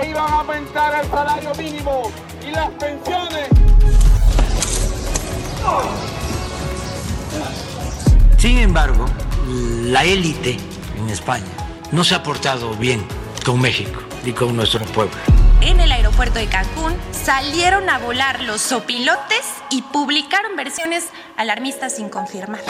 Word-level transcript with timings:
Que 0.00 0.08
iban 0.08 0.30
a 0.30 0.36
aumentar 0.40 1.04
el 1.04 1.10
salario 1.10 1.54
mínimo 1.54 2.10
y 2.46 2.50
las 2.50 2.70
pensiones. 2.70 3.48
Sin 8.38 8.58
embargo, 8.58 9.06
la 9.46 10.04
élite 10.04 10.56
en 10.98 11.10
España 11.10 11.44
no 11.92 12.04
se 12.04 12.14
ha 12.14 12.22
portado 12.22 12.74
bien 12.74 13.06
con 13.44 13.60
México 13.60 14.00
y 14.24 14.32
con 14.32 14.56
nuestro 14.56 14.84
pueblo. 14.86 15.16
En 15.60 15.80
el 15.80 15.92
aeropuerto 15.92 16.38
de 16.38 16.46
Cancún 16.46 16.94
salieron 17.12 17.88
a 17.88 17.98
volar 17.98 18.42
los 18.42 18.60
sopilotes 18.60 19.46
y 19.70 19.82
publicaron 19.82 20.56
versiones 20.56 21.08
alarmistas 21.36 21.96
sin 21.96 22.08
confirmar. 22.08 22.60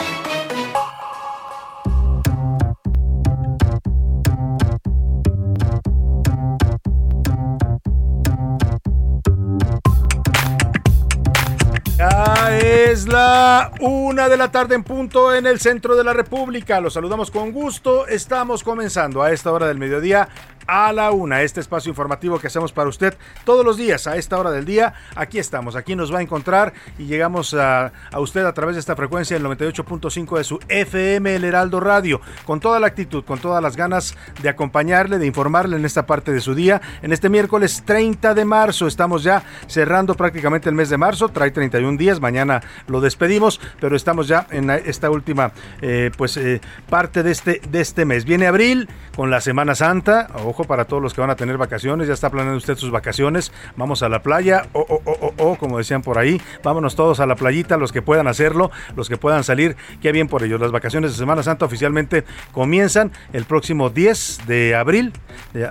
La 13.07 13.71
una 13.81 14.29
de 14.29 14.37
la 14.37 14.51
tarde 14.51 14.75
en 14.75 14.83
punto 14.83 15.33
en 15.33 15.45
el 15.45 15.59
centro 15.59 15.95
de 15.95 16.03
la 16.03 16.13
República. 16.13 16.79
Los 16.79 16.93
saludamos 16.93 17.31
con 17.31 17.51
gusto. 17.51 18.07
Estamos 18.07 18.63
comenzando 18.63 19.21
a 19.21 19.31
esta 19.31 19.51
hora 19.51 19.67
del 19.67 19.77
mediodía 19.77 20.29
a 20.67 20.91
la 20.93 21.11
una, 21.11 21.41
este 21.41 21.59
espacio 21.59 21.89
informativo 21.89 22.39
que 22.39 22.47
hacemos 22.47 22.71
para 22.71 22.89
usted 22.89 23.15
todos 23.43 23.65
los 23.65 23.77
días 23.77 24.07
a 24.07 24.17
esta 24.17 24.37
hora 24.37 24.51
del 24.51 24.65
día. 24.65 24.93
Aquí 25.15 25.39
estamos, 25.39 25.75
aquí 25.75 25.95
nos 25.95 26.13
va 26.13 26.19
a 26.19 26.21
encontrar 26.21 26.73
y 26.97 27.05
llegamos 27.05 27.53
a, 27.53 27.91
usted 28.17 28.45
a 28.45 28.53
través 28.53 28.75
de 28.75 28.79
esta 28.79 28.95
frecuencia, 28.95 29.37
el 29.37 29.43
98.5 29.43 30.37
de 30.37 30.43
su 30.43 30.59
FM, 30.67 31.35
el 31.35 31.43
Heraldo 31.43 31.79
Radio, 31.79 32.21
con 32.45 32.59
toda 32.59 32.79
la 32.79 32.87
actitud, 32.87 33.23
con 33.23 33.39
todas 33.39 33.61
las 33.61 33.75
ganas 33.75 34.15
de 34.41 34.49
acompañarle, 34.49 35.19
de 35.19 35.25
informarle 35.25 35.77
en 35.77 35.85
esta 35.85 36.05
parte 36.05 36.31
de 36.31 36.41
su 36.41 36.55
día. 36.55 36.81
En 37.01 37.13
este 37.13 37.29
miércoles 37.29 37.83
30 37.85 38.33
de 38.33 38.45
marzo, 38.45 38.87
estamos 38.87 39.23
ya 39.23 39.43
cerrando 39.67 40.15
prácticamente 40.15 40.69
el 40.69 40.75
mes 40.75 40.89
de 40.89 40.97
marzo, 40.97 41.29
trae 41.29 41.51
31 41.51 41.97
días, 41.97 42.19
mañana 42.19 42.61
lo 42.87 43.01
despedimos, 43.01 43.59
pero 43.79 43.95
estamos 43.95 44.27
ya 44.27 44.47
en 44.51 44.69
esta 44.69 45.09
última 45.09 45.51
eh, 45.81 46.11
pues 46.17 46.37
eh, 46.37 46.61
parte 46.89 47.23
de 47.23 47.31
este, 47.31 47.61
de 47.69 47.81
este 47.81 48.05
mes. 48.05 48.25
Viene 48.25 48.47
abril 48.47 48.89
con 49.15 49.29
la 49.29 49.41
Semana 49.41 49.75
Santa, 49.75 50.27
ojo 50.43 50.54
para 50.63 50.85
todos 50.85 51.03
los 51.03 51.13
que 51.13 51.21
van 51.21 51.29
a 51.29 51.35
tener 51.35 51.57
vacaciones, 51.57 52.07
ya 52.07 52.13
está 52.13 52.29
planeando 52.29 52.57
usted 52.57 52.77
sus 52.77 52.91
vacaciones, 52.91 53.51
vamos 53.75 54.01
a 54.03 54.09
la 54.09 54.21
playa, 54.21 54.67
o, 54.73 54.79
o, 54.79 55.01
o, 55.05 55.33
o, 55.37 55.55
como 55.57 55.77
decían 55.77 56.01
por 56.01 56.17
ahí, 56.17 56.41
vámonos 56.63 56.95
todos 56.95 57.19
a 57.19 57.25
la 57.25 57.35
playita, 57.35 57.77
los 57.77 57.91
que 57.91 58.01
puedan 58.01 58.27
hacerlo, 58.27 58.71
los 58.95 59.09
que 59.09 59.17
puedan 59.17 59.43
salir, 59.43 59.75
qué 60.01 60.11
bien 60.11 60.27
por 60.27 60.43
ellos. 60.43 60.59
Las 60.59 60.71
vacaciones 60.71 61.11
de 61.11 61.17
Semana 61.17 61.43
Santa 61.43 61.65
oficialmente 61.65 62.23
comienzan 62.51 63.11
el 63.33 63.45
próximo 63.45 63.89
10 63.89 64.47
de 64.47 64.75
abril 64.75 65.13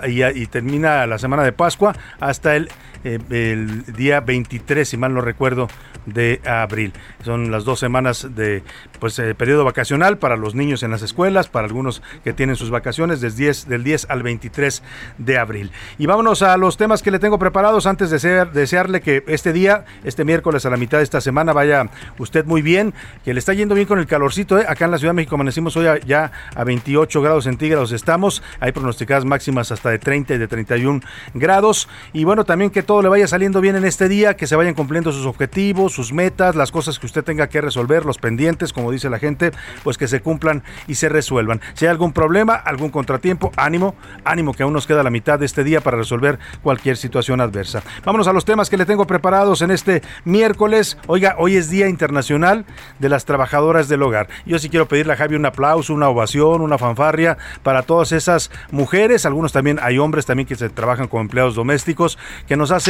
y, 0.07 0.23
y 0.23 0.45
termina 0.47 1.05
la 1.07 1.17
semana 1.17 1.43
de 1.43 1.51
Pascua 1.51 1.95
hasta 2.19 2.55
el 2.55 2.69
eh, 3.05 3.19
el 3.29 3.85
día 3.93 4.19
23, 4.19 4.87
si 4.87 4.97
mal 4.97 5.13
no 5.13 5.21
recuerdo, 5.21 5.67
de 6.05 6.41
abril. 6.45 6.93
Son 7.23 7.51
las 7.51 7.63
dos 7.63 7.79
semanas 7.79 8.35
de 8.35 8.63
pues 8.99 9.17
eh, 9.19 9.33
periodo 9.35 9.63
vacacional 9.63 10.17
para 10.17 10.35
los 10.35 10.55
niños 10.55 10.83
en 10.83 10.91
las 10.91 11.01
escuelas, 11.01 11.47
para 11.47 11.67
algunos 11.67 12.01
que 12.23 12.33
tienen 12.33 12.55
sus 12.55 12.69
vacaciones 12.69 13.21
del 13.21 13.35
10, 13.35 13.67
del 13.67 13.83
10 13.83 14.07
al 14.09 14.23
23 14.23 14.83
de 15.17 15.37
abril. 15.37 15.71
Y 15.97 16.05
vámonos 16.05 16.41
a 16.41 16.57
los 16.57 16.77
temas 16.77 17.01
que 17.01 17.11
le 17.11 17.19
tengo 17.19 17.39
preparados 17.39 17.85
antes 17.85 18.09
de 18.09 18.45
desearle 18.45 19.01
que 19.01 19.23
este 19.27 19.53
día, 19.53 19.85
este 20.03 20.25
miércoles 20.25 20.65
a 20.65 20.69
la 20.69 20.77
mitad 20.77 20.99
de 20.99 21.03
esta 21.03 21.21
semana, 21.21 21.53
vaya 21.53 21.89
usted 22.17 22.45
muy 22.45 22.61
bien, 22.61 22.93
que 23.23 23.33
le 23.33 23.39
está 23.39 23.53
yendo 23.53 23.75
bien 23.75 23.87
con 23.87 23.99
el 23.99 24.07
calorcito. 24.07 24.59
¿eh? 24.59 24.65
Acá 24.67 24.85
en 24.85 24.91
la 24.91 24.97
Ciudad 24.97 25.11
de 25.11 25.17
México 25.17 25.35
amanecimos 25.35 25.77
hoy 25.77 25.87
ya 26.05 26.31
a 26.55 26.63
28 26.63 27.21
grados 27.21 27.45
centígrados 27.45 27.91
estamos, 27.91 28.43
hay 28.59 28.71
pronosticadas 28.71 29.25
máximas 29.25 29.71
hasta 29.71 29.89
de 29.89 29.99
30 29.99 30.35
y 30.35 30.37
de 30.37 30.47
31 30.47 31.01
grados. 31.33 31.87
Y 32.13 32.23
bueno, 32.23 32.43
también 32.43 32.71
que 32.71 32.83
todo 32.83 32.94
le 33.01 33.09
vaya 33.09 33.27
saliendo 33.27 33.61
bien 33.61 33.75
en 33.75 33.85
este 33.85 34.07
día, 34.09 34.35
que 34.35 34.47
se 34.47 34.55
vayan 34.55 34.73
cumpliendo 34.73 35.11
sus 35.11 35.25
objetivos, 35.25 35.93
sus 35.93 36.13
metas, 36.13 36.55
las 36.55 36.71
cosas 36.71 36.99
que 36.99 37.05
usted 37.05 37.23
tenga 37.23 37.47
que 37.47 37.61
resolver, 37.61 38.05
los 38.05 38.17
pendientes, 38.17 38.73
como 38.73 38.91
dice 38.91 39.09
la 39.09 39.19
gente, 39.19 39.51
pues 39.83 39.97
que 39.97 40.07
se 40.07 40.21
cumplan 40.21 40.63
y 40.87 40.95
se 40.95 41.09
resuelvan. 41.09 41.61
Si 41.73 41.85
hay 41.85 41.91
algún 41.91 42.13
problema, 42.13 42.53
algún 42.55 42.89
contratiempo, 42.89 43.51
ánimo, 43.57 43.95
ánimo 44.23 44.53
que 44.53 44.63
aún 44.63 44.73
nos 44.73 44.87
queda 44.87 45.03
la 45.03 45.09
mitad 45.09 45.39
de 45.39 45.45
este 45.45 45.63
día 45.63 45.81
para 45.81 45.97
resolver 45.97 46.39
cualquier 46.61 46.97
situación 46.97 47.41
adversa. 47.41 47.83
Vámonos 48.03 48.27
a 48.27 48.33
los 48.33 48.45
temas 48.45 48.69
que 48.69 48.77
le 48.77 48.85
tengo 48.85 49.07
preparados 49.07 49.61
en 49.61 49.71
este 49.71 50.01
miércoles. 50.23 50.97
Oiga, 51.07 51.35
hoy 51.37 51.55
es 51.55 51.69
Día 51.69 51.87
Internacional 51.87 52.65
de 52.99 53.09
las 53.09 53.25
Trabajadoras 53.25 53.87
del 53.87 54.03
Hogar. 54.03 54.27
Yo 54.45 54.59
sí 54.59 54.69
quiero 54.69 54.87
pedirle 54.87 55.13
a 55.13 55.17
Javi 55.17 55.35
un 55.35 55.45
aplauso, 55.45 55.93
una 55.93 56.09
ovación, 56.09 56.61
una 56.61 56.77
fanfarria 56.77 57.37
para 57.63 57.83
todas 57.83 58.11
esas 58.11 58.51
mujeres, 58.71 59.25
algunos 59.25 59.51
también 59.51 59.79
hay 59.81 59.97
hombres 59.97 60.25
también 60.25 60.47
que 60.47 60.55
se 60.55 60.69
trabajan 60.69 61.07
como 61.07 61.21
empleados 61.21 61.55
domésticos, 61.55 62.17
que 62.47 62.55
nos 62.55 62.71
hacen 62.71 62.84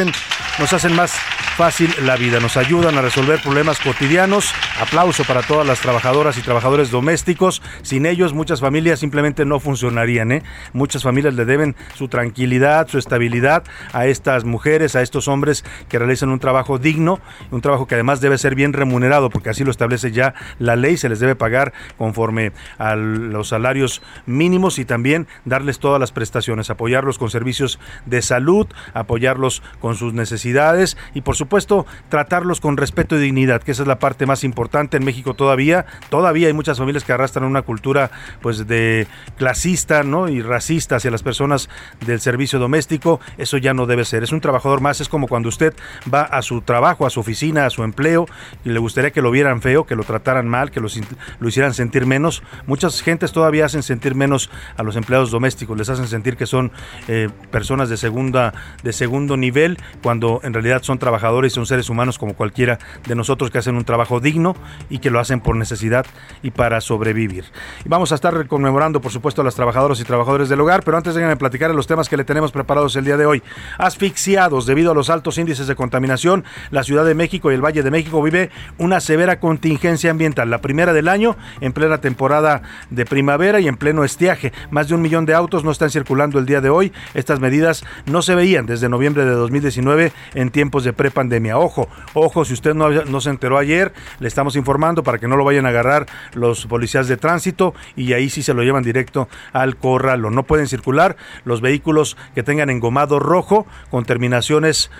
nos 0.59 0.73
hacen 0.73 0.94
más 0.94 1.13
fácil 1.56 1.89
la 2.03 2.17
vida, 2.17 2.41
nos 2.41 2.57
ayudan 2.57 2.97
a 2.97 3.01
resolver 3.01 3.41
problemas 3.41 3.79
cotidianos. 3.79 4.53
Aplauso 4.81 5.23
para 5.23 5.41
todas 5.41 5.66
las 5.66 5.79
trabajadoras 5.79 6.38
y 6.38 6.41
trabajadores 6.41 6.91
domésticos. 6.91 7.61
Sin 7.81 8.05
ellos 8.05 8.34
muchas 8.34 8.59
familias 8.59 9.00
simplemente 9.00 9.45
no 9.45 9.61
funcionarían. 9.61 10.34
¿eh? 10.34 10.44
Muchas 10.73 11.03
familias 11.03 11.34
le 11.34 11.45
deben 11.45 11.78
su 11.94 12.09
tranquilidad, 12.09 12.89
su 12.89 12.97
estabilidad 12.97 13.63
a 13.94 14.05
estas 14.05 14.44
mujeres, 14.44 14.97
a 14.97 15.01
estos 15.01 15.29
hombres 15.29 15.63
que 15.88 15.97
realizan 15.97 16.28
un 16.28 16.39
trabajo 16.39 16.78
digno, 16.78 17.22
un 17.51 17.61
trabajo 17.61 17.88
que 17.88 17.95
además 17.95 18.19
debe 18.19 18.38
ser 18.38 18.53
bien 18.53 18.73
remunerado, 18.73 19.29
porque 19.29 19.50
así 19.50 19.63
lo 19.63 19.72
establece 19.72 20.11
ya 20.11 20.34
la 20.59 20.75
ley, 20.75 20.97
se 20.97 21.07
les 21.07 21.22
debe 21.22 21.35
pagar 21.35 21.72
conforme 21.97 22.51
a 22.78 22.95
los 22.95 23.47
salarios 23.47 24.01
mínimos 24.25 24.78
y 24.78 24.84
también 24.84 25.25
darles 25.45 25.79
todas 25.79 26.01
las 26.01 26.11
prestaciones, 26.11 26.69
apoyarlos 26.69 27.17
con 27.17 27.29
servicios 27.29 27.79
de 28.05 28.22
salud, 28.22 28.67
apoyarlos 28.94 29.63
con 29.79 29.95
sus 29.95 30.13
necesidades 30.13 30.97
y 31.13 31.21
por 31.21 31.35
supuesto 31.35 31.85
tratarlos 32.09 32.61
con 32.61 32.77
respeto 32.77 33.15
y 33.15 33.19
dignidad, 33.19 33.61
que 33.63 33.71
esa 33.71 33.83
es 33.83 33.87
la 33.87 33.99
parte 33.99 34.25
más 34.25 34.43
importante 34.43 34.97
en 34.97 35.05
México 35.05 35.33
todavía. 35.33 35.85
Todavía 36.09 36.47
hay 36.47 36.53
muchas 36.53 36.77
familias 36.77 37.03
que 37.03 37.13
arrastran 37.13 37.45
una 37.45 37.61
cultura 37.61 38.11
pues 38.41 38.67
de 38.67 39.07
clasista, 39.37 40.03
¿no? 40.03 40.29
y 40.29 40.41
racista 40.41 40.97
hacia 40.97 41.11
las 41.11 41.23
personas 41.23 41.69
del 42.05 42.19
servicio 42.19 42.59
doméstico. 42.59 43.19
Eso 43.37 43.57
ya 43.57 43.73
no 43.73 43.85
debe 43.85 44.05
ser. 44.05 44.23
Es 44.23 44.31
un 44.31 44.41
trabajador 44.41 44.81
más, 44.81 45.01
es 45.01 45.09
como 45.09 45.27
cuando 45.27 45.49
usted 45.49 45.73
va 46.13 46.21
a 46.21 46.41
su 46.41 46.61
trabajo, 46.61 47.05
a 47.05 47.09
su 47.09 47.19
oficina, 47.19 47.65
a 47.65 47.69
su 47.69 47.83
empleo 47.83 48.25
y 48.63 48.69
le 48.69 48.79
gustaría 48.79 49.11
que 49.11 49.21
lo 49.21 49.31
vieran 49.31 49.61
feo, 49.61 49.85
que 49.85 49.95
lo 49.95 50.03
trataran 50.03 50.47
mal, 50.47 50.71
que 50.71 50.79
lo 50.79 51.47
hicieran 51.47 51.73
sentir 51.73 52.05
menos. 52.05 52.43
Muchas 52.67 53.01
gentes 53.01 53.31
todavía 53.31 53.65
hacen 53.65 53.83
sentir 53.83 54.15
menos 54.15 54.49
a 54.77 54.83
los 54.83 54.95
empleados 54.95 55.31
domésticos, 55.31 55.77
les 55.77 55.89
hacen 55.89 56.07
sentir 56.07 56.37
que 56.37 56.45
son 56.45 56.71
eh, 57.07 57.29
personas 57.51 57.89
de 57.89 57.97
segunda 57.97 58.53
de 58.83 58.93
segundo 58.93 59.37
nivel 59.37 59.64
cuando 60.01 60.39
en 60.43 60.53
realidad 60.53 60.83
son 60.83 60.99
trabajadores 60.99 61.53
y 61.53 61.55
son 61.55 61.65
seres 61.65 61.89
humanos 61.89 62.17
como 62.17 62.33
cualquiera 62.33 62.79
de 63.07 63.15
nosotros 63.15 63.51
que 63.51 63.57
hacen 63.57 63.75
un 63.75 63.85
trabajo 63.85 64.19
digno 64.19 64.55
y 64.89 64.99
que 64.99 65.09
lo 65.09 65.19
hacen 65.19 65.41
por 65.41 65.55
necesidad 65.55 66.05
y 66.43 66.51
para 66.51 66.81
sobrevivir. 66.81 67.45
Y 67.83 67.89
vamos 67.89 68.11
a 68.11 68.15
estar 68.15 68.47
conmemorando, 68.47 69.01
por 69.01 69.11
supuesto, 69.11 69.41
a 69.41 69.45
las 69.45 69.55
trabajadoras 69.55 69.99
y 69.99 70.03
trabajadores 70.03 70.49
del 70.49 70.61
hogar, 70.61 70.83
pero 70.83 70.97
antes 70.97 71.15
de 71.15 71.35
platicar 71.35 71.73
los 71.73 71.87
temas 71.87 72.09
que 72.09 72.17
le 72.17 72.23
tenemos 72.23 72.51
preparados 72.51 72.95
el 72.95 73.05
día 73.05 73.17
de 73.17 73.25
hoy. 73.25 73.43
Asfixiados 73.77 74.66
debido 74.66 74.91
a 74.91 74.93
los 74.93 75.09
altos 75.09 75.37
índices 75.37 75.67
de 75.67 75.75
contaminación, 75.75 76.43
la 76.72 76.84
Ciudad 76.84 77.05
de 77.05 77.16
México 77.16 77.51
y 77.51 77.55
el 77.55 77.63
Valle 77.63 77.84
de 77.84 77.91
México 77.91 78.22
vive 78.22 78.51
una 78.78 78.99
severa 78.99 79.40
contingencia 79.40 80.11
ambiental, 80.11 80.49
la 80.49 80.61
primera 80.61 80.93
del 80.93 81.07
año 81.07 81.35
en 81.61 81.73
plena 81.73 81.99
temporada 81.99 82.61
de 82.90 83.05
primavera 83.05 83.59
y 83.59 83.67
en 83.67 83.78
pleno 83.78 84.03
estiaje. 84.03 84.53
Más 84.69 84.87
de 84.87 84.95
un 84.95 85.01
millón 85.01 85.25
de 85.25 85.34
autos 85.34 85.63
no 85.63 85.72
están 85.72 85.90
circulando 85.90 86.40
el 86.40 86.45
día 86.45 86.61
de 86.61 86.69
hoy. 86.69 86.91
Estas 87.13 87.40
medidas 87.40 87.84
no 88.05 88.22
se 88.22 88.35
veían 88.35 88.66
desde 88.66 88.90
noviembre 88.90 89.25
de 89.25 89.31
2019 89.55 90.11
en 90.34 90.49
tiempos 90.49 90.84
de 90.84 90.93
prepandemia. 90.93 91.57
Ojo, 91.57 91.87
ojo, 92.13 92.46
si 92.46 92.53
usted 92.53 92.73
no, 92.73 93.22
se 93.22 93.29
enteró 93.29 93.57
ayer, 93.57 93.93
le 94.19 94.28
estamos 94.28 94.55
informando 94.55 95.03
para 95.03 95.17
que 95.17 95.28
no 95.28 95.37
lo 95.37 95.46
vayan 95.46 95.66
a 95.66 95.69
agarrar 95.69 96.05
los 96.34 96.66
policías 96.66 97.07
de 97.07 97.17
tránsito 97.17 97.73
y 97.96 98.13
ahí 98.13 98.29
sí 98.29 98.43
se 98.43 98.53
lo 98.53 98.63
llevan 98.63 98.84
directo 98.84 99.28
al 99.53 99.78
corralo. 99.78 100.29
No 100.29 100.43
pueden 100.43 100.67
circular 100.67 101.16
los 101.43 101.61
vehículos 101.61 102.17
que 102.34 102.43
tengan 102.43 102.69
engomado 102.69 103.19
rojo 103.19 103.66
con 103.90 104.05
terminaciones 104.05 104.91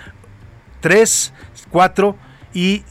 3, 0.80 1.32
4 1.70 2.16
y 2.54 2.84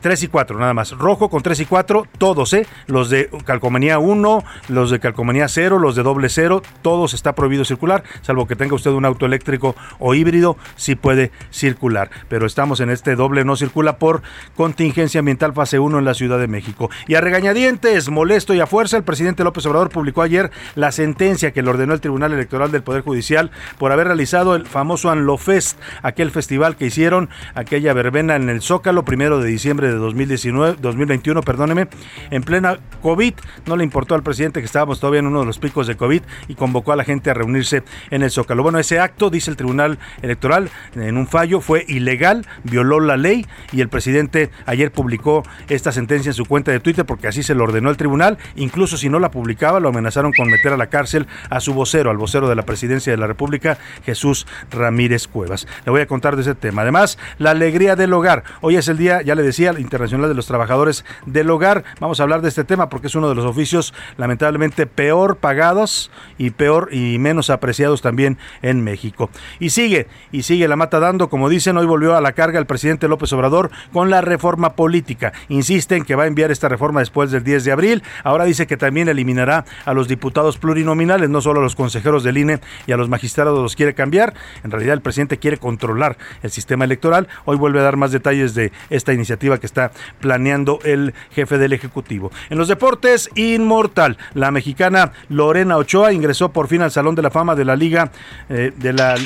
3 0.00 0.22
y 0.22 0.28
4, 0.28 0.58
nada 0.58 0.74
más. 0.74 0.92
Rojo 0.92 1.30
con 1.30 1.42
3 1.42 1.60
y 1.60 1.66
4, 1.66 2.06
todos, 2.18 2.52
¿eh? 2.52 2.66
Los 2.86 3.08
de 3.08 3.30
calcomanía 3.44 3.98
1, 3.98 4.44
los 4.68 4.90
de 4.90 5.00
calcomanía 5.00 5.48
0, 5.48 5.78
los 5.78 5.96
de 5.96 6.02
doble 6.02 6.28
0, 6.28 6.62
todos 6.82 7.14
está 7.14 7.34
prohibido 7.34 7.64
circular, 7.64 8.04
salvo 8.22 8.46
que 8.46 8.56
tenga 8.56 8.74
usted 8.74 8.90
un 8.90 9.04
auto 9.04 9.26
eléctrico 9.26 9.74
o 9.98 10.14
híbrido, 10.14 10.56
sí 10.76 10.94
puede 10.94 11.32
circular. 11.50 12.10
Pero 12.28 12.46
estamos 12.46 12.80
en 12.80 12.90
este 12.90 13.16
doble 13.16 13.44
no 13.44 13.56
circula 13.56 13.98
por 13.98 14.22
contingencia 14.54 15.20
ambiental 15.20 15.54
fase 15.54 15.78
1 15.78 15.98
en 15.98 16.04
la 16.04 16.14
Ciudad 16.14 16.38
de 16.38 16.48
México. 16.48 16.90
Y 17.06 17.14
a 17.14 17.20
regañadientes, 17.20 18.10
molesto 18.10 18.54
y 18.54 18.60
a 18.60 18.66
fuerza, 18.66 18.96
el 18.96 19.04
presidente 19.04 19.44
López 19.44 19.64
Obrador 19.66 19.90
publicó 19.90 20.22
ayer 20.22 20.50
la 20.74 20.92
sentencia 20.92 21.52
que 21.52 21.62
le 21.62 21.70
ordenó 21.70 21.94
el 21.94 22.00
Tribunal 22.00 22.32
Electoral 22.32 22.70
del 22.70 22.82
Poder 22.82 23.02
Judicial 23.02 23.50
por 23.78 23.92
haber 23.92 24.08
realizado 24.08 24.54
el 24.56 24.66
famoso 24.66 25.10
Anlofest, 25.10 25.78
aquel 26.02 26.30
festival 26.30 26.76
que 26.76 26.86
hicieron, 26.86 27.30
aquella 27.54 27.94
verbena 27.94 28.36
en 28.36 28.50
el 28.50 28.60
Zócalo, 28.60 29.04
primero 29.04 29.38
de 29.38 29.53
diciembre 29.54 29.88
de 29.88 29.94
2019, 29.94 30.76
2021, 30.80 31.40
perdóneme, 31.42 31.88
en 32.30 32.42
plena 32.42 32.78
COVID. 33.02 33.34
No 33.66 33.76
le 33.76 33.84
importó 33.84 34.14
al 34.14 34.22
presidente 34.22 34.60
que 34.60 34.66
estábamos 34.66 35.00
todavía 35.00 35.20
en 35.20 35.26
uno 35.26 35.40
de 35.40 35.46
los 35.46 35.58
picos 35.58 35.86
de 35.86 35.96
COVID 35.96 36.22
y 36.48 36.54
convocó 36.54 36.92
a 36.92 36.96
la 36.96 37.04
gente 37.04 37.30
a 37.30 37.34
reunirse 37.34 37.82
en 38.10 38.22
el 38.22 38.30
Zócalo. 38.30 38.62
Bueno, 38.62 38.78
ese 38.78 38.98
acto, 38.98 39.30
dice 39.30 39.50
el 39.50 39.56
Tribunal 39.56 39.98
Electoral, 40.22 40.70
en 40.94 41.16
un 41.16 41.26
fallo, 41.26 41.60
fue 41.60 41.84
ilegal, 41.88 42.46
violó 42.64 43.00
la 43.00 43.16
ley 43.16 43.46
y 43.72 43.80
el 43.80 43.88
presidente 43.88 44.50
ayer 44.66 44.92
publicó 44.92 45.44
esta 45.68 45.92
sentencia 45.92 46.30
en 46.30 46.34
su 46.34 46.46
cuenta 46.46 46.72
de 46.72 46.80
Twitter 46.80 47.04
porque 47.04 47.28
así 47.28 47.42
se 47.42 47.54
lo 47.54 47.64
ordenó 47.64 47.90
el 47.90 47.96
tribunal. 47.96 48.38
Incluso 48.56 48.96
si 48.96 49.08
no 49.08 49.18
la 49.18 49.30
publicaba, 49.30 49.80
lo 49.80 49.88
amenazaron 49.88 50.32
con 50.32 50.48
meter 50.50 50.72
a 50.72 50.76
la 50.76 50.88
cárcel 50.88 51.26
a 51.50 51.60
su 51.60 51.74
vocero, 51.74 52.10
al 52.10 52.16
vocero 52.16 52.48
de 52.48 52.54
la 52.54 52.66
presidencia 52.66 53.12
de 53.12 53.16
la 53.16 53.26
República, 53.26 53.78
Jesús 54.04 54.46
Ramírez 54.70 55.28
Cuevas. 55.28 55.66
Le 55.84 55.92
voy 55.92 56.00
a 56.00 56.06
contar 56.06 56.36
de 56.36 56.42
ese 56.42 56.54
tema. 56.54 56.82
Además, 56.82 57.18
la 57.38 57.50
alegría 57.52 57.96
del 57.96 58.12
hogar. 58.12 58.44
Hoy 58.60 58.76
es 58.76 58.88
el 58.88 58.98
día, 58.98 59.22
ya 59.22 59.34
le 59.34 59.42
decía, 59.44 59.74
internacional 59.78 60.28
de 60.28 60.34
los 60.34 60.46
trabajadores 60.46 61.04
del 61.26 61.50
hogar. 61.50 61.84
Vamos 62.00 62.20
a 62.20 62.22
hablar 62.22 62.42
de 62.42 62.48
este 62.48 62.64
tema 62.64 62.88
porque 62.88 63.08
es 63.08 63.14
uno 63.14 63.28
de 63.28 63.34
los 63.34 63.44
oficios 63.44 63.94
lamentablemente 64.16 64.86
peor 64.86 65.36
pagados 65.36 66.10
y 66.38 66.50
peor 66.50 66.88
y 66.92 67.18
menos 67.18 67.50
apreciados 67.50 68.02
también 68.02 68.38
en 68.62 68.82
México. 68.82 69.30
Y 69.58 69.70
sigue, 69.70 70.08
y 70.32 70.42
sigue 70.42 70.68
la 70.68 70.76
mata 70.76 71.00
dando, 71.00 71.28
como 71.28 71.48
dicen, 71.48 71.76
hoy 71.76 71.86
volvió 71.86 72.16
a 72.16 72.20
la 72.20 72.32
carga 72.32 72.58
el 72.58 72.66
presidente 72.66 73.08
López 73.08 73.32
Obrador 73.32 73.70
con 73.92 74.10
la 74.10 74.20
reforma 74.20 74.74
política. 74.74 75.32
Insiste 75.48 75.96
en 75.96 76.04
que 76.04 76.14
va 76.14 76.24
a 76.24 76.26
enviar 76.26 76.50
esta 76.50 76.68
reforma 76.68 77.00
después 77.00 77.30
del 77.30 77.44
10 77.44 77.64
de 77.64 77.72
abril. 77.72 78.02
Ahora 78.22 78.44
dice 78.44 78.66
que 78.66 78.76
también 78.76 79.08
eliminará 79.08 79.64
a 79.84 79.94
los 79.94 80.08
diputados 80.08 80.58
plurinominales, 80.58 81.30
no 81.30 81.40
solo 81.40 81.60
a 81.60 81.62
los 81.62 81.76
consejeros 81.76 82.24
del 82.24 82.38
INE 82.38 82.60
y 82.86 82.92
a 82.92 82.96
los 82.96 83.08
magistrados 83.08 83.58
los 83.58 83.76
quiere 83.76 83.94
cambiar. 83.94 84.34
En 84.62 84.70
realidad 84.70 84.94
el 84.94 85.00
presidente 85.00 85.38
quiere 85.38 85.58
controlar 85.58 86.16
el 86.42 86.50
sistema 86.50 86.84
electoral. 86.84 87.28
Hoy 87.44 87.56
vuelve 87.56 87.80
a 87.80 87.82
dar 87.82 87.96
más 87.96 88.12
detalles 88.12 88.54
de 88.54 88.72
esta 88.90 89.12
iniciativa 89.12 89.23
que 89.24 89.66
está 89.66 89.90
planeando 90.20 90.78
el 90.84 91.14
jefe 91.30 91.58
del 91.58 91.72
Ejecutivo. 91.72 92.30
En 92.50 92.58
los 92.58 92.68
deportes, 92.68 93.30
inmortal. 93.34 94.16
La 94.34 94.50
mexicana 94.50 95.12
Lorena 95.28 95.76
Ochoa 95.76 96.12
ingresó 96.12 96.50
por 96.50 96.68
fin 96.68 96.82
al 96.82 96.90
Salón 96.90 97.14
de 97.14 97.22
la 97.22 97.30
Fama 97.30 97.54
de 97.54 97.64
la 97.64 97.76
Liga, 97.76 98.10
eh, 98.48 98.72
de 98.76 98.92
la 98.92 99.16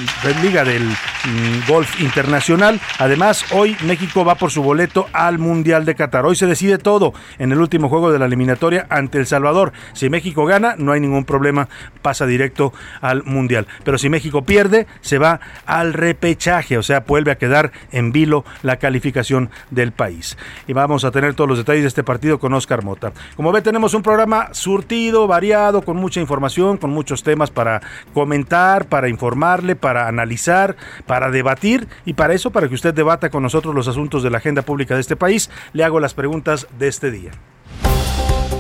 Liga 0.42 0.64
del 0.64 0.82
mm, 0.84 1.68
Golf 1.68 2.00
Internacional. 2.00 2.80
Además, 2.98 3.44
hoy 3.52 3.76
México 3.84 4.24
va 4.24 4.34
por 4.34 4.50
su 4.50 4.62
boleto 4.62 5.06
al 5.12 5.38
Mundial 5.38 5.84
de 5.84 5.94
Qatar. 5.94 6.26
Hoy 6.26 6.36
se 6.36 6.46
decide 6.46 6.78
todo 6.78 7.14
en 7.38 7.52
el 7.52 7.60
último 7.60 7.88
juego 7.88 8.10
de 8.10 8.18
la 8.18 8.26
eliminatoria 8.26 8.86
ante 8.90 9.18
El 9.18 9.26
Salvador. 9.26 9.72
Si 9.92 10.08
México 10.10 10.46
gana, 10.46 10.74
no 10.78 10.92
hay 10.92 11.00
ningún 11.00 11.24
problema, 11.24 11.68
pasa 12.02 12.26
directo 12.26 12.72
al 13.00 13.24
Mundial. 13.24 13.66
Pero 13.84 13.98
si 13.98 14.08
México 14.08 14.42
pierde, 14.42 14.86
se 15.00 15.18
va 15.18 15.40
al 15.66 15.92
repechaje, 15.92 16.78
o 16.78 16.82
sea, 16.82 17.00
vuelve 17.00 17.30
a 17.30 17.38
quedar 17.38 17.72
en 17.92 18.12
vilo 18.12 18.44
la 18.62 18.76
calificación 18.76 19.50
del 19.70 19.88
país. 19.93 20.37
Y 20.67 20.73
vamos 20.73 21.05
a 21.05 21.11
tener 21.11 21.35
todos 21.35 21.49
los 21.49 21.58
detalles 21.58 21.82
de 21.82 21.88
este 21.88 22.05
partido 22.05 22.38
con 22.38 22.52
Oscar 22.55 22.85
Mota. 22.85 23.12
Como 23.37 23.52
ve, 23.52 23.62
tenemos 23.62 23.94
un 23.94 24.02
programa 24.02 24.49
surtido, 24.52 25.26
variado, 25.26 25.82
con 25.82 25.96
mucha 25.96 26.20
información, 26.20 26.76
con 26.76 26.90
muchos 26.90 27.23
temas 27.23 27.50
para 27.50 27.82
comentar, 28.14 28.87
para 28.87 29.08
informarle, 29.08 29.76
para 29.76 30.08
analizar, 30.08 30.76
para 31.06 31.31
debatir 31.31 31.88
y 32.05 32.14
para 32.14 32.35
eso, 32.35 32.50
para 32.50 32.69
que 32.69 32.75
usted 32.75 32.94
debata 32.94 33.31
con 33.31 33.43
nosotros 33.43 33.75
los 33.75 33.88
asuntos 33.88 34.23
de 34.23 34.31
la 34.31 34.38
agenda 34.38 34.62
pública 34.62 34.94
de 34.94 35.00
este 35.00 35.17
país, 35.17 35.50
le 35.73 35.85
hago 35.85 36.00
las 36.00 36.14
preguntas 36.14 36.67
de 36.79 36.88
este 36.88 37.11
día. 37.11 37.31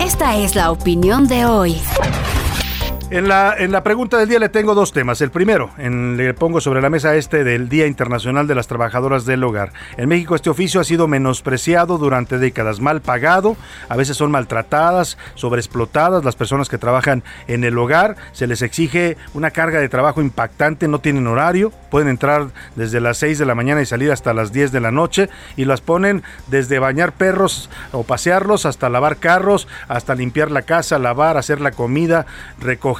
Esta 0.00 0.36
es 0.36 0.54
la 0.54 0.70
opinión 0.70 1.28
de 1.28 1.44
hoy. 1.44 1.76
En 3.10 3.26
la, 3.26 3.54
en 3.56 3.72
la 3.72 3.82
pregunta 3.82 4.18
del 4.18 4.28
día 4.28 4.38
le 4.38 4.50
tengo 4.50 4.74
dos 4.74 4.92
temas. 4.92 5.22
El 5.22 5.30
primero, 5.30 5.70
en, 5.78 6.18
le 6.18 6.34
pongo 6.34 6.60
sobre 6.60 6.82
la 6.82 6.90
mesa 6.90 7.16
este 7.16 7.42
del 7.42 7.70
Día 7.70 7.86
Internacional 7.86 8.46
de 8.46 8.54
las 8.54 8.66
Trabajadoras 8.66 9.24
del 9.24 9.42
Hogar. 9.44 9.72
En 9.96 10.10
México 10.10 10.34
este 10.34 10.50
oficio 10.50 10.78
ha 10.78 10.84
sido 10.84 11.08
menospreciado 11.08 11.96
durante 11.96 12.36
décadas, 12.36 12.80
mal 12.80 13.00
pagado, 13.00 13.56
a 13.88 13.96
veces 13.96 14.18
son 14.18 14.30
maltratadas, 14.30 15.16
sobreexplotadas 15.36 16.22
las 16.22 16.36
personas 16.36 16.68
que 16.68 16.76
trabajan 16.76 17.24
en 17.46 17.64
el 17.64 17.78
hogar, 17.78 18.16
se 18.32 18.46
les 18.46 18.60
exige 18.60 19.16
una 19.32 19.52
carga 19.52 19.80
de 19.80 19.88
trabajo 19.88 20.20
impactante, 20.20 20.86
no 20.86 20.98
tienen 20.98 21.26
horario, 21.28 21.72
pueden 21.90 22.08
entrar 22.08 22.48
desde 22.76 23.00
las 23.00 23.16
6 23.16 23.38
de 23.38 23.46
la 23.46 23.54
mañana 23.54 23.80
y 23.80 23.86
salir 23.86 24.12
hasta 24.12 24.34
las 24.34 24.52
10 24.52 24.70
de 24.70 24.80
la 24.80 24.90
noche 24.90 25.30
y 25.56 25.64
las 25.64 25.80
ponen 25.80 26.22
desde 26.48 26.78
bañar 26.78 27.12
perros 27.12 27.70
o 27.92 28.02
pasearlos 28.02 28.66
hasta 28.66 28.90
lavar 28.90 29.16
carros, 29.16 29.66
hasta 29.88 30.14
limpiar 30.14 30.50
la 30.50 30.60
casa, 30.60 30.98
lavar, 30.98 31.38
hacer 31.38 31.62
la 31.62 31.70
comida, 31.70 32.26
recoger 32.60 32.97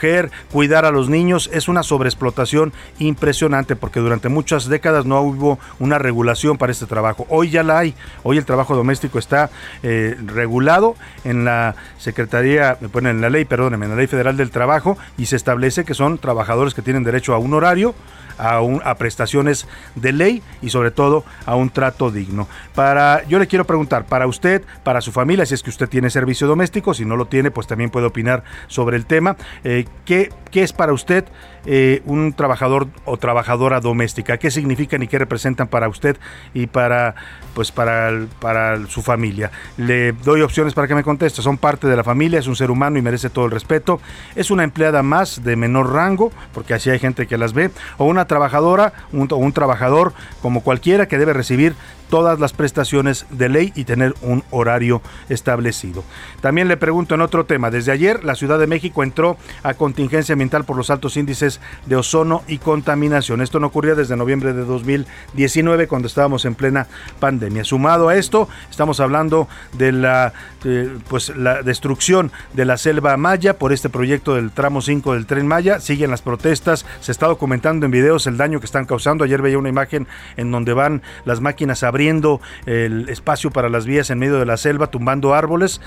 cuidar 0.52 0.84
a 0.84 0.90
los 0.90 1.08
niños, 1.08 1.50
es 1.52 1.68
una 1.68 1.82
sobreexplotación 1.82 2.72
impresionante 2.98 3.76
porque 3.76 4.00
durante 4.00 4.28
muchas 4.28 4.68
décadas 4.68 5.06
no 5.06 5.20
hubo 5.22 5.58
una 5.78 5.98
regulación 5.98 6.58
para 6.58 6.72
este 6.72 6.86
trabajo. 6.86 7.26
Hoy 7.28 7.50
ya 7.50 7.62
la 7.62 7.78
hay, 7.78 7.94
hoy 8.22 8.38
el 8.38 8.44
trabajo 8.44 8.76
doméstico 8.76 9.18
está 9.18 9.50
eh, 9.82 10.16
regulado 10.26 10.96
en 11.24 11.44
la 11.44 11.74
Secretaría, 11.98 12.78
bueno, 12.92 13.10
en 13.10 13.20
la 13.20 13.30
ley, 13.30 13.44
perdóneme, 13.44 13.86
en 13.86 13.90
la 13.92 13.96
Ley 13.96 14.06
Federal 14.06 14.36
del 14.36 14.50
Trabajo 14.50 14.96
y 15.16 15.26
se 15.26 15.36
establece 15.36 15.84
que 15.84 15.94
son 15.94 16.18
trabajadores 16.18 16.74
que 16.74 16.82
tienen 16.82 17.04
derecho 17.04 17.34
a 17.34 17.38
un 17.38 17.54
horario, 17.54 17.94
a, 18.38 18.60
a, 18.84 18.94
prestaciones 18.96 19.66
de 19.94 20.12
ley 20.12 20.42
y 20.62 20.70
sobre 20.70 20.90
todo 20.90 21.24
a 21.46 21.54
un 21.56 21.70
trato 21.70 22.10
digno. 22.10 22.48
Para, 22.74 23.26
yo 23.26 23.38
le 23.38 23.46
quiero 23.46 23.66
preguntar, 23.66 24.06
para 24.06 24.26
usted, 24.26 24.62
para 24.84 25.00
su 25.00 25.12
familia, 25.12 25.46
si 25.46 25.54
es 25.54 25.62
que 25.62 25.70
usted 25.70 25.88
tiene 25.88 26.10
servicio 26.10 26.46
doméstico, 26.46 26.94
si 26.94 27.04
no 27.04 27.16
lo 27.16 27.26
tiene, 27.26 27.50
pues 27.50 27.66
también 27.66 27.90
puede 27.90 28.06
opinar 28.06 28.44
sobre 28.66 28.96
el 28.96 29.06
tema. 29.06 29.36
Eh, 29.64 29.86
¿qué, 30.04 30.32
¿Qué 30.50 30.62
es 30.62 30.72
para 30.72 30.92
usted 30.92 31.24
eh, 31.66 32.02
un 32.06 32.32
trabajador 32.32 32.88
o 33.04 33.16
trabajadora 33.16 33.80
doméstica? 33.80 34.38
¿Qué 34.38 34.50
significan 34.50 35.02
y 35.02 35.08
qué 35.08 35.18
representan 35.18 35.68
para 35.68 35.88
usted 35.88 36.16
y 36.54 36.66
para, 36.66 37.14
pues 37.54 37.72
para, 37.72 38.26
para 38.40 38.86
su 38.86 39.02
familia? 39.02 39.50
Le 39.76 40.12
doy 40.12 40.42
opciones 40.42 40.74
para 40.74 40.88
que 40.88 40.94
me 40.94 41.02
conteste. 41.02 41.42
Son 41.42 41.58
parte 41.58 41.86
de 41.86 41.96
la 41.96 42.04
familia, 42.04 42.38
es 42.38 42.46
un 42.46 42.56
ser 42.56 42.70
humano 42.70 42.98
y 42.98 43.02
merece 43.02 43.30
todo 43.30 43.46
el 43.46 43.50
respeto. 43.50 44.00
Es 44.34 44.50
una 44.50 44.64
empleada 44.64 45.02
más 45.02 45.44
de 45.44 45.56
menor 45.56 45.92
rango, 45.92 46.32
porque 46.52 46.74
así 46.74 46.90
hay 46.90 46.98
gente 46.98 47.26
que 47.26 47.38
las 47.38 47.52
ve, 47.52 47.70
o 47.96 48.04
una 48.04 48.26
trabajadora 48.26 48.92
o 49.12 49.36
un 49.36 49.52
trabajador 49.52 50.12
como 50.42 50.62
cualquiera 50.62 51.06
que 51.08 51.18
debe 51.18 51.32
recibir 51.32 51.74
todas 52.08 52.40
las 52.40 52.52
prestaciones 52.52 53.26
de 53.30 53.48
ley 53.48 53.72
y 53.74 53.84
tener 53.84 54.14
un 54.22 54.44
horario 54.50 55.02
establecido. 55.28 56.04
También 56.40 56.68
le 56.68 56.76
pregunto 56.76 57.14
en 57.14 57.20
otro 57.20 57.44
tema, 57.46 57.70
desde 57.70 57.92
ayer 57.92 58.24
la 58.24 58.34
Ciudad 58.34 58.58
de 58.58 58.66
México 58.66 59.02
entró 59.02 59.36
a 59.62 59.74
contingencia 59.74 60.32
ambiental 60.32 60.64
por 60.64 60.76
los 60.76 60.90
altos 60.90 61.16
índices 61.16 61.60
de 61.86 61.96
ozono 61.96 62.42
y 62.46 62.58
contaminación. 62.58 63.40
Esto 63.40 63.60
no 63.60 63.68
ocurría 63.68 63.94
desde 63.94 64.16
noviembre 64.16 64.52
de 64.52 64.64
2019 64.64 65.88
cuando 65.88 66.08
estábamos 66.08 66.44
en 66.44 66.54
plena 66.54 66.86
pandemia. 67.20 67.64
Sumado 67.64 68.08
a 68.08 68.16
esto, 68.16 68.48
estamos 68.70 69.00
hablando 69.00 69.48
de 69.76 69.92
la 69.92 70.32
eh, 70.64 70.98
pues 71.08 71.34
la 71.36 71.62
destrucción 71.62 72.32
de 72.52 72.64
la 72.64 72.76
selva 72.76 73.16
maya 73.16 73.58
por 73.58 73.72
este 73.72 73.88
proyecto 73.88 74.34
del 74.34 74.50
tramo 74.50 74.80
5 74.82 75.14
del 75.14 75.26
tren 75.26 75.46
Maya. 75.46 75.80
Siguen 75.80 76.10
las 76.10 76.22
protestas, 76.22 76.84
se 77.00 77.12
está 77.12 77.26
documentando 77.26 77.86
en 77.86 77.92
videos 77.92 78.26
el 78.26 78.36
daño 78.36 78.60
que 78.60 78.66
están 78.66 78.86
causando. 78.86 79.24
Ayer 79.24 79.40
veía 79.40 79.58
una 79.58 79.68
imagen 79.68 80.06
en 80.36 80.50
donde 80.50 80.72
van 80.72 81.02
las 81.24 81.40
máquinas 81.40 81.82
a 81.82 81.90
abriendo 81.98 82.40
el 82.64 83.08
espacio 83.08 83.50
para 83.50 83.68
las 83.68 83.84
vías 83.84 84.08
en 84.10 84.20
medio 84.20 84.38
de 84.38 84.46
la 84.46 84.56
selva, 84.56 84.86
tumbando 84.86 85.34
árboles 85.34 85.80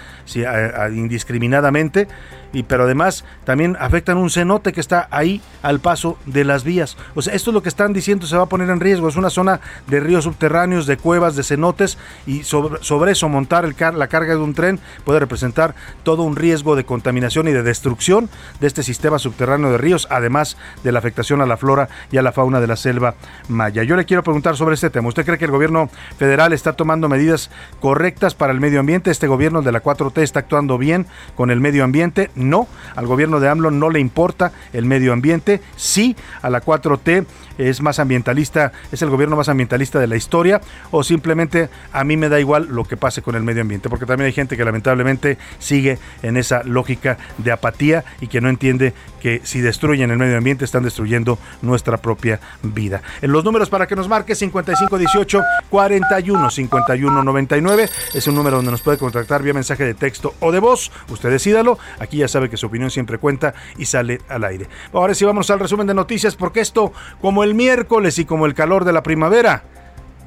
indiscriminadamente, 0.94 2.10
y, 2.54 2.64
pero 2.64 2.84
además 2.84 3.24
también 3.46 3.78
afectan 3.80 4.18
un 4.18 4.30
cenote 4.30 4.74
que 4.74 4.82
está 4.82 5.08
ahí 5.10 5.42
al 5.62 5.80
paso 5.80 6.18
de 6.26 6.44
las 6.44 6.66
vías. 6.66 6.98
O 7.16 7.22
sea, 7.22 7.34
esto 7.34 7.52
es 7.52 7.54
lo 7.54 7.64
que 7.64 7.70
están 7.70 7.94
diciendo, 7.94 8.28
se 8.28 8.36
va 8.36 8.44
a 8.44 8.48
poner 8.48 8.70
en 8.70 8.82
riesgo. 8.82 9.08
Es 9.08 9.16
una 9.16 9.30
zona 9.30 9.62
de 9.88 10.02
ríos 10.02 10.26
subterráneos, 10.26 10.86
de 10.86 10.98
cuevas, 10.98 11.38
de 11.38 11.44
cenotes, 11.44 11.98
y 12.28 12.44
sobre, 12.44 13.12
eso 13.14 13.30
montar 13.30 13.64
la 13.94 14.08
carga 14.08 14.34
de 14.34 14.42
un 14.42 14.54
tren 14.54 14.82
puede 15.06 15.22
representar 15.22 15.76
todo 16.04 16.24
un 16.24 16.36
riesgo 16.36 16.76
de 16.76 16.84
contaminación 16.84 17.48
y 17.48 17.54
de 17.54 17.64
destrucción 17.64 18.30
de 18.60 18.68
este 18.68 18.84
sistema 18.84 19.18
subterráneo 19.18 19.72
de 19.72 19.78
ríos, 19.78 20.10
además 20.10 20.58
de 20.84 20.92
la 20.92 21.00
afectación 21.00 21.40
a 21.40 21.46
la 21.46 21.56
flora 21.56 21.88
y 22.12 22.18
a 22.18 22.22
la 22.22 22.34
fauna 22.34 22.60
de 22.60 22.68
la 22.68 22.76
selva 22.76 23.16
maya. 23.48 23.84
Yo 23.84 23.96
le 23.96 24.04
quiero 24.04 24.24
preguntar 24.24 24.58
sobre 24.58 24.76
este 24.76 24.90
tema. 24.90 25.08
¿Usted 25.08 25.26
cree 25.26 25.38
que 25.38 25.46
el 25.46 25.52
gobierno 25.52 25.90
federal 26.18 26.54
está 26.54 26.74
tomando 26.74 27.10
medidas 27.10 27.50
correctas 27.80 28.36
para 28.36 28.54
el 28.54 28.60
medio 28.60 28.80
ambiente. 28.80 29.12
Este 29.12 29.28
gobierno 29.28 29.62
de 29.62 29.72
la 29.72 29.84
4T 29.84 30.22
está 30.22 30.40
actuando 30.40 30.78
bien 30.78 31.08
con 31.36 31.52
el 31.52 31.60
medio 31.60 31.84
ambiente. 31.84 32.32
No, 32.36 32.68
al 32.96 33.08
gobierno 33.08 33.40
de 33.40 33.50
AMLO 33.50 33.72
no 33.72 33.90
le 33.90 34.00
importa 34.00 34.52
el 34.74 34.86
medio 34.86 35.14
ambiente, 35.14 35.62
sí 35.76 36.16
a 36.42 36.50
la 36.50 36.62
4T 36.62 37.26
es 37.58 37.82
más 37.82 38.00
ambientalista, 38.00 38.72
es 38.92 39.02
el 39.02 39.10
gobierno 39.10 39.36
más 39.36 39.50
ambientalista 39.50 40.00
de 40.00 40.08
la 40.08 40.16
historia, 40.16 40.62
o 40.90 41.04
simplemente 41.04 41.70
a 41.92 42.04
mí 42.04 42.18
me 42.18 42.30
da 42.30 42.40
igual 42.40 42.68
lo 42.70 42.86
que 42.86 42.98
pase 42.98 43.22
con 43.22 43.36
el 43.36 43.44
medio 43.44 43.62
ambiente, 43.62 43.90
porque 43.90 44.06
también 44.06 44.28
hay 44.28 44.34
gente 44.34 44.58
que 44.58 44.66
lamentablemente 44.66 45.38
sigue 45.60 46.00
en 46.24 46.38
esa 46.38 46.64
lógica 46.64 47.18
de 47.38 47.52
apatía 47.52 48.04
y 48.20 48.28
que 48.28 48.42
no 48.42 48.50
entiende 48.50 48.94
que 49.22 49.42
si 49.44 49.62
destruyen 49.62 50.12
el 50.12 50.18
medio 50.18 50.38
ambiente 50.38 50.66
están 50.66 50.84
destruyendo 50.84 51.38
nuestra 51.62 51.98
propia 51.98 52.40
vida. 52.64 53.02
En 53.22 53.32
los 53.32 53.44
números 53.44 53.70
para 53.70 53.88
que 53.88 53.96
nos 53.96 54.08
marque 54.08 54.36
5518 54.36 55.42
41 55.70 56.50
51 56.50 57.24
99 57.24 57.90
es 58.14 58.28
un 58.28 58.36
número 58.36 58.58
donde 58.58 58.72
nos 58.72 58.82
puede 58.82 58.98
contactar 58.98 59.44
vía 59.44 59.54
mensaje 59.54 59.84
de 59.84 59.94
texto 59.94 60.34
o 60.40 60.52
de 60.52 60.60
voz. 60.60 60.92
Usted 61.10 61.30
decídalo. 61.30 61.78
Aquí 62.00 62.18
ya 62.18 62.28
sabe 62.28 62.50
que 62.50 62.58
su 62.58 62.68
opinión 62.68 62.90
siempre 62.92 63.18
cuenta 63.18 63.54
y 63.78 63.86
sale 63.86 64.20
al 64.28 64.44
aire. 64.44 64.68
Ahora 64.94 65.14
sí 65.14 65.24
vamos 65.24 65.50
al 65.50 65.60
resumen 65.60 65.88
de 65.88 65.94
noticias 65.94 66.36
porque 66.36 66.60
esto, 66.60 66.92
como 67.22 67.44
el 67.44 67.54
miércoles 67.54 68.18
y 68.20 68.26
como 68.26 68.46
el 68.46 68.54
calor 68.54 68.86
de 68.86 68.94
la 68.94 69.04
primavera, 69.04 69.64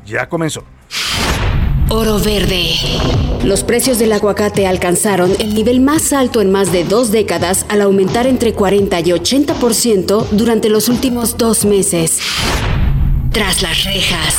ya 0.07 0.29
comenzó. 0.29 0.65
Oro 1.95 2.19
Verde. 2.19 2.71
Los 3.45 3.63
precios 3.63 4.01
del 4.01 4.13
aguacate 4.13 4.67
alcanzaron 4.67 5.31
el 5.39 5.55
nivel 5.55 5.81
más 5.81 6.13
alto 6.13 6.41
en 6.41 6.51
más 6.51 6.73
de 6.73 6.83
dos 6.83 7.13
décadas 7.13 7.67
al 7.69 7.83
aumentar 7.83 8.27
entre 8.27 8.53
40 8.53 8.99
y 8.99 9.05
80% 9.05 10.31
durante 10.33 10.69
los 10.71 10.89
últimos 10.89 11.39
dos 11.39 11.65
meses. 11.65 12.19
Tras 13.31 13.63
las 13.63 13.85
rejas. 13.85 14.35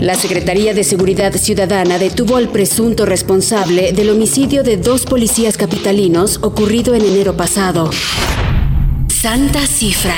La 0.00 0.16
Secretaría 0.16 0.74
de 0.74 0.82
Seguridad 0.82 1.32
Ciudadana 1.34 1.98
detuvo 1.98 2.34
al 2.34 2.48
presunto 2.48 3.06
responsable 3.06 3.92
del 3.92 4.10
homicidio 4.10 4.64
de 4.64 4.76
dos 4.76 5.06
policías 5.06 5.56
capitalinos 5.56 6.40
ocurrido 6.42 6.96
en 6.96 7.02
enero 7.02 7.36
pasado. 7.36 7.90
Santa 9.20 9.66
cifra. 9.66 10.16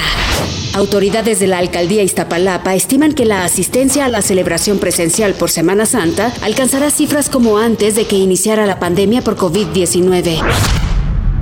Autoridades 0.74 1.40
de 1.40 1.48
la 1.48 1.58
alcaldía 1.58 2.04
Iztapalapa 2.04 2.76
estiman 2.76 3.14
que 3.14 3.24
la 3.24 3.44
asistencia 3.44 4.04
a 4.04 4.08
la 4.08 4.22
celebración 4.22 4.78
presencial 4.78 5.34
por 5.34 5.50
Semana 5.50 5.86
Santa 5.86 6.32
alcanzará 6.40 6.88
cifras 6.88 7.28
como 7.28 7.58
antes 7.58 7.96
de 7.96 8.06
que 8.06 8.14
iniciara 8.14 8.64
la 8.64 8.78
pandemia 8.78 9.22
por 9.22 9.36
COVID-19. 9.36 10.40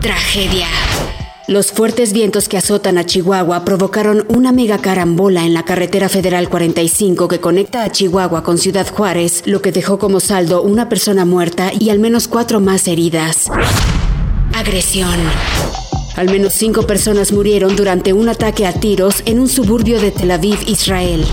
Tragedia. 0.00 0.69
Los 1.49 1.71
fuertes 1.71 2.14
vientos 2.14 2.49
que 2.49 2.57
azotan 2.57 2.97
a 2.97 3.05
Chihuahua 3.05 3.62
provocaron 3.67 4.25
una 4.29 4.52
mega 4.52 4.79
carambola 4.79 5.45
en 5.45 5.52
la 5.52 5.64
carretera 5.67 6.09
federal 6.09 6.49
45 6.49 7.29
que 7.29 7.40
conecta 7.40 7.85
a 7.85 7.93
Chihuahua 7.93 8.43
con 8.43 8.57
Ciudad 8.57 8.88
Juárez, 8.88 9.43
lo 9.45 9.61
que 9.61 9.71
dejó 9.71 9.99
como 9.99 10.21
saldo 10.21 10.62
una 10.62 10.88
persona 10.88 11.26
muerta 11.26 11.73
y 11.79 11.90
al 11.90 11.99
menos 11.99 12.26
cuatro 12.26 12.61
más 12.61 12.88
heridas. 12.88 13.50
Agresión. 14.55 15.21
Al 16.17 16.31
menos 16.31 16.52
cinco 16.52 16.87
personas 16.87 17.33
murieron 17.33 17.76
durante 17.76 18.12
un 18.12 18.29
ataque 18.29 18.67
a 18.67 18.73
tiros 18.73 19.23
en 19.26 19.40
un 19.40 19.49
suburbio 19.49 20.00
de 20.00 20.11
Tel 20.11 20.31
Aviv, 20.31 20.59
Israel. 20.67 21.25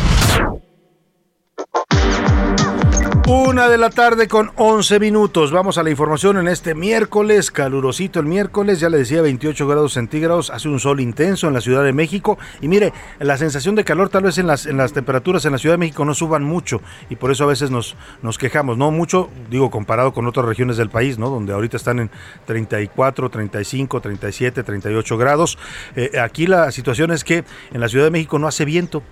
Una 3.30 3.68
de 3.68 3.78
la 3.78 3.90
tarde 3.90 4.30
con 4.30 4.52
11 4.56 5.02
minutos. 5.02 5.52
Vamos 5.52 5.78
a 5.78 5.84
la 5.84 5.90
información 5.90 6.38
en 6.38 6.48
este 6.48 6.74
miércoles, 6.76 7.52
calurosito 7.52 8.22
el 8.22 8.26
miércoles, 8.26 8.80
ya 8.80 8.88
le 8.88 9.00
decía 9.00 9.22
28 9.22 9.68
grados 9.68 9.92
centígrados, 9.92 10.50
hace 10.50 10.70
un 10.70 10.80
sol 10.80 11.02
intenso 11.02 11.46
en 11.50 11.54
la 11.54 11.60
Ciudad 11.60 11.84
de 11.84 11.92
México. 11.92 12.38
Y 12.62 12.70
mire, 12.70 12.94
la 13.20 13.38
sensación 13.38 13.76
de 13.76 13.84
calor 13.84 14.08
tal 14.08 14.24
vez 14.24 14.38
en 14.38 14.48
las, 14.48 14.64
temperaturas 14.94 15.44
en 15.44 15.52
la 15.52 15.58
Ciudad 15.58 15.74
de 15.74 15.80
México 15.80 16.06
no 16.06 16.14
suban 16.14 16.46
mucho 16.46 16.80
y 17.10 17.18
por 17.18 17.30
eso 17.30 17.44
a 17.44 17.48
veces 17.48 17.70
nos, 17.70 17.98
nos 18.22 18.38
quejamos, 18.38 18.78
no 18.78 18.92
mucho, 18.92 19.30
digo, 19.50 19.70
comparado 19.72 20.14
con 20.14 20.26
otras 20.26 20.46
regiones 20.46 20.78
del 20.78 20.90
país, 20.90 21.18
¿no? 21.18 21.30
Donde 21.30 21.52
ahorita 21.52 21.76
están 21.76 22.00
en 22.00 22.10
34, 22.46 23.30
35, 23.30 24.00
37, 24.00 24.64
38 24.64 25.18
grados. 25.18 25.58
Eh, 25.98 26.18
aquí 26.18 26.48
la 26.48 26.72
situación 26.72 27.12
es 27.12 27.26
que 27.26 27.44
en 27.74 27.82
la 27.82 27.90
Ciudad 27.90 28.06
de 28.06 28.12
México 28.12 28.40
no 28.40 28.48
hace 28.48 28.64
viento. 28.64 29.04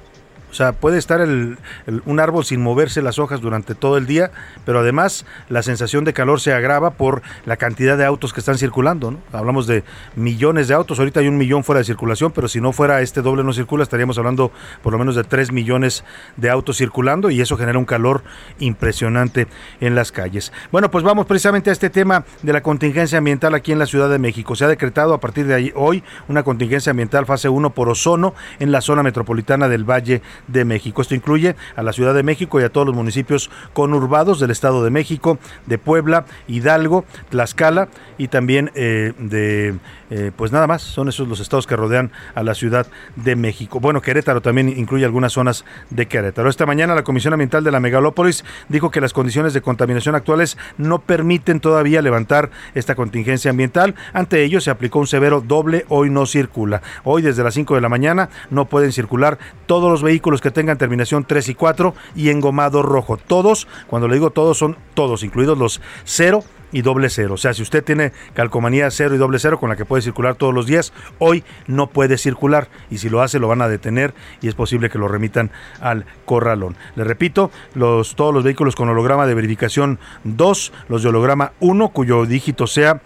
O 0.56 0.58
sea, 0.58 0.72
puede 0.72 0.98
estar 0.98 1.20
un 1.20 2.20
árbol 2.22 2.46
sin 2.46 2.64
moverse 2.64 3.02
las 3.02 3.20
hojas 3.20 3.42
durante 3.42 3.76
todo 3.76 3.98
el 3.98 4.06
día, 4.06 4.32
pero 4.64 4.80
además 4.80 5.26
la 5.50 5.62
sensación 5.64 6.06
de 6.06 6.14
calor 6.14 6.40
se 6.40 6.54
agrava 6.54 6.92
por 6.92 7.24
la 7.46 7.58
cantidad 7.58 7.98
de 7.98 8.06
autos 8.06 8.32
que 8.32 8.40
están 8.40 8.58
circulando. 8.58 9.20
Hablamos 9.34 9.68
de 9.68 9.84
millones 10.16 10.70
de 10.70 10.74
autos, 10.74 10.98
ahorita 10.98 11.20
hay 11.20 11.28
un 11.28 11.36
millón 11.36 11.66
fuera 11.66 11.80
de 11.80 11.84
circulación, 11.84 12.32
pero 12.32 12.48
si 12.48 12.62
no 12.62 12.72
fuera 12.72 13.02
este 13.02 13.22
doble 13.22 13.44
no 13.44 13.52
circula, 13.52 13.84
estaríamos 13.84 14.18
hablando 14.18 14.54
por 14.82 14.94
lo 14.94 15.00
menos 15.00 15.18
de 15.18 15.26
tres 15.26 15.52
millones 15.52 16.06
de 16.38 16.50
autos 16.50 16.78
circulando 16.78 17.30
y 17.30 17.42
eso 17.42 17.58
genera 17.58 17.78
un 17.78 17.84
calor 17.84 18.24
impresionante 18.60 19.48
en 19.82 19.94
las 19.94 20.14
calles. 20.14 20.54
Bueno, 20.72 20.90
pues 20.90 21.04
vamos 21.04 21.26
precisamente 21.26 21.70
a 21.70 21.74
este 21.74 21.90
tema 21.90 22.24
de 22.44 22.54
la 22.54 22.62
contingencia 22.62 23.18
ambiental 23.18 23.56
aquí 23.56 23.74
en 23.74 23.80
la 23.80 23.88
Ciudad 23.88 24.10
de 24.10 24.20
México. 24.20 24.56
Se 24.56 24.64
ha 24.64 24.70
decretado 24.70 25.14
a 25.14 25.20
partir 25.20 25.48
de 25.48 25.74
hoy 25.76 26.02
una 26.30 26.44
contingencia 26.44 26.92
ambiental 26.92 27.26
fase 27.26 27.50
1 27.50 27.72
por 27.72 27.90
ozono 27.90 28.34
en 28.60 28.72
la 28.72 28.80
zona 28.80 29.04
metropolitana 29.04 29.68
del 29.68 29.84
Valle 29.84 30.22
de 30.48 30.66
México. 30.66 31.02
Esto 31.02 31.16
incluye 31.16 31.56
a 31.76 31.84
la 31.84 31.94
Ciudad 31.94 32.14
de 32.14 32.24
México 32.24 32.60
y 32.60 32.64
a 32.64 32.70
todos 32.70 32.88
los 32.88 32.96
municipios 32.96 33.50
conurbados 33.74 34.40
del 34.40 34.52
Estado 34.52 34.84
de 34.84 34.90
México, 34.90 35.38
de 35.66 35.78
Puebla, 35.78 36.26
Hidalgo, 36.48 37.06
Tlaxcala 37.30 37.90
y 38.18 38.28
también 38.28 38.72
eh, 38.76 39.14
de, 39.20 39.76
eh, 40.10 40.32
pues 40.36 40.52
nada 40.52 40.68
más, 40.68 40.82
son 40.82 41.10
esos 41.10 41.28
los 41.28 41.40
estados 41.40 41.68
que 41.68 41.76
rodean 41.76 42.12
a 42.34 42.44
la 42.44 42.54
Ciudad 42.54 42.88
de 43.16 43.36
México. 43.36 43.80
Bueno, 43.80 44.02
Querétaro 44.02 44.42
también 44.42 44.70
incluye 44.70 45.06
algunas 45.06 45.34
zonas 45.34 45.66
de 45.90 46.08
Querétaro. 46.08 46.50
Esta 46.50 46.66
mañana 46.66 46.96
la 46.96 47.04
Comisión 47.04 47.34
Ambiental 47.34 47.64
de 47.64 47.72
la 47.72 47.80
Megalópolis 47.80 48.44
dijo 48.70 48.92
que 48.92 49.02
las 49.02 49.14
condiciones 49.14 49.54
de 49.54 49.62
contaminación 49.62 50.16
actuales 50.16 50.58
no 50.78 51.00
permiten 51.00 51.60
todavía 51.60 52.02
levantar 52.02 52.52
esta 52.74 52.96
contingencia 52.96 53.52
ambiental. 53.52 53.96
Ante 54.14 54.44
ello 54.44 54.62
se 54.62 54.72
aplicó 54.72 55.00
un 55.00 55.08
severo 55.08 55.42
doble 55.42 55.86
hoy 55.90 56.10
no 56.10 56.26
circula. 56.26 56.82
Hoy 57.04 57.22
desde 57.22 57.44
las 57.44 57.54
5 57.54 57.76
de 57.76 57.82
la 57.82 57.90
mañana 57.90 58.30
no 58.50 58.66
pueden 58.66 58.92
circular 58.92 59.38
todos 59.66 59.90
los 59.92 60.04
vehículos 60.04 60.42
que 60.42 60.52
tengan 60.52 60.78
terminación 60.78 61.26
3 61.26 61.50
y 61.50 61.56
4 61.56 61.96
y 62.16 62.30
engomado 62.30 62.82
rojo. 62.82 63.18
Todos, 63.18 63.68
cuando 63.88 64.08
le 64.08 64.16
digo 64.16 64.30
todos, 64.30 64.58
son 64.58 64.78
todos, 64.94 65.24
incluidos 65.24 65.58
los 65.58 65.82
0 66.04 66.44
y 66.76 66.82
doble 66.82 67.10
cero. 67.10 67.36
O 67.36 67.38
sea, 67.38 67.54
si 67.54 67.62
usted 67.62 67.86
tiene 67.86 68.12
calcomanía 68.34 68.92
cero 68.92 69.16
y 69.16 69.18
doble 69.18 69.40
cero 69.40 69.58
con 69.58 69.70
la 69.70 69.78
que 69.78 69.86
puede 69.86 70.02
circular 70.02 70.36
todos 70.36 70.54
los 70.54 70.68
días, 70.68 70.92
hoy 71.20 71.46
no 71.68 71.88
puede 71.88 72.18
circular 72.18 72.68
y 72.92 72.98
si 72.98 73.08
lo 73.08 73.22
hace 73.22 73.40
lo 73.40 73.48
van 73.48 73.62
a 73.62 73.70
detener 73.70 74.14
y 74.42 74.50
es 74.50 74.56
posible 74.56 74.90
que 74.90 74.98
lo 74.98 75.08
remitan 75.08 75.52
al 75.80 76.06
corralón. 76.26 76.76
Le 76.98 77.06
repito, 77.06 77.50
todos 77.74 78.34
los 78.34 78.44
vehículos 78.44 78.76
con 78.76 78.90
holograma 78.90 79.26
de 79.26 79.36
verificación 79.36 80.00
2, 80.26 80.74
los 80.90 81.02
de 81.02 81.08
holograma 81.08 81.54
1, 81.62 81.90
cuyo 81.90 82.26
dígito 82.26 82.68
sea 82.68 83.02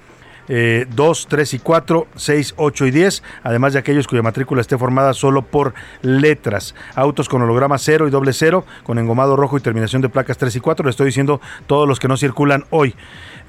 2, 0.50 1.28
3 1.30 1.54
y 1.54 1.60
4, 1.60 2.08
6, 2.16 2.54
8 2.58 2.86
y 2.88 2.92
10, 2.92 3.24
además 3.44 3.74
de 3.74 3.80
aquellos 3.80 4.08
cuya 4.08 4.24
matrícula 4.24 4.62
esté 4.62 4.78
formada 4.78 5.14
solo 5.14 5.44
por 5.44 5.74
letras. 6.02 6.76
Autos 6.96 7.30
con 7.30 7.42
holograma 7.42 7.78
0 7.78 8.08
y 8.08 8.12
doble 8.12 8.34
0, 8.34 8.66
con 8.84 8.98
engomado 8.98 9.36
rojo 9.36 9.58
y 9.58 9.62
terminación 9.62 10.02
de 10.02 10.10
placas 10.10 10.38
3 10.38 10.56
y 10.56 10.60
4, 10.60 10.84
le 10.84 10.90
estoy 10.90 11.06
diciendo 11.08 11.40
todos 11.68 11.88
los 11.88 12.00
que 12.00 12.08
no 12.08 12.18
circulan 12.18 12.66
hoy. 12.72 12.96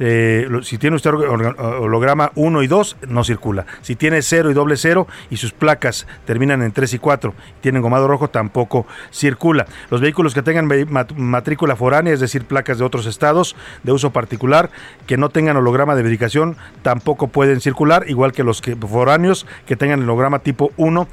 Eh, 0.02 0.48
si 0.62 0.78
tiene 0.78 0.96
usted 0.96 1.12
holograma 1.12 2.32
1 2.34 2.62
y 2.62 2.66
2, 2.66 2.96
no 3.08 3.22
circula. 3.22 3.66
Si 3.82 3.96
tiene 3.96 4.22
0 4.22 4.50
y 4.50 4.54
doble 4.54 4.76
0 4.76 5.06
y 5.28 5.36
sus 5.36 5.52
placas 5.52 6.06
terminan 6.24 6.62
en 6.62 6.72
3 6.72 6.94
y 6.94 6.98
4, 6.98 7.34
tienen 7.60 7.80
engomado 7.80 8.08
rojo, 8.08 8.28
tampoco 8.28 8.86
circula. 9.12 9.66
Los 9.90 10.00
vehículos 10.00 10.32
que 10.32 10.42
tengan 10.42 10.68
matrícula 11.16 11.76
foránea, 11.76 12.14
es 12.14 12.20
decir, 12.20 12.46
placas 12.46 12.78
de 12.78 12.84
otros 12.84 13.06
estados 13.06 13.56
de 13.82 13.92
uso 13.92 14.10
particular, 14.10 14.70
que 15.06 15.18
no 15.18 15.28
tengan 15.28 15.58
holograma 15.58 15.94
de 15.94 16.02
verificación, 16.02 16.56
tampoco 16.82 16.89
pueden 16.96 17.60
circular, 17.60 18.04
igual 18.08 18.32
que 18.32 18.42
los 18.42 18.62
foráneos 18.88 19.46
que 19.66 19.76
tengan 19.76 20.00
el 20.00 20.04
holograma 20.04 20.40
tipo 20.40 20.72
1 20.76 21.08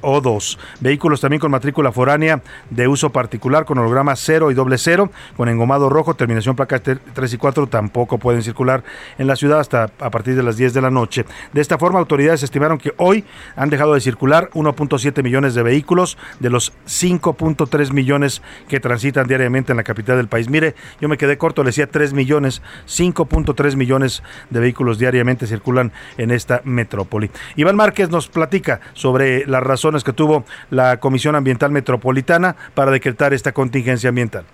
o 0.00 0.20
2. 0.20 0.58
Vehículos 0.80 1.20
también 1.20 1.40
con 1.40 1.50
matrícula 1.50 1.92
foránea 1.92 2.42
de 2.70 2.88
uso 2.88 3.10
particular 3.10 3.64
con 3.64 3.78
holograma 3.78 4.16
0 4.16 4.50
y 4.50 4.54
doble 4.54 4.78
0, 4.78 5.10
con 5.36 5.48
engomado 5.48 5.88
rojo, 5.88 6.14
terminación 6.14 6.56
placa 6.56 6.80
3 6.80 7.32
y 7.32 7.36
4, 7.36 7.66
tampoco 7.68 8.18
pueden 8.18 8.42
circular 8.42 8.82
en 9.18 9.26
la 9.26 9.36
ciudad 9.36 9.60
hasta 9.60 9.84
a 9.84 10.10
partir 10.10 10.36
de 10.36 10.42
las 10.42 10.56
10 10.56 10.74
de 10.74 10.80
la 10.80 10.90
noche. 10.90 11.24
De 11.52 11.60
esta 11.60 11.78
forma, 11.78 11.98
autoridades 11.98 12.42
estimaron 12.42 12.78
que 12.78 12.92
hoy 12.96 13.24
han 13.56 13.70
dejado 13.70 13.94
de 13.94 14.00
circular 14.00 14.50
1.7 14.54 15.22
millones 15.22 15.54
de 15.54 15.62
vehículos 15.62 16.18
de 16.40 16.50
los 16.50 16.72
5.3 16.86 17.92
millones 17.92 18.42
que 18.68 18.80
transitan 18.80 19.26
diariamente 19.26 19.72
en 19.72 19.76
la 19.76 19.84
capital 19.84 20.16
del 20.16 20.28
país. 20.28 20.48
Mire, 20.48 20.74
yo 21.00 21.08
me 21.08 21.18
quedé 21.18 21.38
corto, 21.38 21.62
le 21.62 21.68
decía 21.68 21.86
3 21.86 22.12
millones, 22.12 22.62
5.3 22.86 23.76
millones 23.76 24.22
de 24.50 24.60
vehículos 24.60 24.98
diariamente 24.98 25.21
circulan 25.46 25.92
en 26.18 26.30
esta 26.30 26.60
metrópoli. 26.64 27.30
Iván 27.56 27.76
Márquez 27.76 28.10
nos 28.10 28.28
platica 28.28 28.80
sobre 28.94 29.46
las 29.46 29.62
razones 29.62 30.04
que 30.04 30.12
tuvo 30.12 30.44
la 30.70 30.98
Comisión 30.98 31.34
Ambiental 31.34 31.70
Metropolitana 31.70 32.56
para 32.74 32.90
decretar 32.90 33.32
esta 33.32 33.52
contingencia 33.52 34.08
ambiental. 34.08 34.44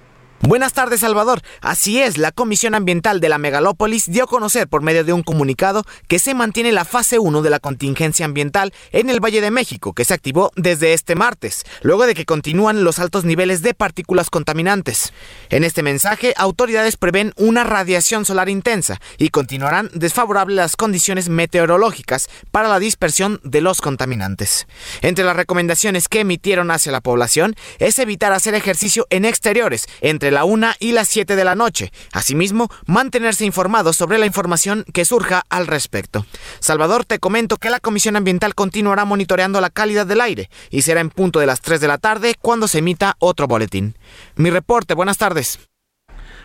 Buenas 0.41 0.73
tardes, 0.73 1.01
Salvador. 1.01 1.43
Así 1.61 2.01
es, 2.01 2.17
la 2.17 2.31
Comisión 2.31 2.77
Ambiental 2.77 3.19
de 3.19 3.29
la 3.29 3.39
Megalópolis 3.39 4.05
dio 4.07 4.25
a 4.25 4.29
conocer 4.29 4.69
por 4.69 4.83
medio 4.83 5.03
de 5.03 5.13
un 5.13 5.25
comunicado 5.25 5.83
que 6.07 6.21
se 6.21 6.33
mantiene 6.33 6.71
la 6.71 6.85
fase 6.85 7.19
1 7.19 7.43
de 7.43 7.51
la 7.51 7.59
contingencia 7.59 8.25
ambiental 8.25 8.73
en 8.93 9.11
el 9.11 9.19
Valle 9.19 9.41
de 9.41 9.51
México, 9.51 9.95
que 9.95 10.05
se 10.05 10.15
activó 10.15 10.53
desde 10.55 10.93
este 10.93 11.17
martes, 11.17 11.65
luego 11.83 12.07
de 12.07 12.15
que 12.15 12.25
continúan 12.25 12.85
los 12.85 13.01
altos 13.01 13.25
niveles 13.25 13.63
de 13.63 13.75
partículas 13.75 14.31
contaminantes. 14.31 15.13
En 15.51 15.65
este 15.65 15.83
mensaje, 15.83 16.35
autoridades 16.37 16.97
prevén 16.97 17.33
una 17.37 17.65
radiación 17.65 18.25
solar 18.25 18.49
intensa 18.49 19.01
y 19.19 19.31
continuarán 19.31 19.91
desfavorables 19.93 20.57
las 20.57 20.77
condiciones 20.77 21.29
meteorológicas 21.29 22.31
para 22.53 22.69
la 22.69 22.79
dispersión 22.79 23.41
de 23.43 23.61
los 23.61 23.81
contaminantes. 23.81 24.69
Entre 25.03 25.25
las 25.25 25.35
recomendaciones 25.35 26.07
que 26.07 26.21
emitieron 26.21 26.71
hacia 26.71 26.93
la 26.93 27.01
población 27.01 27.57
es 27.81 27.99
evitar 27.99 28.33
hacer 28.33 28.55
ejercicio 28.55 29.09
en 29.11 29.25
exteriores 29.25 29.89
entre 30.01 30.28
la 30.31 30.45
1 30.45 30.69
y 30.81 30.93
las 30.93 31.09
7 31.09 31.37
de 31.37 31.45
la 31.45 31.55
noche. 31.55 31.93
Asimismo, 32.13 32.69
mantenerse 32.87 33.45
informado 33.45 33.93
sobre 33.93 34.19
la 34.19 34.27
información 34.27 34.85
que 34.93 35.05
surja 35.05 35.43
al 35.49 35.67
respecto. 35.67 36.27
Salvador, 36.61 37.05
te 37.05 37.19
comento 37.19 37.57
que 37.57 37.71
la 37.71 37.81
Comisión 37.81 38.17
Ambiental 38.17 38.55
continuará 38.55 39.05
monitoreando 39.05 39.61
la 39.61 39.71
calidad 39.71 40.07
del 40.07 40.21
aire 40.21 40.51
y 40.71 40.83
será 40.83 41.01
en 41.01 41.11
punto 41.11 41.41
de 41.41 41.47
las 41.47 41.61
3 41.61 41.81
de 41.81 41.89
la 41.89 41.99
tarde 41.99 42.35
cuando 42.41 42.69
se 42.69 42.79
emita 42.79 43.17
otro 43.19 43.47
boletín. 43.47 43.97
Mi 44.37 44.51
reporte, 44.51 44.95
buenas 44.95 45.19
tardes. 45.19 45.59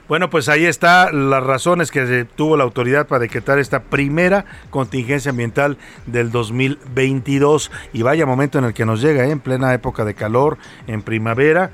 Bueno, 0.08 0.30
pues 0.30 0.50
ahí 0.50 0.66
está 0.66 1.14
las 1.14 1.42
razones 1.42 1.90
que 1.90 2.26
tuvo 2.26 2.58
la 2.58 2.66
autoridad 2.66 3.08
para 3.08 3.20
decretar 3.20 3.58
esta 3.58 3.84
primera 3.84 4.44
contingencia 4.70 5.30
ambiental 5.32 5.78
del 6.06 6.30
2022. 6.30 7.72
Y 7.94 8.02
vaya 8.02 8.26
momento 8.26 8.60
en 8.60 8.66
el 8.66 8.74
que 8.74 8.86
nos 8.86 9.02
llega, 9.02 9.24
¿eh? 9.24 9.32
en 9.32 9.40
plena 9.40 9.74
época 9.74 10.04
de 10.04 10.14
calor, 10.14 10.58
en 10.88 11.04
primavera 11.04 11.72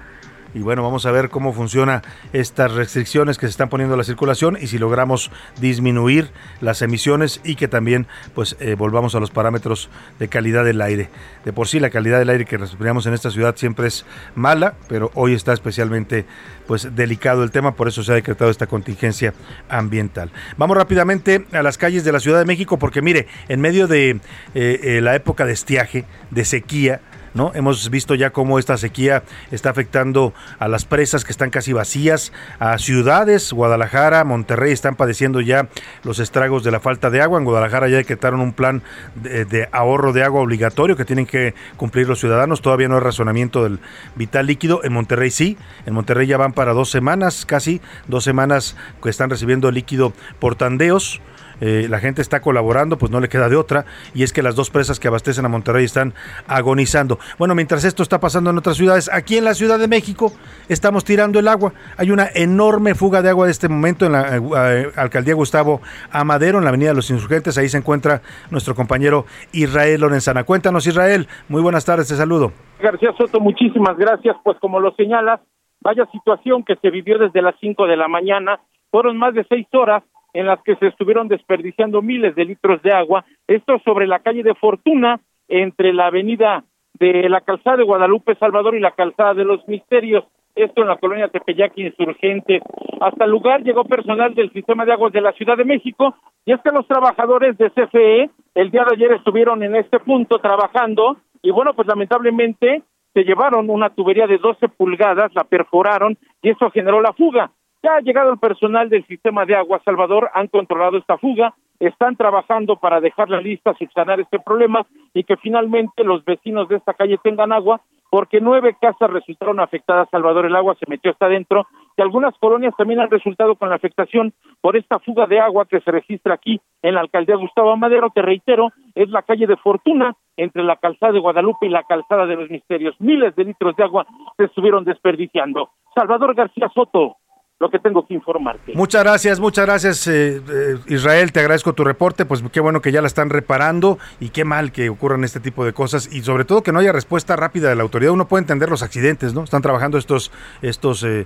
y 0.54 0.60
bueno, 0.60 0.84
vamos 0.84 1.06
a 1.06 1.12
ver 1.12 1.30
cómo 1.30 1.54
funciona 1.54 2.02
estas 2.34 2.72
restricciones 2.72 3.38
que 3.38 3.46
se 3.46 3.52
están 3.52 3.70
poniendo 3.70 3.96
a 3.96 3.98
la 3.98 4.04
circulación 4.04 4.58
y 4.60 4.68
si 4.68 4.78
logramos 4.78 5.32
disminuir 5.60 6.32
las 6.62 6.82
emisiones 6.82 7.42
y 7.44 7.56
que 7.56 7.68
también 7.68 8.08
pues 8.34 8.56
eh, 8.60 8.76
volvamos 8.76 9.16
a 9.16 9.20
los 9.20 9.32
parámetros 9.32 9.90
de 10.20 10.28
calidad 10.28 10.66
del 10.66 10.82
aire. 10.82 11.10
De 11.46 11.54
por 11.54 11.68
sí 11.68 11.80
la 11.80 11.90
calidad 11.90 12.20
del 12.20 12.30
aire 12.30 12.46
que 12.46 12.58
respiramos 12.58 13.06
en 13.06 13.14
esta 13.14 13.32
ciudad 13.32 13.56
siempre 13.56 13.88
es 13.88 14.06
mala, 14.36 14.74
pero 14.88 15.12
hoy 15.14 15.34
está 15.34 15.54
especialmente 15.54 16.26
pues 16.68 16.96
delicado 16.96 17.44
el 17.44 17.50
tema, 17.50 17.74
por 17.74 17.88
eso 17.88 18.04
se 18.04 18.12
ha 18.12 18.16
decretado 18.16 18.52
esta 18.52 18.68
contingencia 18.68 19.34
ambiental. 19.70 20.30
Vamos 20.58 20.78
rápidamente 20.78 21.46
a 21.52 21.64
las 21.64 21.80
calles 21.80 22.04
de 22.04 22.12
la 22.12 22.20
Ciudad 22.20 22.38
de 22.38 22.46
México 22.46 22.78
porque 22.78 23.02
mire, 23.02 23.28
en 23.48 23.60
medio 23.60 23.88
de 23.88 24.12
eh, 24.12 24.20
eh, 24.54 25.02
la 25.02 25.16
época 25.16 25.46
de 25.46 25.54
estiaje, 25.54 26.06
de 26.30 26.46
sequía, 26.46 27.02
¿no? 27.34 27.52
Hemos 27.54 27.90
visto 27.90 28.16
ya 28.16 28.32
cómo 28.32 28.60
esta 28.60 28.78
sequía 28.78 29.24
está 29.52 29.70
afectando 29.70 30.34
a 30.60 30.68
las 30.68 30.86
presas 30.86 31.26
que 31.26 31.32
están 31.32 31.50
casi 31.50 31.74
vacías, 31.74 32.32
a 32.60 32.78
ciudades, 32.78 33.54
Guadalajara, 33.54 34.24
Monterrey 34.24 34.72
están 34.72 34.96
padeciendo 34.96 35.42
ya 35.42 35.68
los 36.04 36.20
estragos 36.20 36.64
de 36.64 36.72
la 36.72 36.80
falta 36.80 37.10
de 37.10 37.22
agua. 37.22 37.40
En 37.40 37.46
Guadalajara 37.46 37.88
ya 37.90 37.98
decretaron 37.98 38.40
un 38.42 38.54
plan 38.54 38.82
de, 39.16 39.68
ahorro 39.72 40.14
de 40.14 40.24
agua 40.24 40.42
obligatorio 40.42 40.96
que 40.96 41.06
tienen 41.06 41.26
que 41.26 41.54
cumplir 41.78 42.08
los 42.08 42.20
ciudadanos. 42.20 42.62
Todavía 42.62 42.88
no 42.88 42.96
hay 42.96 43.02
razonamiento 43.02 43.64
del 43.64 43.80
vital 44.16 44.48
líquido. 44.48 44.82
En 44.84 44.94
Monterrey 44.94 45.32
sí. 45.32 45.58
En 45.86 45.94
Monterrey 45.94 46.28
ya 46.28 46.38
van 46.38 46.54
para 46.54 46.74
dos 46.74 46.90
semanas, 46.90 47.46
casi 47.46 47.82
dos 48.08 48.24
semanas 48.24 48.76
que 49.02 49.10
están 49.10 49.30
recibiendo 49.30 49.72
líquido 49.72 50.14
por 50.40 50.56
tandeos. 50.56 51.22
Eh, 51.62 51.88
la 51.90 52.00
gente 52.00 52.22
está 52.22 52.42
colaborando, 52.42 52.98
pues 52.98 53.12
no 53.12 53.20
le 53.20 53.30
queda 53.30 53.50
de 53.50 53.56
otra, 53.56 53.86
y 54.14 54.24
es 54.24 54.34
que 54.34 54.42
las 54.42 54.56
dos 54.56 54.70
presas 54.70 55.00
que 55.00 55.08
abastecen 55.08 55.46
a 55.46 55.50
Monterrey 55.50 55.86
están 55.86 56.14
agonizando. 56.48 57.20
Bueno, 57.38 57.56
mientras 57.56 57.84
esto 57.86 58.04
está 58.04 58.20
pasando 58.20 58.50
en 58.50 58.58
otras 58.58 58.78
ciudades, 58.78 59.10
aquí 59.12 59.38
en 59.38 59.46
la 59.46 59.54
Ciudad 59.54 59.80
de 59.80 59.88
México 59.88 60.32
estamos 60.68 61.04
tirando 61.04 61.40
el 61.40 61.48
agua. 61.48 61.74
Hay 61.98 62.12
una 62.12 62.28
enorme 62.34 62.96
fuga 62.96 63.22
de 63.22 63.30
agua 63.30 63.46
de 63.46 63.52
este 63.52 63.70
momento 63.70 64.06
en 64.06 64.14
la 64.14 64.38
eh, 64.38 64.92
alcaldía 64.96 65.34
Gustavo 65.34 65.82
Amadero, 66.12 66.58
en 66.58 66.64
la 66.64 66.70
Avenida 66.70 66.90
de 66.90 66.96
los 66.96 67.10
Insurgentes. 67.10 67.58
Ahí 67.58 67.70
se 67.70 67.78
encuentra 67.78 68.22
nuestro 68.50 68.76
compañero 68.76 69.26
Israel 69.52 70.02
Lorenzana. 70.02 70.44
Cuéntanos, 70.44 70.88
Israel. 70.88 71.28
Muy 71.48 71.62
buenas 71.62 71.86
tardes, 71.86 72.08
te 72.08 72.16
saludo. 72.16 72.52
García 72.80 73.14
Soto, 73.18 73.40
muchísimas 73.40 73.98
gracias. 73.98 74.36
Pues 74.44 74.58
como 74.60 74.80
lo 74.80 74.94
señalas, 74.96 75.42
vaya 75.82 76.06
situación 76.12 76.64
que 76.64 76.76
se 76.78 76.90
vivió 76.90 77.18
desde 77.18 77.42
las 77.42 77.56
5 77.60 77.86
de 77.88 77.98
la 77.98 78.08
mañana. 78.08 78.60
Fueron 78.92 79.18
más 79.18 79.34
de 79.34 79.46
seis 79.48 79.68
horas 79.74 80.04
en 80.34 80.46
las 80.46 80.62
que 80.64 80.76
se 80.76 80.88
estuvieron 80.88 81.28
desperdiciando 81.28 82.02
miles 82.02 82.36
de 82.36 82.46
litros 82.46 82.82
de 82.82 82.92
agua, 82.92 83.26
esto 83.48 83.80
sobre 83.86 84.08
la 84.08 84.20
calle 84.20 84.44
de 84.44 84.56
Fortuna, 84.56 85.20
entre 85.48 85.94
la 85.94 86.08
avenida 86.08 86.64
de 86.94 87.28
la 87.30 87.42
calzada 87.42 87.78
de 87.78 87.84
Guadalupe 87.84 88.36
Salvador 88.36 88.76
y 88.76 88.80
la 88.80 88.92
calzada 88.92 89.34
de 89.34 89.46
los 89.46 89.68
Misterios, 89.68 90.26
esto 90.56 90.82
en 90.82 90.88
la 90.88 90.98
colonia 90.98 91.28
Tepeyac 91.28 91.78
Insurgente. 91.78 92.62
Hasta 93.00 93.26
el 93.26 93.32
lugar 93.32 93.64
llegó 93.64 93.86
personal 93.86 94.36
del 94.36 94.52
sistema 94.52 94.86
de 94.86 94.94
aguas 94.94 95.14
de 95.14 95.22
la 95.22 95.32
Ciudad 95.34 95.58
de 95.58 95.66
México, 95.66 96.16
y 96.46 96.54
es 96.54 96.62
que 96.62 96.72
los 96.72 96.88
trabajadores 96.88 97.58
de 97.58 97.72
CFE 97.72 98.30
el 98.56 98.72
día 98.72 98.84
de 98.84 98.96
ayer 98.96 99.12
estuvieron 99.14 99.64
en 99.64 99.76
este 99.76 100.00
punto 100.00 100.40
trabajando, 100.40 101.18
y 101.42 101.52
bueno, 101.52 101.74
pues 101.74 101.88
lamentablemente 101.88 102.84
se 103.14 103.24
llevaron 103.24 103.70
una 103.70 103.90
tubería 103.90 104.28
de 104.28 104.38
12 104.38 104.68
pulgadas, 104.70 105.34
la 105.34 105.44
perforaron, 105.46 106.18
y 106.42 106.50
eso 106.50 106.70
generó 106.72 107.02
la 107.02 107.14
fuga. 107.14 107.52
Ya 107.82 107.96
ha 107.96 108.02
llegado 108.02 108.34
el 108.34 108.40
personal 108.40 108.90
del 108.90 109.06
sistema 109.08 109.46
de 109.46 109.56
agua 109.56 109.82
Salvador, 109.86 110.30
han 110.34 110.48
controlado 110.48 110.98
esta 110.98 111.18
fuga, 111.18 111.54
están 111.80 112.18
trabajando 112.18 112.76
para 112.76 113.00
dejar 113.00 113.30
la 113.30 113.40
lista, 113.40 113.74
subsanar 113.74 114.20
este 114.20 114.38
problema 114.40 114.86
y 115.14 115.24
que 115.24 115.38
finalmente 115.38 116.04
los 116.04 116.26
vecinos 116.26 116.68
de 116.68 116.76
esta 116.76 116.94
calle 116.94 117.18
tengan 117.24 117.54
agua, 117.54 117.80
porque 118.10 118.42
nueve 118.42 118.76
casas 118.82 119.10
resultaron 119.10 119.62
afectadas, 119.62 120.10
Salvador, 120.10 120.46
el 120.46 120.56
agua 120.58 120.76
se 120.76 120.90
metió 120.90 121.12
hasta 121.12 121.28
adentro 121.28 121.68
y 121.96 122.02
algunas 122.02 122.38
colonias 122.40 122.74
también 122.78 123.00
han 123.00 123.10
resultado 123.10 123.56
con 123.56 123.70
la 123.70 123.76
afectación 123.76 124.34
por 124.60 124.76
esta 124.76 125.00
fuga 125.00 125.26
de 125.28 125.40
agua 125.40 125.66
que 125.66 125.80
se 125.80 125.92
registra 125.92 126.34
aquí 126.34 126.60
en 126.82 126.96
la 126.96 127.02
alcaldía 127.02 127.38
Gustavo 127.38 127.78
Madero, 127.78 128.10
te 128.10 128.22
reitero, 128.22 128.74
es 128.94 129.10
la 129.10 129.22
calle 129.22 129.48
de 129.48 129.56
Fortuna, 129.56 130.16
entre 130.36 130.64
la 130.64 130.78
calzada 130.78 131.12
de 131.12 131.20
Guadalupe 131.20 131.66
y 131.66 131.70
la 131.70 131.84
calzada 131.84 132.26
de 132.26 132.36
los 132.36 132.50
Misterios. 132.50 132.96
Miles 133.00 133.36
de 133.36 133.44
litros 133.44 133.76
de 133.76 133.84
agua 133.84 134.06
se 134.38 134.46
estuvieron 134.46 134.86
desperdiciando. 134.86 135.70
Salvador 135.94 136.34
García 136.34 136.70
Soto, 136.74 137.18
lo 137.60 137.70
que 137.70 137.80
tengo 137.80 138.08
que 138.08 138.14
informarte. 138.14 138.74
Muchas 138.74 139.04
gracias, 139.04 139.40
muchas 139.40 139.66
gracias 139.66 140.08
eh, 140.08 140.42
eh, 140.50 140.78
Israel, 140.88 141.34
te 141.34 141.42
agradezco 141.42 141.74
tu 141.74 141.84
reporte, 141.84 142.26
pues 142.26 142.42
qué 142.54 142.62
bueno 142.62 142.82
que 142.82 142.94
ya 142.94 143.02
la 143.02 143.08
están 143.08 143.30
reparando 143.30 144.00
y 144.22 144.30
qué 144.30 144.46
mal 144.46 144.72
que 144.72 144.90
ocurran 144.90 145.26
este 145.26 145.42
tipo 145.42 145.66
de 145.66 145.74
cosas 145.74 146.10
y 146.12 146.22
sobre 146.22 146.46
todo 146.46 146.64
que 146.64 146.72
no 146.72 146.80
haya 146.80 146.94
respuesta 146.94 147.36
rápida 147.36 147.68
de 147.70 147.76
la 147.76 147.84
autoridad. 147.84 148.14
Uno 148.14 148.30
puede 148.30 148.44
entender 148.44 148.70
los 148.70 148.82
accidentes, 148.82 149.34
¿no? 149.34 149.44
Están 149.44 149.62
trabajando 149.62 149.98
estos, 149.98 150.32
estos 150.62 151.06
eh, 151.06 151.26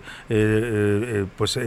pues, 1.38 1.60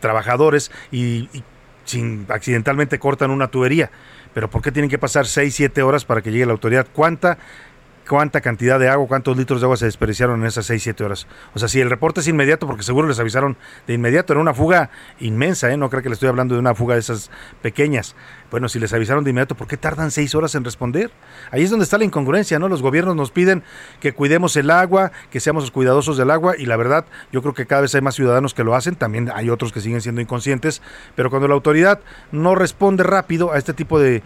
trabajadores 0.00 0.72
y, 0.90 1.28
y 1.34 1.44
sin 1.84 2.26
accidentalmente 2.30 2.98
cortan 2.98 3.30
una 3.30 3.48
tubería. 3.48 3.90
Pero 4.32 4.48
¿por 4.48 4.62
qué 4.62 4.72
tienen 4.72 4.90
que 4.90 4.98
pasar 4.98 5.26
6, 5.26 5.54
7 5.54 5.82
horas 5.82 6.04
para 6.04 6.22
que 6.22 6.32
llegue 6.32 6.46
la 6.46 6.52
autoridad? 6.52 6.86
¿Cuánta 6.92 7.38
cuánta 8.08 8.40
cantidad 8.40 8.78
de 8.78 8.88
agua, 8.88 9.06
cuántos 9.08 9.36
litros 9.36 9.60
de 9.60 9.66
agua 9.66 9.76
se 9.76 9.86
desperdiciaron 9.86 10.40
en 10.40 10.46
esas 10.46 10.66
6, 10.66 10.82
7 10.82 11.04
horas. 11.04 11.26
O 11.54 11.58
sea, 11.58 11.68
si 11.68 11.80
el 11.80 11.90
reporte 11.90 12.20
es 12.20 12.28
inmediato, 12.28 12.66
porque 12.66 12.82
seguro 12.82 13.08
les 13.08 13.18
avisaron 13.18 13.56
de 13.86 13.94
inmediato, 13.94 14.32
era 14.32 14.40
una 14.40 14.54
fuga 14.54 14.90
inmensa, 15.20 15.70
¿eh? 15.72 15.76
no 15.76 15.90
creo 15.90 16.02
que 16.02 16.08
le 16.08 16.14
estoy 16.14 16.28
hablando 16.28 16.54
de 16.54 16.60
una 16.60 16.74
fuga 16.74 16.94
de 16.94 17.00
esas 17.00 17.30
pequeñas. 17.62 18.14
Bueno, 18.50 18.68
si 18.68 18.78
les 18.78 18.92
avisaron 18.92 19.24
de 19.24 19.30
inmediato, 19.30 19.56
¿por 19.56 19.66
qué 19.66 19.76
tardan 19.76 20.10
6 20.10 20.34
horas 20.34 20.54
en 20.54 20.64
responder? 20.64 21.10
Ahí 21.50 21.62
es 21.62 21.70
donde 21.70 21.84
está 21.84 21.98
la 21.98 22.04
incongruencia, 22.04 22.58
¿no? 22.58 22.68
Los 22.68 22.82
gobiernos 22.82 23.16
nos 23.16 23.30
piden 23.30 23.62
que 24.00 24.12
cuidemos 24.12 24.56
el 24.56 24.70
agua, 24.70 25.12
que 25.30 25.40
seamos 25.40 25.70
cuidadosos 25.70 26.16
del 26.16 26.30
agua, 26.30 26.54
y 26.56 26.66
la 26.66 26.76
verdad, 26.76 27.06
yo 27.32 27.42
creo 27.42 27.54
que 27.54 27.66
cada 27.66 27.82
vez 27.82 27.94
hay 27.94 28.00
más 28.00 28.14
ciudadanos 28.14 28.54
que 28.54 28.64
lo 28.64 28.74
hacen, 28.74 28.94
también 28.94 29.30
hay 29.34 29.50
otros 29.50 29.72
que 29.72 29.80
siguen 29.80 30.00
siendo 30.00 30.20
inconscientes, 30.20 30.82
pero 31.16 31.30
cuando 31.30 31.48
la 31.48 31.54
autoridad 31.54 32.00
no 32.32 32.54
responde 32.54 33.02
rápido 33.02 33.52
a 33.52 33.58
este 33.58 33.72
tipo 33.72 33.98
de 33.98 34.22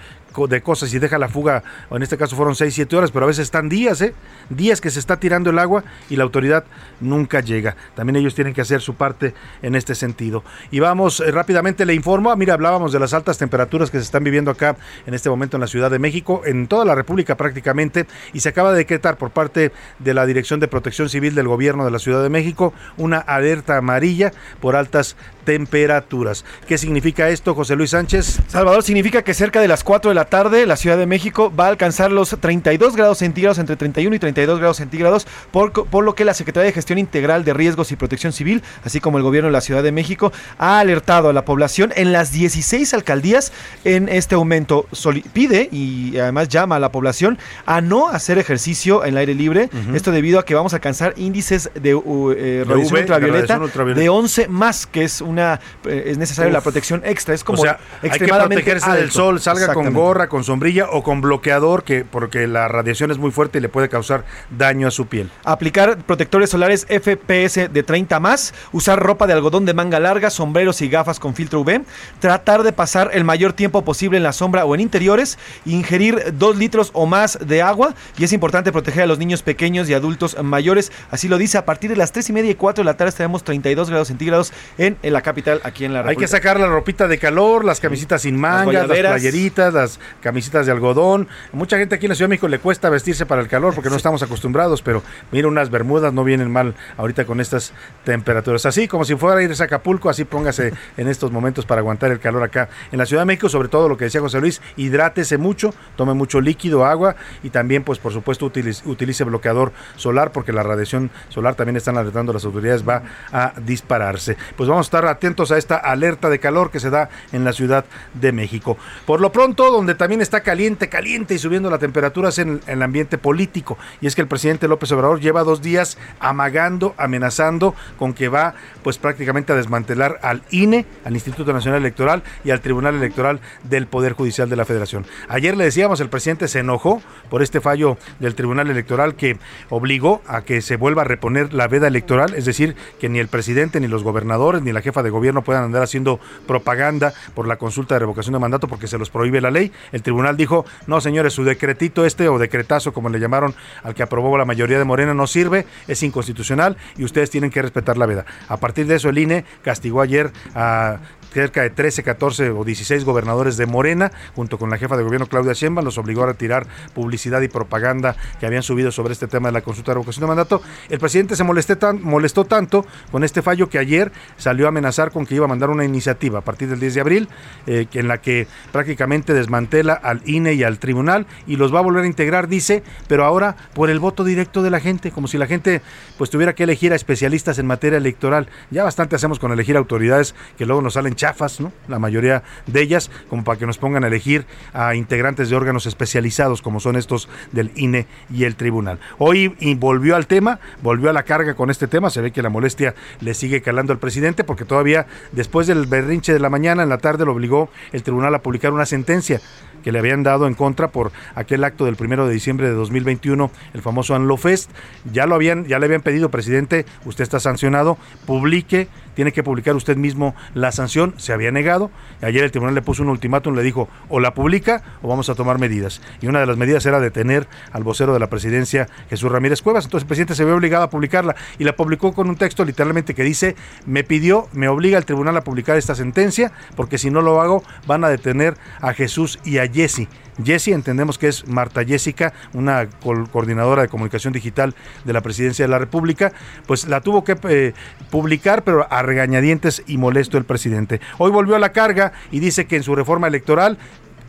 de 0.48 0.62
cosas 0.62 0.92
y 0.94 0.98
deja 0.98 1.18
la 1.18 1.28
fuga, 1.28 1.62
o 1.88 1.96
en 1.96 2.02
este 2.02 2.16
caso 2.16 2.36
fueron 2.36 2.54
6, 2.54 2.72
7 2.72 2.96
horas, 2.96 3.10
pero 3.10 3.24
a 3.24 3.28
veces 3.28 3.44
están 3.44 3.68
días, 3.68 4.00
¿eh? 4.00 4.14
Días 4.50 4.80
que 4.80 4.90
se 4.90 5.00
está 5.00 5.18
tirando 5.18 5.50
el 5.50 5.58
agua 5.58 5.84
y 6.08 6.16
la 6.16 6.24
autoridad 6.24 6.64
nunca 7.00 7.40
llega. 7.40 7.76
También 7.94 8.16
ellos 8.16 8.34
tienen 8.34 8.54
que 8.54 8.60
hacer 8.60 8.80
su 8.80 8.94
parte 8.94 9.34
en 9.62 9.74
este 9.74 9.94
sentido. 9.94 10.44
Y 10.70 10.80
vamos, 10.80 11.20
eh, 11.20 11.30
rápidamente 11.32 11.84
le 11.84 11.94
informo, 11.94 12.34
mira, 12.36 12.54
hablábamos 12.54 12.92
de 12.92 13.00
las 13.00 13.14
altas 13.14 13.38
temperaturas 13.38 13.90
que 13.90 13.98
se 13.98 14.04
están 14.04 14.22
viviendo 14.22 14.50
acá 14.50 14.76
en 15.06 15.14
este 15.14 15.30
momento 15.30 15.56
en 15.56 15.62
la 15.62 15.66
Ciudad 15.66 15.90
de 15.90 15.98
México, 15.98 16.42
en 16.44 16.68
toda 16.68 16.84
la 16.84 16.94
República 16.94 17.36
prácticamente, 17.36 18.06
y 18.32 18.40
se 18.40 18.50
acaba 18.50 18.72
de 18.72 18.78
decretar 18.78 19.16
por 19.16 19.30
parte 19.30 19.72
de 19.98 20.14
la 20.14 20.26
Dirección 20.26 20.60
de 20.60 20.68
Protección 20.68 21.08
Civil 21.08 21.34
del 21.34 21.48
Gobierno 21.48 21.84
de 21.84 21.90
la 21.90 21.98
Ciudad 21.98 22.22
de 22.22 22.28
México 22.28 22.72
una 22.96 23.18
alerta 23.18 23.76
amarilla 23.76 24.32
por 24.60 24.76
altas 24.76 25.16
temperaturas. 25.48 26.44
¿Qué 26.66 26.76
significa 26.76 27.30
esto, 27.30 27.54
José 27.54 27.74
Luis 27.74 27.88
Sánchez? 27.88 28.40
Salvador, 28.48 28.82
significa 28.82 29.22
que 29.22 29.32
cerca 29.32 29.62
de 29.62 29.68
las 29.68 29.82
4 29.82 30.10
de 30.10 30.14
la 30.14 30.26
tarde, 30.26 30.66
la 30.66 30.76
Ciudad 30.76 30.98
de 30.98 31.06
México 31.06 31.50
va 31.58 31.64
a 31.64 31.68
alcanzar 31.68 32.12
los 32.12 32.36
32 32.38 32.94
grados 32.94 33.16
centígrados, 33.16 33.58
entre 33.58 33.76
31 33.76 34.14
y 34.14 34.18
32 34.18 34.58
grados 34.58 34.76
centígrados, 34.76 35.26
por, 35.50 35.72
por 35.72 36.04
lo 36.04 36.14
que 36.14 36.26
la 36.26 36.34
Secretaría 36.34 36.66
de 36.66 36.74
Gestión 36.74 36.98
Integral 36.98 37.46
de 37.46 37.54
Riesgos 37.54 37.92
y 37.92 37.96
Protección 37.96 38.34
Civil, 38.34 38.62
así 38.84 39.00
como 39.00 39.16
el 39.16 39.24
gobierno 39.24 39.48
de 39.48 39.52
la 39.52 39.62
Ciudad 39.62 39.82
de 39.82 39.90
México, 39.90 40.34
ha 40.58 40.80
alertado 40.80 41.30
a 41.30 41.32
la 41.32 41.46
población 41.46 41.94
en 41.96 42.12
las 42.12 42.30
16 42.30 42.92
alcaldías 42.92 43.50
en 43.84 44.10
este 44.10 44.34
aumento. 44.34 44.86
pide 45.32 45.70
y 45.72 46.18
además 46.18 46.50
llama 46.50 46.76
a 46.76 46.78
la 46.78 46.92
población 46.92 47.38
a 47.64 47.80
no 47.80 48.08
hacer 48.08 48.36
ejercicio 48.36 49.02
en 49.02 49.14
el 49.14 49.16
aire 49.16 49.34
libre. 49.34 49.70
Esto 49.94 50.12
debido 50.12 50.40
a 50.40 50.44
que 50.44 50.54
vamos 50.54 50.74
a 50.74 50.76
alcanzar 50.76 51.14
índices 51.16 51.70
de, 51.74 51.94
uh, 51.94 52.34
radiación, 52.66 53.02
ultravioleta 53.02 53.58
de 53.94 54.08
11 54.10 54.48
más, 54.48 54.86
que 54.86 55.04
es 55.04 55.22
una 55.38 55.60
eh, 55.86 56.04
es 56.06 56.18
necesaria 56.18 56.52
la 56.52 56.60
protección 56.60 57.02
extra. 57.04 57.34
Es 57.34 57.44
como 57.44 57.60
o 57.60 57.64
sea, 57.64 57.78
extremadamente 58.02 58.56
hay 58.56 58.64
que 58.64 58.70
protegerse 58.70 59.00
del 59.00 59.10
sol, 59.10 59.40
salga 59.40 59.72
con 59.72 59.92
gorra, 59.92 60.28
con 60.28 60.44
sombrilla 60.44 60.88
o 60.90 61.02
con 61.02 61.20
bloqueador, 61.20 61.84
que 61.84 62.04
porque 62.04 62.46
la 62.46 62.68
radiación 62.68 63.10
es 63.10 63.18
muy 63.18 63.30
fuerte 63.30 63.58
y 63.58 63.60
le 63.60 63.68
puede 63.68 63.88
causar 63.88 64.24
daño 64.50 64.88
a 64.88 64.90
su 64.90 65.06
piel. 65.06 65.30
Aplicar 65.44 65.98
protectores 65.98 66.50
solares 66.50 66.86
FPS 66.86 67.72
de 67.72 67.82
30 67.82 68.20
más, 68.20 68.54
usar 68.72 68.98
ropa 68.98 69.26
de 69.26 69.32
algodón 69.32 69.64
de 69.64 69.74
manga 69.74 70.00
larga, 70.00 70.30
sombreros 70.30 70.80
y 70.82 70.88
gafas 70.88 71.20
con 71.20 71.34
filtro 71.34 71.60
UV, 71.60 71.82
tratar 72.20 72.62
de 72.62 72.72
pasar 72.72 73.10
el 73.12 73.24
mayor 73.24 73.52
tiempo 73.52 73.82
posible 73.84 74.16
en 74.16 74.22
la 74.22 74.32
sombra 74.32 74.64
o 74.64 74.74
en 74.74 74.80
interiores, 74.80 75.38
ingerir 75.64 76.34
2 76.34 76.56
litros 76.56 76.90
o 76.92 77.06
más 77.06 77.38
de 77.40 77.62
agua 77.62 77.94
y 78.16 78.24
es 78.24 78.32
importante 78.32 78.72
proteger 78.72 79.04
a 79.04 79.06
los 79.06 79.18
niños 79.18 79.42
pequeños 79.42 79.88
y 79.88 79.94
adultos 79.94 80.36
mayores. 80.42 80.92
Así 81.10 81.28
lo 81.28 81.38
dice, 81.38 81.58
a 81.58 81.64
partir 81.64 81.90
de 81.90 81.96
las 81.96 82.12
3 82.12 82.30
y 82.30 82.32
media 82.32 82.50
y 82.50 82.54
4 82.54 82.82
de 82.82 82.86
la 82.86 82.96
tarde 82.96 83.12
tenemos 83.12 83.44
32 83.44 83.90
grados 83.90 84.08
centígrados 84.08 84.52
en, 84.76 84.96
la 85.18 85.22
capital, 85.22 85.60
aquí 85.64 85.84
en 85.84 85.92
la 85.92 86.00
República. 86.02 86.20
Hay 86.20 86.24
que 86.24 86.28
sacar 86.28 86.60
la 86.60 86.66
ropita 86.66 87.08
de 87.08 87.18
calor, 87.18 87.64
las 87.64 87.80
camisetas 87.80 88.22
sin 88.22 88.36
mangas, 88.36 88.88
las, 88.88 88.98
playeritas, 88.98 89.74
las 89.74 90.00
camisitas 90.20 90.66
de 90.66 90.72
algodón. 90.72 91.28
Mucha 91.52 91.76
gente 91.78 91.96
aquí 91.96 92.06
en 92.06 92.10
la 92.10 92.14
Ciudad 92.14 92.28
de 92.28 92.30
México 92.30 92.48
le 92.48 92.58
cuesta 92.58 92.88
vestirse 92.88 93.26
para 93.26 93.42
el 93.42 93.48
calor 93.48 93.74
porque 93.74 93.90
no 93.90 93.96
estamos 93.96 94.22
acostumbrados, 94.22 94.82
pero 94.82 95.02
mira, 95.32 95.48
unas 95.48 95.70
bermudas 95.70 96.12
no 96.12 96.24
vienen 96.24 96.50
mal 96.50 96.74
ahorita 96.96 97.24
con 97.24 97.40
estas 97.40 97.72
temperaturas. 98.04 98.64
Así 98.66 98.88
como 98.88 99.04
si 99.04 99.16
fuera 99.16 99.40
a 99.40 99.42
ir 99.42 99.50
a 99.50 99.64
Acapulco, 99.64 100.08
así 100.08 100.24
póngase 100.24 100.72
en 100.96 101.08
estos 101.08 101.32
momentos 101.32 101.66
para 101.66 101.80
aguantar 101.80 102.10
el 102.10 102.20
calor 102.20 102.42
acá 102.42 102.68
en 102.92 102.98
la 102.98 103.06
Ciudad 103.06 103.22
de 103.22 103.26
México, 103.26 103.48
sobre 103.48 103.68
todo 103.68 103.88
lo 103.88 103.96
que 103.96 104.04
decía 104.04 104.20
José 104.20 104.40
Luis, 104.40 104.62
hidrátese 104.76 105.38
mucho, 105.38 105.74
tome 105.96 106.14
mucho 106.14 106.40
líquido, 106.40 106.84
agua 106.84 107.16
y 107.42 107.50
también 107.50 107.82
pues 107.82 107.98
por 107.98 108.12
supuesto 108.12 108.46
utilice, 108.46 109.24
bloqueador 109.24 109.72
solar 109.96 110.32
porque 110.32 110.52
la 110.52 110.62
radiación 110.62 111.10
solar 111.28 111.54
también 111.54 111.76
están 111.76 111.98
alertando 111.98 112.32
las 112.32 112.44
autoridades 112.44 112.88
va 112.88 113.02
a 113.32 113.52
dispararse. 113.60 114.36
Pues 114.56 114.68
vamos 114.68 114.86
a 114.86 114.88
estar 114.88 115.06
atentos 115.10 115.50
a 115.50 115.58
esta 115.58 115.76
alerta 115.76 116.28
de 116.28 116.38
calor 116.38 116.70
que 116.70 116.80
se 116.80 116.90
da 116.90 117.08
en 117.32 117.44
la 117.44 117.52
Ciudad 117.52 117.84
de 118.14 118.32
México. 118.32 118.76
Por 119.06 119.20
lo 119.20 119.32
pronto, 119.32 119.70
donde 119.70 119.94
también 119.94 120.20
está 120.20 120.40
caliente, 120.40 120.88
caliente 120.88 121.34
y 121.34 121.38
subiendo 121.38 121.70
la 121.70 121.78
temperatura 121.78 122.28
es 122.28 122.38
en, 122.38 122.60
el 122.66 122.82
ambiente 122.82 123.18
político. 123.18 123.78
Y 124.00 124.06
es 124.06 124.14
que 124.14 124.22
el 124.22 124.28
presidente 124.28 124.68
López 124.68 124.90
Obrador 124.92 125.20
lleva 125.20 125.44
dos 125.44 125.62
días 125.62 125.98
amagando, 126.20 126.94
amenazando 126.96 127.74
con 127.98 128.14
que 128.14 128.28
va 128.28 128.54
pues 128.82 128.98
prácticamente 128.98 129.52
a 129.52 129.56
desmantelar 129.56 130.18
al 130.22 130.42
INE, 130.50 130.86
al 131.04 131.14
Instituto 131.14 131.52
Nacional 131.52 131.80
Electoral 131.80 132.22
y 132.44 132.50
al 132.50 132.60
Tribunal 132.60 132.94
Electoral 132.96 133.40
del 133.64 133.86
Poder 133.86 134.12
Judicial 134.12 134.48
de 134.48 134.56
la 134.56 134.64
Federación. 134.64 135.06
Ayer 135.28 135.56
le 135.56 135.64
decíamos, 135.64 136.00
el 136.00 136.08
presidente 136.08 136.48
se 136.48 136.60
enojó 136.60 137.02
por 137.30 137.42
este 137.42 137.60
fallo 137.60 137.98
del 138.18 138.34
Tribunal 138.34 138.70
Electoral 138.70 139.14
que 139.14 139.38
obligó 139.68 140.22
a 140.26 140.42
que 140.42 140.62
se 140.62 140.76
vuelva 140.76 141.02
a 141.02 141.04
reponer 141.04 141.52
la 141.52 141.68
veda 141.68 141.88
electoral, 141.88 142.34
es 142.34 142.44
decir, 142.44 142.76
que 143.00 143.08
ni 143.08 143.18
el 143.18 143.28
presidente, 143.28 143.80
ni 143.80 143.88
los 143.88 144.02
gobernadores, 144.02 144.62
ni 144.62 144.72
la 144.72 144.80
jefa 144.80 144.97
de 145.02 145.10
gobierno 145.10 145.42
puedan 145.42 145.64
andar 145.64 145.82
haciendo 145.82 146.20
propaganda 146.46 147.12
por 147.34 147.46
la 147.46 147.56
consulta 147.56 147.94
de 147.94 148.00
revocación 148.00 148.32
de 148.32 148.38
mandato 148.38 148.68
porque 148.68 148.86
se 148.86 148.98
los 148.98 149.10
prohíbe 149.10 149.40
la 149.40 149.50
ley. 149.50 149.72
El 149.92 150.02
tribunal 150.02 150.36
dijo, 150.36 150.64
no 150.86 151.00
señores, 151.00 151.32
su 151.32 151.44
decretito 151.44 152.04
este 152.04 152.28
o 152.28 152.38
decretazo, 152.38 152.92
como 152.92 153.08
le 153.08 153.20
llamaron 153.20 153.54
al 153.82 153.94
que 153.94 154.02
aprobó 154.02 154.36
la 154.36 154.44
mayoría 154.44 154.78
de 154.78 154.84
Morena, 154.84 155.14
no 155.14 155.26
sirve, 155.26 155.66
es 155.86 156.02
inconstitucional 156.02 156.76
y 156.96 157.04
ustedes 157.04 157.30
tienen 157.30 157.50
que 157.50 157.62
respetar 157.62 157.96
la 157.96 158.06
veda. 158.06 158.24
A 158.48 158.56
partir 158.58 158.86
de 158.86 158.96
eso, 158.96 159.08
el 159.08 159.18
INE 159.18 159.44
castigó 159.62 160.00
ayer 160.00 160.32
a 160.54 160.98
cerca 161.32 161.62
de 161.62 161.70
13, 161.70 162.02
14 162.02 162.50
o 162.50 162.64
16 162.64 163.04
gobernadores 163.04 163.56
de 163.56 163.66
Morena, 163.66 164.12
junto 164.34 164.58
con 164.58 164.70
la 164.70 164.78
jefa 164.78 164.96
de 164.96 165.02
gobierno 165.02 165.26
Claudia 165.26 165.52
Sheinbaum, 165.52 165.84
los 165.84 165.98
obligó 165.98 166.22
a 166.24 166.26
retirar 166.26 166.66
publicidad 166.94 167.40
y 167.42 167.48
propaganda 167.48 168.16
que 168.40 168.46
habían 168.46 168.62
subido 168.62 168.90
sobre 168.92 169.12
este 169.12 169.26
tema 169.26 169.48
de 169.48 169.52
la 169.52 169.60
consulta 169.60 169.92
de 169.92 169.94
revocación 169.94 170.22
de 170.22 170.26
mandato. 170.28 170.62
El 170.88 170.98
presidente 170.98 171.36
se 171.36 171.44
molestó 171.44 172.44
tanto 172.44 172.86
con 173.10 173.24
este 173.24 173.42
fallo 173.42 173.68
que 173.68 173.78
ayer 173.78 174.12
salió 174.36 174.66
a 174.66 174.68
amenazar 174.68 175.10
con 175.10 175.26
que 175.26 175.34
iba 175.34 175.44
a 175.44 175.48
mandar 175.48 175.70
una 175.70 175.84
iniciativa 175.84 176.40
a 176.40 176.42
partir 176.42 176.68
del 176.68 176.80
10 176.80 176.94
de 176.94 177.00
abril, 177.00 177.28
eh, 177.66 177.86
en 177.92 178.08
la 178.08 178.18
que 178.18 178.46
prácticamente 178.72 179.34
desmantela 179.34 179.94
al 179.94 180.22
INE 180.24 180.54
y 180.54 180.62
al 180.62 180.78
tribunal 180.78 181.26
y 181.46 181.56
los 181.56 181.74
va 181.74 181.80
a 181.80 181.82
volver 181.82 182.04
a 182.04 182.06
integrar, 182.06 182.48
dice, 182.48 182.82
pero 183.06 183.24
ahora 183.24 183.56
por 183.74 183.90
el 183.90 183.98
voto 183.98 184.24
directo 184.24 184.62
de 184.62 184.70
la 184.70 184.80
gente, 184.80 185.10
como 185.10 185.28
si 185.28 185.38
la 185.38 185.46
gente 185.46 185.82
pues 186.16 186.30
tuviera 186.30 186.54
que 186.54 186.64
elegir 186.64 186.92
a 186.92 186.96
especialistas 186.96 187.58
en 187.58 187.66
materia 187.66 187.98
electoral. 187.98 188.48
Ya 188.70 188.84
bastante 188.84 189.16
hacemos 189.16 189.38
con 189.38 189.52
elegir 189.52 189.76
autoridades 189.76 190.34
que 190.56 190.66
luego 190.66 190.82
nos 190.82 190.94
salen 190.94 191.14
chafas, 191.18 191.60
¿no? 191.60 191.72
La 191.88 191.98
mayoría 191.98 192.44
de 192.66 192.80
ellas, 192.80 193.10
como 193.28 193.44
para 193.44 193.58
que 193.58 193.66
nos 193.66 193.76
pongan 193.76 194.04
a 194.04 194.06
elegir 194.06 194.46
a 194.72 194.94
integrantes 194.94 195.50
de 195.50 195.56
órganos 195.56 195.84
especializados, 195.84 196.62
como 196.62 196.80
son 196.80 196.96
estos 196.96 197.28
del 197.52 197.72
INE 197.74 198.06
y 198.32 198.44
el 198.44 198.54
tribunal. 198.54 199.00
Hoy 199.18 199.48
volvió 199.76 200.16
al 200.16 200.26
tema, 200.26 200.60
volvió 200.82 201.10
a 201.10 201.12
la 201.12 201.24
carga 201.24 201.54
con 201.54 201.70
este 201.70 201.88
tema. 201.88 202.08
Se 202.08 202.22
ve 202.22 202.30
que 202.30 202.40
la 202.40 202.48
molestia 202.48 202.94
le 203.20 203.34
sigue 203.34 203.60
calando 203.60 203.92
al 203.92 203.98
presidente, 203.98 204.44
porque 204.44 204.64
todavía 204.64 205.06
después 205.32 205.66
del 205.66 205.86
berrinche 205.86 206.32
de 206.32 206.40
la 206.40 206.48
mañana, 206.48 206.84
en 206.84 206.88
la 206.88 206.98
tarde, 206.98 207.26
lo 207.26 207.32
obligó 207.32 207.68
el 207.92 208.02
tribunal 208.02 208.34
a 208.34 208.42
publicar 208.42 208.72
una 208.72 208.86
sentencia 208.86 209.40
que 209.82 209.92
le 209.92 209.98
habían 209.98 210.22
dado 210.22 210.46
en 210.46 210.54
contra 210.54 210.88
por 210.88 211.12
aquel 211.34 211.64
acto 211.64 211.84
del 211.84 211.96
primero 211.96 212.26
de 212.26 212.32
diciembre 212.32 212.68
de 212.68 212.74
2021, 212.74 213.50
el 213.74 213.82
famoso 213.82 214.14
Anlofest. 214.14 214.70
Ya 215.12 215.26
lo 215.26 215.34
habían, 215.34 215.66
ya 215.66 215.78
le 215.78 215.86
habían 215.86 216.02
pedido, 216.02 216.30
presidente, 216.30 216.86
usted 217.04 217.22
está 217.22 217.40
sancionado, 217.40 217.98
publique 218.26 218.88
tiene 219.18 219.32
que 219.32 219.42
publicar 219.42 219.74
usted 219.74 219.96
mismo 219.96 220.36
la 220.54 220.70
sanción, 220.70 221.12
se 221.16 221.32
había 221.32 221.50
negado. 221.50 221.90
Ayer 222.22 222.44
el 222.44 222.52
tribunal 222.52 222.76
le 222.76 222.82
puso 222.82 223.02
un 223.02 223.08
ultimátum, 223.08 223.52
le 223.56 223.64
dijo, 223.64 223.88
o 224.08 224.20
la 224.20 224.32
publica 224.32 224.84
o 225.02 225.08
vamos 225.08 225.28
a 225.28 225.34
tomar 225.34 225.58
medidas. 225.58 226.00
Y 226.22 226.28
una 226.28 226.38
de 226.38 226.46
las 226.46 226.56
medidas 226.56 226.86
era 226.86 227.00
detener 227.00 227.48
al 227.72 227.82
vocero 227.82 228.12
de 228.12 228.20
la 228.20 228.28
presidencia, 228.28 228.88
Jesús 229.10 229.32
Ramírez 229.32 229.60
Cuevas. 229.60 229.86
Entonces 229.86 230.04
el 230.04 230.06
presidente 230.06 230.36
se 230.36 230.44
ve 230.44 230.52
obligado 230.52 230.84
a 230.84 230.90
publicarla 230.90 231.34
y 231.58 231.64
la 231.64 231.74
publicó 231.74 232.12
con 232.12 232.28
un 232.28 232.36
texto 232.36 232.64
literalmente 232.64 233.12
que 233.12 233.24
dice, 233.24 233.56
me 233.86 234.04
pidió, 234.04 234.46
me 234.52 234.68
obliga 234.68 234.98
el 234.98 235.04
tribunal 235.04 235.36
a 235.36 235.42
publicar 235.42 235.76
esta 235.76 235.96
sentencia, 235.96 236.52
porque 236.76 236.96
si 236.96 237.10
no 237.10 237.20
lo 237.20 237.40
hago 237.40 237.64
van 237.88 238.04
a 238.04 238.08
detener 238.10 238.56
a 238.80 238.94
Jesús 238.94 239.40
y 239.44 239.58
a 239.58 239.66
Jesse. 239.66 240.06
Jesse 240.42 240.68
entendemos 240.68 241.18
que 241.18 241.28
es 241.28 241.46
Marta 241.46 241.84
Jessica, 241.84 242.32
una 242.52 242.88
coordinadora 243.32 243.82
de 243.82 243.88
comunicación 243.88 244.32
digital 244.32 244.74
de 245.04 245.12
la 245.12 245.20
Presidencia 245.20 245.64
de 245.64 245.70
la 245.70 245.78
República, 245.78 246.32
pues 246.66 246.86
la 246.86 247.00
tuvo 247.00 247.24
que 247.24 247.36
eh, 247.48 247.74
publicar, 248.10 248.64
pero 248.64 248.86
a 248.90 249.02
regañadientes 249.02 249.82
y 249.86 249.98
molesto 249.98 250.38
el 250.38 250.44
presidente. 250.44 251.00
Hoy 251.18 251.30
volvió 251.30 251.56
a 251.56 251.58
la 251.58 251.72
carga 251.72 252.12
y 252.30 252.40
dice 252.40 252.66
que 252.66 252.76
en 252.76 252.82
su 252.82 252.94
reforma 252.94 253.26
electoral 253.26 253.78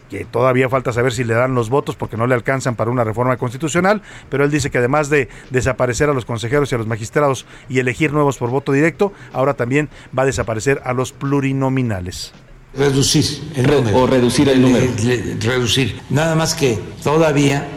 que 0.10 0.26
todavía 0.26 0.70
falta 0.70 0.92
saber 0.92 1.14
si 1.14 1.24
le 1.24 1.36
dan 1.36 1.54
los 1.54 1.70
votos 1.70 1.96
porque 1.96 2.18
no 2.18 2.28
le 2.28 2.34
alcanzan 2.34 2.76
para 2.76 2.90
una 2.90 3.04
reforma 3.04 3.38
constitucional, 3.38 4.02
pero 4.30 4.44
él 4.44 4.52
dice 4.52 4.72
que 4.72 4.80
además 4.80 5.10
de 5.10 5.30
desaparecer 5.52 6.10
a 6.10 6.14
los 6.14 6.26
consejeros 6.26 6.72
y 6.72 6.76
a 6.76 6.80
los 6.80 6.88
magistrados 6.88 7.46
y 7.70 7.80
elegir 7.80 8.12
nuevos 8.12 8.38
por 8.38 8.50
voto 8.50 8.72
directo, 8.72 9.14
ahora 9.32 9.54
también 9.54 9.88
va 10.18 10.24
a 10.24 10.26
desaparecer 10.26 10.82
a 10.84 10.94
los 10.94 11.12
plurinominales. 11.14 12.34
Reducir 12.74 13.26
el 13.56 13.68
número. 13.68 13.98
O 13.98 14.08
reducir 14.08 14.48
el 14.50 14.62
número. 14.62 14.92
reducir. 15.40 16.00
Nada 16.10 16.36
más 16.36 16.54
que 16.54 16.80
todavía 17.04 17.68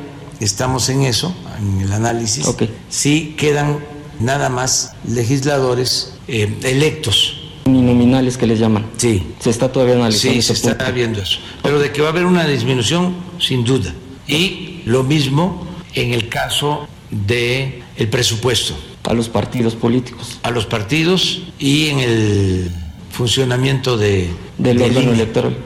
estamos 0.41 0.89
en 0.89 1.03
eso, 1.03 1.35
en 1.59 1.81
el 1.81 1.93
análisis. 1.93 2.47
Okay. 2.47 2.75
Sí 2.89 3.35
quedan 3.39 3.79
nada 4.21 4.49
más 4.49 4.93
legisladores 5.09 6.15
eh, 6.29 6.55
electos. 6.63 7.39
Nominales 7.65 8.37
que 8.37 8.47
les 8.47 8.59
llaman. 8.59 8.87
Sí. 8.97 9.35
Se 9.39 9.51
está 9.51 9.71
todavía 9.71 9.95
analizando. 9.95 10.35
Sí, 10.35 10.43
se 10.43 10.53
está 10.53 10.91
viendo 10.91 11.23
eso. 11.23 11.39
Pero 11.63 11.79
de 11.79 11.93
que 11.93 12.03
va 12.03 12.09
a 12.09 12.11
haber 12.11 12.27
una 12.27 12.47
disminución, 12.47 13.15
sin 13.39 13.65
duda. 13.65 13.95
Y 14.27 14.83
lo 14.85 15.05
mismo 15.05 15.67
en 15.95 16.13
el 16.13 16.29
caso 16.29 16.89
de 17.11 17.83
el 17.97 18.09
presupuesto. 18.09 18.75
A 19.05 19.15
los 19.15 19.29
partidos 19.29 19.75
políticos. 19.75 20.39
A 20.43 20.51
los 20.51 20.67
partidos 20.67 21.43
y 21.59 21.89
en 21.89 21.99
el 22.01 22.71
funcionamiento 23.13 23.97
de, 23.97 24.31
del 24.59 24.83
órgano 24.83 25.13
electoral. 25.13 25.57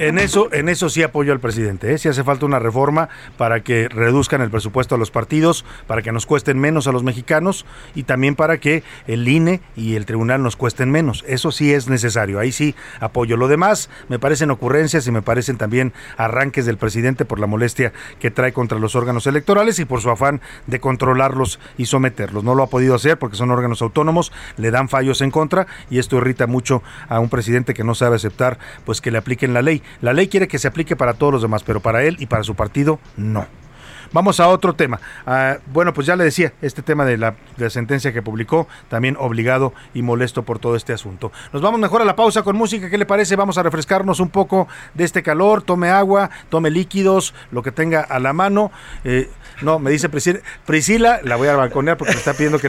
En 0.00 0.18
eso, 0.18 0.48
en 0.50 0.70
eso 0.70 0.88
sí 0.88 1.02
apoyo 1.02 1.30
al 1.30 1.40
presidente. 1.40 1.92
¿eh? 1.92 1.98
Si 1.98 2.08
hace 2.08 2.24
falta 2.24 2.46
una 2.46 2.58
reforma 2.58 3.10
para 3.36 3.60
que 3.60 3.86
reduzcan 3.86 4.40
el 4.40 4.48
presupuesto 4.48 4.94
a 4.94 4.98
los 4.98 5.10
partidos, 5.10 5.66
para 5.86 6.00
que 6.00 6.10
nos 6.10 6.24
cuesten 6.24 6.58
menos 6.58 6.86
a 6.86 6.92
los 6.92 7.02
mexicanos 7.02 7.66
y 7.94 8.04
también 8.04 8.34
para 8.34 8.56
que 8.56 8.82
el 9.06 9.28
INE 9.28 9.60
y 9.76 9.96
el 9.96 10.06
tribunal 10.06 10.42
nos 10.42 10.56
cuesten 10.56 10.90
menos. 10.90 11.22
Eso 11.28 11.52
sí 11.52 11.74
es 11.74 11.88
necesario. 11.88 12.38
Ahí 12.38 12.50
sí 12.50 12.74
apoyo. 12.98 13.36
Lo 13.36 13.46
demás 13.46 13.90
me 14.08 14.18
parecen 14.18 14.50
ocurrencias 14.50 15.06
y 15.06 15.10
me 15.10 15.20
parecen 15.20 15.58
también 15.58 15.92
arranques 16.16 16.64
del 16.64 16.78
presidente 16.78 17.26
por 17.26 17.38
la 17.38 17.46
molestia 17.46 17.92
que 18.20 18.30
trae 18.30 18.54
contra 18.54 18.78
los 18.78 18.94
órganos 18.96 19.26
electorales 19.26 19.78
y 19.80 19.84
por 19.84 20.00
su 20.00 20.08
afán 20.08 20.40
de 20.66 20.80
controlarlos 20.80 21.60
y 21.76 21.84
someterlos. 21.84 22.42
No 22.42 22.54
lo 22.54 22.62
ha 22.62 22.68
podido 22.68 22.94
hacer 22.94 23.18
porque 23.18 23.36
son 23.36 23.50
órganos 23.50 23.82
autónomos, 23.82 24.32
le 24.56 24.70
dan 24.70 24.88
fallos 24.88 25.20
en 25.20 25.30
contra 25.30 25.66
y 25.90 25.98
esto 25.98 26.16
irrita 26.16 26.46
mucho 26.46 26.82
a 27.10 27.20
un 27.20 27.28
presidente 27.28 27.74
que 27.74 27.84
no 27.84 27.94
sabe 27.94 28.16
aceptar 28.16 28.58
pues 28.86 29.02
que 29.02 29.10
le 29.10 29.18
apliquen 29.18 29.52
la 29.52 29.60
ley. 29.60 29.82
La 30.00 30.12
ley 30.12 30.28
quiere 30.28 30.48
que 30.48 30.58
se 30.58 30.68
aplique 30.68 30.96
para 30.96 31.14
todos 31.14 31.32
los 31.32 31.42
demás, 31.42 31.62
pero 31.62 31.80
para 31.80 32.02
él 32.02 32.16
y 32.18 32.26
para 32.26 32.44
su 32.44 32.54
partido 32.54 32.98
no. 33.16 33.46
Vamos 34.12 34.40
a 34.40 34.48
otro 34.48 34.74
tema. 34.74 35.00
Ah, 35.24 35.58
bueno, 35.72 35.94
pues 35.94 36.04
ya 36.04 36.16
le 36.16 36.24
decía, 36.24 36.52
este 36.62 36.82
tema 36.82 37.04
de 37.04 37.16
la, 37.16 37.36
sentencia 37.68 38.12
que 38.12 38.22
publicó, 38.22 38.66
también 38.88 39.16
obligado 39.16 39.72
y 39.94 40.02
molesto 40.02 40.42
por 40.42 40.58
todo 40.58 40.74
este 40.74 40.92
asunto. 40.92 41.30
Nos 41.52 41.62
vamos 41.62 41.78
mejor 41.78 42.02
a 42.02 42.04
la 42.04 42.16
pausa 42.16 42.42
con 42.42 42.56
música, 42.56 42.90
¿qué 42.90 42.98
le 42.98 43.06
parece? 43.06 43.36
Vamos 43.36 43.56
a 43.56 43.62
refrescarnos 43.62 44.18
un 44.18 44.28
poco 44.28 44.66
de 44.94 45.04
este 45.04 45.22
calor, 45.22 45.62
tome 45.62 45.90
agua, 45.90 46.30
tome 46.48 46.70
líquidos, 46.70 47.34
lo 47.52 47.62
que 47.62 47.70
tenga 47.70 48.00
a 48.00 48.18
la 48.18 48.32
mano. 48.32 48.72
Eh, 49.04 49.30
no, 49.62 49.78
me 49.78 49.90
dice 49.90 50.08
Priscila, 50.08 50.40
Priscila, 50.66 51.20
la 51.24 51.36
voy 51.36 51.48
a 51.48 51.56
balconear 51.56 51.96
porque 51.96 52.12
me 52.12 52.18
está 52.18 52.32
pidiendo 52.34 52.58
que 52.58 52.68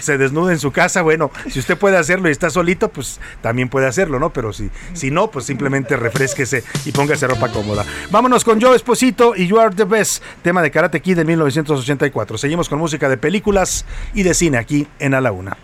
se 0.00 0.18
desnude 0.18 0.52
en 0.52 0.58
su 0.58 0.72
casa. 0.72 1.02
Bueno, 1.02 1.30
si 1.50 1.58
usted 1.58 1.76
puede 1.76 1.96
hacerlo 1.96 2.28
y 2.28 2.32
está 2.32 2.50
solito, 2.50 2.88
pues 2.88 3.20
también 3.40 3.68
puede 3.68 3.86
hacerlo, 3.86 4.18
¿no? 4.18 4.32
Pero 4.32 4.52
si, 4.52 4.70
si 4.92 5.10
no, 5.10 5.30
pues 5.30 5.46
simplemente 5.46 5.96
refresquese 5.96 6.64
y 6.84 6.92
póngase 6.92 7.26
ropa 7.26 7.48
cómoda. 7.50 7.84
Vámonos 8.10 8.44
con 8.44 8.60
Joe 8.60 8.76
Esposito 8.76 9.34
y 9.36 9.46
You 9.46 9.58
Are 9.58 9.74
the 9.74 9.84
Best, 9.84 10.22
tema 10.42 10.62
de 10.62 10.70
Karate 10.70 11.00
Kid 11.00 11.16
de 11.16 11.24
1984. 11.24 12.38
Seguimos 12.38 12.68
con 12.68 12.78
música 12.78 13.08
de 13.08 13.16
películas 13.16 13.84
y 14.14 14.22
de 14.22 14.34
cine 14.34 14.58
aquí 14.58 14.86
en 14.98 15.14
A 15.14 15.20
la 15.20 15.32
Una. 15.32 15.56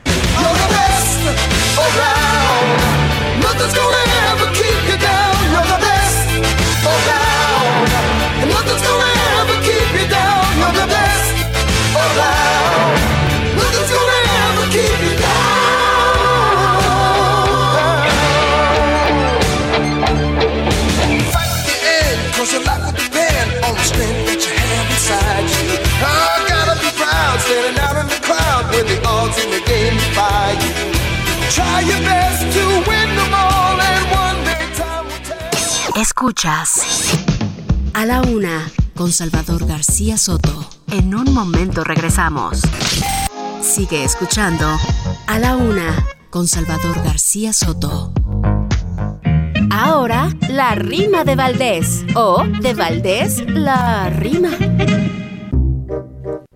Escuchas 36.08 36.80
A 37.92 38.06
la 38.06 38.22
Una 38.22 38.66
con 38.96 39.12
Salvador 39.12 39.66
García 39.66 40.16
Soto. 40.16 40.66
En 40.90 41.14
un 41.14 41.34
momento 41.34 41.84
regresamos. 41.84 42.62
Sigue 43.60 44.04
escuchando 44.04 44.64
A 45.26 45.38
la 45.38 45.56
Una 45.56 46.06
con 46.30 46.48
Salvador 46.48 46.96
García 47.04 47.52
Soto. 47.52 48.14
Ahora, 49.70 50.30
la 50.48 50.74
rima 50.76 51.24
de 51.24 51.36
Valdés. 51.36 52.06
O 52.14 52.42
de 52.62 52.72
Valdés, 52.72 53.44
la 53.46 54.08
rima. 54.08 54.52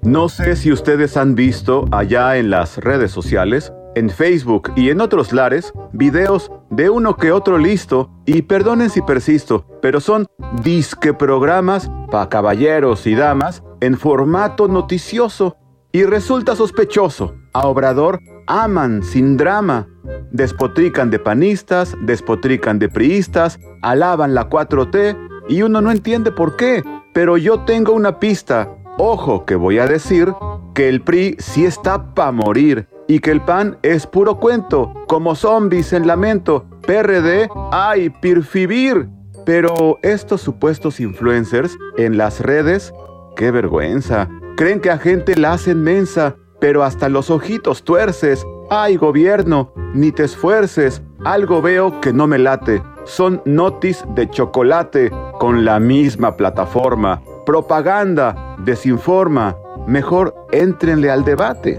No 0.00 0.30
sé 0.30 0.56
si 0.56 0.72
ustedes 0.72 1.18
han 1.18 1.34
visto 1.34 1.84
allá 1.92 2.38
en 2.38 2.48
las 2.48 2.78
redes 2.78 3.10
sociales, 3.10 3.70
en 3.96 4.08
Facebook 4.08 4.72
y 4.76 4.88
en 4.88 5.02
otros 5.02 5.30
lares, 5.34 5.74
videos 5.92 6.50
de 6.72 6.88
uno 6.88 7.16
que 7.16 7.32
otro 7.32 7.58
listo, 7.58 8.10
y 8.24 8.42
perdonen 8.42 8.88
si 8.88 9.02
persisto, 9.02 9.66
pero 9.82 10.00
son 10.00 10.26
disque 10.62 11.12
programas 11.12 11.90
para 12.10 12.30
caballeros 12.30 13.06
y 13.06 13.14
damas 13.14 13.62
en 13.80 13.98
formato 13.98 14.68
noticioso. 14.68 15.56
Y 15.92 16.04
resulta 16.04 16.56
sospechoso. 16.56 17.34
A 17.52 17.66
Obrador 17.66 18.20
aman 18.46 19.02
sin 19.02 19.36
drama. 19.36 19.86
Despotrican 20.30 21.10
de 21.10 21.18
panistas, 21.18 21.94
despotrican 22.00 22.78
de 22.78 22.88
priistas, 22.88 23.60
alaban 23.82 24.34
la 24.34 24.48
4T 24.48 25.18
y 25.50 25.60
uno 25.60 25.82
no 25.82 25.90
entiende 25.90 26.32
por 26.32 26.56
qué. 26.56 26.82
Pero 27.12 27.36
yo 27.36 27.60
tengo 27.66 27.92
una 27.92 28.18
pista. 28.18 28.70
Ojo 28.96 29.44
que 29.44 29.56
voy 29.56 29.78
a 29.78 29.86
decir 29.86 30.32
que 30.72 30.88
el 30.88 31.02
PRI 31.02 31.36
sí 31.38 31.66
está 31.66 32.14
pa' 32.14 32.32
morir 32.32 32.88
y 33.12 33.18
que 33.18 33.30
el 33.30 33.42
PAN 33.42 33.76
es 33.82 34.06
puro 34.06 34.40
cuento, 34.40 34.94
como 35.06 35.34
zombies 35.34 35.92
en 35.92 36.06
lamento. 36.06 36.64
PRD, 36.86 37.50
ay, 37.70 38.08
pirfivir. 38.08 39.06
Pero 39.44 39.98
estos 40.00 40.40
supuestos 40.40 40.98
influencers 40.98 41.76
en 41.98 42.16
las 42.16 42.40
redes, 42.40 42.94
qué 43.36 43.50
vergüenza. 43.50 44.30
Creen 44.56 44.80
que 44.80 44.90
a 44.90 44.96
gente 44.96 45.36
la 45.36 45.52
hacen 45.52 45.82
mensa, 45.82 46.36
pero 46.58 46.84
hasta 46.84 47.10
los 47.10 47.28
ojitos 47.28 47.84
tuerces. 47.84 48.46
Ay, 48.70 48.96
gobierno, 48.96 49.74
ni 49.92 50.10
te 50.10 50.24
esfuerces. 50.24 51.02
Algo 51.22 51.60
veo 51.60 52.00
que 52.00 52.14
no 52.14 52.26
me 52.26 52.38
late. 52.38 52.82
Son 53.04 53.42
notis 53.44 54.06
de 54.14 54.30
chocolate 54.30 55.12
con 55.38 55.66
la 55.66 55.78
misma 55.78 56.34
plataforma. 56.38 57.20
Propaganda, 57.44 58.56
desinforma. 58.64 59.54
Mejor 59.86 60.34
éntrenle 60.50 61.10
al 61.10 61.26
debate. 61.26 61.78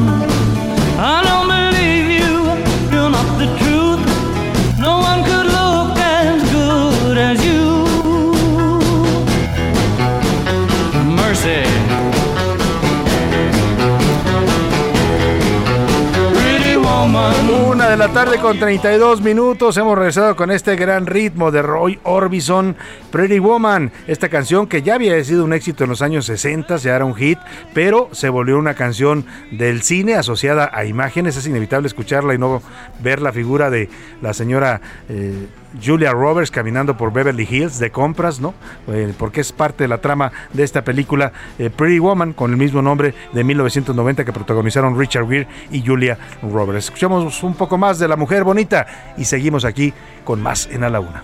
De 17.91 17.97
la 17.97 18.07
tarde 18.07 18.37
con 18.37 18.57
32 18.57 19.19
minutos. 19.19 19.75
Hemos 19.75 19.97
regresado 19.97 20.37
con 20.37 20.49
este 20.49 20.77
gran 20.77 21.05
ritmo 21.07 21.51
de 21.51 21.61
Roy 21.61 21.99
Orbison, 22.03 22.77
Pretty 23.11 23.39
Woman. 23.39 23.91
Esta 24.07 24.29
canción 24.29 24.67
que 24.67 24.81
ya 24.81 24.95
había 24.95 25.21
sido 25.25 25.43
un 25.43 25.51
éxito 25.51 25.83
en 25.83 25.89
los 25.89 26.01
años 26.01 26.25
60, 26.27 26.77
ya 26.77 26.95
era 26.95 27.03
un 27.03 27.15
hit, 27.15 27.37
pero 27.73 28.07
se 28.13 28.29
volvió 28.29 28.57
una 28.57 28.75
canción 28.75 29.25
del 29.51 29.81
cine 29.81 30.15
asociada 30.15 30.71
a 30.73 30.85
imágenes. 30.85 31.35
Es 31.35 31.47
inevitable 31.47 31.87
escucharla 31.87 32.33
y 32.33 32.37
no 32.37 32.61
ver 33.01 33.21
la 33.21 33.33
figura 33.33 33.69
de 33.69 33.89
la 34.21 34.33
señora 34.33 34.79
eh, 35.09 35.47
Julia 35.83 36.11
Roberts 36.11 36.51
caminando 36.51 36.97
por 36.97 37.13
Beverly 37.13 37.47
Hills 37.49 37.79
de 37.79 37.91
compras, 37.91 38.39
¿no? 38.39 38.53
Eh, 38.87 39.13
porque 39.17 39.41
es 39.41 39.51
parte 39.51 39.83
de 39.83 39.87
la 39.87 39.99
trama 39.99 40.31
de 40.53 40.63
esta 40.63 40.83
película 40.83 41.31
eh, 41.59 41.69
Pretty 41.69 41.99
Woman 41.99 42.33
con 42.33 42.51
el 42.51 42.57
mismo 42.57 42.81
nombre 42.81 43.13
de 43.33 43.43
1990 43.43 44.25
que 44.25 44.33
protagonizaron 44.33 44.97
Richard 44.97 45.27
Gere 45.27 45.47
y 45.71 45.85
Julia 45.85 46.17
Roberts. 46.41 46.85
Escuchamos 46.85 47.43
un 47.43 47.53
poco 47.53 47.77
más 47.77 47.99
de 47.99 48.07
la 48.07 48.15
mujer 48.15 48.43
bonita 48.43 49.13
y 49.17 49.25
seguimos 49.25 49.65
aquí 49.65 49.93
con 50.23 50.41
más 50.41 50.67
en 50.71 50.83
A 50.83 50.89
la 50.89 50.99
Una. 50.99 51.23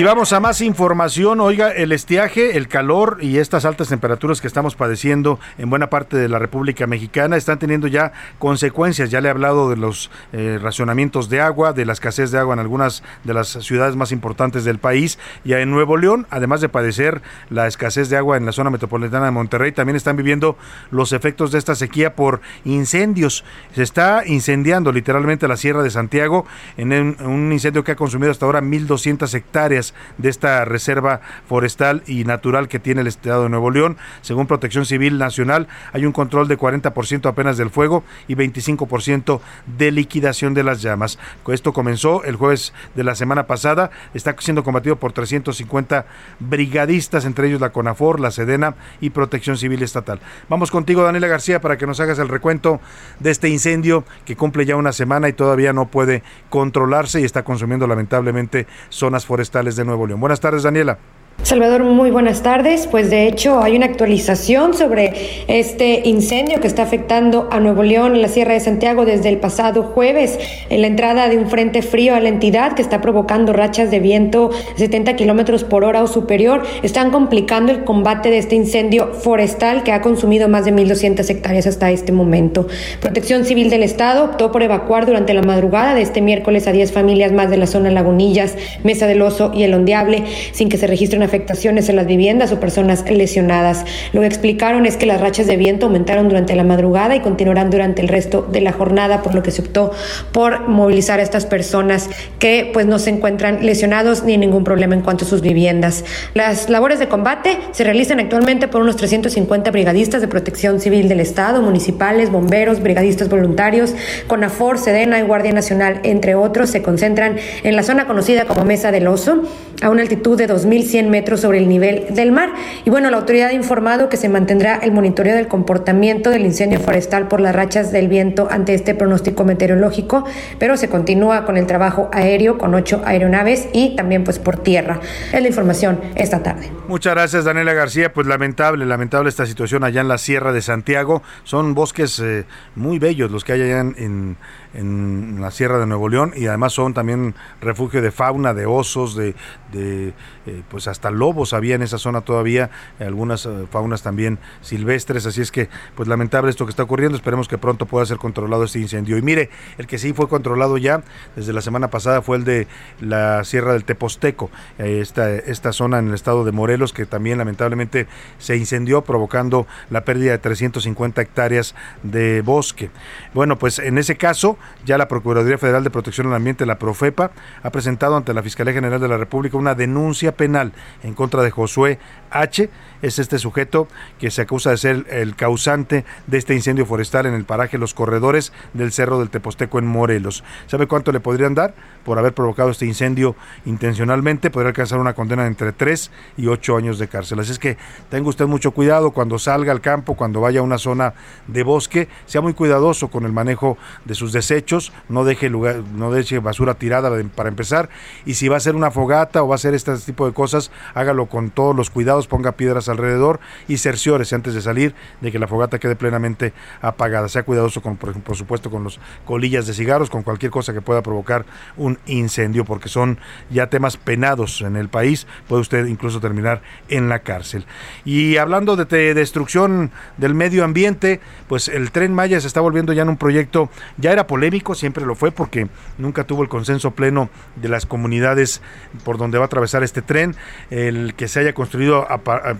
Y 0.00 0.02
vamos 0.02 0.32
a 0.32 0.40
más 0.40 0.62
información. 0.62 1.42
Oiga, 1.42 1.72
el 1.72 1.92
estiaje, 1.92 2.56
el 2.56 2.68
calor 2.68 3.18
y 3.20 3.36
estas 3.36 3.66
altas 3.66 3.90
temperaturas 3.90 4.40
que 4.40 4.46
estamos 4.46 4.74
padeciendo 4.74 5.38
en 5.58 5.68
buena 5.68 5.90
parte 5.90 6.16
de 6.16 6.26
la 6.26 6.38
República 6.38 6.86
Mexicana 6.86 7.36
están 7.36 7.58
teniendo 7.58 7.86
ya 7.86 8.12
consecuencias. 8.38 9.10
Ya 9.10 9.20
le 9.20 9.28
he 9.28 9.30
hablado 9.30 9.68
de 9.68 9.76
los 9.76 10.10
eh, 10.32 10.58
racionamientos 10.58 11.28
de 11.28 11.42
agua, 11.42 11.74
de 11.74 11.84
la 11.84 11.92
escasez 11.92 12.30
de 12.30 12.38
agua 12.38 12.54
en 12.54 12.60
algunas 12.60 13.02
de 13.24 13.34
las 13.34 13.48
ciudades 13.48 13.94
más 13.94 14.10
importantes 14.10 14.64
del 14.64 14.78
país. 14.78 15.18
Y 15.44 15.52
en 15.52 15.70
Nuevo 15.70 15.98
León, 15.98 16.26
además 16.30 16.62
de 16.62 16.70
padecer 16.70 17.20
la 17.50 17.66
escasez 17.66 18.08
de 18.08 18.16
agua 18.16 18.38
en 18.38 18.46
la 18.46 18.52
zona 18.52 18.70
metropolitana 18.70 19.26
de 19.26 19.32
Monterrey, 19.32 19.72
también 19.72 19.96
están 19.96 20.16
viviendo 20.16 20.56
los 20.90 21.12
efectos 21.12 21.52
de 21.52 21.58
esta 21.58 21.74
sequía 21.74 22.14
por 22.14 22.40
incendios. 22.64 23.44
Se 23.74 23.82
está 23.82 24.22
incendiando 24.24 24.92
literalmente 24.92 25.46
la 25.46 25.58
Sierra 25.58 25.82
de 25.82 25.90
Santiago 25.90 26.46
en 26.78 26.90
un 27.22 27.52
incendio 27.52 27.84
que 27.84 27.92
ha 27.92 27.96
consumido 27.96 28.30
hasta 28.32 28.46
ahora 28.46 28.62
1.200 28.62 29.34
hectáreas. 29.34 29.89
De 30.18 30.28
esta 30.28 30.64
reserva 30.64 31.20
forestal 31.48 32.02
y 32.06 32.24
natural 32.24 32.68
que 32.68 32.78
tiene 32.78 33.00
el 33.00 33.06
Estado 33.06 33.44
de 33.44 33.48
Nuevo 33.48 33.70
León. 33.70 33.96
Según 34.22 34.46
Protección 34.46 34.86
Civil 34.86 35.18
Nacional, 35.18 35.68
hay 35.92 36.06
un 36.06 36.12
control 36.12 36.48
de 36.48 36.58
40% 36.58 37.28
apenas 37.28 37.56
del 37.56 37.70
fuego 37.70 38.04
y 38.28 38.34
25% 38.34 39.40
de 39.78 39.90
liquidación 39.90 40.54
de 40.54 40.64
las 40.64 40.82
llamas. 40.82 41.18
Esto 41.48 41.72
comenzó 41.72 42.24
el 42.24 42.36
jueves 42.36 42.72
de 42.94 43.04
la 43.04 43.14
semana 43.14 43.46
pasada, 43.46 43.90
está 44.14 44.34
siendo 44.38 44.64
combatido 44.64 44.96
por 44.96 45.12
350 45.12 46.06
brigadistas, 46.38 47.24
entre 47.24 47.48
ellos 47.48 47.60
la 47.60 47.70
CONAFOR, 47.70 48.20
la 48.20 48.30
SEDENA 48.30 48.74
y 49.00 49.10
Protección 49.10 49.56
Civil 49.56 49.82
Estatal. 49.82 50.20
Vamos 50.48 50.70
contigo, 50.70 51.02
Daniela 51.02 51.26
García, 51.26 51.60
para 51.60 51.76
que 51.76 51.86
nos 51.86 52.00
hagas 52.00 52.18
el 52.18 52.28
recuento 52.28 52.80
de 53.18 53.30
este 53.30 53.48
incendio 53.48 54.04
que 54.24 54.36
cumple 54.36 54.64
ya 54.64 54.76
una 54.76 54.92
semana 54.92 55.28
y 55.28 55.32
todavía 55.32 55.72
no 55.72 55.88
puede 55.88 56.22
controlarse 56.48 57.20
y 57.20 57.24
está 57.24 57.42
consumiendo 57.42 57.86
lamentablemente 57.86 58.66
zonas 58.88 59.26
forestales 59.26 59.69
de 59.76 59.84
Nuevo 59.84 60.06
León. 60.06 60.20
Buenas 60.20 60.40
tardes, 60.40 60.62
Daniela. 60.62 60.98
Salvador, 61.42 61.82
muy 61.84 62.10
buenas 62.10 62.42
tardes. 62.42 62.86
Pues 62.86 63.08
de 63.10 63.26
hecho 63.26 63.62
hay 63.62 63.74
una 63.74 63.86
actualización 63.86 64.74
sobre 64.74 65.14
este 65.48 66.02
incendio 66.04 66.60
que 66.60 66.66
está 66.66 66.82
afectando 66.82 67.48
a 67.50 67.60
Nuevo 67.60 67.82
León 67.82 68.14
en 68.14 68.22
la 68.22 68.28
Sierra 68.28 68.52
de 68.52 68.60
Santiago 68.60 69.06
desde 69.06 69.30
el 69.30 69.38
pasado 69.38 69.82
jueves. 69.82 70.38
En 70.68 70.82
la 70.82 70.86
entrada 70.86 71.28
de 71.28 71.38
un 71.38 71.48
frente 71.48 71.80
frío 71.82 72.14
a 72.14 72.20
la 72.20 72.28
entidad 72.28 72.74
que 72.74 72.82
está 72.82 73.00
provocando 73.00 73.54
rachas 73.54 73.90
de 73.90 74.00
viento 74.00 74.50
de 74.50 74.78
70 74.78 75.16
kilómetros 75.16 75.64
por 75.64 75.82
hora 75.82 76.02
o 76.02 76.06
superior, 76.06 76.62
están 76.82 77.10
complicando 77.10 77.72
el 77.72 77.84
combate 77.84 78.30
de 78.30 78.38
este 78.38 78.54
incendio 78.54 79.14
forestal 79.14 79.82
que 79.82 79.92
ha 79.92 80.02
consumido 80.02 80.48
más 80.48 80.66
de 80.66 80.74
1.200 80.74 81.28
hectáreas 81.30 81.66
hasta 81.66 81.90
este 81.90 82.12
momento. 82.12 82.68
Protección 83.00 83.44
Civil 83.44 83.70
del 83.70 83.82
Estado 83.82 84.24
optó 84.24 84.52
por 84.52 84.62
evacuar 84.62 85.06
durante 85.06 85.32
la 85.32 85.42
madrugada 85.42 85.94
de 85.94 86.02
este 86.02 86.20
miércoles 86.20 86.68
a 86.68 86.72
10 86.72 86.92
familias 86.92 87.32
más 87.32 87.48
de 87.50 87.56
la 87.56 87.66
zona 87.66 87.90
Lagunillas, 87.90 88.56
Mesa 88.84 89.06
del 89.06 89.22
Oso 89.22 89.52
y 89.54 89.62
El 89.62 89.74
Ondeable, 89.74 90.24
sin 90.52 90.68
que 90.68 90.76
se 90.76 90.86
registre 90.86 91.16
una 91.16 91.29
afectaciones 91.30 91.88
en 91.88 91.96
las 91.96 92.06
viviendas 92.06 92.50
o 92.50 92.58
personas 92.58 93.08
lesionadas. 93.08 93.84
Lo 94.12 94.20
que 94.20 94.26
explicaron 94.26 94.84
es 94.84 94.96
que 94.96 95.06
las 95.06 95.20
rachas 95.20 95.46
de 95.46 95.56
viento 95.56 95.86
aumentaron 95.86 96.28
durante 96.28 96.56
la 96.56 96.64
madrugada 96.64 97.14
y 97.14 97.20
continuarán 97.20 97.70
durante 97.70 98.02
el 98.02 98.08
resto 98.08 98.42
de 98.42 98.60
la 98.60 98.72
jornada, 98.72 99.22
por 99.22 99.34
lo 99.34 99.42
que 99.44 99.52
se 99.52 99.62
optó 99.62 99.92
por 100.32 100.68
movilizar 100.68 101.20
a 101.20 101.22
estas 101.22 101.46
personas 101.46 102.10
que 102.40 102.68
pues 102.72 102.86
no 102.86 102.98
se 102.98 103.10
encuentran 103.10 103.64
lesionados 103.64 104.24
ni 104.24 104.36
ningún 104.36 104.64
problema 104.64 104.94
en 104.94 105.02
cuanto 105.02 105.24
a 105.24 105.28
sus 105.28 105.40
viviendas. 105.40 106.04
Las 106.34 106.68
labores 106.68 106.98
de 106.98 107.06
combate 107.06 107.58
se 107.70 107.84
realizan 107.84 108.18
actualmente 108.18 108.66
por 108.66 108.82
unos 108.82 108.96
350 108.96 109.70
brigadistas 109.70 110.20
de 110.20 110.26
protección 110.26 110.80
civil 110.80 111.08
del 111.08 111.20
Estado, 111.20 111.62
municipales, 111.62 112.32
bomberos, 112.32 112.82
brigadistas 112.82 113.28
voluntarios, 113.28 113.94
CONAFOR, 114.26 114.78
SEDENA 114.78 115.20
y 115.20 115.22
Guardia 115.22 115.52
Nacional, 115.52 116.00
entre 116.02 116.34
otros, 116.34 116.70
se 116.70 116.82
concentran 116.82 117.36
en 117.62 117.76
la 117.76 117.84
zona 117.84 118.06
conocida 118.06 118.46
como 118.46 118.64
Mesa 118.64 118.90
del 118.90 119.06
Oso, 119.06 119.42
a 119.82 119.90
una 119.90 120.02
altitud 120.02 120.36
de 120.36 120.48
2.100 120.48 121.06
metros 121.06 121.19
sobre 121.36 121.58
el 121.58 121.68
nivel 121.68 122.06
del 122.10 122.32
mar. 122.32 122.50
Y 122.84 122.90
bueno, 122.90 123.10
la 123.10 123.18
autoridad 123.18 123.48
ha 123.48 123.52
informado 123.52 124.08
que 124.08 124.16
se 124.16 124.28
mantendrá 124.28 124.76
el 124.76 124.92
monitoreo 124.92 125.36
del 125.36 125.48
comportamiento 125.48 126.30
del 126.30 126.44
incendio 126.44 126.80
forestal 126.80 127.28
por 127.28 127.40
las 127.40 127.54
rachas 127.54 127.92
del 127.92 128.08
viento 128.08 128.48
ante 128.50 128.74
este 128.74 128.94
pronóstico 128.94 129.44
meteorológico, 129.44 130.24
pero 130.58 130.76
se 130.76 130.88
continúa 130.88 131.44
con 131.44 131.56
el 131.56 131.66
trabajo 131.66 132.10
aéreo 132.12 132.58
con 132.58 132.74
ocho 132.74 133.02
aeronaves 133.04 133.68
y 133.72 133.96
también 133.96 134.24
pues 134.24 134.38
por 134.38 134.56
tierra. 134.56 135.00
Es 135.32 135.40
la 135.40 135.48
información 135.48 136.00
esta 136.14 136.42
tarde. 136.42 136.70
Muchas 136.88 137.14
gracias 137.14 137.44
Daniela 137.44 137.72
García, 137.72 138.12
pues 138.12 138.26
lamentable, 138.26 138.84
lamentable 138.86 139.28
esta 139.28 139.46
situación 139.46 139.84
allá 139.84 140.00
en 140.00 140.08
la 140.08 140.18
Sierra 140.18 140.52
de 140.52 140.62
Santiago. 140.62 141.22
Son 141.44 141.74
bosques 141.74 142.18
eh, 142.20 142.44
muy 142.74 142.98
bellos 142.98 143.30
los 143.30 143.44
que 143.44 143.52
hay 143.52 143.62
allá 143.62 143.80
en 143.80 144.36
la 144.72 145.50
Sierra 145.50 145.78
de 145.78 145.86
Nuevo 145.86 146.08
León 146.08 146.32
y 146.36 146.46
además 146.46 146.72
son 146.72 146.94
también 146.94 147.34
refugio 147.60 148.02
de 148.02 148.10
fauna, 148.10 148.54
de 148.54 148.66
osos, 148.66 149.16
de, 149.16 149.34
de 149.72 150.14
eh, 150.46 150.62
pues 150.68 150.88
hasta 150.88 151.10
lobos 151.10 151.52
había 151.52 151.74
en 151.74 151.82
esa 151.82 151.98
zona 151.98 152.22
todavía, 152.22 152.70
algunas 152.98 153.46
eh, 153.46 153.66
faunas 153.70 154.02
también 154.02 154.38
silvestres, 154.62 155.26
así 155.26 155.40
es 155.40 155.50
que 155.50 155.68
pues 155.94 156.08
lamentable 156.08 156.50
esto 156.50 156.66
que 156.66 156.70
está 156.70 156.82
ocurriendo, 156.82 157.16
esperemos 157.16 157.48
que 157.48 157.58
pronto 157.58 157.86
pueda 157.86 158.06
ser 158.06 158.18
controlado 158.18 158.64
este 158.64 158.78
incendio. 158.78 159.18
Y 159.18 159.22
mire, 159.22 159.50
el 159.78 159.86
que 159.86 159.98
sí 159.98 160.12
fue 160.12 160.28
controlado 160.28 160.78
ya 160.78 161.02
desde 161.36 161.52
la 161.52 161.60
semana 161.60 161.88
pasada 161.88 162.22
fue 162.22 162.36
el 162.36 162.44
de 162.44 162.68
la 163.00 163.44
Sierra 163.44 163.72
del 163.72 163.84
Teposteco, 163.84 164.50
eh, 164.78 165.00
esta, 165.00 165.30
esta 165.34 165.72
zona 165.72 165.98
en 165.98 166.08
el 166.08 166.14
estado 166.14 166.44
de 166.44 166.52
Morelos 166.52 166.92
que 166.92 167.06
también 167.06 167.38
lamentablemente 167.38 168.06
se 168.38 168.56
incendió 168.56 169.02
provocando 169.02 169.66
la 169.90 170.04
pérdida 170.04 170.32
de 170.32 170.38
350 170.38 171.20
hectáreas 171.22 171.74
de 172.02 172.40
bosque. 172.42 172.90
Bueno, 173.32 173.58
pues 173.58 173.78
en 173.78 173.96
ese 173.96 174.16
caso 174.16 174.58
ya 174.84 174.98
la 174.98 175.06
Procuraduría 175.06 175.56
Federal 175.56 175.84
de 175.84 175.90
Protección 175.90 176.26
al 176.26 176.34
Ambiente, 176.34 176.66
la 176.66 176.78
Profepa, 176.78 177.30
ha 177.62 177.70
presentado 177.70 178.16
ante 178.16 178.34
la 178.34 178.42
Fiscalía 178.42 178.74
General 178.74 179.00
de 179.00 179.08
la 179.08 179.18
República 179.18 179.56
una 179.56 179.76
denuncia 179.76 180.32
penal 180.32 180.72
en 181.04 181.14
contra 181.14 181.42
de 181.42 181.50
Josué 181.50 181.98
H. 182.30 182.68
Es 183.02 183.18
este 183.18 183.38
sujeto 183.38 183.88
que 184.18 184.30
se 184.30 184.42
acusa 184.42 184.70
de 184.70 184.76
ser 184.76 185.06
el 185.10 185.36
causante 185.36 186.04
de 186.26 186.38
este 186.38 186.54
incendio 186.54 186.84
forestal 186.84 187.26
en 187.26 187.34
el 187.34 187.44
paraje 187.44 187.78
Los 187.78 187.94
Corredores 187.94 188.52
del 188.74 188.92
Cerro 188.92 189.18
del 189.18 189.30
Teposteco 189.30 189.78
en 189.78 189.86
Morelos. 189.86 190.44
¿Sabe 190.66 190.86
cuánto 190.86 191.10
le 191.10 191.20
podrían 191.20 191.54
dar 191.54 191.74
por 192.04 192.18
haber 192.18 192.34
provocado 192.34 192.70
este 192.70 192.84
incendio 192.84 193.36
intencionalmente? 193.64 194.50
Podría 194.50 194.68
alcanzar 194.68 194.98
una 194.98 195.14
condena 195.14 195.42
de 195.42 195.48
entre 195.48 195.72
3 195.72 196.10
y 196.36 196.46
8 196.46 196.76
años 196.76 196.98
de 196.98 197.08
cárcel. 197.08 197.40
Así 197.40 197.52
es 197.52 197.58
que 197.58 197.78
tenga 198.10 198.28
usted 198.28 198.46
mucho 198.46 198.72
cuidado 198.72 199.12
cuando 199.12 199.38
salga 199.38 199.72
al 199.72 199.80
campo, 199.80 200.14
cuando 200.14 200.42
vaya 200.42 200.60
a 200.60 200.62
una 200.62 200.76
zona 200.76 201.14
de 201.46 201.62
bosque, 201.62 202.08
sea 202.26 202.42
muy 202.42 202.52
cuidadoso 202.52 203.08
con 203.08 203.24
el 203.24 203.32
manejo 203.32 203.78
de 204.04 204.14
sus 204.14 204.32
desechos, 204.32 204.92
no 205.08 205.24
deje 205.24 205.48
lugar, 205.48 205.82
no 205.94 206.10
deje 206.10 206.38
basura 206.38 206.74
tirada 206.74 207.10
para 207.34 207.48
empezar, 207.48 207.88
y 208.26 208.34
si 208.34 208.48
va 208.48 208.56
a 208.56 208.58
hacer 208.58 208.76
una 208.76 208.90
fogata 208.90 209.42
o 209.42 209.48
va 209.48 209.54
a 209.54 209.56
hacer 209.56 209.72
este 209.72 209.96
tipo 209.98 210.26
de 210.26 210.32
cosas, 210.32 210.70
hágalo 210.92 211.26
con 211.26 211.50
todos 211.50 211.74
los 211.74 211.88
cuidados, 211.88 212.26
ponga 212.26 212.52
piedras 212.52 212.89
alrededor 212.90 213.40
y 213.68 213.78
cerciórese 213.78 214.34
antes 214.34 214.54
de 214.54 214.60
salir 214.60 214.94
de 215.20 215.32
que 215.32 215.38
la 215.38 215.46
fogata 215.46 215.78
quede 215.78 215.96
plenamente 215.96 216.52
apagada. 216.80 217.28
Sea 217.28 217.42
cuidadoso 217.42 217.82
con, 217.82 217.96
por, 217.96 218.36
supuesto, 218.36 218.70
con 218.70 218.84
los 218.84 219.00
colillas 219.24 219.66
de 219.66 219.74
cigarros, 219.74 220.10
con 220.10 220.22
cualquier 220.22 220.50
cosa 220.50 220.72
que 220.72 220.80
pueda 220.80 221.02
provocar 221.02 221.44
un 221.76 221.98
incendio, 222.06 222.64
porque 222.64 222.88
son 222.88 223.18
ya 223.50 223.68
temas 223.68 223.96
penados 223.96 224.60
en 224.62 224.76
el 224.76 224.88
país, 224.88 225.26
puede 225.48 225.62
usted 225.62 225.86
incluso 225.86 226.20
terminar 226.20 226.62
en 226.88 227.08
la 227.08 227.20
cárcel. 227.20 227.64
Y 228.04 228.36
hablando 228.36 228.76
de 228.76 229.14
destrucción 229.14 229.90
del 230.16 230.34
medio 230.34 230.64
ambiente, 230.64 231.20
pues 231.48 231.68
el 231.68 231.90
tren 231.90 232.14
Maya 232.14 232.40
se 232.40 232.46
está 232.46 232.60
volviendo 232.60 232.92
ya 232.92 233.02
en 233.02 233.08
un 233.08 233.16
proyecto, 233.16 233.70
ya 233.96 234.12
era 234.12 234.26
polémico, 234.26 234.74
siempre 234.74 235.04
lo 235.06 235.14
fue 235.14 235.30
porque 235.30 235.68
nunca 235.98 236.24
tuvo 236.24 236.42
el 236.42 236.48
consenso 236.48 236.92
pleno 236.92 237.30
de 237.56 237.68
las 237.68 237.86
comunidades 237.86 238.62
por 239.04 239.18
donde 239.18 239.38
va 239.38 239.44
a 239.44 239.46
atravesar 239.46 239.82
este 239.82 240.02
tren, 240.02 240.34
el 240.70 241.14
que 241.14 241.28
se 241.28 241.40
haya 241.40 241.52
construido 241.52 242.06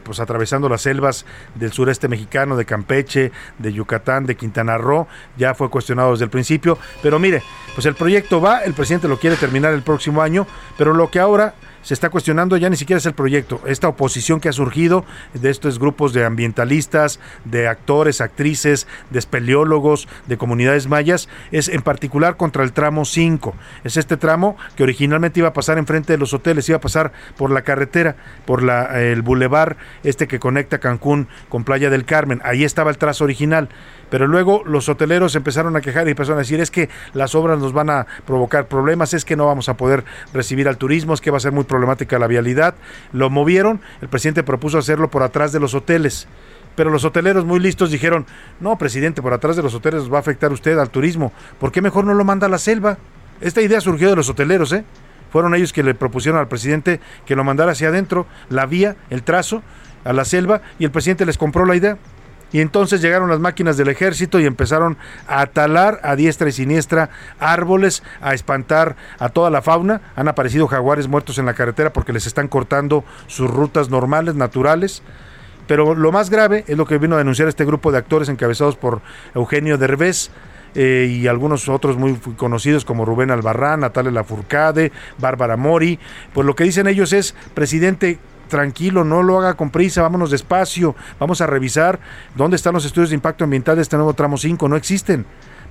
pues 0.04 0.19
atravesando 0.20 0.68
las 0.68 0.82
selvas 0.82 1.24
del 1.54 1.72
sureste 1.72 2.08
mexicano, 2.08 2.56
de 2.56 2.64
Campeche, 2.64 3.32
de 3.58 3.72
Yucatán, 3.72 4.26
de 4.26 4.36
Quintana 4.36 4.78
Roo, 4.78 5.08
ya 5.36 5.54
fue 5.54 5.70
cuestionado 5.70 6.12
desde 6.12 6.24
el 6.24 6.30
principio, 6.30 6.78
pero 7.02 7.18
mire, 7.18 7.42
pues 7.74 7.86
el 7.86 7.94
proyecto 7.94 8.40
va, 8.40 8.60
el 8.60 8.74
presidente 8.74 9.08
lo 9.08 9.18
quiere 9.18 9.36
terminar 9.36 9.72
el 9.72 9.82
próximo 9.82 10.22
año, 10.22 10.46
pero 10.76 10.94
lo 10.94 11.10
que 11.10 11.20
ahora 11.20 11.54
se 11.82 11.94
está 11.94 12.10
cuestionando 12.10 12.56
ya 12.56 12.70
ni 12.70 12.76
siquiera 12.76 12.98
es 12.98 13.06
el 13.06 13.14
proyecto, 13.14 13.60
esta 13.66 13.88
oposición 13.88 14.40
que 14.40 14.48
ha 14.48 14.52
surgido 14.52 15.04
de 15.34 15.50
estos 15.50 15.78
grupos 15.78 16.12
de 16.12 16.24
ambientalistas, 16.24 17.20
de 17.44 17.68
actores, 17.68 18.20
actrices, 18.20 18.86
de 19.10 19.18
espeleólogos, 19.18 20.08
de 20.26 20.36
comunidades 20.36 20.86
mayas, 20.86 21.28
es 21.52 21.68
en 21.68 21.82
particular 21.82 22.36
contra 22.36 22.64
el 22.64 22.72
tramo 22.72 23.04
5. 23.04 23.54
Es 23.84 23.96
este 23.96 24.16
tramo 24.16 24.56
que 24.76 24.82
originalmente 24.82 25.40
iba 25.40 25.48
a 25.48 25.52
pasar 25.52 25.78
enfrente 25.78 26.12
de 26.12 26.18
los 26.18 26.34
hoteles, 26.34 26.68
iba 26.68 26.76
a 26.76 26.80
pasar 26.80 27.12
por 27.36 27.50
la 27.50 27.62
carretera, 27.62 28.16
por 28.46 28.62
la, 28.62 29.00
el 29.00 29.22
bulevar 29.22 29.76
este 30.02 30.28
que 30.28 30.38
conecta 30.38 30.78
Cancún 30.78 31.28
con 31.48 31.64
Playa 31.64 31.90
del 31.90 32.04
Carmen. 32.04 32.40
Ahí 32.44 32.64
estaba 32.64 32.90
el 32.90 32.98
trazo 32.98 33.24
original 33.24 33.68
pero 34.10 34.26
luego 34.26 34.62
los 34.66 34.88
hoteleros 34.88 35.34
empezaron 35.36 35.76
a 35.76 35.80
quejar 35.80 36.06
y 36.06 36.10
empezaron 36.10 36.38
a 36.38 36.42
decir 36.42 36.60
es 36.60 36.70
que 36.70 36.88
las 37.14 37.34
obras 37.34 37.58
nos 37.58 37.72
van 37.72 37.90
a 37.90 38.06
provocar 38.26 38.66
problemas, 38.66 39.14
es 39.14 39.24
que 39.24 39.36
no 39.36 39.46
vamos 39.46 39.68
a 39.68 39.76
poder 39.76 40.04
recibir 40.34 40.68
al 40.68 40.76
turismo, 40.76 41.14
es 41.14 41.20
que 41.20 41.30
va 41.30 41.38
a 41.38 41.40
ser 41.40 41.52
muy 41.52 41.64
problemática 41.64 42.18
la 42.18 42.26
vialidad. 42.26 42.74
Lo 43.12 43.30
movieron, 43.30 43.80
el 44.02 44.08
presidente 44.08 44.42
propuso 44.42 44.78
hacerlo 44.78 45.10
por 45.10 45.22
atrás 45.22 45.52
de 45.52 45.60
los 45.60 45.74
hoteles. 45.74 46.26
Pero 46.76 46.90
los 46.90 47.04
hoteleros 47.04 47.44
muy 47.44 47.60
listos 47.60 47.90
dijeron, 47.90 48.26
no, 48.60 48.76
presidente, 48.78 49.22
por 49.22 49.32
atrás 49.32 49.56
de 49.56 49.62
los 49.62 49.74
hoteles 49.74 50.12
va 50.12 50.18
a 50.18 50.20
afectar 50.20 50.52
usted 50.52 50.78
al 50.78 50.90
turismo. 50.90 51.32
¿Por 51.58 51.72
qué 51.72 51.82
mejor 51.82 52.04
no 52.04 52.14
lo 52.14 52.24
manda 52.24 52.46
a 52.46 52.50
la 52.50 52.58
selva? 52.58 52.98
Esta 53.40 53.60
idea 53.60 53.80
surgió 53.80 54.10
de 54.10 54.16
los 54.16 54.28
hoteleros, 54.28 54.72
¿eh? 54.72 54.84
Fueron 55.30 55.54
ellos 55.54 55.72
que 55.72 55.82
le 55.82 55.94
propusieron 55.94 56.40
al 56.40 56.48
presidente 56.48 57.00
que 57.24 57.36
lo 57.36 57.44
mandara 57.44 57.72
hacia 57.72 57.88
adentro, 57.88 58.26
la 58.48 58.66
vía, 58.66 58.96
el 59.10 59.22
trazo, 59.22 59.62
a 60.04 60.12
la 60.12 60.24
selva, 60.24 60.62
y 60.78 60.84
el 60.84 60.90
presidente 60.90 61.26
les 61.26 61.38
compró 61.38 61.64
la 61.64 61.76
idea. 61.76 61.98
Y 62.52 62.60
entonces 62.60 63.00
llegaron 63.00 63.30
las 63.30 63.40
máquinas 63.40 63.76
del 63.76 63.88
ejército 63.88 64.40
y 64.40 64.46
empezaron 64.46 64.96
a 65.28 65.46
talar 65.46 66.00
a 66.02 66.16
diestra 66.16 66.48
y 66.48 66.52
siniestra 66.52 67.10
árboles, 67.38 68.02
a 68.20 68.34
espantar 68.34 68.96
a 69.18 69.28
toda 69.28 69.50
la 69.50 69.62
fauna. 69.62 70.00
Han 70.16 70.28
aparecido 70.28 70.66
jaguares 70.66 71.08
muertos 71.08 71.38
en 71.38 71.46
la 71.46 71.54
carretera 71.54 71.92
porque 71.92 72.12
les 72.12 72.26
están 72.26 72.48
cortando 72.48 73.04
sus 73.26 73.50
rutas 73.50 73.90
normales, 73.90 74.34
naturales. 74.34 75.02
Pero 75.66 75.94
lo 75.94 76.10
más 76.10 76.30
grave 76.30 76.64
es 76.66 76.76
lo 76.76 76.86
que 76.86 76.98
vino 76.98 77.14
a 77.14 77.18
denunciar 77.18 77.46
este 77.46 77.64
grupo 77.64 77.92
de 77.92 77.98
actores 77.98 78.28
encabezados 78.28 78.76
por 78.76 79.02
Eugenio 79.34 79.78
Derbez, 79.78 80.30
eh, 80.74 81.08
y 81.10 81.26
algunos 81.26 81.68
otros 81.68 81.96
muy 81.96 82.14
conocidos 82.36 82.84
como 82.84 83.04
Rubén 83.04 83.30
Albarrán, 83.30 83.80
Natalia 83.80 84.12
Lafourcade, 84.12 84.92
Bárbara 85.18 85.56
Mori, 85.56 85.98
pues 86.32 86.46
lo 86.46 86.54
que 86.54 86.64
dicen 86.64 86.86
ellos 86.86 87.12
es, 87.12 87.34
presidente, 87.54 88.18
tranquilo, 88.50 89.04
no 89.04 89.22
lo 89.22 89.38
haga 89.38 89.54
con 89.54 89.70
prisa, 89.70 90.02
vámonos 90.02 90.30
despacio, 90.30 90.94
vamos 91.18 91.40
a 91.40 91.46
revisar 91.46 91.98
dónde 92.34 92.56
están 92.56 92.74
los 92.74 92.84
estudios 92.84 93.08
de 93.08 93.14
impacto 93.14 93.44
ambiental 93.44 93.76
de 93.76 93.82
este 93.82 93.96
nuevo 93.96 94.12
tramo 94.12 94.36
5, 94.36 94.68
no 94.68 94.76
existen. 94.76 95.24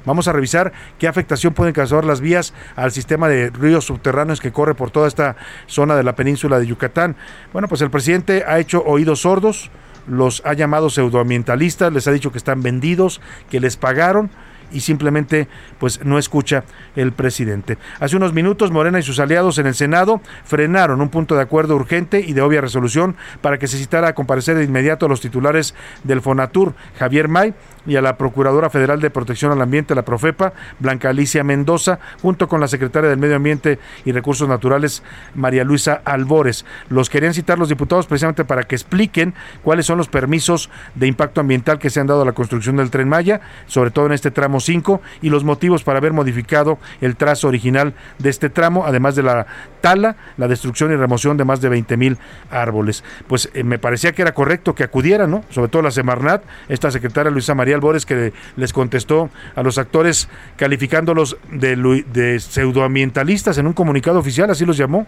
Vamos 0.06 0.28
a 0.28 0.34
revisar 0.34 0.72
qué 0.98 1.08
afectación 1.08 1.54
pueden 1.54 1.74
causar 1.74 2.06
las 2.06 2.22
vías 2.22 2.54
al 2.76 2.92
sistema 2.92 3.28
de 3.28 3.50
ríos 3.50 3.86
subterráneos 3.86 4.40
que 4.40 4.52
corre 4.52 4.74
por 4.74 4.92
toda 4.92 5.08
esta 5.08 5.36
zona 5.68 5.96
de 5.96 6.04
la 6.04 6.16
península 6.16 6.58
de 6.58 6.66
Yucatán. 6.66 7.16
Bueno, 7.52 7.68
pues 7.68 7.82
el 7.82 7.92
presidente 7.92 8.44
ha 8.48 8.60
hecho 8.60 8.82
oídos 8.84 9.22
sordos, 9.22 9.70
los 10.08 10.42
ha 10.46 10.54
llamado 10.54 10.90
pseudoambientalistas, 10.90 11.94
les 11.94 12.08
ha 12.08 12.12
dicho 12.12 12.32
que 12.32 12.38
están 12.38 12.64
vendidos, 12.64 13.22
que 13.52 13.60
les 13.60 13.76
pagaron 13.76 14.32
y 14.72 14.82
simplemente 14.82 15.48
pues 15.80 16.04
no 16.06 16.18
escucha 16.18 16.64
el 16.96 17.12
presidente. 17.12 17.78
Hace 18.00 18.16
unos 18.16 18.34
minutos 18.34 18.72
Morena 18.72 19.00
y 19.00 19.04
sus 19.04 19.20
aliados 19.20 19.58
en 19.58 19.68
el 19.68 19.76
Senado 19.76 20.22
frenaron 20.44 21.02
un 21.02 21.10
punto 21.10 21.36
de 21.36 21.42
acuerdo 21.42 21.76
urgente 21.76 22.20
y 22.20 22.34
de 22.34 22.42
obvia 22.42 22.62
resolución 22.62 23.16
para 23.42 23.58
que 23.58 23.68
se 23.68 23.78
citara 23.78 24.10
a 24.10 24.16
comparecer 24.16 24.58
de 24.58 24.64
inmediato 24.64 25.06
a 25.06 25.10
los 25.10 25.22
titulares 25.22 25.76
del 26.04 26.22
Fonatur, 26.22 26.74
Javier 26.98 27.28
May 27.28 27.54
y 27.86 27.96
a 27.96 28.02
la 28.02 28.18
Procuradora 28.18 28.70
Federal 28.70 29.02
de 29.02 29.10
Protección 29.10 29.52
al 29.52 29.62
Ambiente, 29.62 29.96
la 29.96 30.06
Profepa, 30.06 30.54
Blanca 30.80 31.10
Alicia 31.10 31.44
Mendoza, 31.44 32.00
junto 32.22 32.48
con 32.48 32.60
la 32.60 32.68
Secretaria 32.68 33.10
del 33.10 33.20
Medio 33.20 33.36
Ambiente 33.36 33.80
y 34.06 34.12
Recursos 34.12 34.48
Naturales, 34.48 35.04
María 35.34 35.64
Luisa 35.64 36.02
Albores. 36.06 36.66
Los 36.90 37.10
querían 37.10 37.34
citar 37.34 37.58
los 37.58 37.70
diputados 37.70 38.06
precisamente 38.06 38.46
para 38.46 38.64
que 38.64 38.76
expliquen 38.76 39.34
cuáles 39.64 39.86
son 39.86 39.98
los 39.98 40.08
permisos 40.08 40.70
de 40.96 41.08
impacto 41.08 41.42
ambiental 41.42 41.80
que 41.80 41.90
se 41.90 42.00
han 42.00 42.08
dado 42.08 42.22
a 42.22 42.26
la 42.26 42.34
construcción 42.34 42.78
del 42.78 42.92
tren 42.92 43.10
Maya, 43.10 43.42
sobre 43.66 43.92
todo 43.92 44.06
en 44.08 44.12
este 44.12 44.32
tramo 44.32 44.59
5, 44.60 45.02
y 45.22 45.30
los 45.30 45.44
motivos 45.44 45.84
para 45.84 46.00
haber 46.00 46.14
modificado 46.14 46.78
el 47.02 47.16
trazo 47.16 47.48
original 47.48 47.94
de 48.18 48.30
este 48.30 48.50
tramo, 48.50 48.86
además 48.86 49.16
de 49.16 49.24
la 49.24 49.48
tala, 49.82 50.16
la 50.38 50.48
destrucción 50.48 50.92
y 50.92 50.96
remoción 50.96 51.38
de 51.38 51.46
más 51.46 51.62
de 51.62 51.70
20 51.70 51.98
mil 51.98 52.18
árboles. 52.52 53.04
Pues 53.28 53.50
eh, 53.54 53.64
me 53.64 53.80
parecía 53.80 54.12
que 54.12 54.22
era 54.22 54.34
correcto 54.34 54.76
que 54.76 54.84
acudieran, 54.84 55.32
¿no? 55.32 55.44
Sobre 55.50 55.70
todo 55.70 55.82
la 55.82 55.92
Semarnat, 55.92 56.44
esta 56.68 56.92
secretaria 56.92 57.32
Luisa 57.32 57.56
María 57.56 57.76
Albores 57.76 58.06
que 58.06 58.34
les 58.56 58.74
contestó 58.74 59.30
a 59.56 59.64
los 59.64 59.78
actores 59.78 60.30
calificándolos 60.58 61.38
de, 61.52 61.76
de 62.12 62.40
pseudoambientalistas 62.40 63.58
en 63.58 63.68
un 63.68 63.74
comunicado 63.74 64.20
oficial, 64.20 64.50
así 64.50 64.66
los 64.66 64.78
llamó. 64.78 65.06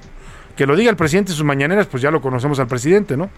Que 0.55 0.65
lo 0.65 0.75
diga 0.75 0.89
el 0.89 0.97
presidente 0.97 1.31
en 1.31 1.37
sus 1.37 1.45
mañaneras, 1.45 1.87
pues 1.87 2.03
ya 2.03 2.11
lo 2.11 2.21
conocemos 2.21 2.59
al 2.59 2.67
presidente, 2.67 3.15
¿no? 3.15 3.29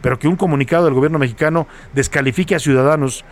Pero 0.00 0.18
que 0.18 0.26
un 0.26 0.36
comunicado 0.36 0.86
del 0.86 0.94
gobierno 0.94 1.18
mexicano 1.18 1.66
descalifique 1.92 2.54
a 2.54 2.58
ciudadanos 2.58 3.24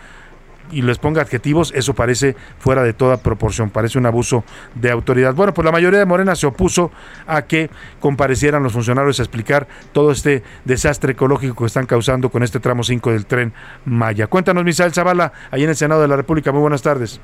y 0.71 0.83
les 0.83 0.99
ponga 0.99 1.23
adjetivos, 1.23 1.73
eso 1.75 1.95
parece 1.95 2.35
fuera 2.59 2.83
de 2.83 2.93
toda 2.93 3.23
proporción, 3.23 3.71
parece 3.71 3.99
un 3.99 4.07
abuso 4.07 4.45
de 4.75 4.91
autoridad. 4.91 5.35
Bueno, 5.35 5.55
pues 5.55 5.65
la 5.65 5.73
mayoría 5.73 5.99
de 5.99 6.07
Morena 6.07 6.35
se 6.35 6.47
opuso 6.47 6.91
a 7.27 7.43
que 7.43 7.71
comparecieran 8.01 8.63
los 8.63 8.73
funcionarios 8.73 9.21
a 9.21 9.23
explicar 9.23 9.67
todo 9.93 10.13
este 10.13 10.43
desastre 10.65 11.13
ecológico 11.13 11.57
que 11.57 11.67
están 11.67 11.87
causando 11.87 12.31
con 12.31 12.43
este 12.43 12.61
tramo 12.61 12.83
5 12.83 13.13
del 13.13 13.27
tren 13.27 13.53
Maya. 13.85 14.27
Cuéntanos, 14.27 14.65
Misael 14.65 14.93
Zavala, 14.93 15.33
ahí 15.51 15.65
en 15.65 15.71
el 15.71 15.77
Senado 15.77 16.03
de 16.03 16.09
la 16.09 16.17
República. 16.17 16.53
Muy 16.53 16.61
buenas 16.61 16.83
tardes. 16.83 17.21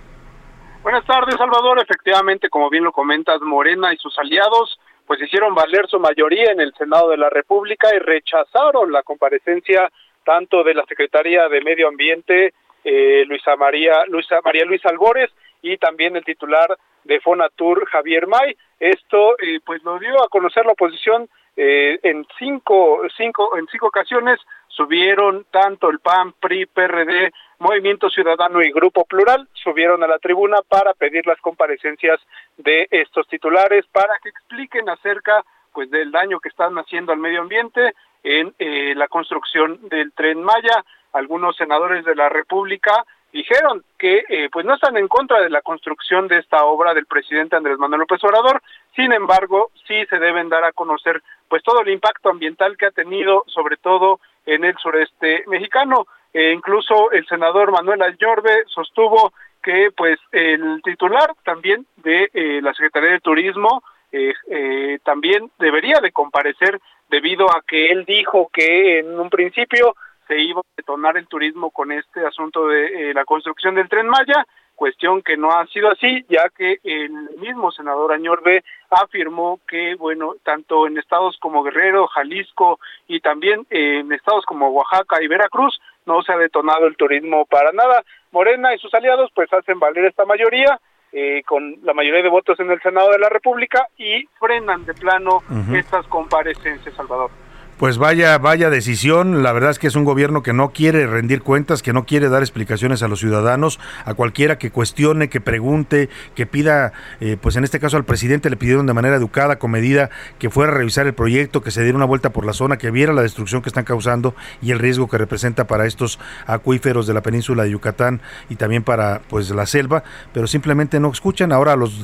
Buenas 0.83 1.05
tardes, 1.05 1.35
Salvador. 1.37 1.81
Efectivamente, 1.81 2.49
como 2.49 2.71
bien 2.71 2.85
lo 2.85 2.93
comentas, 2.93 3.41
Morena 3.41 3.93
y 3.93 3.97
sus 3.97 4.17
aliados 4.19 4.79
pues 5.07 5.23
hicieron 5.23 5.55
valer 5.55 5.87
su 5.89 6.01
mayoría 6.01 6.51
en 6.51 6.61
el 6.61 6.75
Senado 6.75 7.11
de 7.11 7.17
la 7.17 7.31
República 7.31 7.95
y 7.95 7.99
rechazaron 7.99 8.91
la 8.91 9.03
comparecencia 9.03 9.91
tanto 10.25 10.65
de 10.65 10.75
la 10.75 10.85
Secretaría 10.87 11.49
de 11.49 11.61
Medio 11.61 11.89
Ambiente 11.89 12.53
eh, 12.87 13.25
Luisa 13.27 13.57
María 13.57 14.05
Luisa 14.07 14.39
María 14.45 14.65
Luisa 14.65 14.89
Albores 14.89 15.31
y 15.61 15.77
también 15.77 16.15
el 16.15 16.25
titular 16.25 16.79
de 17.03 17.21
Fonatur 17.21 17.85
Javier 17.87 18.29
May. 18.29 18.57
Esto 18.79 19.37
eh, 19.41 19.59
pues 19.65 19.83
lo 19.83 19.99
dio 19.99 20.23
a 20.23 20.29
conocer 20.29 20.65
la 20.65 20.73
oposición 20.73 21.29
eh, 21.57 21.99
en 22.03 22.25
cinco 22.39 23.03
cinco 23.17 23.57
en 23.59 23.67
cinco 23.67 23.87
ocasiones 23.89 24.39
subieron 24.69 25.47
tanto 25.51 25.91
el 25.91 25.99
PAN, 25.99 26.35
PRI, 26.39 26.67
PRD, 26.67 27.33
Movimiento 27.59 28.09
Ciudadano 28.11 28.63
y 28.63 28.71
Grupo 28.71 29.05
Plural 29.05 29.49
subieron 29.55 30.05
a 30.05 30.07
la 30.07 30.19
tribuna 30.19 30.59
para 30.69 30.95
pedir 30.95 31.27
las 31.27 31.41
comparecencias 31.41 32.21
de 32.57 32.87
estos 32.91 33.27
titulares 33.27 33.85
para 33.91 34.19
que 34.23 34.29
expliquen 34.29 34.89
acerca 34.89 35.45
pues 35.73 35.91
del 35.91 36.13
daño 36.13 36.39
que 36.39 36.51
están 36.51 36.79
haciendo 36.79 37.13
al 37.13 37.19
medio 37.19 37.41
ambiente 37.41 37.95
en 38.23 38.55
eh, 38.59 38.95
la 38.95 39.09
construcción 39.09 39.89
del 39.89 40.13
tren 40.13 40.43
Maya 40.43 40.85
algunos 41.17 41.57
senadores 41.57 42.05
de 42.05 42.15
la 42.15 42.29
República 42.29 43.05
dijeron 43.33 43.85
que 43.99 44.25
eh, 44.29 44.49
pues 44.51 44.65
no 44.65 44.75
están 44.75 44.97
en 44.97 45.09
contra 45.09 45.41
de 45.41 45.51
la 45.51 45.61
construcción 45.61 46.27
de 46.29 46.39
esta 46.39 46.65
obra 46.65 46.95
del 46.95 47.07
presidente 47.07 47.57
Andrés 47.57 47.79
Manuel 47.79 48.01
López 48.01 48.23
Obrador, 48.25 48.63
sin 48.95 49.13
embargo, 49.13 49.71
sí 49.87 50.07
se 50.07 50.19
deben 50.19 50.49
dar 50.49 50.65
a 50.65 50.73
conocer 50.73 51.23
pues 51.49 51.63
todo 51.63 51.83
el 51.83 51.89
impacto 51.89 52.31
ambiental 52.31 52.77
que 52.77 52.87
ha 52.87 52.91
tenido, 52.91 53.45
sobre 53.47 53.77
todo 53.77 54.21
en 54.47 54.65
el 54.65 54.77
sureste 54.79 55.45
mexicano. 55.47 56.07
E 56.33 56.53
incluso 56.53 57.11
el 57.13 57.27
senador 57.27 57.73
Manuel 57.73 58.03
Ayorbe 58.03 58.65
sostuvo 58.67 59.33
que 59.63 59.91
pues 59.97 60.19
el 60.33 60.81
titular 60.83 61.35
también 61.45 61.87
de 61.97 62.31
eh, 62.33 62.61
la 62.63 62.73
Secretaría 62.73 63.11
de 63.11 63.21
Turismo 63.21 63.83
eh, 64.13 64.99
también 65.05 65.51
debería 65.59 66.01
de 66.01 66.13
comparecer 66.13 66.81
debido 67.11 67.51
a 67.51 67.63
que 67.67 67.89
él 67.89 68.05
dijo 68.07 68.49
que 68.53 69.01
en 69.01 69.19
un 69.19 69.29
principio 69.29 69.95
se 70.27 70.39
iba 70.41 70.61
a 70.61 70.77
detonar 70.77 71.17
el 71.17 71.27
turismo 71.27 71.71
con 71.71 71.93
este 71.93 72.25
asunto 72.27 72.69
de 72.69 73.11
eh, 73.11 73.15
la 73.15 73.25
construcción 73.25 73.75
del 73.75 73.89
tren 73.89 74.09
Maya, 74.09 74.47
cuestión 74.75 75.23
que 75.23 75.37
no 75.37 75.51
ha 75.51 75.67
sido 75.67 75.91
así, 75.91 76.25
ya 76.29 76.49
que 76.57 76.79
el 76.85 77.11
mismo 77.39 77.73
senador 77.73 78.13
Añorbe 78.13 78.63
afirmó 78.91 79.61
que, 79.67 79.95
bueno, 79.95 80.35
tanto 80.45 80.87
en 80.87 80.99
estados 80.99 81.37
como 81.41 81.63
Guerrero, 81.63 82.07
Jalisco 82.09 82.79
y 83.09 83.21
también 83.21 83.67
en 83.71 84.13
estados 84.13 84.45
como 84.45 84.69
Oaxaca 84.69 85.23
y 85.23 85.29
Veracruz 85.29 85.81
no 86.05 86.23
se 86.23 86.33
ha 86.33 86.37
detonado 86.37 86.87
el 86.87 86.97
turismo 86.97 87.47
para 87.47 87.73
nada. 87.73 88.05
Morena 88.31 88.75
y 88.75 88.79
sus 88.79 88.93
aliados 88.95 89.31
pues 89.35 89.53
hacen 89.53 89.81
valer 89.81 90.05
esta 90.05 90.25
mayoría 90.25 90.79
eh, 91.13 91.43
con 91.47 91.77
la 91.83 91.95
mayoría 91.95 92.23
de 92.23 92.29
votos 92.29 92.61
en 92.61 92.71
el 92.71 92.81
Senado 92.83 93.11
de 93.11 93.19
la 93.19 93.29
República 93.29 93.89
y 93.97 94.27
frenan 94.39 94.85
de 94.85 94.93
plano 94.95 95.43
estas 95.73 96.07
comparecencias, 96.09 96.95
Salvador. 96.95 97.31
Pues 97.79 97.99
vaya, 97.99 98.39
vaya 98.39 98.71
decisión. 98.71 99.43
La 99.43 99.53
verdad 99.53 99.71
es 99.71 99.79
que 99.79 99.87
es 99.87 99.97
un 99.97 100.05
gobierno 100.05 100.43
que 100.43 100.55
no 100.55 100.71
quiere 100.71 101.07
rendir 101.07 101.43
cuentas, 101.43 101.83
que 101.83 101.93
no 101.93 102.07
quiere 102.07 102.31
dar 102.31 102.41
explicaciones 102.41 103.03
a 103.03 103.09
los 103.09 103.21
ciudadanos, 103.21 103.79
a 104.07 104.15
cualquiera 104.15 104.57
que 104.57 104.71
cuestione, 104.71 105.29
que 105.29 105.43
pregunte, 105.43 106.09
que 106.35 106.47
pida, 106.47 106.95
eh, 107.21 107.37
pues 107.39 107.55
en 107.57 107.65
este 107.65 107.79
caso 107.79 107.99
al 107.99 108.07
presidente 108.07 108.49
le 108.49 108.57
pidieron 108.57 108.87
de 108.87 108.95
manera 108.95 109.17
educada, 109.17 109.59
con 109.59 109.73
medida, 109.73 110.09
que 110.39 110.49
fuera 110.49 110.73
a 110.73 110.75
revisar 110.75 111.07
el 111.07 111.13
proyecto, 111.13 111.61
que 111.61 111.71
se 111.71 111.83
diera 111.83 111.97
una 111.97 112.07
vuelta 112.07 112.31
por 112.31 112.47
la 112.47 112.55
zona, 112.55 112.79
que 112.79 112.91
viera 112.91 113.13
la 113.13 113.21
destrucción 113.21 113.61
que 113.61 113.69
están 113.69 113.85
causando 113.85 114.35
y 114.63 114.71
el 114.71 114.79
riesgo 114.79 115.07
que 115.07 115.19
representa 115.19 115.67
para 115.67 115.85
estos 115.85 116.19
acuíferos 116.47 117.07
de 117.07 117.13
la 117.13 117.21
península 117.21 117.65
de 117.65 117.73
Yucatán 117.73 118.23
y 118.49 118.57
también 118.57 118.85
para 118.85 119.21
pues 119.29 119.51
la 119.51 119.67
selva, 119.67 120.03
pero 120.33 120.47
simplemente 120.47 120.99
no 120.99 121.11
escuchan. 121.11 121.53
Ahora 121.53 121.77
los 121.77 122.03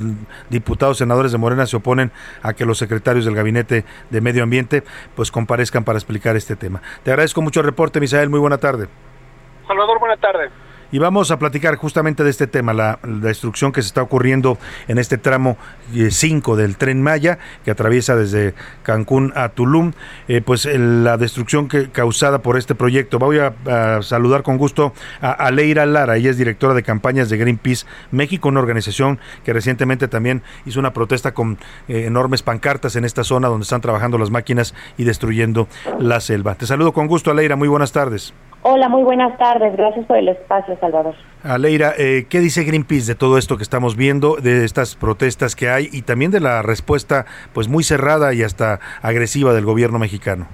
diputados, 0.50 0.98
senadores 0.98 1.32
de 1.32 1.38
Morena 1.38 1.64
se 1.64 1.76
oponen 1.76 2.12
a 2.42 2.52
que 2.52 2.66
los 2.66 2.76
secretarios 2.76 3.24
del 3.24 3.34
gabinete 3.34 3.86
de 4.10 4.20
medio 4.20 4.42
ambiente 4.42 4.84
pues 5.16 5.30
comparezcan 5.70 5.84
para 5.84 5.98
explicar 5.98 6.36
este 6.36 6.56
tema. 6.56 6.82
Te 7.04 7.10
agradezco 7.10 7.40
mucho 7.42 7.60
el 7.60 7.66
reporte, 7.66 8.00
Misael. 8.00 8.28
Muy 8.28 8.40
buena 8.40 8.58
tarde. 8.58 8.88
Salvador, 9.66 9.98
buena 10.00 10.16
tarde. 10.16 10.50
Y 10.92 10.98
vamos 10.98 11.30
a 11.30 11.38
platicar 11.38 11.76
justamente 11.76 12.22
de 12.22 12.28
este 12.28 12.46
tema, 12.46 12.74
la, 12.74 12.98
destrucción 13.02 13.72
que 13.72 13.80
se 13.80 13.88
está 13.88 14.02
ocurriendo 14.02 14.58
en 14.88 14.98
este 14.98 15.16
tramo 15.16 15.56
5 16.10 16.54
del 16.54 16.76
tren 16.76 17.02
Maya, 17.02 17.38
que 17.64 17.70
atraviesa 17.70 18.14
desde 18.14 18.54
Cancún 18.82 19.32
a 19.34 19.48
Tulum, 19.48 19.92
eh, 20.28 20.42
pues 20.42 20.66
la 20.66 21.16
destrucción 21.16 21.68
que, 21.68 21.90
causada 21.90 22.42
por 22.42 22.58
este 22.58 22.74
proyecto. 22.74 23.18
Voy 23.18 23.38
a, 23.38 24.02
saludar 24.02 24.42
con 24.42 24.58
gusto 24.58 24.92
a 25.22 25.32
Aleira 25.32 25.86
Lara, 25.86 26.18
ella 26.18 26.30
es 26.30 26.36
directora 26.36 26.74
de 26.74 26.82
campañas 26.82 27.30
de 27.30 27.38
Greenpeace 27.38 27.86
México, 28.10 28.50
una 28.50 28.60
organización 28.60 29.18
que 29.44 29.54
recientemente 29.54 30.08
también 30.08 30.42
hizo 30.66 30.78
una 30.78 30.92
protesta 30.92 31.32
con 31.32 31.58
eh, 31.88 32.04
enormes 32.04 32.42
pancartas 32.42 32.96
en 32.96 33.06
esta 33.06 33.24
zona 33.24 33.48
donde 33.48 33.64
están 33.64 33.80
trabajando 33.80 34.18
las 34.18 34.30
máquinas 34.30 34.74
y 34.98 35.04
destruyendo 35.04 35.68
la 35.98 36.20
selva. 36.20 36.54
Te 36.54 36.66
saludo 36.66 36.92
con 36.92 37.06
gusto, 37.06 37.30
Aleira, 37.30 37.56
muy 37.56 37.68
buenas 37.68 37.92
tardes. 37.92 38.34
Hola, 38.64 38.88
muy 38.88 39.02
buenas 39.02 39.36
tardes. 39.38 39.76
Gracias 39.76 40.06
por 40.06 40.16
el 40.16 40.28
espacio, 40.28 40.76
Salvador. 40.80 41.16
Aleira, 41.42 41.94
eh, 41.98 42.26
¿qué 42.30 42.38
dice 42.38 42.62
Greenpeace 42.62 43.08
de 43.08 43.14
todo 43.16 43.36
esto 43.36 43.56
que 43.56 43.64
estamos 43.64 43.96
viendo, 43.96 44.36
de 44.36 44.64
estas 44.64 44.94
protestas 44.94 45.56
que 45.56 45.68
hay 45.68 45.88
y 45.90 46.02
también 46.02 46.30
de 46.30 46.38
la 46.38 46.62
respuesta 46.62 47.26
pues 47.52 47.68
muy 47.68 47.82
cerrada 47.82 48.32
y 48.34 48.44
hasta 48.44 48.78
agresiva 49.02 49.52
del 49.52 49.64
gobierno 49.64 49.98
mexicano? 49.98 50.46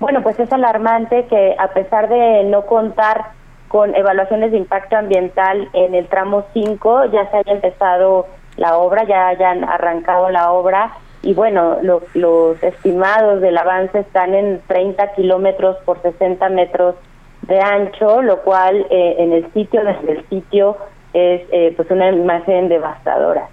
Bueno, 0.00 0.22
pues 0.22 0.40
es 0.40 0.50
alarmante 0.50 1.26
que 1.28 1.54
a 1.58 1.68
pesar 1.68 2.08
de 2.08 2.44
no 2.44 2.64
contar 2.64 3.32
con 3.68 3.94
evaluaciones 3.94 4.52
de 4.52 4.56
impacto 4.56 4.96
ambiental 4.96 5.68
en 5.74 5.94
el 5.94 6.06
tramo 6.08 6.46
5, 6.54 7.12
ya 7.12 7.30
se 7.30 7.36
haya 7.36 7.52
empezado 7.52 8.26
la 8.56 8.78
obra, 8.78 9.04
ya 9.04 9.28
hayan 9.28 9.62
arrancado 9.64 10.30
la 10.30 10.52
obra 10.52 10.92
y 11.20 11.34
bueno, 11.34 11.76
los 11.82 12.62
estimados 12.62 13.42
del 13.42 13.58
avance 13.58 14.00
están 14.00 14.34
en 14.34 14.60
30 14.66 15.12
kilómetros 15.12 15.76
por 15.84 16.00
60 16.00 16.48
metros 16.48 16.96
de 17.42 17.60
ancho, 17.60 18.22
lo 18.22 18.42
cual 18.42 18.86
eh, 18.90 19.16
en 19.18 19.32
el 19.32 19.52
sitio, 19.52 19.84
desde 19.84 20.12
el 20.12 20.28
sitio, 20.28 20.76
es 21.12 21.42
eh, 21.52 21.72
pues 21.76 21.90
una 21.90 22.10
imagen 22.10 22.68
devastadora. 22.68 23.48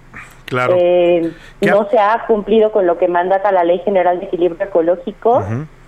Claro. 0.46 0.74
Eh, 0.76 1.32
no 1.60 1.88
se 1.88 1.98
ha 1.98 2.24
cumplido 2.26 2.72
con 2.72 2.86
lo 2.86 2.98
que 2.98 3.06
mandata 3.06 3.52
la 3.52 3.62
Ley 3.62 3.78
General 3.80 4.18
de 4.18 4.26
Equilibrio 4.26 4.66
Ecológico 4.66 5.44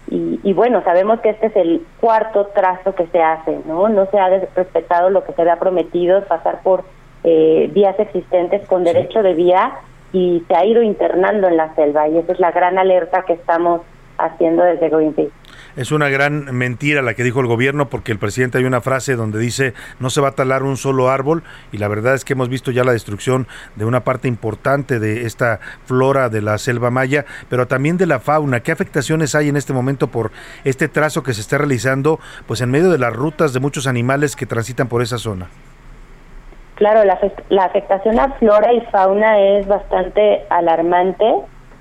y, 0.09 0.39
y 0.43 0.53
bueno, 0.53 0.83
sabemos 0.85 1.21
que 1.21 1.31
este 1.31 1.47
es 1.47 1.57
el 1.57 1.85
cuarto 2.01 2.47
trazo 2.55 2.95
que 2.95 3.07
se 3.09 3.21
hace, 3.21 3.59
¿no? 3.67 3.89
No 3.89 4.07
se 4.07 4.19
ha 4.19 4.29
respetado 4.29 5.11
lo 5.11 5.25
que 5.25 5.33
se 5.33 5.43
había 5.43 5.57
prometido, 5.57 6.23
pasar 6.25 6.61
por 6.63 6.85
eh, 7.25 7.71
vías 7.73 7.99
existentes 8.01 8.67
con 8.67 8.83
derecho 8.83 9.23
de 9.23 9.35
vía 9.35 9.73
y 10.13 10.45
se 10.49 10.55
ha 10.57 10.65
ido 10.65 10.83
internando 10.83 11.49
en 11.49 11.57
la 11.57 11.75
selva 11.75 12.09
y 12.09 12.19
esa 12.19 12.33
es 12.33 12.41
la 12.41 12.51
gran 12.51 12.79
alerta 12.79 13.23
que 13.23 13.35
estamos 13.35 13.81
haciendo 14.19 14.65
desde 14.65 14.89
Greenpeace. 14.89 15.31
Es 15.75 15.91
una 15.91 16.11
gran 16.11 16.55
mentira 16.55 17.01
la 17.01 17.15
que 17.15 17.25
dijo 17.25 17.41
el 17.41 17.47
gobierno 17.47 17.89
porque 17.89 18.13
el 18.13 18.19
presidente 18.19 18.59
hay 18.59 18.65
una 18.65 18.83
frase 18.83 19.17
donde 19.17 19.39
dice 19.39 19.73
no 20.01 20.11
se 20.11 20.21
va 20.21 20.29
a 20.29 20.33
talar 20.33 20.63
un 20.65 20.77
solo 20.77 21.09
árbol 21.09 21.43
y 21.73 21.79
la 21.79 21.89
verdad 21.89 22.15
es 22.15 22.27
que 22.27 22.35
hemos 22.35 22.51
visto 22.51 22.71
ya 22.71 22.85
la 22.85 22.93
destrucción 22.93 23.47
de 23.77 23.87
una 23.87 24.01
parte 24.01 24.29
importante 24.29 24.99
de 24.99 25.25
esta 25.25 25.61
flora 25.87 26.29
de 26.29 26.43
la 26.43 26.59
selva 26.59 26.91
maya, 26.91 27.25
pero 27.49 27.67
también 27.67 27.97
de 27.97 28.07
la 28.07 28.21
fauna. 28.21 28.61
¿Qué 28.61 28.71
afectaciones 28.71 29.35
hay 29.35 29.49
en 29.49 29.57
este 29.57 29.73
momento 29.73 30.09
por 30.09 30.31
este 30.65 30.89
trazo 30.89 31.23
que 31.23 31.33
se 31.33 31.41
está 31.41 31.57
realizando 31.57 32.21
pues 32.47 32.61
en 32.61 32.71
medio 32.71 32.91
de 32.91 32.99
las 32.99 33.15
rutas 33.15 33.55
de 33.55 33.61
muchos 33.61 33.87
animales 33.87 34.37
que 34.37 34.45
transitan 34.45 34.89
por 34.89 35.01
esa 35.01 35.17
zona? 35.17 35.49
Claro, 36.75 37.05
la, 37.05 37.19
la 37.49 37.65
afectación 37.65 38.19
a 38.19 38.33
flora 38.35 38.73
y 38.75 38.81
fauna 38.91 39.39
es 39.39 39.67
bastante 39.67 40.43
alarmante. 40.51 41.25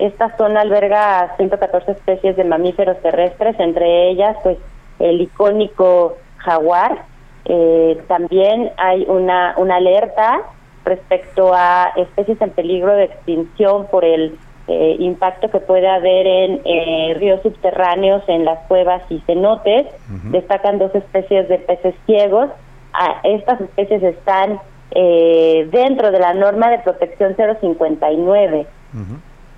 Esta 0.02 0.36
zona 0.36 0.62
alberga 0.62 1.36
114 1.38 1.92
especies 1.92 2.36
de 2.36 2.44
mamíferos 2.44 3.00
terrestres, 3.04 3.56
entre 3.60 4.10
ellas, 4.10 4.36
pues, 4.42 4.58
el 4.98 5.22
icónico 5.22 6.18
jaguar. 6.38 7.06
Eh, 7.46 8.02
también 8.08 8.72
hay 8.78 9.06
una, 9.08 9.54
una 9.58 9.76
alerta 9.76 10.42
respecto 10.86 11.54
a 11.54 11.92
especies 11.96 12.42
en 12.42 12.50
peligro 12.50 12.94
de 12.96 13.04
extinción 13.04 13.86
por 13.92 14.04
el 14.04 14.40
eh, 14.68 14.96
impacto 14.98 15.52
que 15.52 15.60
puede 15.60 15.88
haber 15.88 16.26
en 16.26 16.62
eh, 16.66 17.14
ríos 17.20 17.42
subterráneos, 17.44 18.24
en 18.28 18.44
las 18.44 18.58
cuevas 18.68 19.04
y 19.10 19.20
cenotes. 19.28 19.86
Destacan 20.32 20.80
dos 20.80 20.96
especies 20.96 21.48
de 21.48 21.60
peces 21.60 21.94
ciegos. 22.08 22.50
Ah, 22.94 23.22
estas 23.24 23.62
especies 23.62 24.02
están 24.02 24.60
eh, 24.96 25.68
dentro 25.72 26.10
de 26.10 26.20
la 26.20 26.34
norma 26.34 26.72
de 26.72 26.80
protección 26.80 27.36
059. 27.36 28.66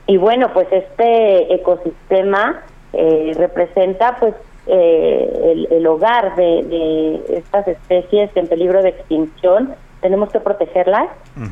Y 0.07 0.17
bueno, 0.17 0.51
pues 0.53 0.67
este 0.71 1.53
ecosistema 1.53 2.61
eh, 2.91 3.31
representa 3.37 4.17
pues 4.19 4.33
eh, 4.67 5.39
el, 5.51 5.67
el 5.71 5.87
hogar 5.87 6.35
de, 6.35 6.63
de 6.63 7.37
estas 7.37 7.67
especies 7.67 8.29
en 8.35 8.47
peligro 8.47 8.81
de 8.81 8.89
extinción. 8.89 9.75
Tenemos 10.01 10.29
que 10.31 10.41
protegerlas 10.41 11.07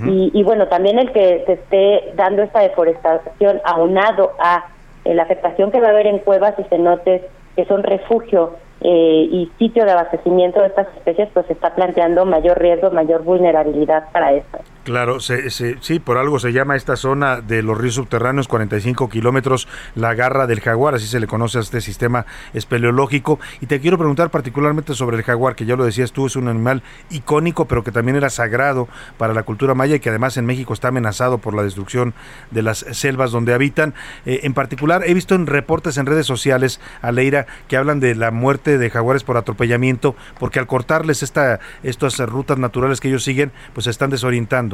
y, 0.05 0.29
y 0.33 0.43
bueno, 0.43 0.67
también 0.67 0.99
el 0.99 1.13
que 1.13 1.43
se 1.45 1.53
esté 1.53 2.13
dando 2.15 2.43
esta 2.43 2.59
deforestación 2.59 3.61
aunado 3.63 4.33
a 4.39 4.65
eh, 5.05 5.13
la 5.13 5.23
afectación 5.23 5.71
que 5.71 5.79
va 5.79 5.87
a 5.87 5.91
haber 5.91 6.07
en 6.07 6.19
cuevas 6.19 6.53
y 6.59 6.63
cenotes 6.65 7.21
que 7.55 7.63
son 7.65 7.83
refugio 7.83 8.55
eh, 8.81 9.27
y 9.31 9.51
sitio 9.57 9.85
de 9.85 9.91
abastecimiento 9.91 10.59
de 10.59 10.67
estas 10.67 10.87
especies, 10.97 11.29
pues 11.33 11.49
está 11.49 11.75
planteando 11.75 12.25
mayor 12.25 12.59
riesgo, 12.59 12.91
mayor 12.91 13.23
vulnerabilidad 13.23 14.11
para 14.11 14.33
estas. 14.33 14.61
Claro, 14.83 15.19
se, 15.19 15.51
se- 15.51 15.77
sí, 15.81 15.99
por 15.99 16.17
algo 16.17 16.39
se 16.39 16.53
llama 16.53 16.75
esta 16.75 16.95
zona 16.95 17.39
de 17.39 17.61
los 17.61 17.77
ríos 17.77 17.93
subterráneos, 17.93 18.47
45 18.47 19.09
kilómetros, 19.09 19.67
la 19.93 20.15
garra 20.15 20.47
del 20.47 20.59
jaguar, 20.59 20.95
así 20.95 21.05
se 21.05 21.19
le 21.19 21.27
conoce 21.27 21.59
a 21.59 21.61
este 21.61 21.81
sistema 21.81 22.25
espeleológico. 22.55 23.39
Y 23.59 23.67
te 23.67 23.79
quiero 23.79 23.99
preguntar 23.99 24.31
particularmente 24.31 24.95
sobre 24.95 25.17
el 25.17 25.23
jaguar, 25.23 25.53
que 25.55 25.65
ya 25.65 25.75
lo 25.75 25.85
decías 25.85 26.13
tú, 26.13 26.25
es 26.25 26.35
un 26.35 26.47
animal 26.47 26.81
icónico, 27.11 27.65
pero 27.67 27.83
que 27.83 27.91
también 27.91 28.15
era 28.15 28.31
sagrado 28.31 28.87
para 29.19 29.35
la 29.35 29.43
cultura 29.43 29.75
maya 29.75 29.97
y 29.97 29.99
que 29.99 30.09
además 30.09 30.35
en 30.37 30.47
México 30.47 30.73
está 30.73 30.87
amenazado 30.87 31.37
por 31.37 31.53
la 31.53 31.61
destrucción 31.61 32.15
de 32.49 32.63
las 32.63 32.79
selvas 32.79 33.29
donde 33.29 33.53
habitan. 33.53 33.93
Eh, 34.25 34.39
en 34.43 34.55
particular, 34.55 35.03
he 35.05 35.13
visto 35.13 35.35
en 35.35 35.45
reportes 35.45 35.97
en 35.97 36.07
redes 36.07 36.25
sociales, 36.25 36.81
Aleira, 37.03 37.45
que 37.67 37.77
hablan 37.77 37.99
de 37.99 38.15
la 38.15 38.31
muerte 38.31 38.79
de 38.79 38.89
jaguares 38.89 39.23
por 39.23 39.37
atropellamiento, 39.37 40.15
porque 40.39 40.57
al 40.57 40.65
cortarles 40.65 41.21
esta, 41.21 41.59
estas 41.83 42.17
rutas 42.17 42.57
naturales 42.57 42.99
que 42.99 43.09
ellos 43.09 43.23
siguen, 43.23 43.51
pues 43.75 43.83
se 43.83 43.91
están 43.91 44.09
desorientando. 44.09 44.70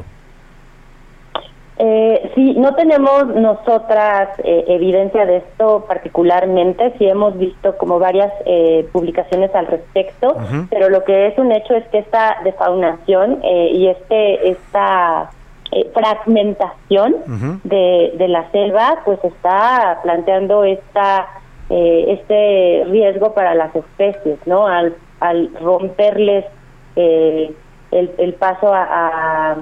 Eh, 1.79 2.31
sí, 2.33 2.55
no 2.57 2.73
tenemos 2.73 3.27
nosotras 3.27 4.29
eh, 4.39 4.65
evidencia 4.67 5.27
de 5.27 5.37
esto 5.37 5.85
particularmente, 5.87 6.91
sí 6.97 7.05
hemos 7.07 7.37
visto 7.37 7.77
como 7.77 7.99
varias 7.99 8.33
eh, 8.45 8.87
publicaciones 8.91 9.53
al 9.53 9.67
respecto, 9.67 10.35
pero 10.71 10.89
lo 10.89 11.03
que 11.03 11.27
es 11.27 11.37
un 11.37 11.51
hecho 11.51 11.75
es 11.75 11.85
que 11.89 11.99
esta 11.99 12.37
defaunación 12.43 13.41
eh, 13.43 13.69
y 13.73 13.89
este 13.89 14.49
esta 14.49 15.29
eh, 15.71 15.87
fragmentación 15.93 17.15
de, 17.63 18.11
de 18.17 18.27
la 18.27 18.49
selva 18.49 19.01
pues 19.05 19.23
está 19.23 19.99
planteando 20.01 20.63
esta 20.63 21.27
eh, 21.69 22.05
este 22.19 22.85
riesgo 22.89 23.35
para 23.35 23.53
las 23.53 23.75
especies, 23.75 24.39
¿no? 24.47 24.65
Al, 24.65 24.95
al 25.19 25.53
romperles 25.61 26.45
eh, 26.95 27.53
el, 27.91 28.11
el 28.17 28.33
paso 28.33 28.73
a, 28.73 28.83
a 29.51 29.57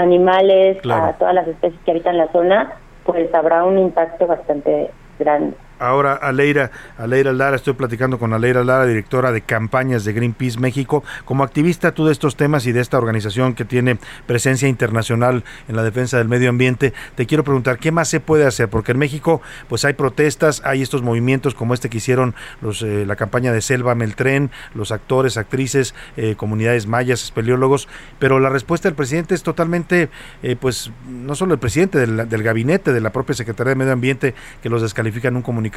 animales, 0.00 0.80
Claro. 0.82 1.04
a 1.06 1.12
todas 1.14 1.34
las 1.34 1.46
especies 1.46 1.80
que 1.84 1.90
habitan 1.92 2.16
la 2.18 2.28
zona, 2.32 2.72
pues 3.04 3.32
habrá 3.34 3.64
un 3.64 3.78
impacto 3.78 4.26
bastante 4.26 4.90
grande. 5.18 5.54
Ahora, 5.80 6.12
Aleira, 6.12 6.70
Aleira 6.98 7.32
Lara, 7.32 7.56
estoy 7.56 7.72
platicando 7.72 8.18
con 8.18 8.34
Aleira 8.34 8.62
Lara, 8.62 8.84
directora 8.84 9.32
de 9.32 9.40
campañas 9.40 10.04
de 10.04 10.12
Greenpeace 10.12 10.60
México. 10.60 11.02
Como 11.24 11.42
activista 11.42 11.92
tú 11.92 12.04
de 12.04 12.12
estos 12.12 12.36
temas 12.36 12.66
y 12.66 12.72
de 12.72 12.82
esta 12.82 12.98
organización 12.98 13.54
que 13.54 13.64
tiene 13.64 13.98
presencia 14.26 14.68
internacional 14.68 15.42
en 15.68 15.76
la 15.76 15.82
defensa 15.82 16.18
del 16.18 16.28
medio 16.28 16.50
ambiente, 16.50 16.92
te 17.14 17.24
quiero 17.24 17.44
preguntar, 17.44 17.78
¿qué 17.78 17.92
más 17.92 18.08
se 18.08 18.20
puede 18.20 18.44
hacer? 18.44 18.68
Porque 18.68 18.92
en 18.92 18.98
México 18.98 19.40
pues 19.70 19.86
hay 19.86 19.94
protestas, 19.94 20.60
hay 20.66 20.82
estos 20.82 21.00
movimientos 21.00 21.54
como 21.54 21.72
este 21.72 21.88
que 21.88 21.96
hicieron 21.96 22.34
los, 22.60 22.82
eh, 22.82 23.06
la 23.06 23.16
campaña 23.16 23.50
de 23.50 23.62
Selva 23.62 23.94
Meltren, 23.94 24.50
los 24.74 24.92
actores, 24.92 25.38
actrices, 25.38 25.94
eh, 26.18 26.34
comunidades 26.36 26.88
mayas, 26.88 27.24
espeleólogos, 27.24 27.88
pero 28.18 28.38
la 28.38 28.50
respuesta 28.50 28.86
del 28.86 28.96
presidente 28.96 29.34
es 29.34 29.42
totalmente, 29.42 30.10
eh, 30.42 30.56
pues 30.60 30.92
no 31.08 31.34
solo 31.34 31.54
el 31.54 31.58
presidente, 31.58 31.96
del, 31.98 32.28
del 32.28 32.42
gabinete, 32.42 32.92
de 32.92 33.00
la 33.00 33.12
propia 33.12 33.34
Secretaría 33.34 33.70
de 33.70 33.76
Medio 33.76 33.94
Ambiente, 33.94 34.34
que 34.62 34.68
los 34.68 34.82
descalifica 34.82 35.28
en 35.28 35.36
un 35.36 35.42
comunicado 35.42 35.69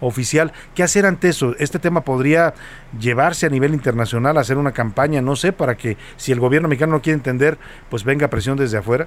oficial. 0.00 0.52
¿Qué 0.74 0.82
hacer 0.82 1.06
ante 1.06 1.28
eso? 1.28 1.54
Este 1.58 1.78
tema 1.78 2.02
podría 2.02 2.54
llevarse 2.98 3.46
a 3.46 3.50
nivel 3.50 3.74
internacional, 3.74 4.36
a 4.36 4.40
hacer 4.40 4.58
una 4.58 4.72
campaña, 4.72 5.20
no 5.20 5.36
sé, 5.36 5.52
para 5.52 5.76
que 5.76 5.96
si 6.16 6.32
el 6.32 6.40
gobierno 6.40 6.68
mexicano 6.68 6.92
no 6.92 7.02
quiere 7.02 7.16
entender, 7.16 7.58
pues 7.88 8.04
venga 8.04 8.28
presión 8.28 8.56
desde 8.56 8.78
afuera. 8.78 9.06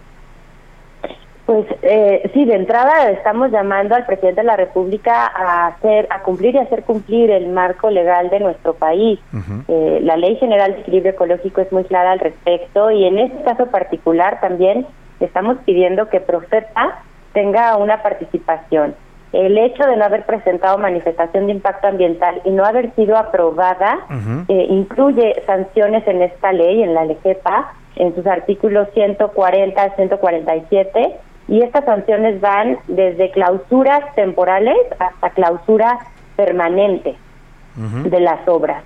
Pues 1.45 1.65
eh, 1.81 2.29
sí, 2.33 2.45
de 2.45 2.55
entrada 2.55 3.11
estamos 3.11 3.51
llamando 3.51 3.95
al 3.95 4.05
presidente 4.05 4.41
de 4.41 4.47
la 4.47 4.55
República 4.55 5.27
a 5.27 5.67
hacer, 5.67 6.07
a 6.09 6.21
cumplir 6.21 6.55
y 6.55 6.59
hacer 6.59 6.83
cumplir 6.83 7.31
el 7.31 7.49
marco 7.49 7.89
legal 7.89 8.29
de 8.29 8.39
nuestro 8.39 8.75
país. 8.75 9.19
Eh, 9.67 9.99
la 10.01 10.15
Ley 10.15 10.37
General 10.37 10.73
de 10.73 10.79
Equilibrio 10.79 11.11
Ecológico 11.11 11.59
es 11.59 11.69
muy 11.73 11.83
clara 11.83 12.13
al 12.13 12.19
respecto 12.19 12.91
y 12.91 13.03
en 13.03 13.19
este 13.19 13.43
caso 13.43 13.65
particular 13.65 14.39
también 14.39 14.87
estamos 15.19 15.57
pidiendo 15.65 16.07
que 16.07 16.21
Profeta 16.21 17.03
tenga 17.33 17.75
una 17.75 18.01
participación. 18.01 18.95
El 19.33 19.57
hecho 19.57 19.83
de 19.85 19.97
no 19.97 20.05
haber 20.05 20.25
presentado 20.25 20.77
manifestación 20.77 21.47
de 21.47 21.53
impacto 21.53 21.87
ambiental 21.87 22.39
y 22.45 22.51
no 22.51 22.63
haber 22.65 22.93
sido 22.95 23.17
aprobada 23.17 23.99
eh, 24.47 24.67
incluye 24.69 25.41
sanciones 25.45 26.07
en 26.07 26.21
esta 26.21 26.53
ley, 26.53 26.83
en 26.83 26.93
la 26.93 27.03
LEGEPA, 27.05 27.73
en 27.95 28.13
sus 28.15 28.25
artículos 28.27 28.87
140 28.93 29.81
al 29.81 29.95
147, 29.95 31.15
y 31.47 31.61
estas 31.61 31.83
sanciones 31.85 32.39
van 32.39 32.77
desde 32.87 33.31
clausuras 33.31 34.01
temporales 34.15 34.77
hasta 34.99 35.29
clausura 35.31 35.99
permanente 36.35 37.15
de 38.11 38.19
las 38.19 38.47
obras. 38.47 38.83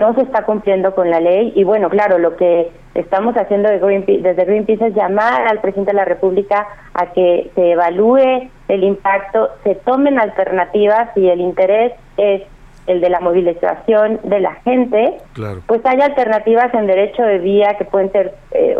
No 0.00 0.14
se 0.14 0.22
está 0.22 0.44
cumpliendo 0.44 0.94
con 0.94 1.10
la 1.10 1.20
ley 1.20 1.52
y 1.54 1.62
bueno, 1.64 1.90
claro, 1.90 2.18
lo 2.18 2.36
que 2.36 2.70
estamos 2.94 3.36
haciendo 3.36 3.68
de 3.68 3.78
Greenpeace- 3.80 4.22
desde 4.22 4.46
Greenpeace 4.46 4.86
es 4.86 4.94
llamar 4.94 5.46
al 5.46 5.60
presidente 5.60 5.90
de 5.92 5.96
la 5.98 6.06
República 6.06 6.66
a 6.94 7.06
que 7.12 7.50
se 7.54 7.72
evalúe 7.72 8.48
el 8.70 8.84
impacto, 8.84 9.50
se 9.64 9.74
tomen 9.74 10.18
alternativas 10.18 11.10
y 11.16 11.28
el 11.28 11.40
interés 11.40 11.92
es 12.16 12.42
el 12.86 13.00
de 13.00 13.10
la 13.10 13.20
movilización 13.20 14.20
de 14.24 14.40
la 14.40 14.54
gente, 14.64 15.18
Claro. 15.34 15.60
pues 15.66 15.84
hay 15.84 16.00
alternativas 16.00 16.72
en 16.74 16.86
derecho 16.86 17.22
de 17.22 17.38
vía 17.38 17.74
que 17.78 17.84
pueden 17.84 18.10
ser 18.10 18.34
eh, 18.52 18.76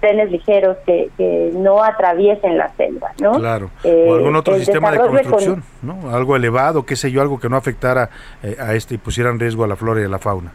trenes 0.00 0.30
ligeros 0.30 0.76
que, 0.86 1.10
que 1.16 1.50
no 1.54 1.82
atraviesen 1.82 2.56
la 2.56 2.68
selva, 2.76 3.10
¿no? 3.20 3.32
Claro. 3.32 3.70
Eh, 3.84 4.06
o 4.08 4.14
algún 4.14 4.36
otro 4.36 4.54
sistema 4.54 4.90
de 4.92 4.98
construcción, 4.98 5.62
¿no? 5.82 6.10
Algo 6.14 6.36
elevado, 6.36 6.86
qué 6.86 6.96
sé 6.96 7.10
yo, 7.10 7.20
algo 7.20 7.38
que 7.38 7.48
no 7.48 7.56
afectara 7.56 8.08
eh, 8.42 8.56
a 8.60 8.74
este 8.74 8.94
y 8.94 8.98
pusiera 8.98 9.30
en 9.30 9.38
riesgo 9.40 9.64
a 9.64 9.66
la 9.68 9.76
flora 9.76 10.00
y 10.00 10.04
a 10.04 10.08
la 10.08 10.18
fauna. 10.18 10.52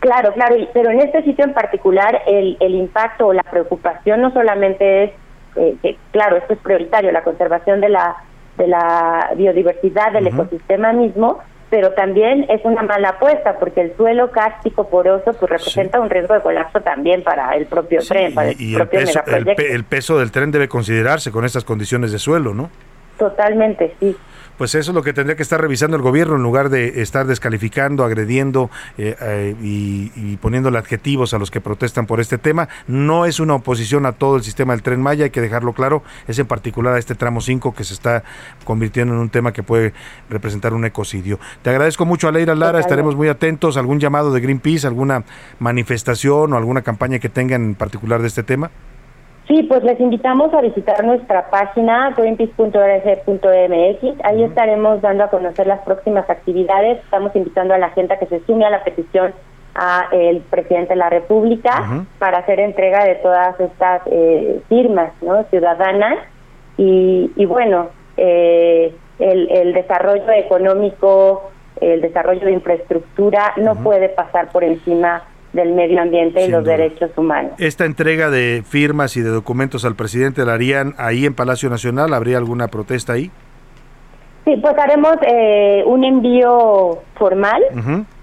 Claro, 0.00 0.32
claro, 0.32 0.56
pero 0.74 0.90
en 0.90 1.00
este 1.00 1.22
sitio 1.22 1.44
en 1.44 1.52
particular 1.54 2.22
el, 2.26 2.56
el 2.58 2.74
impacto 2.74 3.28
o 3.28 3.32
la 3.32 3.44
preocupación 3.44 4.20
no 4.20 4.32
solamente 4.32 5.04
es, 5.04 5.10
eh, 5.56 5.76
que, 5.82 5.96
claro, 6.10 6.36
esto 6.36 6.54
es 6.54 6.58
prioritario, 6.60 7.12
la 7.12 7.22
conservación 7.22 7.80
de 7.80 7.88
la, 7.90 8.16
de 8.58 8.66
la 8.68 9.30
biodiversidad 9.36 10.12
del 10.12 10.26
ecosistema 10.28 10.92
mismo, 10.92 11.38
pero 11.70 11.92
también 11.92 12.44
es 12.50 12.60
una 12.64 12.82
mala 12.82 13.10
apuesta 13.10 13.58
porque 13.58 13.80
el 13.80 13.96
suelo 13.96 14.30
cástico 14.30 14.88
poroso 14.88 15.32
pues 15.32 15.50
representa 15.50 16.00
un 16.00 16.10
riesgo 16.10 16.34
de 16.34 16.40
colapso 16.42 16.80
también 16.82 17.22
para 17.22 17.52
el 17.56 17.64
propio 17.66 18.00
tren, 18.06 18.34
para 18.34 18.50
el 18.50 18.60
Y 18.60 18.72
el 18.74 18.80
propio 18.82 19.00
peso, 19.00 19.20
el, 19.26 19.44
pe- 19.46 19.72
el 19.74 19.84
peso 19.84 20.18
del 20.18 20.30
tren 20.30 20.50
debe 20.50 20.68
considerarse 20.68 21.32
con 21.32 21.44
estas 21.46 21.64
condiciones 21.64 22.12
de 22.12 22.18
suelo, 22.18 22.52
¿no? 22.52 22.68
Totalmente, 23.18 23.94
sí. 24.00 24.16
Pues 24.58 24.74
eso 24.74 24.90
es 24.90 24.94
lo 24.94 25.02
que 25.02 25.12
tendría 25.12 25.36
que 25.36 25.42
estar 25.42 25.60
revisando 25.60 25.96
el 25.96 26.02
gobierno 26.02 26.36
en 26.36 26.42
lugar 26.42 26.68
de 26.68 27.02
estar 27.02 27.26
descalificando, 27.26 28.04
agrediendo 28.04 28.70
eh, 28.98 29.16
eh, 29.20 29.56
y, 29.62 30.12
y 30.14 30.36
poniéndole 30.36 30.78
adjetivos 30.78 31.34
a 31.34 31.38
los 31.38 31.50
que 31.50 31.60
protestan 31.60 32.06
por 32.06 32.20
este 32.20 32.38
tema. 32.38 32.68
No 32.86 33.26
es 33.26 33.40
una 33.40 33.54
oposición 33.54 34.06
a 34.06 34.12
todo 34.12 34.36
el 34.36 34.42
sistema 34.42 34.72
del 34.72 34.82
tren 34.82 35.00
Maya, 35.00 35.24
hay 35.24 35.30
que 35.30 35.40
dejarlo 35.40 35.72
claro. 35.72 36.02
Es 36.28 36.38
en 36.38 36.46
particular 36.46 36.94
a 36.94 36.98
este 36.98 37.14
tramo 37.14 37.40
5 37.40 37.74
que 37.74 37.84
se 37.84 37.94
está 37.94 38.24
convirtiendo 38.64 39.14
en 39.14 39.20
un 39.20 39.30
tema 39.30 39.52
que 39.52 39.62
puede 39.62 39.92
representar 40.30 40.74
un 40.74 40.84
ecocidio. 40.84 41.38
Te 41.62 41.70
agradezco 41.70 42.04
mucho, 42.04 42.28
Aleira 42.28 42.54
Lara. 42.54 42.80
Estaremos 42.80 43.16
muy 43.16 43.28
atentos. 43.28 43.76
¿Algún 43.76 44.00
llamado 44.00 44.32
de 44.32 44.40
Greenpeace, 44.40 44.86
alguna 44.86 45.24
manifestación 45.58 46.52
o 46.52 46.56
alguna 46.56 46.82
campaña 46.82 47.18
que 47.18 47.28
tengan 47.28 47.64
en 47.64 47.74
particular 47.74 48.20
de 48.20 48.28
este 48.28 48.42
tema? 48.42 48.70
Sí, 49.48 49.64
pues 49.64 49.82
les 49.82 49.98
invitamos 49.98 50.54
a 50.54 50.60
visitar 50.60 51.04
nuestra 51.04 51.50
página 51.50 52.10
greenpeace.org.mx. 52.16 54.24
Ahí 54.24 54.44
estaremos 54.44 55.02
dando 55.02 55.24
a 55.24 55.30
conocer 55.30 55.66
las 55.66 55.80
próximas 55.80 56.28
actividades. 56.30 57.02
Estamos 57.04 57.34
invitando 57.34 57.74
a 57.74 57.78
la 57.78 57.90
gente 57.90 58.14
a 58.14 58.18
que 58.18 58.26
se 58.26 58.44
sume 58.46 58.64
a 58.64 58.70
la 58.70 58.84
petición 58.84 59.34
a 59.74 60.08
el 60.12 60.42
presidente 60.42 60.90
de 60.90 60.96
la 60.96 61.08
República 61.08 62.04
para 62.18 62.38
hacer 62.38 62.60
entrega 62.60 63.04
de 63.04 63.14
todas 63.16 63.58
estas 63.58 64.02
eh, 64.06 64.60
firmas 64.68 65.12
no 65.22 65.42
ciudadanas. 65.44 66.18
Y, 66.76 67.30
y 67.36 67.44
bueno 67.44 67.88
eh, 68.16 68.94
el, 69.18 69.50
el 69.50 69.72
desarrollo 69.72 70.30
económico 70.30 71.50
el 71.80 72.00
desarrollo 72.00 72.46
de 72.46 72.52
infraestructura 72.52 73.54
no 73.56 73.74
puede 73.74 74.08
pasar 74.08 74.52
por 74.52 74.62
encima 74.62 75.24
del 75.52 75.72
medio 75.72 76.00
ambiente 76.00 76.44
y 76.44 76.48
los 76.48 76.64
duda. 76.64 76.76
derechos 76.76 77.10
humanos 77.16 77.52
Esta 77.58 77.84
entrega 77.84 78.30
de 78.30 78.62
firmas 78.66 79.16
y 79.16 79.20
de 79.20 79.28
documentos 79.28 79.84
al 79.84 79.94
presidente 79.94 80.44
la 80.44 80.54
harían 80.54 80.94
ahí 80.96 81.26
en 81.26 81.34
Palacio 81.34 81.68
Nacional. 81.68 82.14
¿Habría 82.14 82.38
alguna 82.38 82.68
protesta 82.68 83.12
ahí? 83.12 83.30
Sí, 84.44 84.56
pues 84.60 84.76
haremos 84.76 85.16
eh, 85.22 85.84
un 85.86 86.02
envío 86.04 86.98
formal 87.14 87.62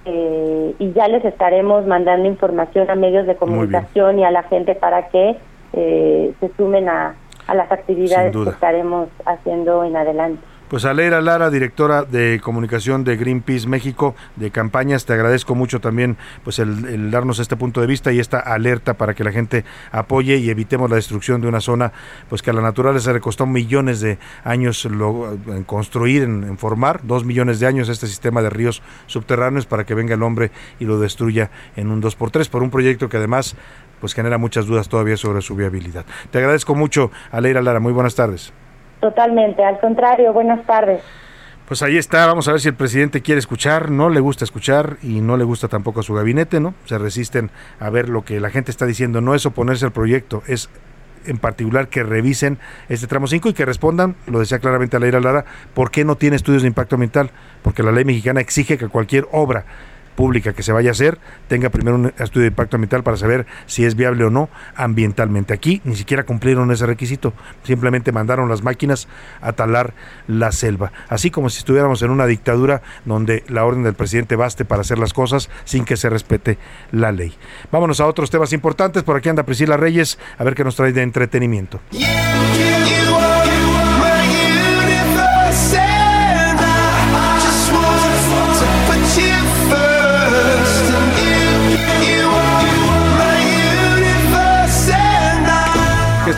eh, 0.06 0.76
y 0.78 0.92
ya 0.92 1.08
les 1.08 1.24
estaremos 1.24 1.86
mandando 1.88 2.28
información 2.28 2.90
a 2.90 2.96
medios 2.96 3.26
de 3.26 3.36
comunicación 3.36 4.20
y 4.20 4.26
a 4.26 4.32
la 4.32 4.44
gente 4.44 4.76
para 4.76 5.08
que 5.10 5.38
eh, 5.74 6.34
se 6.40 6.52
sumen 6.58 6.90
a, 6.90 7.16
a 7.48 7.56
las 7.56 7.72
actividades 7.72 8.36
que 8.36 8.50
estaremos 8.50 9.08
haciendo 9.26 9.84
en 9.86 9.96
adelante. 9.96 10.42
Pues 10.70 10.86
Aleira 10.86 11.20
Lara, 11.20 11.50
directora 11.50 12.04
de 12.04 12.40
comunicación 12.44 13.04
de 13.04 13.18
Greenpeace 13.18 13.68
México, 13.68 14.16
de 14.36 14.52
campañas, 14.52 15.04
te 15.04 15.14
agradezco 15.14 15.56
mucho 15.56 15.82
también 15.82 16.16
pues 16.44 16.60
el, 16.60 17.10
darnos 17.10 17.40
este 17.40 17.58
punto 17.58 17.82
de 17.82 17.88
vista 17.88 18.12
y 18.12 18.20
esta 18.20 18.38
alerta 18.38 18.94
para 18.94 19.16
que 19.16 19.24
la 19.24 19.32
gente 19.32 19.66
apoye 19.92 20.38
y 20.38 20.52
evitemos 20.52 20.88
la 20.88 20.98
destrucción 20.98 21.42
de 21.42 21.48
una 21.48 21.60
zona 21.60 21.92
pues 22.30 22.44
que 22.44 22.52
a 22.52 22.54
la 22.54 22.62
naturaleza 22.62 23.12
le 23.12 23.20
costó 23.20 23.48
millones 23.48 24.00
de 24.00 24.20
años 24.44 24.86
en 24.86 25.64
construir, 25.64 26.22
en, 26.22 26.44
en 26.44 26.60
formar, 26.60 27.02
dos 27.04 27.26
millones 27.26 27.60
de 27.60 27.66
años 27.66 27.90
este 27.90 28.06
sistema 28.06 28.44
de 28.44 28.52
ríos 28.52 28.84
subterráneos 29.08 29.66
para 29.66 29.88
que 29.88 29.96
venga 29.96 30.14
el 30.14 30.22
hombre 30.22 30.52
y 30.80 30.86
lo 30.86 31.00
destruya 31.00 31.50
en 31.78 31.90
un 31.90 32.00
2x3 32.00 32.48
por 32.48 32.62
un 32.62 32.70
proyecto 32.70 33.10
que 33.10 33.18
además 33.18 33.56
pues 34.00 34.14
genera 34.14 34.38
muchas 34.38 34.68
dudas 34.68 34.88
todavía 34.88 35.18
sobre 35.18 35.42
su 35.42 35.56
viabilidad. 35.56 36.06
Te 36.30 36.38
agradezco 36.38 36.76
mucho, 36.76 37.10
Aleira 37.32 37.64
Lara, 37.64 37.80
muy 37.80 37.92
buenas 37.92 38.14
tardes. 38.14 38.54
Totalmente, 39.00 39.64
al 39.64 39.80
contrario, 39.80 40.34
buenas 40.34 40.66
tardes. 40.66 41.02
Pues 41.70 41.84
ahí 41.84 41.98
está, 41.98 42.26
vamos 42.26 42.48
a 42.48 42.52
ver 42.52 42.62
si 42.62 42.68
el 42.68 42.74
presidente 42.74 43.22
quiere 43.22 43.38
escuchar, 43.38 43.92
no 43.92 44.10
le 44.10 44.20
gusta 44.20 44.44
escuchar 44.44 44.98
y 45.04 45.22
no 45.22 45.38
le 45.38 45.44
gusta 45.44 45.68
tampoco 45.68 46.00
a 46.00 46.04
su 46.04 46.16
gabinete, 46.16 46.60
¿no? 46.60 46.74
Se 46.86 46.98
resisten 46.98 47.52
a 47.80 47.92
ver 47.92 48.10
lo 48.10 48.24
que 48.24 48.40
la 48.40 48.50
gente 48.50 48.72
está 48.72 48.88
diciendo, 48.88 49.22
no 49.22 49.36
es 49.36 49.46
oponerse 49.46 49.86
al 49.86 49.92
proyecto, 49.92 50.42
es 50.48 50.70
en 51.26 51.38
particular 51.38 51.88
que 51.88 52.02
revisen 52.02 52.58
este 52.90 53.06
tramo 53.06 53.28
5 53.28 53.50
y 53.50 53.54
que 53.54 53.66
respondan, 53.66 54.16
lo 54.26 54.40
decía 54.40 54.58
claramente 54.58 54.98
Aleira 54.98 55.20
Lara, 55.20 55.46
¿por 55.76 55.92
qué 55.92 56.04
no 56.06 56.16
tiene 56.16 56.38
estudios 56.38 56.64
de 56.64 56.70
impacto 56.70 56.96
ambiental? 56.96 57.30
Porque 57.62 57.84
la 57.84 57.92
ley 57.92 58.04
mexicana 58.04 58.42
exige 58.42 58.78
que 58.80 58.88
cualquier 58.88 59.28
obra 59.32 59.66
pública 60.20 60.52
que 60.52 60.64
se 60.64 60.74
vaya 60.74 60.90
a 60.90 60.92
hacer 60.92 61.18
tenga 61.48 61.70
primero 61.70 61.96
un 61.96 62.08
estudio 62.08 62.42
de 62.42 62.48
impacto 62.48 62.76
ambiental 62.76 63.04
para 63.04 63.16
saber 63.16 63.46
si 63.68 63.86
es 63.86 63.96
viable 63.96 64.26
o 64.26 64.30
no 64.30 64.50
ambientalmente. 64.76 65.54
Aquí 65.54 65.80
ni 65.86 65.96
siquiera 65.96 66.26
cumplieron 66.26 66.70
ese 66.72 66.86
requisito, 66.86 67.32
simplemente 67.64 68.12
mandaron 68.12 68.50
las 68.50 68.62
máquinas 68.62 69.08
a 69.40 69.54
talar 69.54 69.94
la 70.28 70.52
selva, 70.52 70.92
así 71.08 71.32
como 71.32 71.50
si 71.50 71.60
estuviéramos 71.60 72.02
en 72.02 72.12
una 72.12 72.26
dictadura 72.26 72.82
donde 73.06 73.46
la 73.48 73.64
orden 73.64 73.84
del 73.84 73.94
presidente 73.94 74.36
baste 74.36 74.66
para 74.66 74.82
hacer 74.82 75.00
las 75.00 75.14
cosas 75.14 75.50
sin 75.64 75.86
que 75.86 75.96
se 75.96 76.10
respete 76.10 76.58
la 76.92 77.14
ley. 77.14 77.34
Vámonos 77.72 78.02
a 78.02 78.06
otros 78.06 78.30
temas 78.30 78.52
importantes, 78.52 79.04
por 79.04 79.16
aquí 79.16 79.30
anda 79.30 79.44
Priscila 79.44 79.78
Reyes, 79.78 80.20
a 80.38 80.44
ver 80.44 80.54
qué 80.54 80.66
nos 80.66 80.76
trae 80.76 80.92
de 80.92 81.02
entretenimiento. 81.02 81.80
¿Qué 81.92 82.06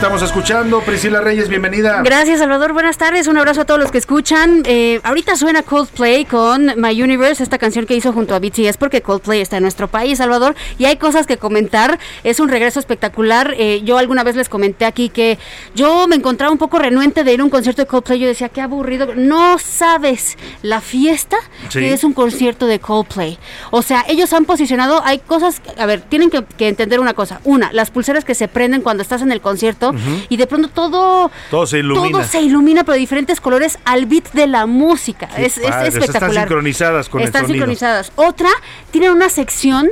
estamos 0.02 0.24
escuchando? 0.24 0.82
Priscila 0.82 1.22
Reyes, 1.22 1.48
bienvenida. 1.48 2.02
Gracias, 2.04 2.40
Salvador. 2.40 2.74
Buenas 2.74 2.98
tardes. 2.98 3.28
Un 3.28 3.38
abrazo 3.38 3.62
a 3.62 3.66
todos 3.66 3.80
los 3.80 3.92
que 3.92 4.00
escuchan. 4.00 4.64
Eh, 4.66 5.00
ahorita 5.04 5.36
suena 5.36 5.62
Coldplay 5.62 6.26
con 6.26 6.74
My 6.78 7.00
Universe, 7.00 7.44
esta 7.44 7.60
canción 7.60 7.86
que 7.86 7.94
hizo 7.96 8.12
junto 8.12 8.34
a 8.34 8.40
BTS, 8.40 8.78
porque 8.78 9.04
Coldplay 9.04 9.42
está 9.42 9.58
en 9.58 9.62
nuestro 9.62 9.90
país, 9.90 10.18
Salvador, 10.18 10.56
y 10.80 10.86
hay 10.86 10.98
cosas 10.98 11.28
que 11.28 11.38
comentar. 11.38 12.00
Es 12.24 12.40
un 12.40 12.50
regreso 12.50 12.80
espectacular. 12.80 13.54
Eh, 13.60 13.82
yo 13.84 14.00
alguna 14.00 14.24
vez 14.24 14.36
les 14.36 14.50
comenté 14.50 14.86
aquí 14.86 15.10
que 15.10 15.38
yo 15.76 16.08
me 16.08 16.16
encontraba 16.16 16.52
un 16.52 16.58
poco 16.58 16.80
renuente 16.80 17.24
de 17.24 17.34
ir 17.34 17.42
a 17.42 17.44
un 17.44 17.52
concierto 17.52 17.84
de 17.84 17.88
Coldplay. 17.88 18.18
Yo 18.18 18.28
decía, 18.28 18.50
qué 18.50 18.62
aburrido. 18.62 19.14
No 19.16 19.60
sabes 19.60 20.36
la 20.64 20.82
fiesta 20.82 21.38
Sí. 21.70 21.78
que 21.80 21.94
es 21.94 22.04
un 22.04 22.14
concierto 22.14 22.66
de 22.66 22.80
Coldplay. 22.80 23.38
O 23.70 23.84
sea, 23.84 24.04
ellos 24.08 24.34
han 24.34 24.46
posicionado, 24.46 25.04
hay 25.06 25.20
cosas, 25.20 25.62
a 25.78 25.86
ver, 25.86 26.02
tienen 26.02 26.32
que, 26.32 26.44
que 26.58 26.70
entender 26.70 27.00
una 27.00 27.14
cosa. 27.14 27.40
Una, 27.44 27.72
las 27.72 27.92
pulseras 27.92 28.26
que 28.26 28.34
se 28.34 28.48
prenden 28.48 28.82
cuando 28.82 29.04
estás 29.04 29.22
en 29.22 29.32
el 29.32 29.42
concierto 29.42 29.91
Y 30.30 30.38
de 30.38 30.48
pronto 30.48 30.68
todo 30.70 31.32
Todo 31.50 31.66
se 31.68 31.80
ilumina. 31.80 32.18
todo 32.20 32.24
se 32.28 32.42
ilumina, 32.42 32.84
pero 32.84 32.94
de 32.94 33.00
diferentes 33.00 33.40
colores 33.42 33.78
al 33.86 34.06
beat 34.06 34.32
de 34.34 34.48
la 34.48 34.66
música. 34.66 35.28
Es, 35.38 35.58
espectacular. 35.58 36.04
Están 36.04 36.34
sincronizadas 36.34 37.10
con 37.10 37.22
Están 37.22 37.42
el 37.44 37.48
sonido. 37.48 37.66
sincronizadas. 37.66 38.12
Otra, 38.16 38.50
tienen 38.92 39.12
una 39.12 39.30
sección 39.30 39.90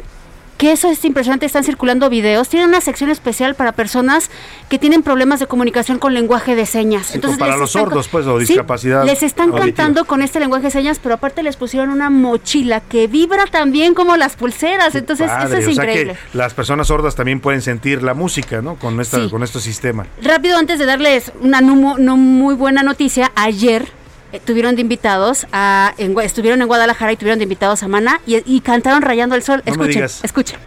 que 0.60 0.74
eso 0.74 0.92
es 0.92 1.06
impresionante, 1.06 1.46
están 1.46 1.64
circulando 1.64 2.10
videos, 2.10 2.50
tienen 2.50 2.68
una 2.68 2.82
sección 2.82 3.10
especial 3.10 3.56
para 3.56 3.72
personas 3.72 4.30
que 4.68 4.78
tienen 4.78 5.04
problemas 5.04 5.40
de 5.40 5.48
comunicación 5.48 6.00
con 6.00 6.14
lenguaje 6.14 6.54
de 6.54 6.66
señas. 6.66 7.18
Como 7.22 7.38
para 7.38 7.56
los 7.56 7.72
sordos, 7.72 8.10
pues, 8.10 8.28
o 8.28 8.38
Sí, 8.42 8.48
discapacidad 8.48 9.06
les 9.06 9.24
están 9.24 9.52
auditiva. 9.52 9.66
cantando 9.68 10.04
con 10.04 10.22
este 10.22 10.42
lenguaje 10.42 10.66
de 10.66 10.72
señas, 10.72 11.00
pero 11.02 11.16
aparte 11.16 11.44
les 11.44 11.56
pusieron 11.56 11.90
una 11.92 12.10
mochila 12.10 12.82
que 12.82 13.08
vibra 13.08 13.46
también 13.46 13.94
como 13.94 14.18
las 14.18 14.36
pulseras. 14.36 14.94
Entonces, 14.96 15.28
Padre, 15.28 15.46
eso 15.48 15.58
es 15.60 15.68
o 15.70 15.72
sea 15.82 15.86
increíble. 15.86 16.18
que 16.32 16.38
las 16.38 16.54
personas 16.54 16.88
sordas 16.88 17.16
también 17.16 17.40
pueden 17.40 17.62
sentir 17.62 18.04
la 18.04 18.14
música, 18.14 18.62
¿no? 18.62 18.76
Con 18.76 19.00
esta, 19.00 19.18
Sí. 19.24 19.30
con 19.30 19.44
este 19.44 19.62
sistema. 19.62 20.08
Rápido, 20.22 20.58
antes 20.58 20.78
de 20.78 20.86
darles 20.86 21.32
una 21.40 21.62
no 21.62 22.18
muy 22.18 22.54
buena 22.56 22.84
noticia, 22.84 23.32
ayer 23.36 23.88
eh, 24.32 24.40
tuvieron 24.44 24.76
de 24.76 24.82
invitados 24.82 25.48
a, 25.52 25.94
en 25.98 26.18
estuvieron 26.20 26.62
en 26.62 26.68
Guadalajara 26.68 27.12
y 27.12 27.18
tuvieron 27.18 27.40
de 27.40 27.44
invitados 27.44 27.84
a 27.84 27.88
Mana 27.88 28.22
y, 28.26 28.42
y 28.46 28.62
cantaron 28.62 29.02
Rayando 29.02 29.36
el 29.36 29.44
Sol. 29.44 29.64
No 29.66 29.76
me 29.76 29.90
escuchen, 29.90 30.04
escuchen. 30.24 30.60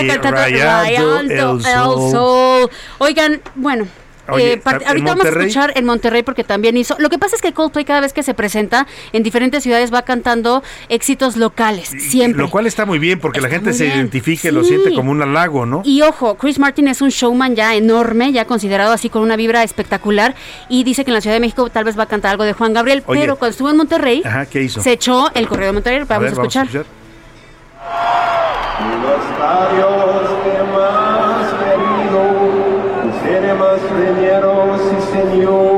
Oye, 0.00 0.08
cantando 0.08 0.36
Rayando 0.40 1.20
el 1.20 1.30
el 1.30 2.10
Sol. 2.10 2.70
Oigan, 2.98 3.40
bueno. 3.54 3.86
Oye, 4.26 4.54
eh, 4.54 4.56
par- 4.56 4.80
¿en 4.80 4.88
ahorita 4.88 5.06
vamos 5.06 5.26
a 5.26 5.28
escuchar 5.28 5.72
en 5.76 5.84
Monterrey 5.84 6.22
porque 6.22 6.44
también 6.44 6.78
hizo. 6.78 6.96
Lo 6.98 7.10
que 7.10 7.18
pasa 7.18 7.36
es 7.36 7.42
que 7.42 7.52
Coldplay 7.52 7.84
cada 7.84 8.00
vez 8.00 8.14
que 8.14 8.22
se 8.22 8.32
presenta 8.32 8.86
en 9.12 9.22
diferentes 9.22 9.62
ciudades 9.62 9.92
va 9.92 10.00
cantando 10.00 10.62
éxitos 10.88 11.36
locales, 11.36 11.90
siempre. 11.90 12.40
Lo 12.42 12.48
cual 12.48 12.66
está 12.66 12.86
muy 12.86 12.98
bien 12.98 13.20
porque 13.20 13.42
la 13.42 13.50
gente 13.50 13.74
se 13.74 13.84
bien. 13.84 13.98
identifique, 13.98 14.50
lo 14.50 14.64
siente 14.64 14.94
como 14.94 15.10
un 15.10 15.20
halago, 15.20 15.66
¿no? 15.66 15.82
Y 15.84 16.00
ojo, 16.00 16.36
Chris 16.38 16.58
Martin 16.58 16.88
es 16.88 17.02
un 17.02 17.10
showman 17.10 17.54
ya 17.54 17.74
enorme, 17.74 18.32
ya 18.32 18.46
considerado 18.46 18.92
así 18.94 19.10
con 19.10 19.20
una 19.20 19.36
vibra 19.36 19.62
espectacular 19.62 20.34
y 20.70 20.84
dice 20.84 21.04
que 21.04 21.10
en 21.10 21.14
la 21.16 21.20
Ciudad 21.20 21.36
de 21.36 21.40
México 21.40 21.68
tal 21.68 21.84
vez 21.84 21.98
va 21.98 22.04
a 22.04 22.06
cantar 22.06 22.30
algo 22.30 22.44
de 22.44 22.54
Juan 22.54 22.72
Gabriel, 22.72 23.02
Oye. 23.04 23.20
pero 23.20 23.36
cuando 23.36 23.50
estuvo 23.50 23.68
en 23.68 23.76
Monterrey 23.76 24.22
Ajá, 24.24 24.46
¿qué 24.46 24.62
hizo? 24.62 24.80
se 24.80 24.92
echó 24.92 25.30
el 25.34 25.46
correo 25.48 25.66
de 25.66 25.72
Monterrey, 25.74 26.00
A 26.00 26.04
vamos 26.04 26.30
a, 26.30 26.32
escuchar. 26.32 26.66
Los 29.02 29.20
estadios 29.30 30.24
que 30.42 30.56
más 30.72 31.44
querido, 31.60 32.22
los 33.04 33.14
cinemas 33.22 33.80
premieros, 33.90 34.80
sí 34.80 34.96
señor. 35.12 35.73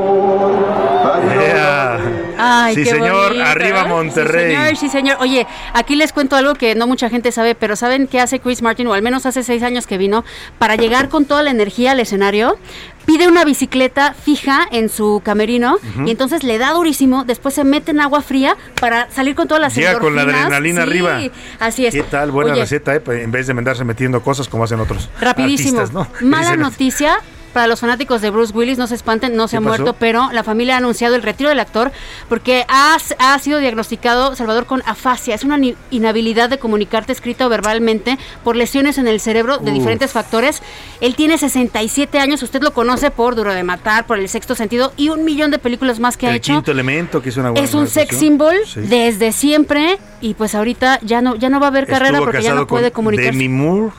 Ay, 2.49 2.75
Sí, 2.75 2.83
qué 2.83 2.89
señor, 2.91 3.27
bonito, 3.29 3.45
arriba 3.45 3.81
¿eh? 3.81 3.87
Monterrey. 3.87 4.49
Sí, 4.51 4.55
señor, 4.57 4.77
sí, 4.77 4.89
señor. 4.89 5.17
Oye, 5.19 5.47
aquí 5.73 5.95
les 5.95 6.13
cuento 6.13 6.35
algo 6.35 6.53
que 6.53 6.75
no 6.75 6.87
mucha 6.87 7.09
gente 7.09 7.31
sabe, 7.31 7.55
pero 7.55 7.75
¿saben 7.75 8.07
qué 8.07 8.19
hace 8.19 8.39
Chris 8.39 8.61
Martin? 8.61 8.87
O 8.87 8.93
al 8.93 9.01
menos 9.01 9.25
hace 9.25 9.43
seis 9.43 9.63
años 9.63 9.87
que 9.87 9.97
vino, 9.97 10.23
para 10.59 10.75
llegar 10.75 11.09
con 11.09 11.25
toda 11.25 11.43
la 11.43 11.51
energía 11.51 11.91
al 11.91 11.99
escenario. 11.99 12.57
Pide 13.05 13.29
una 13.29 13.45
bicicleta 13.45 14.13
fija 14.13 14.67
en 14.69 14.89
su 14.89 15.21
camerino 15.23 15.77
y 16.05 16.11
entonces 16.11 16.43
le 16.43 16.57
da 16.57 16.73
durísimo, 16.73 17.23
después 17.23 17.55
se 17.55 17.63
mete 17.63 17.91
en 17.91 18.01
agua 18.01 18.21
fría 18.21 18.57
para 18.81 19.09
salir 19.11 19.33
con 19.33 19.47
todas 19.47 19.61
las 19.61 19.73
Llega 19.75 19.97
con 19.97 20.13
la 20.13 20.23
endorfinas. 20.23 20.45
adrenalina 20.47 20.81
Sí, 20.83 20.89
arriba. 20.89 21.19
Así 21.59 21.85
es. 21.85 21.93
¿Qué 21.93 22.03
tal? 22.03 22.31
Buena 22.31 22.51
Oye, 22.51 22.61
receta, 22.63 22.93
¿eh? 22.93 23.01
En 23.07 23.31
vez 23.31 23.47
de 23.47 23.53
andarse 23.53 23.85
metiendo 23.85 24.21
cosas 24.21 24.49
como 24.49 24.65
hacen 24.65 24.81
otros 24.81 25.09
Rapidísimo. 25.21 25.79
artistas, 25.79 25.93
¿no? 25.93 26.05
Mala 26.27 26.57
noticia. 26.57 27.17
Para 27.57 27.65
los 27.65 27.79
fanáticos 27.79 28.21
de 28.21 28.29
Bruce 28.29 28.53
Willis, 28.55 28.77
no 28.77 28.85
se 28.85 28.93
espanten, 28.93 29.35
no 29.35 29.47
se 29.47 29.53
¿Qué 29.53 29.57
ha 29.57 29.61
pasó? 29.61 29.81
muerto, 29.81 29.95
pero 29.99 30.29
la 30.31 30.43
familia 30.43 30.75
ha 30.75 30.77
anunciado 30.77 31.15
el 31.15 31.23
retiro 31.23 31.49
del 31.49 31.59
actor 31.59 31.91
porque 32.29 32.63
ha, 32.69 32.95
ha 33.17 33.39
sido 33.39 33.57
diagnosticado, 33.57 34.35
Salvador, 34.35 34.67
con 34.67 34.83
afasia. 34.85 35.33
Es 35.33 35.43
una 35.43 35.57
inhabilidad 35.89 36.51
de 36.51 36.59
comunicarte 36.59 37.13
escrita 37.13 37.47
o 37.47 37.49
verbalmente 37.49 38.19
por 38.43 38.55
lesiones 38.55 38.99
en 38.99 39.07
el 39.07 39.19
cerebro 39.19 39.57
de 39.57 39.71
Uf. 39.71 39.77
diferentes 39.79 40.11
factores. 40.11 40.61
Él 41.01 41.15
tiene 41.15 41.39
67 41.39 42.19
años, 42.19 42.43
usted 42.43 42.61
lo 42.61 42.73
conoce 42.73 43.09
por 43.09 43.33
Duro 43.33 43.51
de 43.55 43.63
Matar, 43.63 44.05
por 44.05 44.19
El 44.19 44.29
Sexto 44.29 44.53
Sentido 44.53 44.93
y 44.95 45.09
un 45.09 45.25
millón 45.25 45.49
de 45.49 45.57
películas 45.57 45.99
más 45.99 46.15
que 46.15 46.27
ha 46.27 46.29
El 46.29 46.35
hecho. 46.35 46.53
quinto 46.53 46.69
elemento, 46.71 47.23
que 47.23 47.29
es 47.29 47.37
una 47.37 47.49
buena 47.49 47.65
Es 47.65 47.73
un 47.73 47.87
sex 47.87 48.15
symbol 48.19 48.53
Sí. 48.67 48.81
desde 48.81 49.31
siempre 49.31 49.97
y 50.21 50.35
pues 50.35 50.53
ahorita 50.53 50.99
ya 51.01 51.23
no 51.23 51.33
ya 51.35 51.49
no 51.49 51.59
va 51.59 51.65
a 51.65 51.69
haber 51.69 51.87
carrera 51.87 52.09
Estuvo 52.19 52.25
porque 52.25 52.43
ya 52.43 52.53
no 52.53 52.67
puede 52.67 52.91
comunicarse. 52.91 53.31
Demi 53.31 53.49
Moore, 53.49 53.93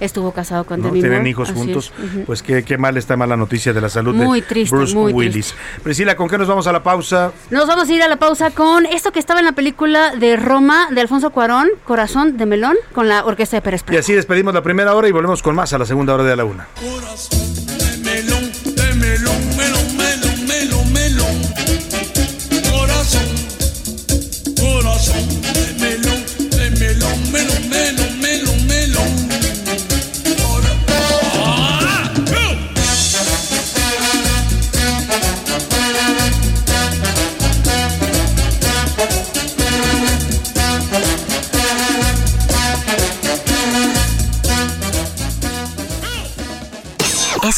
Estuvo 0.00 0.32
casado 0.32 0.64
con 0.64 0.80
¿no? 0.80 0.88
Demi 0.88 1.00
Tienen 1.00 1.18
Moore, 1.18 1.30
hijos 1.30 1.50
así 1.50 1.58
juntos. 1.58 1.92
Pues 2.26 2.42
qué, 2.42 2.64
qué 2.64 2.78
mal 2.78 2.96
está 2.96 3.16
mala 3.16 3.36
noticia 3.36 3.72
de 3.72 3.80
la 3.80 3.88
salud 3.88 4.14
Muy 4.14 4.40
de 4.40 4.46
triste, 4.46 4.74
Bruce 4.74 4.94
muy 4.94 5.12
Willis. 5.12 5.54
Priscila, 5.82 6.16
¿con 6.16 6.28
qué 6.28 6.38
nos 6.38 6.48
vamos 6.48 6.66
a 6.66 6.72
la 6.72 6.82
pausa? 6.82 7.32
Nos 7.50 7.66
vamos 7.66 7.88
a 7.88 7.92
ir 7.92 8.02
a 8.02 8.08
la 8.08 8.16
pausa 8.16 8.50
con 8.50 8.86
esto 8.86 9.12
que 9.12 9.18
estaba 9.18 9.40
en 9.40 9.46
la 9.46 9.52
película 9.52 10.14
de 10.16 10.36
Roma 10.36 10.88
de 10.90 11.00
Alfonso 11.00 11.30
Cuarón, 11.30 11.68
Corazón 11.84 12.36
de 12.36 12.46
Melón, 12.46 12.76
con 12.94 13.08
la 13.08 13.24
orquesta 13.24 13.56
de 13.56 13.62
Pérez 13.62 13.82
Y 13.82 13.84
Prado. 13.84 14.00
así 14.00 14.12
despedimos 14.12 14.54
la 14.54 14.62
primera 14.62 14.94
hora 14.94 15.08
y 15.08 15.12
volvemos 15.12 15.42
con 15.42 15.54
más 15.54 15.72
a 15.72 15.78
la 15.78 15.86
segunda 15.86 16.14
hora 16.14 16.24
de 16.24 16.36
la 16.36 16.44
una. 16.44 16.66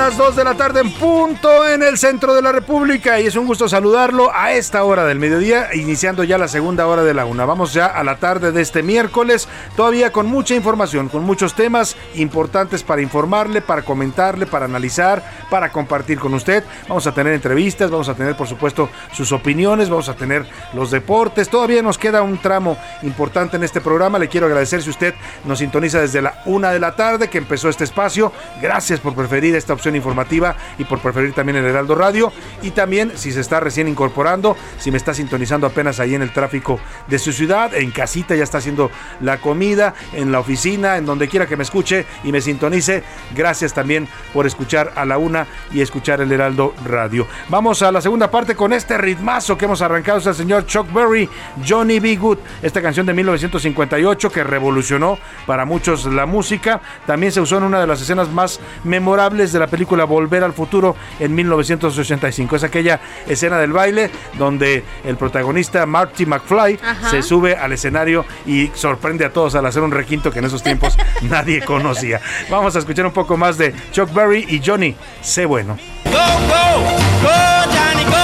Las 0.00 0.16
2 0.16 0.34
de 0.34 0.44
la 0.44 0.54
tarde 0.54 0.80
en 0.80 0.90
punto 0.94 1.68
en 1.68 1.82
el 1.82 1.98
centro 1.98 2.32
de 2.34 2.40
la 2.40 2.52
República 2.52 3.20
y 3.20 3.26
es 3.26 3.36
un 3.36 3.46
gusto 3.46 3.68
saludarlo 3.68 4.30
a 4.34 4.52
esta 4.52 4.82
hora 4.82 5.04
del 5.04 5.18
mediodía, 5.18 5.74
iniciando 5.74 6.24
ya 6.24 6.38
la 6.38 6.48
segunda 6.48 6.86
hora 6.86 7.04
de 7.04 7.12
la 7.12 7.26
una. 7.26 7.44
Vamos 7.44 7.74
ya 7.74 7.84
a 7.84 8.02
la 8.02 8.16
tarde 8.16 8.50
de 8.50 8.62
este 8.62 8.82
miércoles, 8.82 9.46
todavía 9.76 10.10
con 10.10 10.26
mucha 10.26 10.54
información, 10.54 11.10
con 11.10 11.24
muchos 11.24 11.52
temas 11.52 11.98
importantes 12.14 12.82
para 12.82 13.02
informarle, 13.02 13.60
para 13.60 13.82
comentarle, 13.82 14.46
para 14.46 14.64
analizar, 14.64 15.22
para 15.50 15.70
compartir 15.70 16.18
con 16.18 16.32
usted. 16.32 16.64
Vamos 16.88 17.06
a 17.06 17.12
tener 17.12 17.34
entrevistas, 17.34 17.90
vamos 17.90 18.08
a 18.08 18.14
tener 18.14 18.38
por 18.38 18.46
supuesto 18.46 18.88
sus 19.12 19.32
opiniones, 19.32 19.90
vamos 19.90 20.08
a 20.08 20.14
tener 20.14 20.46
los 20.72 20.90
deportes. 20.90 21.50
Todavía 21.50 21.82
nos 21.82 21.98
queda 21.98 22.22
un 22.22 22.38
tramo 22.38 22.78
importante 23.02 23.56
en 23.58 23.64
este 23.64 23.82
programa. 23.82 24.18
Le 24.18 24.28
quiero 24.28 24.46
agradecer 24.46 24.82
si 24.82 24.88
usted 24.88 25.14
nos 25.44 25.58
sintoniza 25.58 26.00
desde 26.00 26.22
la 26.22 26.40
una 26.46 26.70
de 26.70 26.80
la 26.80 26.96
tarde 26.96 27.28
que 27.28 27.36
empezó 27.36 27.68
este 27.68 27.84
espacio. 27.84 28.32
Gracias 28.62 28.98
por 28.98 29.14
preferir 29.14 29.54
esta 29.54 29.74
opción 29.74 29.90
informativa 30.00 30.56
y 30.78 30.84
por 30.84 31.00
preferir 31.00 31.32
también 31.32 31.56
el 31.56 31.64
Heraldo 31.64 31.94
Radio. 31.94 32.32
Y 32.62 32.70
también 32.72 33.12
si 33.16 33.32
se 33.32 33.40
está 33.40 33.60
recién 33.60 33.88
incorporando, 33.88 34.56
si 34.78 34.90
me 34.90 34.96
está 34.96 35.14
sintonizando 35.14 35.66
apenas 35.66 36.00
ahí 36.00 36.14
en 36.14 36.22
el 36.22 36.32
tráfico 36.32 36.80
de 37.06 37.18
su 37.18 37.32
ciudad, 37.32 37.74
en 37.74 37.90
casita 37.90 38.34
ya 38.34 38.44
está 38.44 38.58
haciendo 38.58 38.90
la 39.20 39.38
comida, 39.38 39.94
en 40.12 40.32
la 40.32 40.40
oficina, 40.40 40.96
en 40.96 41.06
donde 41.06 41.28
quiera 41.28 41.46
que 41.46 41.56
me 41.56 41.62
escuche 41.62 42.06
y 42.24 42.32
me 42.32 42.40
sintonice. 42.40 43.02
Gracias 43.34 43.72
también 43.72 44.08
por 44.32 44.46
escuchar 44.46 44.92
a 44.96 45.04
la 45.04 45.18
una 45.18 45.46
y 45.72 45.80
escuchar 45.80 46.20
el 46.20 46.32
Heraldo 46.32 46.74
Radio. 46.84 47.26
Vamos 47.48 47.82
a 47.82 47.92
la 47.92 48.00
segunda 48.00 48.30
parte 48.30 48.54
con 48.54 48.72
este 48.72 48.98
ritmazo 48.98 49.56
que 49.56 49.64
hemos 49.64 49.82
arrancado 49.82 50.18
es 50.18 50.26
el 50.26 50.34
señor 50.34 50.66
Chuck 50.66 50.92
Berry, 50.92 51.28
Johnny 51.66 52.00
B. 52.00 52.16
Good, 52.16 52.38
esta 52.62 52.82
canción 52.82 53.06
de 53.06 53.14
1958 53.14 54.30
que 54.30 54.44
revolucionó 54.44 55.18
para 55.46 55.64
muchos 55.64 56.06
la 56.06 56.26
música. 56.26 56.80
También 57.06 57.32
se 57.32 57.40
usó 57.40 57.58
en 57.58 57.64
una 57.64 57.80
de 57.80 57.86
las 57.86 58.00
escenas 58.00 58.28
más 58.30 58.60
memorables 58.84 59.52
de 59.52 59.58
la 59.58 59.66
película 59.66 59.79
Volver 59.84 60.44
al 60.44 60.52
Futuro 60.52 60.96
en 61.18 61.34
1985. 61.34 62.56
Es 62.56 62.64
aquella 62.64 63.00
escena 63.26 63.58
del 63.58 63.72
baile 63.72 64.10
donde 64.38 64.84
el 65.04 65.16
protagonista 65.16 65.86
Marty 65.86 66.26
McFly 66.26 66.78
Ajá. 66.82 67.10
se 67.10 67.22
sube 67.22 67.56
al 67.56 67.72
escenario 67.72 68.24
y 68.46 68.70
sorprende 68.74 69.24
a 69.24 69.32
todos 69.32 69.54
al 69.54 69.66
hacer 69.66 69.82
un 69.82 69.90
requinto 69.90 70.30
que 70.30 70.38
en 70.38 70.46
esos 70.46 70.62
tiempos 70.62 70.96
nadie 71.22 71.62
conocía. 71.64 72.20
Vamos 72.50 72.76
a 72.76 72.80
escuchar 72.80 73.06
un 73.06 73.12
poco 73.12 73.36
más 73.36 73.58
de 73.58 73.74
Chuck 73.92 74.12
Berry 74.12 74.46
y 74.48 74.60
Johnny, 74.64 74.96
sé 75.20 75.46
bueno. 75.46 75.76
Go, 76.04 76.10
go, 76.10 76.82
go, 77.22 77.30
Johnny. 77.72 78.04
Go, 78.04 78.19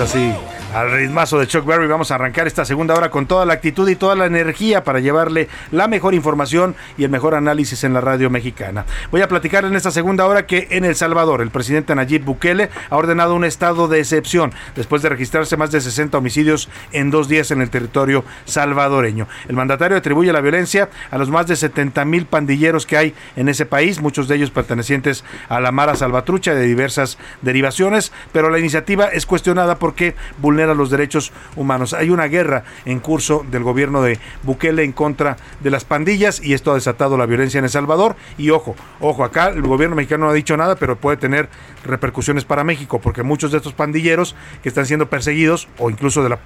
así. 0.00 0.45
Al 0.76 0.92
ritmazo 0.92 1.38
de 1.38 1.46
Chuck 1.46 1.64
Berry 1.64 1.86
vamos 1.86 2.10
a 2.10 2.16
arrancar 2.16 2.46
esta 2.46 2.66
segunda 2.66 2.94
hora 2.94 3.10
con 3.10 3.24
toda 3.24 3.46
la 3.46 3.54
actitud 3.54 3.88
y 3.88 3.96
toda 3.96 4.14
la 4.14 4.26
energía 4.26 4.84
para 4.84 5.00
llevarle 5.00 5.48
la 5.70 5.88
mejor 5.88 6.12
información 6.12 6.76
y 6.98 7.04
el 7.04 7.10
mejor 7.10 7.34
análisis 7.34 7.82
en 7.82 7.94
la 7.94 8.02
radio 8.02 8.28
mexicana. 8.28 8.84
Voy 9.10 9.22
a 9.22 9.28
platicar 9.28 9.64
en 9.64 9.74
esta 9.74 9.90
segunda 9.90 10.26
hora 10.26 10.44
que 10.44 10.68
en 10.72 10.84
El 10.84 10.94
Salvador 10.94 11.40
el 11.40 11.48
presidente 11.48 11.94
Nayib 11.94 12.24
Bukele 12.24 12.68
ha 12.90 12.96
ordenado 12.98 13.34
un 13.34 13.46
estado 13.46 13.88
de 13.88 14.00
excepción 14.00 14.52
después 14.74 15.00
de 15.00 15.08
registrarse 15.08 15.56
más 15.56 15.70
de 15.70 15.80
60 15.80 16.18
homicidios 16.18 16.68
en 16.92 17.10
dos 17.10 17.26
días 17.26 17.50
en 17.52 17.62
el 17.62 17.70
territorio 17.70 18.22
salvadoreño. 18.44 19.28
El 19.48 19.56
mandatario 19.56 19.96
atribuye 19.96 20.30
la 20.30 20.42
violencia 20.42 20.90
a 21.10 21.16
los 21.16 21.30
más 21.30 21.46
de 21.46 21.56
70 21.56 22.04
mil 22.04 22.26
pandilleros 22.26 22.84
que 22.84 22.98
hay 22.98 23.14
en 23.36 23.48
ese 23.48 23.64
país, 23.64 24.02
muchos 24.02 24.28
de 24.28 24.36
ellos 24.36 24.50
pertenecientes 24.50 25.24
a 25.48 25.58
la 25.58 25.72
Mara 25.72 25.96
Salvatrucha 25.96 26.54
de 26.54 26.66
diversas 26.66 27.16
derivaciones, 27.40 28.12
pero 28.30 28.50
la 28.50 28.58
iniciativa 28.58 29.06
es 29.06 29.24
cuestionada 29.24 29.78
porque 29.78 30.14
vulnera 30.36 30.65
los 30.74 30.90
derechos 30.90 31.32
humanos. 31.56 31.92
Hay 31.92 32.10
una 32.10 32.26
guerra 32.26 32.64
en 32.84 33.00
curso 33.00 33.44
del 33.50 33.62
gobierno 33.62 34.02
de 34.02 34.18
Bukele 34.42 34.84
en 34.84 34.92
contra 34.92 35.36
de 35.60 35.70
las 35.70 35.84
pandillas 35.84 36.40
y 36.42 36.54
esto 36.54 36.72
ha 36.72 36.74
desatado 36.74 37.16
la 37.16 37.26
violencia 37.26 37.58
en 37.58 37.64
El 37.64 37.70
Salvador. 37.70 38.16
Y 38.38 38.50
ojo, 38.50 38.74
ojo, 39.00 39.24
acá 39.24 39.48
el 39.48 39.62
gobierno 39.62 39.96
mexicano 39.96 40.26
no 40.26 40.30
ha 40.30 40.34
dicho 40.34 40.56
nada, 40.56 40.76
pero 40.76 40.96
puede 40.96 41.16
tener 41.16 41.48
repercusiones 41.84 42.44
para 42.44 42.64
México, 42.64 43.00
porque 43.00 43.22
muchos 43.22 43.52
de 43.52 43.58
estos 43.58 43.72
pandilleros 43.72 44.34
que 44.62 44.68
están 44.68 44.86
siendo 44.86 45.08
perseguidos 45.08 45.68
o 45.78 45.90
incluso 45.90 46.22
de 46.22 46.30
la 46.30 46.38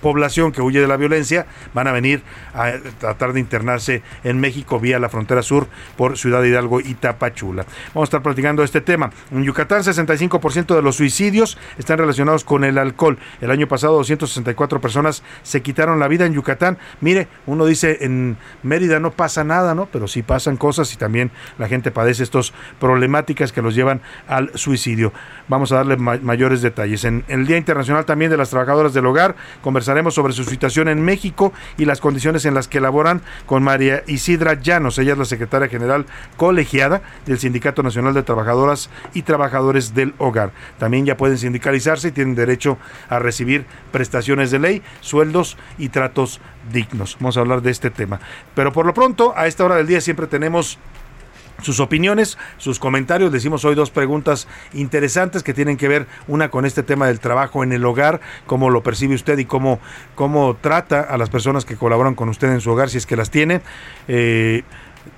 población 0.00 0.52
que 0.52 0.62
huye 0.62 0.80
de 0.80 0.88
la 0.88 0.96
violencia 0.96 1.46
van 1.72 1.88
a 1.88 1.92
venir 1.92 2.22
a 2.54 2.72
tratar 2.98 3.32
de 3.32 3.40
internarse 3.40 4.02
en 4.22 4.40
México 4.40 4.80
vía 4.80 4.98
la 4.98 5.08
frontera 5.08 5.42
sur 5.42 5.68
por 5.96 6.18
Ciudad 6.18 6.42
Hidalgo 6.42 6.80
y 6.80 6.94
Tapachula. 6.94 7.64
Vamos 7.88 8.06
a 8.06 8.10
estar 8.10 8.22
platicando 8.22 8.62
este 8.62 8.80
tema. 8.80 9.10
En 9.30 9.44
Yucatán, 9.44 9.82
65% 9.82 10.74
de 10.74 10.82
los 10.82 10.96
suicidios 10.96 11.58
están 11.78 11.98
relacionados 11.98 12.44
con 12.44 12.64
el 12.64 12.78
alcohol. 12.78 13.18
El 13.40 13.50
año 13.50 13.66
pasado, 13.66 13.94
264 13.94 14.80
personas 14.80 15.22
se 15.42 15.62
quitaron 15.62 15.98
la 15.98 16.08
vida 16.08 16.26
en 16.26 16.34
Yucatán. 16.34 16.78
Mire, 17.00 17.28
uno 17.46 17.66
dice 17.66 17.98
en 18.00 18.36
Mérida 18.62 19.00
no 19.00 19.10
pasa 19.10 19.44
nada, 19.44 19.74
¿no? 19.74 19.86
Pero 19.86 20.08
sí 20.08 20.22
pasan 20.22 20.56
cosas 20.56 20.92
y 20.92 20.96
también 20.96 21.30
la 21.58 21.68
gente 21.68 21.90
padece 21.90 22.22
estas 22.22 22.52
problemáticas 22.80 23.52
que 23.52 23.62
los 23.62 23.74
llevan 23.74 24.00
al 24.26 24.50
suicidio. 24.56 25.12
Vamos 25.48 25.72
a 25.72 25.76
darle 25.76 25.96
ma 25.96 26.18
mayores 26.22 26.62
detalles. 26.62 27.04
En 27.04 27.24
el 27.28 27.46
Día 27.46 27.56
Internacional 27.56 28.04
también 28.04 28.30
de 28.30 28.36
las 28.36 28.50
Trabajadoras 28.50 28.94
del 28.94 29.06
Hogar, 29.06 29.36
conversaremos 29.84 30.14
sobre 30.14 30.32
su 30.32 30.44
situación 30.44 30.88
en 30.88 31.02
México 31.02 31.52
y 31.76 31.84
las 31.84 32.00
condiciones 32.00 32.46
en 32.46 32.54
las 32.54 32.68
que 32.68 32.80
laboran 32.80 33.20
con 33.44 33.62
María 33.62 34.02
Isidra 34.06 34.54
Llanos. 34.54 34.98
Ella 34.98 35.12
es 35.12 35.18
la 35.18 35.26
secretaria 35.26 35.68
general 35.68 36.06
colegiada 36.38 37.02
del 37.26 37.38
Sindicato 37.38 37.82
Nacional 37.82 38.14
de 38.14 38.22
Trabajadoras 38.22 38.88
y 39.12 39.22
Trabajadores 39.22 39.94
del 39.94 40.14
Hogar. 40.16 40.52
También 40.78 41.04
ya 41.04 41.18
pueden 41.18 41.36
sindicalizarse 41.36 42.08
y 42.08 42.12
tienen 42.12 42.34
derecho 42.34 42.78
a 43.10 43.18
recibir 43.18 43.66
prestaciones 43.92 44.50
de 44.50 44.58
ley, 44.58 44.82
sueldos 45.02 45.58
y 45.76 45.90
tratos 45.90 46.40
dignos. 46.72 47.18
Vamos 47.20 47.36
a 47.36 47.40
hablar 47.40 47.60
de 47.60 47.70
este 47.70 47.90
tema. 47.90 48.20
Pero 48.54 48.72
por 48.72 48.86
lo 48.86 48.94
pronto, 48.94 49.34
a 49.36 49.46
esta 49.46 49.66
hora 49.66 49.76
del 49.76 49.86
día 49.86 50.00
siempre 50.00 50.26
tenemos 50.28 50.78
sus 51.62 51.80
opiniones, 51.80 52.38
sus 52.58 52.78
comentarios. 52.78 53.32
Decimos 53.32 53.64
hoy 53.64 53.74
dos 53.74 53.90
preguntas 53.90 54.48
interesantes 54.72 55.42
que 55.42 55.54
tienen 55.54 55.76
que 55.76 55.88
ver 55.88 56.06
una 56.28 56.50
con 56.50 56.64
este 56.64 56.82
tema 56.82 57.06
del 57.06 57.20
trabajo 57.20 57.62
en 57.62 57.72
el 57.72 57.84
hogar, 57.84 58.20
cómo 58.46 58.70
lo 58.70 58.82
percibe 58.82 59.14
usted 59.14 59.38
y 59.38 59.44
cómo, 59.44 59.80
cómo 60.14 60.56
trata 60.60 61.00
a 61.00 61.16
las 61.16 61.30
personas 61.30 61.64
que 61.64 61.76
colaboran 61.76 62.14
con 62.14 62.28
usted 62.28 62.52
en 62.52 62.60
su 62.60 62.70
hogar, 62.70 62.90
si 62.90 62.98
es 62.98 63.06
que 63.06 63.16
las 63.16 63.30
tiene. 63.30 63.60
Eh, 64.08 64.62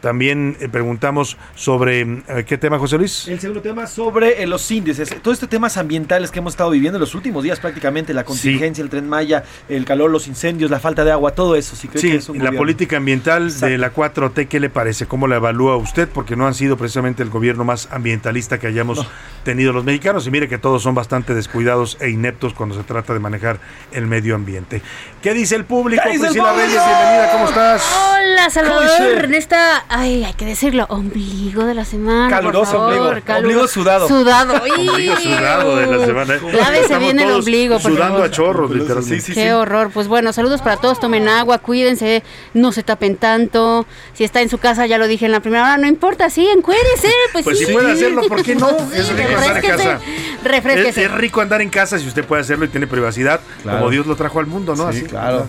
también 0.00 0.56
eh, 0.60 0.68
preguntamos 0.68 1.36
sobre 1.54 2.00
eh, 2.00 2.44
qué 2.46 2.58
tema, 2.58 2.78
José 2.78 2.98
Luis. 2.98 3.28
El 3.28 3.40
segundo 3.40 3.60
tema 3.62 3.86
sobre 3.86 4.42
eh, 4.42 4.46
los 4.46 4.70
índices. 4.70 5.08
Todos 5.22 5.36
estos 5.36 5.48
temas 5.48 5.76
ambientales 5.76 6.30
que 6.30 6.38
hemos 6.40 6.52
estado 6.54 6.70
viviendo 6.70 6.96
en 6.96 7.00
los 7.00 7.14
últimos 7.14 7.42
días 7.42 7.60
prácticamente, 7.60 8.12
la 8.14 8.24
contingencia, 8.24 8.82
el 8.82 8.90
tren 8.90 9.08
Maya, 9.08 9.44
el 9.68 9.84
calor, 9.84 10.10
los 10.10 10.26
incendios, 10.28 10.70
la 10.70 10.80
falta 10.80 11.04
de 11.04 11.12
agua, 11.12 11.32
todo 11.32 11.56
eso. 11.56 11.76
Sí, 11.76 11.88
creo 11.88 12.00
Sí, 12.00 12.10
que 12.10 12.16
es 12.16 12.28
un 12.28 12.36
la 12.38 12.44
gobierno. 12.44 12.58
política 12.58 12.96
ambiental 12.96 13.58
de 13.60 13.78
la 13.78 13.92
4T, 13.92 14.48
¿qué 14.48 14.60
le 14.60 14.70
parece? 14.70 15.06
¿Cómo 15.06 15.26
la 15.28 15.36
evalúa 15.36 15.76
usted? 15.76 16.08
Porque 16.08 16.36
no 16.36 16.46
han 16.46 16.54
sido 16.54 16.76
precisamente 16.76 17.22
el 17.22 17.30
gobierno 17.30 17.64
más 17.64 17.88
ambientalista 17.90 18.58
que 18.58 18.66
hayamos 18.66 19.06
tenido 19.44 19.72
los 19.72 19.84
mexicanos. 19.84 20.26
Y 20.26 20.30
mire 20.30 20.48
que 20.48 20.58
todos 20.58 20.82
son 20.82 20.94
bastante 20.94 21.34
descuidados 21.34 21.96
e 22.00 22.10
ineptos 22.10 22.54
cuando 22.54 22.74
se 22.76 22.82
trata 22.82 23.12
de 23.12 23.20
manejar 23.20 23.58
el 23.92 24.06
medio 24.06 24.34
ambiente. 24.34 24.82
¿Qué 25.22 25.34
dice 25.34 25.56
el 25.56 25.64
público? 25.64 26.02
¿Qué 26.04 26.10
dice 26.10 26.26
el 26.26 26.30
Priscila 26.32 26.50
público? 26.52 26.66
Reyes, 26.68 26.82
bienvenida, 26.86 27.32
¿cómo 27.32 27.48
estás? 27.48 27.82
Hola, 28.12 28.50
Salvador. 28.50 29.24
En 29.24 29.34
esta, 29.34 29.75
ay, 29.88 30.24
hay 30.24 30.34
que 30.34 30.44
decirlo, 30.44 30.86
ombligo 30.88 31.64
de 31.64 31.74
la 31.74 31.84
semana. 31.84 32.28
por 32.28 32.30
Caluroso 32.52 32.72
favor, 32.72 32.92
ombligo. 32.94 33.24
caluroso. 33.24 33.36
Ombligo 33.38 33.68
sudado. 33.68 34.08
Sudado. 34.08 34.54
Ombligo 34.88 35.16
sudado 35.16 35.76
de 35.76 35.86
la 35.86 36.06
semana. 36.06 36.34
Lávese 36.52 36.98
bien 36.98 37.18
el 37.20 37.30
ombligo, 37.30 37.78
por 37.78 37.90
Sudando 37.92 38.14
favor. 38.14 38.26
a 38.26 38.30
chorros, 38.30 38.70
literalmente. 38.70 39.32
Qué 39.34 39.52
horror. 39.52 39.90
Pues 39.92 40.08
bueno, 40.08 40.32
saludos 40.32 40.60
para 40.62 40.76
todos. 40.76 41.00
Tomen 41.00 41.28
agua, 41.28 41.58
cuídense, 41.58 42.22
no 42.54 42.72
se 42.72 42.82
tapen 42.82 43.16
tanto. 43.16 43.86
Si 44.14 44.24
está 44.24 44.40
en 44.42 44.48
su 44.48 44.58
casa, 44.58 44.86
ya 44.86 44.98
lo 44.98 45.06
dije 45.06 45.26
en 45.26 45.32
la 45.32 45.40
primera 45.40 45.62
hora, 45.64 45.76
no 45.78 45.86
importa, 45.86 46.30
sí, 46.30 46.46
encuérese. 46.48 47.10
Pues, 47.32 47.44
Pues 47.44 47.58
sí. 47.58 47.66
si 47.66 47.72
puede 47.72 47.92
hacerlo, 47.92 48.22
¿por 48.28 48.42
qué 48.42 48.54
no? 48.54 48.68
Es 48.94 49.08
rico 49.10 49.34
andar 49.36 49.56
en 49.56 49.62
casa. 49.70 50.00
refresquese. 50.44 50.88
Es, 51.04 51.10
es 51.10 51.10
rico 51.12 51.40
andar 51.40 51.60
en 51.60 51.68
casa 51.70 51.98
si 51.98 52.06
usted 52.06 52.24
puede 52.24 52.42
hacerlo 52.42 52.64
y 52.64 52.68
tiene 52.68 52.86
privacidad, 52.86 53.40
Claro. 53.62 53.78
como 53.78 53.90
Dios 53.90 54.06
lo 54.06 54.16
trajo 54.16 54.38
al 54.38 54.46
mundo, 54.46 54.74
¿no? 54.74 54.90
Sí, 54.92 54.98
Así. 54.98 55.06
claro. 55.06 55.46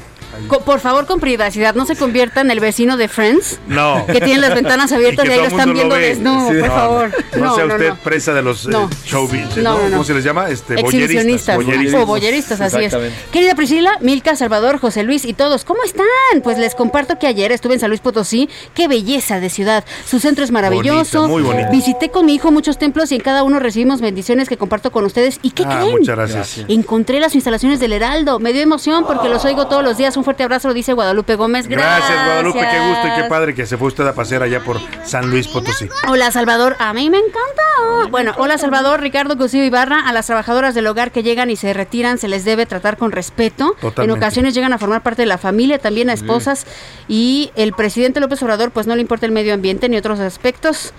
Co- 0.47 0.59
por 0.61 0.79
favor, 0.79 1.05
con 1.07 1.19
privacidad, 1.19 1.73
no 1.75 1.85
se 1.85 1.95
convierta 1.95 2.41
en 2.41 2.51
el 2.51 2.59
vecino 2.59 2.95
de 2.97 3.07
Friends. 3.07 3.59
No. 3.67 4.05
Que 4.05 4.21
tiene 4.21 4.37
las 4.39 4.53
ventanas 4.55 4.91
abiertas 4.91 5.25
y, 5.25 5.29
ahí 5.31 5.37
lo 5.39 5.45
están 5.45 5.73
viendo 5.73 5.95
lo 5.95 6.01
desnudo, 6.01 6.49
Sí. 6.51 6.59
por 6.59 6.67
No, 6.69 6.75
favor. 6.75 7.11
No, 7.35 7.45
No, 7.45 7.55
sea 7.55 7.65
no, 7.65 7.73
usted 7.75 7.89
no. 7.89 7.95
presa 7.97 8.33
de 8.33 8.41
los 8.41 8.65
eh, 8.65 8.69
No. 8.69 8.89
showbiz, 9.05 9.57
No, 9.57 9.63
¿no? 9.63 9.77
no, 9.77 9.83
no. 9.85 9.89
¿Cómo 9.91 10.03
se 10.03 10.13
les 10.13 10.23
llama? 10.23 10.49
Este, 10.49 10.75
Exhibicionistas 10.79 11.55
boyeristas. 11.55 12.01
o 12.01 12.05
boyeristas, 12.05 12.61
así 12.61 12.83
es. 12.83 12.95
Querida 13.31 13.55
Priscila, 13.55 13.97
Milka, 14.01 14.35
Salvador, 14.35 14.79
José 14.79 15.03
Luis 15.03 15.25
y 15.25 15.33
todos, 15.33 15.63
¿cómo 15.65 15.83
están? 15.83 16.05
Pues 16.43 16.57
les 16.57 16.75
comparto 16.75 17.17
que 17.19 17.27
ayer 17.27 17.51
estuve 17.51 17.73
en 17.75 17.79
San 17.79 17.89
Luis 17.89 18.01
Potosí. 18.01 18.49
Qué 18.73 18.87
belleza 18.87 19.39
de 19.39 19.49
ciudad. 19.49 19.85
Su 20.09 20.19
centro 20.19 20.43
es 20.43 20.51
maravilloso. 20.51 21.27
Muy 21.27 21.41
bonita. 21.41 21.69
Visité 21.71 22.09
con 22.09 22.25
mi 22.25 22.35
hijo 22.35 22.51
muchos 22.51 22.77
templos 22.77 23.11
y 23.11 23.15
en 23.15 23.21
cada 23.21 23.43
uno 23.43 23.59
recibimos 23.59 24.01
bendiciones 24.01 24.49
que 24.49 24.57
comparto 24.57 24.91
con 24.91 25.05
ustedes. 25.05 25.39
¿Y 25.41 25.51
qué 25.51 25.63
Ah, 25.65 25.77
creen? 25.79 25.91
muchas 25.99 26.15
gracias. 26.15 26.65
Encontré 26.67 27.19
las 27.19 27.33
instalaciones 27.35 27.79
del 27.79 27.93
Heraldo. 27.93 28.39
Me 28.39 28.53
dio 28.53 28.61
emoción 28.61 29.05
porque 29.05 29.29
los 29.29 29.43
oigo 29.45 29.67
todos 29.67 29.83
los 29.83 29.97
días. 29.97 30.16
Un 30.17 30.23
fuerte 30.23 30.43
abrazo, 30.43 30.67
lo 30.67 30.73
dice 30.73 30.93
Guadalupe 30.93 31.35
Gómez. 31.35 31.67
Gracias, 31.67 32.25
Guadalupe, 32.25 32.59
qué 32.59 32.89
gusto 32.89 33.07
y 33.07 33.21
qué 33.21 33.29
padre 33.29 33.53
que 33.53 33.65
se 33.67 33.77
fue 33.77 33.89
usted 33.89 34.05
a 34.07 34.13
pasear 34.13 34.41
allá 34.41 34.63
por 34.63 34.79
San 35.03 35.29
Luis 35.29 35.47
Potosí. 35.47 35.87
Hola 36.07 36.31
Salvador, 36.31 36.75
a 36.79 36.91
mí 36.93 37.09
me 37.09 37.17
encanta. 37.17 38.09
Bueno, 38.09 38.33
hola 38.37 38.57
Salvador, 38.57 38.99
Ricardo 39.01 39.37
Cosío 39.37 39.63
Ibarra, 39.63 40.07
a 40.07 40.13
las 40.13 40.25
trabajadoras 40.25 40.73
del 40.73 40.87
hogar 40.87 41.11
que 41.11 41.21
llegan 41.21 41.51
y 41.51 41.55
se 41.55 41.71
retiran 41.73 42.17
se 42.17 42.27
les 42.27 42.45
debe 42.45 42.65
tratar 42.65 42.97
con 42.97 43.11
respeto. 43.11 43.75
Totalmente. 43.79 44.03
En 44.03 44.11
ocasiones 44.11 44.53
llegan 44.55 44.73
a 44.73 44.79
formar 44.79 45.03
parte 45.03 45.21
de 45.21 45.27
la 45.27 45.37
familia, 45.37 45.77
también 45.77 46.09
a 46.09 46.13
esposas 46.13 46.65
y 47.07 47.51
el 47.55 47.73
presidente 47.73 48.19
López 48.19 48.41
Obrador 48.41 48.71
pues 48.71 48.87
no 48.87 48.95
le 48.95 49.01
importa 49.01 49.27
el 49.27 49.31
medio 49.31 49.53
ambiente 49.53 49.87
ni 49.87 49.97
otros 49.97 50.19
aspectos. 50.19 50.93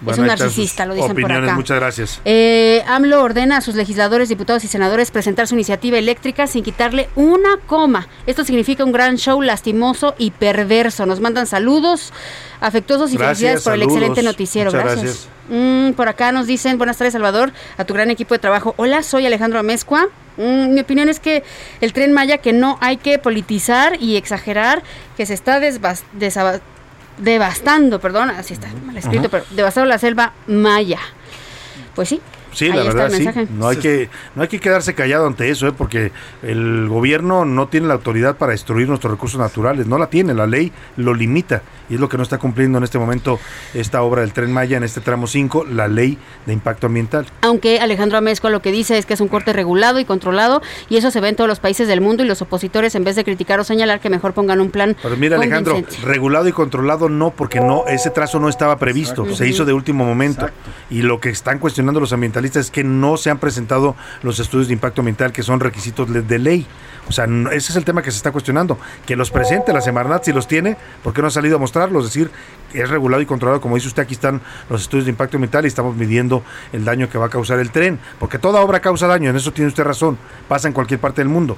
Bueno, 0.00 0.12
es 0.14 0.18
un 0.18 0.26
narcisista, 0.26 0.86
lo 0.86 0.94
dicen 0.94 1.14
por 1.20 1.30
acá. 1.30 1.54
Muchas 1.54 1.78
gracias. 1.78 2.20
Eh, 2.24 2.82
AMLO 2.86 3.22
ordena 3.22 3.58
a 3.58 3.60
sus 3.60 3.74
legisladores, 3.74 4.28
diputados 4.28 4.64
y 4.64 4.68
senadores 4.68 5.10
presentar 5.10 5.46
su 5.46 5.54
iniciativa 5.54 5.98
eléctrica 5.98 6.46
sin 6.46 6.64
quitarle 6.64 7.08
una 7.16 7.58
coma. 7.66 8.08
Esto 8.26 8.44
significa 8.44 8.84
un 8.84 8.92
gran 8.92 9.16
show 9.18 9.40
lastimoso 9.42 10.14
y 10.18 10.30
perverso. 10.30 11.06
Nos 11.06 11.20
mandan 11.20 11.46
saludos 11.46 12.12
afectuosos 12.60 13.12
y 13.12 13.16
Gracias, 13.16 13.38
felicidades 13.38 13.64
por 13.64 13.74
el 13.74 13.82
excelente 13.82 14.22
noticiero. 14.22 14.70
Muchas 14.72 14.84
Gracias. 14.96 15.28
Mm, 15.48 15.92
por 15.92 16.08
acá 16.08 16.30
nos 16.32 16.46
dicen, 16.46 16.78
buenas 16.78 16.96
tardes 16.96 17.12
Salvador, 17.12 17.52
a 17.76 17.84
tu 17.84 17.92
gran 17.94 18.10
equipo 18.10 18.34
de 18.34 18.38
trabajo. 18.38 18.74
Hola, 18.78 19.02
soy 19.02 19.26
Alejandro 19.26 19.58
Amezcua. 19.58 20.08
Mm, 20.36 20.72
mi 20.74 20.80
opinión 20.80 21.08
es 21.08 21.20
que 21.20 21.42
el 21.80 21.92
tren 21.92 22.12
Maya 22.12 22.38
que 22.38 22.52
no 22.52 22.78
hay 22.80 22.96
que 22.98 23.18
politizar 23.18 24.00
y 24.00 24.16
exagerar, 24.16 24.82
que 25.16 25.26
se 25.26 25.34
está 25.34 25.58
desbas- 25.60 26.04
desaba- 26.12 26.60
devastando, 27.20 28.00
perdón, 28.00 28.30
así 28.30 28.54
está 28.54 28.68
mal 28.84 28.96
escrito, 28.96 29.28
pero 29.28 29.44
devastando 29.50 29.88
la 29.88 29.98
selva 29.98 30.32
Maya. 30.46 31.00
Pues 31.94 32.08
sí. 32.08 32.20
Sí, 32.52 32.66
ahí 32.66 32.72
la 32.72 32.82
verdad, 32.84 33.10
sí. 33.10 33.26
No 33.56 33.68
hay, 33.68 33.76
que, 33.76 34.08
no 34.34 34.42
hay 34.42 34.48
que 34.48 34.60
quedarse 34.60 34.94
callado 34.94 35.26
ante 35.26 35.50
eso, 35.50 35.68
¿eh? 35.68 35.72
porque 35.76 36.12
el 36.42 36.88
gobierno 36.88 37.44
no 37.44 37.68
tiene 37.68 37.86
la 37.88 37.94
autoridad 37.94 38.36
para 38.36 38.52
destruir 38.52 38.88
nuestros 38.88 39.12
recursos 39.12 39.40
naturales. 39.40 39.86
No 39.86 39.98
la 39.98 40.08
tiene, 40.08 40.34
la 40.34 40.46
ley 40.46 40.72
lo 40.96 41.14
limita. 41.14 41.62
Y 41.88 41.94
es 41.94 42.00
lo 42.00 42.08
que 42.08 42.16
no 42.16 42.22
está 42.22 42.38
cumpliendo 42.38 42.78
en 42.78 42.84
este 42.84 42.98
momento 42.98 43.40
esta 43.74 44.02
obra 44.02 44.20
del 44.20 44.32
Tren 44.32 44.52
Maya, 44.52 44.76
en 44.76 44.84
este 44.84 45.00
tramo 45.00 45.26
5, 45.26 45.66
la 45.72 45.88
ley 45.88 46.18
de 46.46 46.52
impacto 46.52 46.86
ambiental. 46.86 47.26
Aunque 47.42 47.80
Alejandro 47.80 48.16
Amezcua 48.16 48.48
lo 48.50 48.62
que 48.62 48.70
dice 48.70 48.96
es 48.96 49.06
que 49.06 49.14
es 49.14 49.20
un 49.20 49.28
corte 49.28 49.52
regulado 49.52 49.98
y 49.98 50.04
controlado 50.04 50.62
y 50.88 50.96
eso 50.96 51.10
se 51.10 51.20
ve 51.20 51.28
en 51.28 51.36
todos 51.36 51.48
los 51.48 51.58
países 51.58 51.88
del 51.88 52.00
mundo 52.00 52.22
y 52.22 52.26
los 52.26 52.42
opositores 52.42 52.94
en 52.94 53.02
vez 53.02 53.16
de 53.16 53.24
criticar 53.24 53.58
o 53.58 53.64
señalar 53.64 54.00
que 54.00 54.08
mejor 54.08 54.34
pongan 54.34 54.60
un 54.60 54.70
plan 54.70 54.96
Pero 55.02 55.16
mira, 55.16 55.36
Alejandro, 55.36 55.82
regulado 56.04 56.46
y 56.46 56.52
controlado 56.52 57.08
no, 57.08 57.30
porque 57.30 57.60
no 57.60 57.84
ese 57.88 58.10
trazo 58.10 58.38
no 58.38 58.48
estaba 58.48 58.78
previsto, 58.78 59.22
Exacto. 59.22 59.36
se 59.36 59.48
hizo 59.48 59.64
de 59.64 59.72
último 59.72 60.04
momento. 60.04 60.48
Y 60.90 61.02
lo 61.02 61.20
que 61.20 61.30
están 61.30 61.58
cuestionando 61.58 62.00
los 62.00 62.12
ambientalistas 62.12 62.39
ambientalistas 62.40 62.66
es 62.66 62.70
que 62.70 62.84
no 62.84 63.16
se 63.16 63.30
han 63.30 63.38
presentado 63.38 63.96
los 64.22 64.38
estudios 64.38 64.68
de 64.68 64.74
impacto 64.74 65.02
ambiental 65.02 65.32
que 65.32 65.42
son 65.42 65.60
requisitos 65.60 66.08
de 66.10 66.38
ley. 66.38 66.66
O 67.08 67.12
sea, 67.12 67.26
ese 67.52 67.72
es 67.72 67.76
el 67.76 67.84
tema 67.84 68.02
que 68.02 68.10
se 68.10 68.16
está 68.16 68.32
cuestionando. 68.32 68.78
Que 69.06 69.16
los 69.16 69.30
presente 69.30 69.72
la 69.72 69.80
Semarnat 69.80 70.24
si 70.24 70.32
los 70.32 70.46
tiene, 70.46 70.76
¿por 71.02 71.12
qué 71.12 71.22
no 71.22 71.28
ha 71.28 71.30
salido 71.30 71.56
a 71.56 71.58
mostrarlos? 71.58 72.06
Es 72.06 72.12
decir, 72.12 72.30
es 72.72 72.88
regulado 72.88 73.22
y 73.22 73.26
controlado. 73.26 73.60
Como 73.60 73.74
dice 73.74 73.88
usted, 73.88 74.02
aquí 74.02 74.14
están 74.14 74.40
los 74.68 74.82
estudios 74.82 75.06
de 75.06 75.10
impacto 75.10 75.36
ambiental 75.36 75.64
y 75.64 75.68
estamos 75.68 75.96
midiendo 75.96 76.42
el 76.72 76.84
daño 76.84 77.08
que 77.08 77.18
va 77.18 77.26
a 77.26 77.30
causar 77.30 77.58
el 77.58 77.70
tren. 77.70 77.98
Porque 78.18 78.38
toda 78.38 78.60
obra 78.60 78.80
causa 78.80 79.06
daño, 79.06 79.30
en 79.30 79.36
eso 79.36 79.52
tiene 79.52 79.68
usted 79.68 79.84
razón. 79.84 80.18
Pasa 80.48 80.68
en 80.68 80.74
cualquier 80.74 81.00
parte 81.00 81.20
del 81.20 81.28
mundo. 81.28 81.56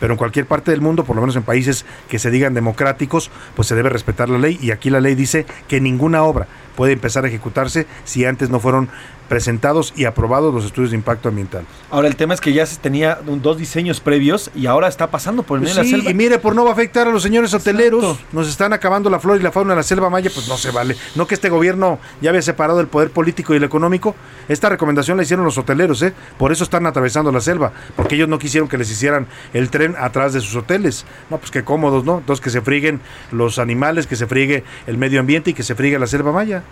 Pero 0.00 0.14
en 0.14 0.18
cualquier 0.18 0.46
parte 0.46 0.70
del 0.70 0.80
mundo, 0.80 1.04
por 1.04 1.16
lo 1.16 1.22
menos 1.22 1.36
en 1.36 1.44
países 1.44 1.84
que 2.08 2.18
se 2.18 2.30
digan 2.30 2.52
democráticos, 2.52 3.30
pues 3.54 3.68
se 3.68 3.74
debe 3.74 3.90
respetar 3.90 4.28
la 4.28 4.38
ley. 4.38 4.58
Y 4.60 4.70
aquí 4.70 4.90
la 4.90 5.00
ley 5.00 5.14
dice 5.14 5.46
que 5.68 5.80
ninguna 5.80 6.24
obra 6.24 6.46
puede 6.76 6.92
empezar 6.92 7.24
a 7.24 7.28
ejecutarse 7.28 7.86
si 8.04 8.24
antes 8.24 8.50
no 8.50 8.58
fueron 8.58 8.88
presentados 9.28 9.92
y 9.96 10.04
aprobados 10.04 10.52
los 10.54 10.64
estudios 10.64 10.90
de 10.90 10.96
impacto 10.96 11.28
ambiental. 11.28 11.64
Ahora 11.90 12.08
el 12.08 12.16
tema 12.16 12.34
es 12.34 12.40
que 12.40 12.52
ya 12.52 12.66
se 12.66 12.76
tenía 12.76 13.18
dos 13.24 13.58
diseños 13.58 14.00
previos 14.00 14.50
y 14.54 14.66
ahora 14.66 14.88
está 14.88 15.10
pasando 15.10 15.42
por 15.42 15.58
el 15.58 15.64
Pues 15.64 15.74
medio 15.76 15.84
de 15.84 15.90
la 15.92 15.96
selva. 15.98 16.10
y 16.10 16.14
mire, 16.14 16.38
por 16.38 16.54
no 16.54 16.64
va 16.64 16.70
a 16.70 16.72
afectar 16.74 17.06
a 17.08 17.10
los 17.10 17.22
señores 17.22 17.52
hoteleros, 17.54 18.18
nos 18.32 18.48
están 18.48 18.72
acabando 18.72 19.08
la 19.10 19.18
flora 19.20 19.38
y 19.40 19.42
la 19.42 19.52
fauna 19.52 19.70
de 19.72 19.76
la 19.76 19.82
selva 19.82 20.10
maya, 20.10 20.30
pues 20.34 20.48
no 20.48 20.56
se 20.56 20.70
vale. 20.70 20.96
No 21.14 21.26
que 21.26 21.34
este 21.34 21.48
gobierno 21.48 21.98
ya 22.20 22.30
había 22.30 22.42
separado 22.42 22.80
el 22.80 22.86
poder 22.86 23.10
político 23.10 23.54
y 23.54 23.56
el 23.56 23.64
económico. 23.64 24.14
Esta 24.48 24.68
recomendación 24.68 25.16
la 25.16 25.22
hicieron 25.22 25.44
los 25.44 25.56
hoteleros, 25.58 26.02
¿eh? 26.02 26.12
Por 26.38 26.52
eso 26.52 26.64
están 26.64 26.86
atravesando 26.86 27.32
la 27.32 27.40
selva, 27.40 27.72
porque 27.96 28.14
ellos 28.16 28.28
no 28.28 28.38
quisieron 28.38 28.68
que 28.68 28.78
les 28.78 28.90
hicieran 28.90 29.26
el 29.52 29.70
tren 29.70 29.94
atrás 29.98 30.32
de 30.32 30.40
sus 30.40 30.54
hoteles. 30.56 31.06
No, 31.30 31.38
pues 31.38 31.50
qué 31.50 31.64
cómodos, 31.64 32.04
¿no? 32.04 32.18
Entonces 32.18 32.42
que 32.42 32.50
se 32.50 32.60
friguen 32.60 33.00
los 33.32 33.58
animales, 33.58 34.06
que 34.06 34.16
se 34.16 34.26
friegue 34.26 34.64
el 34.86 34.98
medio 34.98 35.20
ambiente 35.20 35.50
y 35.50 35.54
que 35.54 35.62
se 35.62 35.74
friegue 35.74 35.98
la 35.98 36.06
selva 36.06 36.32
maya. 36.32 36.62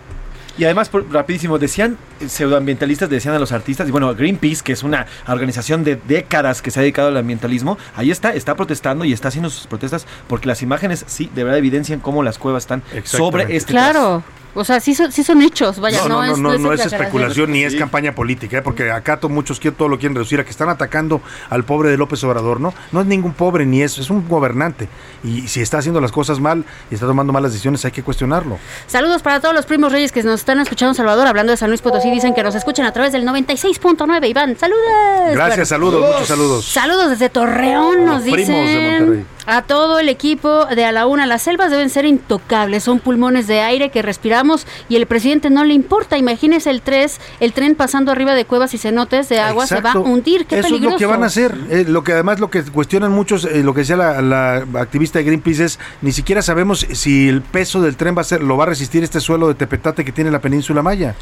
Y 0.57 0.65
además, 0.65 0.89
por- 0.89 1.11
rapidísimo, 1.11 1.57
decían, 1.57 1.97
eh, 2.19 2.29
pseudoambientalistas 2.29 3.09
decían 3.09 3.33
a 3.33 3.39
los 3.39 3.51
artistas, 3.51 3.87
y 3.87 3.91
bueno, 3.91 4.13
Greenpeace, 4.13 4.63
que 4.63 4.73
es 4.73 4.83
una 4.83 5.07
organización 5.27 5.83
de 5.83 5.95
décadas 5.95 6.61
que 6.61 6.69
se 6.69 6.79
ha 6.79 6.81
dedicado 6.81 7.07
al 7.07 7.17
ambientalismo, 7.17 7.77
ahí 7.95 8.11
está, 8.11 8.33
está 8.33 8.53
protestando 8.55 9.03
y 9.03 9.13
está 9.13 9.29
haciendo 9.29 9.49
sus 9.49 9.65
protestas 9.65 10.05
porque 10.27 10.47
las 10.47 10.61
imágenes 10.61 11.05
sí, 11.07 11.29
de 11.33 11.43
verdad 11.43 11.57
evidencian 11.57 11.99
cómo 11.99 12.21
las 12.21 12.37
cuevas 12.37 12.63
están 12.63 12.83
sobre 13.03 13.55
este 13.55 13.71
Claro. 13.71 14.23
O 14.55 14.63
sea, 14.63 14.79
sí 14.79 14.93
son, 14.93 15.11
sí 15.11 15.23
son 15.23 15.41
hechos, 15.41 15.79
vaya, 15.79 15.99
no, 16.03 16.09
no, 16.09 16.23
es, 16.23 16.37
no, 16.37 16.51
no, 16.53 16.57
no 16.59 16.73
es 16.73 16.85
especulación 16.85 17.51
ni 17.51 17.63
es 17.63 17.75
campaña 17.75 18.13
política, 18.13 18.57
¿eh? 18.59 18.61
porque 18.61 18.91
acá 18.91 19.17
to- 19.19 19.27
muchos 19.29 19.59
quieren, 19.59 19.77
todo 19.77 19.87
lo 19.89 19.97
quieren 19.97 20.13
reducir 20.15 20.39
a 20.39 20.43
que 20.43 20.51
están 20.51 20.69
atacando 20.69 21.21
al 21.49 21.63
pobre 21.63 21.89
de 21.89 21.97
López 21.97 22.23
Obrador, 22.23 22.59
¿no? 22.61 22.73
No 22.91 23.01
es 23.01 23.07
ningún 23.07 23.33
pobre 23.33 23.65
ni 23.65 23.81
es, 23.81 23.97
es 23.97 24.09
un 24.11 24.27
gobernante. 24.27 24.87
Y 25.23 25.47
si 25.47 25.61
está 25.61 25.79
haciendo 25.79 25.99
las 26.01 26.11
cosas 26.11 26.39
mal 26.39 26.65
y 26.91 26.93
está 26.93 27.07
tomando 27.07 27.33
malas 27.33 27.51
decisiones, 27.51 27.83
hay 27.85 27.91
que 27.91 28.03
cuestionarlo. 28.03 28.59
Saludos 28.87 29.21
para 29.23 29.39
todos 29.39 29.55
los 29.55 29.65
primos 29.65 29.91
reyes 29.91 30.11
que 30.11 30.21
nos 30.21 30.41
están 30.41 30.59
escuchando, 30.59 30.93
Salvador, 30.93 31.25
hablando 31.25 31.51
de 31.51 31.57
San 31.57 31.69
Luis 31.69 31.81
Potosí, 31.81 32.11
dicen 32.11 32.33
que 32.35 32.43
nos 32.43 32.53
escuchan 32.53 32.85
a 32.85 32.91
través 32.93 33.11
del 33.11 33.25
96.9. 33.25 34.29
Iván, 34.29 34.55
saludos. 34.57 34.81
Gracias, 35.31 35.69
saludos, 35.69 36.05
muchos 36.13 36.27
saludos. 36.27 36.65
Saludos 36.65 37.09
desde 37.09 37.29
Torreón, 37.29 38.05
nos 38.05 38.23
Los 38.23 38.33
primos 38.33 38.47
de 38.47 38.61
dicen. 38.65 38.99
Monterrey. 38.99 39.25
A 39.45 39.61
todo 39.61 39.99
el 39.99 40.07
equipo 40.07 40.67
de 40.67 40.85
A 40.85 40.93
la 40.93 41.05
Una, 41.05 41.25
las 41.25 41.41
selvas 41.41 41.69
deben 41.69 41.89
ser 41.89 42.05
intocables, 42.05 42.81
son 42.83 42.99
pulmones 42.99 43.45
de 43.45 43.59
aire 43.59 43.89
que 43.89 44.01
respiramos 44.01 44.42
y 44.89 44.95
el 44.95 45.05
presidente 45.05 45.49
no 45.49 45.63
le 45.63 45.73
importa. 45.73 46.17
Imagínese 46.17 46.69
el, 46.69 46.81
tres, 46.81 47.19
el 47.39 47.53
tren 47.53 47.75
pasando 47.75 48.11
arriba 48.11 48.35
de 48.35 48.45
cuevas 48.45 48.73
y 48.73 48.77
cenotes 48.77 49.29
de 49.29 49.39
agua, 49.39 49.67
se 49.67 49.81
va 49.81 49.93
a 49.93 49.99
hundir. 49.99 50.45
Qué 50.45 50.59
Eso 50.59 50.67
peligroso. 50.69 50.95
es 50.95 51.01
lo 51.01 51.07
que 51.07 51.11
van 51.11 51.23
a 51.23 51.27
hacer. 51.27 51.55
Eh, 51.69 51.85
lo 51.87 52.03
que 52.03 52.13
además 52.13 52.39
lo 52.39 52.49
que 52.49 52.63
cuestionan 52.63 53.11
muchos, 53.11 53.45
eh, 53.45 53.63
lo 53.63 53.73
que 53.73 53.81
decía 53.81 53.97
la, 53.97 54.21
la 54.21 54.65
activista 54.79 55.19
de 55.19 55.25
Greenpeace 55.25 55.65
es 55.65 55.79
ni 56.01 56.11
siquiera 56.11 56.41
sabemos 56.41 56.85
si 56.91 57.27
el 57.29 57.41
peso 57.41 57.81
del 57.81 57.95
tren 57.95 58.15
va 58.17 58.21
a 58.21 58.25
ser, 58.25 58.43
lo 58.43 58.57
va 58.57 58.63
a 58.65 58.67
resistir 58.67 59.03
este 59.03 59.19
suelo 59.19 59.47
de 59.47 59.55
tepetate 59.55 60.03
que 60.03 60.11
tiene 60.11 60.31
la 60.31 60.39
península 60.39 60.81
Maya. 60.81 61.15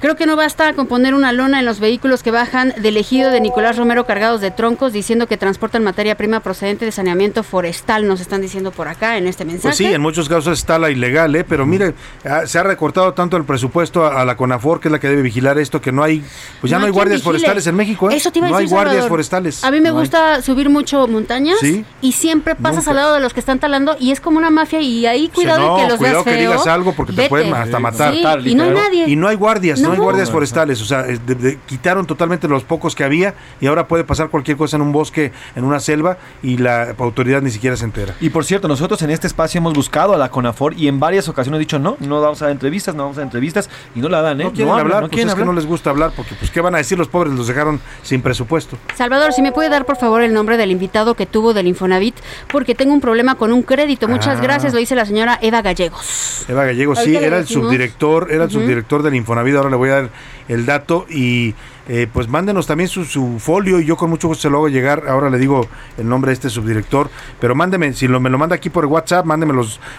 Creo 0.00 0.16
que 0.16 0.24
no 0.24 0.34
basta 0.34 0.72
con 0.72 0.86
poner 0.86 1.12
una 1.14 1.30
lona 1.32 1.60
en 1.60 1.66
los 1.66 1.78
vehículos 1.78 2.22
que 2.22 2.30
bajan 2.30 2.72
del 2.78 2.96
ejido 2.96 3.30
de 3.30 3.38
Nicolás 3.40 3.76
Romero 3.76 4.06
cargados 4.06 4.40
de 4.40 4.50
troncos 4.50 4.94
diciendo 4.94 5.26
que 5.26 5.36
transportan 5.36 5.84
materia 5.84 6.16
prima 6.16 6.40
procedente 6.40 6.86
de 6.86 6.92
saneamiento 6.92 7.42
forestal, 7.42 8.08
nos 8.08 8.22
están 8.22 8.40
diciendo 8.40 8.70
por 8.70 8.88
acá 8.88 9.18
en 9.18 9.26
este 9.26 9.44
mensaje. 9.44 9.68
Pues 9.68 9.76
sí, 9.76 9.84
en 9.84 10.00
muchos 10.00 10.26
casos 10.28 10.58
está 10.58 10.78
la 10.78 10.90
ilegal, 10.90 11.36
¿eh? 11.36 11.44
pero 11.44 11.66
mire, 11.66 11.92
ah, 12.24 12.46
se 12.46 12.58
ha 12.58 12.62
recortado 12.62 13.12
tanto 13.12 13.36
el 13.36 13.44
presupuesto 13.44 14.06
a, 14.06 14.22
a 14.22 14.24
la 14.24 14.38
CONAFOR, 14.38 14.80
que 14.80 14.88
es 14.88 14.92
la 14.92 14.98
que 15.00 15.08
debe 15.08 15.20
vigilar 15.20 15.58
esto, 15.58 15.82
que 15.82 15.92
no 15.92 16.02
hay, 16.02 16.24
pues 16.62 16.70
ya 16.70 16.78
no, 16.78 16.86
hay 16.86 16.92
guardias 16.92 17.18
vigile. 17.20 17.24
forestales 17.32 17.66
en 17.66 17.74
México. 17.76 18.10
¿eh? 18.10 18.16
Eso 18.16 18.32
te 18.32 18.38
iba 18.38 18.48
a 18.48 18.50
no 18.52 18.56
decir, 18.56 18.74
hay 18.74 18.82
guardias 18.82 19.06
forestales. 19.06 19.62
A 19.64 19.70
mí 19.70 19.80
me 19.82 19.90
No 19.90 19.96
hay. 19.96 20.00
gusta 20.00 20.40
subir 20.40 20.70
mucho 20.70 21.06
montañas 21.08 21.58
Sí. 21.60 21.84
y 22.00 22.12
siempre 22.12 22.54
pasas 22.54 22.78
Nunca. 22.86 22.90
al 22.92 22.96
lado 22.96 23.14
de 23.16 23.20
los 23.20 23.34
que 23.34 23.40
están 23.40 23.58
talando 23.58 23.96
y 24.00 24.12
es 24.12 24.20
como 24.22 24.38
una 24.38 24.48
mafia 24.48 24.80
y 24.80 25.04
ahí 25.04 25.28
cuidado 25.28 25.60
no, 25.60 25.76
de 25.76 25.82
que 25.82 25.88
los 25.90 25.98
cuidado 25.98 26.24
veas 26.24 26.24
que 26.36 26.40
feo, 26.42 26.50
digas 26.52 26.66
algo 26.66 26.92
porque 26.94 27.12
te 27.12 27.16
vete. 27.18 27.28
pueden 27.28 27.52
hasta 27.52 27.78
matar. 27.78 28.14
Sí, 28.14 28.22
y 28.50 28.54
no 28.54 28.64
hay 28.64 28.70
nadie. 28.70 29.04
Y 29.06 29.16
no 29.16 29.28
hay 29.28 29.36
guardias, 29.36 29.78
no, 29.80 29.89
hay 29.92 29.98
No. 29.98 30.04
guardias 30.04 30.30
forestales. 30.30 30.80
O 30.82 30.84
sea, 30.84 31.06
es 31.06 31.24
de- 31.26 31.34
de- 31.34 31.58
quitaron 31.66 32.06
totalmente 32.06 32.48
los 32.48 32.64
pocos 32.64 32.94
que 32.94 33.04
había 33.04 33.34
y 33.60 33.66
ahora 33.66 33.86
puede 33.88 34.04
pasar 34.04 34.28
cualquier 34.30 34.56
cosa 34.56 34.76
en 34.76 34.82
un 34.82 34.92
bosque, 34.92 35.32
en 35.56 35.64
una 35.64 35.80
selva 35.80 36.18
y 36.42 36.56
la 36.58 36.94
autoridad 36.98 37.42
ni 37.42 37.50
siquiera 37.50 37.76
se 37.76 37.84
entera. 37.84 38.14
Y 38.20 38.30
por 38.30 38.44
cierto, 38.44 38.68
nosotros 38.68 39.00
en 39.02 39.10
este 39.10 39.26
espacio 39.26 39.58
hemos 39.58 39.74
buscado 39.74 40.14
a 40.14 40.18
la 40.18 40.30
CONAFOR 40.30 40.74
y 40.74 40.88
en 40.88 41.00
varias 41.00 41.28
ocasiones 41.28 41.58
he 41.58 41.60
dicho 41.60 41.78
no, 41.78 41.96
no 42.00 42.20
vamos 42.20 42.40
a 42.42 42.46
dar 42.46 42.52
entrevistas, 42.52 42.94
no 42.94 43.02
vamos 43.04 43.16
a 43.18 43.20
dar 43.20 43.26
entrevistas 43.26 43.68
y 43.94 44.00
no 44.00 44.08
la 44.08 44.22
dan, 44.22 44.40
¿eh? 44.40 44.44
No 44.44 44.52
quieren 44.52 44.68
hablan, 44.72 44.86
hablar, 44.86 45.02
no 45.02 45.08
pues 45.08 45.16
quieren 45.16 45.28
es 45.30 45.34
que 45.34 45.44
no 45.44 45.52
les 45.52 45.66
gusta 45.66 45.90
hablar 45.90 46.12
porque 46.16 46.34
pues 46.38 46.50
qué 46.50 46.60
van 46.60 46.74
a 46.74 46.78
decir 46.78 46.98
los 46.98 47.08
pobres, 47.08 47.32
los 47.34 47.46
dejaron 47.46 47.80
sin 48.02 48.22
presupuesto. 48.22 48.76
Salvador, 48.96 49.32
si 49.32 49.42
me 49.42 49.52
puede 49.52 49.68
dar 49.68 49.84
por 49.86 49.96
favor 49.96 50.22
el 50.22 50.32
nombre 50.32 50.56
del 50.56 50.70
invitado 50.70 51.14
que 51.14 51.26
tuvo 51.26 51.54
del 51.54 51.66
Infonavit, 51.66 52.14
porque 52.50 52.74
tengo 52.74 52.92
un 52.92 53.00
problema 53.00 53.34
con 53.36 53.52
un 53.52 53.62
crédito. 53.62 54.08
Muchas 54.08 54.38
Ah. 54.38 54.42
gracias, 54.42 54.72
lo 54.72 54.78
dice 54.78 54.94
la 54.94 55.06
señora 55.06 55.38
Eva 55.42 55.62
Gallegos. 55.62 56.44
Eva 56.48 56.64
Gallego, 56.64 56.94
sí, 56.96 57.14
era 57.16 57.38
el 57.38 57.46
subdirector, 57.46 58.28
era 58.30 58.44
el 58.44 58.50
subdirector 58.50 59.02
del 59.02 59.14
Infonavit, 59.14 59.54
ahora 59.56 59.70
le 59.70 59.76
voy 59.80 59.90
a 59.90 60.02
dar 60.02 60.10
el 60.48 60.66
dato 60.66 61.06
y 61.08 61.54
eh, 61.92 62.06
pues 62.12 62.28
mándenos 62.28 62.68
también 62.68 62.88
su, 62.88 63.04
su 63.04 63.40
folio 63.40 63.80
y 63.80 63.84
yo 63.84 63.96
con 63.96 64.10
mucho 64.10 64.28
gusto 64.28 64.42
se 64.42 64.48
lo 64.50 64.58
hago 64.58 64.68
llegar, 64.68 65.08
ahora 65.08 65.28
le 65.28 65.38
digo 65.38 65.66
el 65.98 66.08
nombre 66.08 66.28
de 66.30 66.34
este 66.34 66.48
subdirector, 66.48 67.10
pero 67.40 67.56
mándeme, 67.56 67.92
si 67.94 68.06
lo, 68.06 68.20
me 68.20 68.30
lo 68.30 68.38
manda 68.38 68.54
aquí 68.54 68.70
por 68.70 68.86
WhatsApp, 68.86 69.26
mándeme 69.26 69.52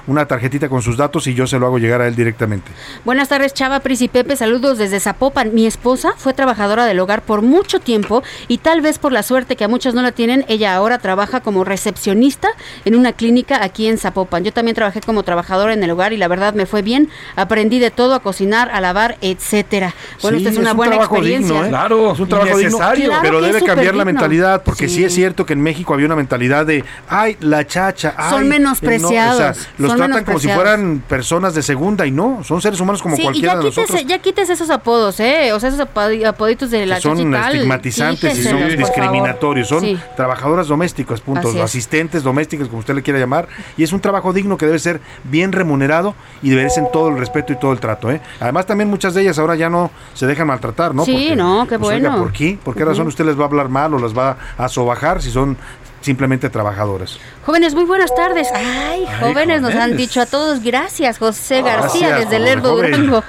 una 0.07 0.25
tarjetita 0.25 0.69
con 0.69 0.81
sus 0.81 0.95
datos 0.95 1.27
y 1.27 1.33
yo 1.33 1.45
se 1.47 1.59
lo 1.59 1.65
hago 1.65 1.79
llegar 1.79 1.99
a 1.99 2.07
él 2.07 2.15
directamente. 2.15 2.71
Buenas 3.03 3.27
tardes, 3.27 3.53
Chava, 3.53 3.81
Pris 3.81 4.01
y 4.01 4.07
Pepe. 4.07 4.37
Saludos 4.37 4.77
desde 4.77 5.01
Zapopan. 5.01 5.53
Mi 5.53 5.65
esposa 5.67 6.13
fue 6.15 6.33
trabajadora 6.33 6.85
del 6.85 6.99
hogar 7.01 7.21
por 7.23 7.41
mucho 7.41 7.81
tiempo 7.81 8.23
y 8.47 8.59
tal 8.59 8.79
vez 8.79 8.97
por 8.97 9.11
la 9.11 9.23
suerte 9.23 9.57
que 9.57 9.65
a 9.65 9.67
muchos 9.67 9.93
no 9.93 10.01
la 10.01 10.13
tienen, 10.13 10.45
ella 10.47 10.73
ahora 10.73 10.99
trabaja 10.99 11.41
como 11.41 11.65
recepcionista 11.65 12.47
en 12.85 12.95
una 12.95 13.11
clínica 13.11 13.63
aquí 13.63 13.87
en 13.87 13.97
Zapopan. 13.97 14.45
Yo 14.45 14.53
también 14.53 14.75
trabajé 14.75 15.01
como 15.01 15.23
trabajadora 15.23 15.73
en 15.73 15.83
el 15.83 15.91
hogar 15.91 16.13
y 16.13 16.17
la 16.17 16.29
verdad 16.29 16.53
me 16.53 16.65
fue 16.65 16.81
bien. 16.81 17.09
Aprendí 17.35 17.79
de 17.79 17.91
todo, 17.91 18.13
a 18.15 18.21
cocinar, 18.21 18.69
a 18.71 18.79
lavar, 18.79 19.17
etcétera. 19.21 19.93
Bueno, 20.21 20.37
Sí, 20.37 20.45
esta 20.45 20.53
es 20.53 20.57
una 20.59 20.71
un 20.71 20.77
buena 20.77 20.95
experiencia. 20.95 21.53
digno, 21.61 21.65
¿eh? 21.65 21.69
Claro, 21.81 22.13
es 22.13 22.19
un 22.19 22.29
trabajo 22.29 22.57
necesario. 22.57 23.07
Claro 23.07 23.21
pero 23.23 23.41
debe 23.41 23.63
cambiar 23.63 23.95
la 23.95 24.05
mentalidad, 24.05 24.61
porque 24.63 24.87
sí. 24.87 24.95
Sí. 24.95 25.05
es 25.05 25.13
cierto 25.15 25.45
que 25.45 25.53
en 25.53 25.61
México 25.61 25.93
había 25.93 26.05
una 26.05 26.15
mentalidad 26.15 26.65
de, 26.65 26.83
ay, 27.09 27.37
la 27.39 27.65
chacha, 27.65 28.13
ay, 28.17 28.29
Son 28.29 28.41
eh, 28.41 28.43
no", 28.43 28.49
menospreciados, 28.49 29.33
o 29.35 29.37
sea, 29.37 29.53
los 29.77 29.89
son 29.91 29.97
tratan 29.97 30.23
como 30.25 30.39
si 30.39 30.47
fueran 30.49 31.03
personas 31.07 31.53
de 31.55 31.63
segunda 31.63 32.05
y 32.05 32.11
no, 32.11 32.43
son 32.43 32.61
seres 32.61 32.79
humanos 32.79 33.01
como 33.01 33.15
sí, 33.15 33.21
y 33.21 33.25
cualquiera 33.25 33.53
ya 33.53 33.59
de 33.59 33.65
nosotros. 33.65 33.87
quítese, 33.89 34.05
ya 34.09 34.19
quítese 34.19 34.53
esos 34.53 34.69
apodos, 34.69 35.19
¿eh? 35.19 35.51
O 35.53 35.59
sea, 35.59 35.69
esos 35.69 35.81
apodi- 35.81 36.25
apoditos 36.25 36.69
de 36.71 36.85
la 36.85 36.95
que 36.95 37.01
son 37.01 37.17
y 37.19 37.35
estigmatizantes 37.35 38.37
y 38.37 38.43
son 38.43 38.67
discriminatorios, 38.77 39.67
son 39.67 39.81
Sí. 39.81 39.97
trabajadoras 40.15 40.67
domésticas, 40.67 41.21
puntos, 41.21 41.47
Así 41.51 41.57
es. 41.57 41.63
asistentes 41.63 42.21
domésticas, 42.23 42.67
como 42.67 42.79
usted 42.79 42.93
le 42.93 43.01
quiera 43.01 43.19
llamar, 43.19 43.47
y 43.77 43.83
es 43.83 43.91
un 43.93 44.01
trabajo 44.01 44.33
digno 44.33 44.57
que 44.57 44.65
debe 44.65 44.79
ser 44.79 44.99
bien 45.23 45.51
remunerado 45.51 46.15
y 46.43 46.51
ser 46.51 46.91
todo 46.91 47.09
el 47.09 47.17
respeto 47.17 47.53
y 47.53 47.55
todo 47.55 47.71
el 47.71 47.79
trato, 47.79 48.11
¿eh? 48.11 48.21
Además 48.39 48.65
también 48.65 48.89
muchas 48.89 49.13
de 49.13 49.21
ellas 49.21 49.39
ahora 49.39 49.55
ya 49.55 49.69
no 49.69 49.89
se 50.13 50.27
dejan 50.27 50.47
maltratar, 50.47 50.93
¿no? 50.93 51.05
Sí, 51.05 51.33
no, 51.35 51.65
qué 51.77 51.79
pues, 51.79 51.95
oiga, 51.97 52.09
bueno. 52.09 52.23
¿por 52.23 52.33
qué? 52.33 52.57
¿Por 52.63 52.75
qué 52.75 52.85
razón 52.85 53.07
usted 53.07 53.25
les 53.25 53.37
va 53.37 53.43
a 53.43 53.47
hablar 53.47 53.69
mal 53.69 53.93
o 53.93 53.99
las 53.99 54.17
va 54.17 54.37
a 54.57 54.67
sobajar 54.67 55.21
si 55.21 55.31
son 55.31 55.57
simplemente 56.01 56.49
trabajadoras? 56.49 57.19
Jóvenes, 57.45 57.75
muy 57.75 57.83
buenas 57.85 58.13
tardes. 58.15 58.47
Ay, 58.55 59.05
jóvenes, 59.19 59.61
nos 59.61 59.75
han 59.75 59.95
dicho 59.95 60.19
a 60.21 60.25
todos 60.25 60.63
gracias, 60.63 61.19
José 61.19 61.61
García, 61.61 62.09
Gracias, 62.09 62.29
desde 62.31 62.43
Lerdo. 62.43 62.75
Durango. 62.75 63.23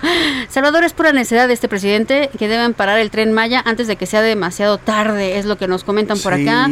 Salvador, 0.48 0.84
es 0.84 0.92
pura 0.94 1.12
necesidad 1.12 1.48
de 1.48 1.54
este 1.54 1.68
presidente 1.68 2.30
que 2.38 2.48
deben 2.48 2.72
parar 2.74 2.98
el 2.98 3.10
tren 3.10 3.32
Maya 3.32 3.62
antes 3.64 3.86
de 3.88 3.96
que 3.96 4.06
sea 4.06 4.22
demasiado 4.22 4.78
tarde, 4.78 5.38
es 5.38 5.44
lo 5.44 5.56
que 5.58 5.68
nos 5.68 5.84
comentan 5.84 6.18
por 6.18 6.34
Sí. 6.34 6.48
acá. 6.48 6.68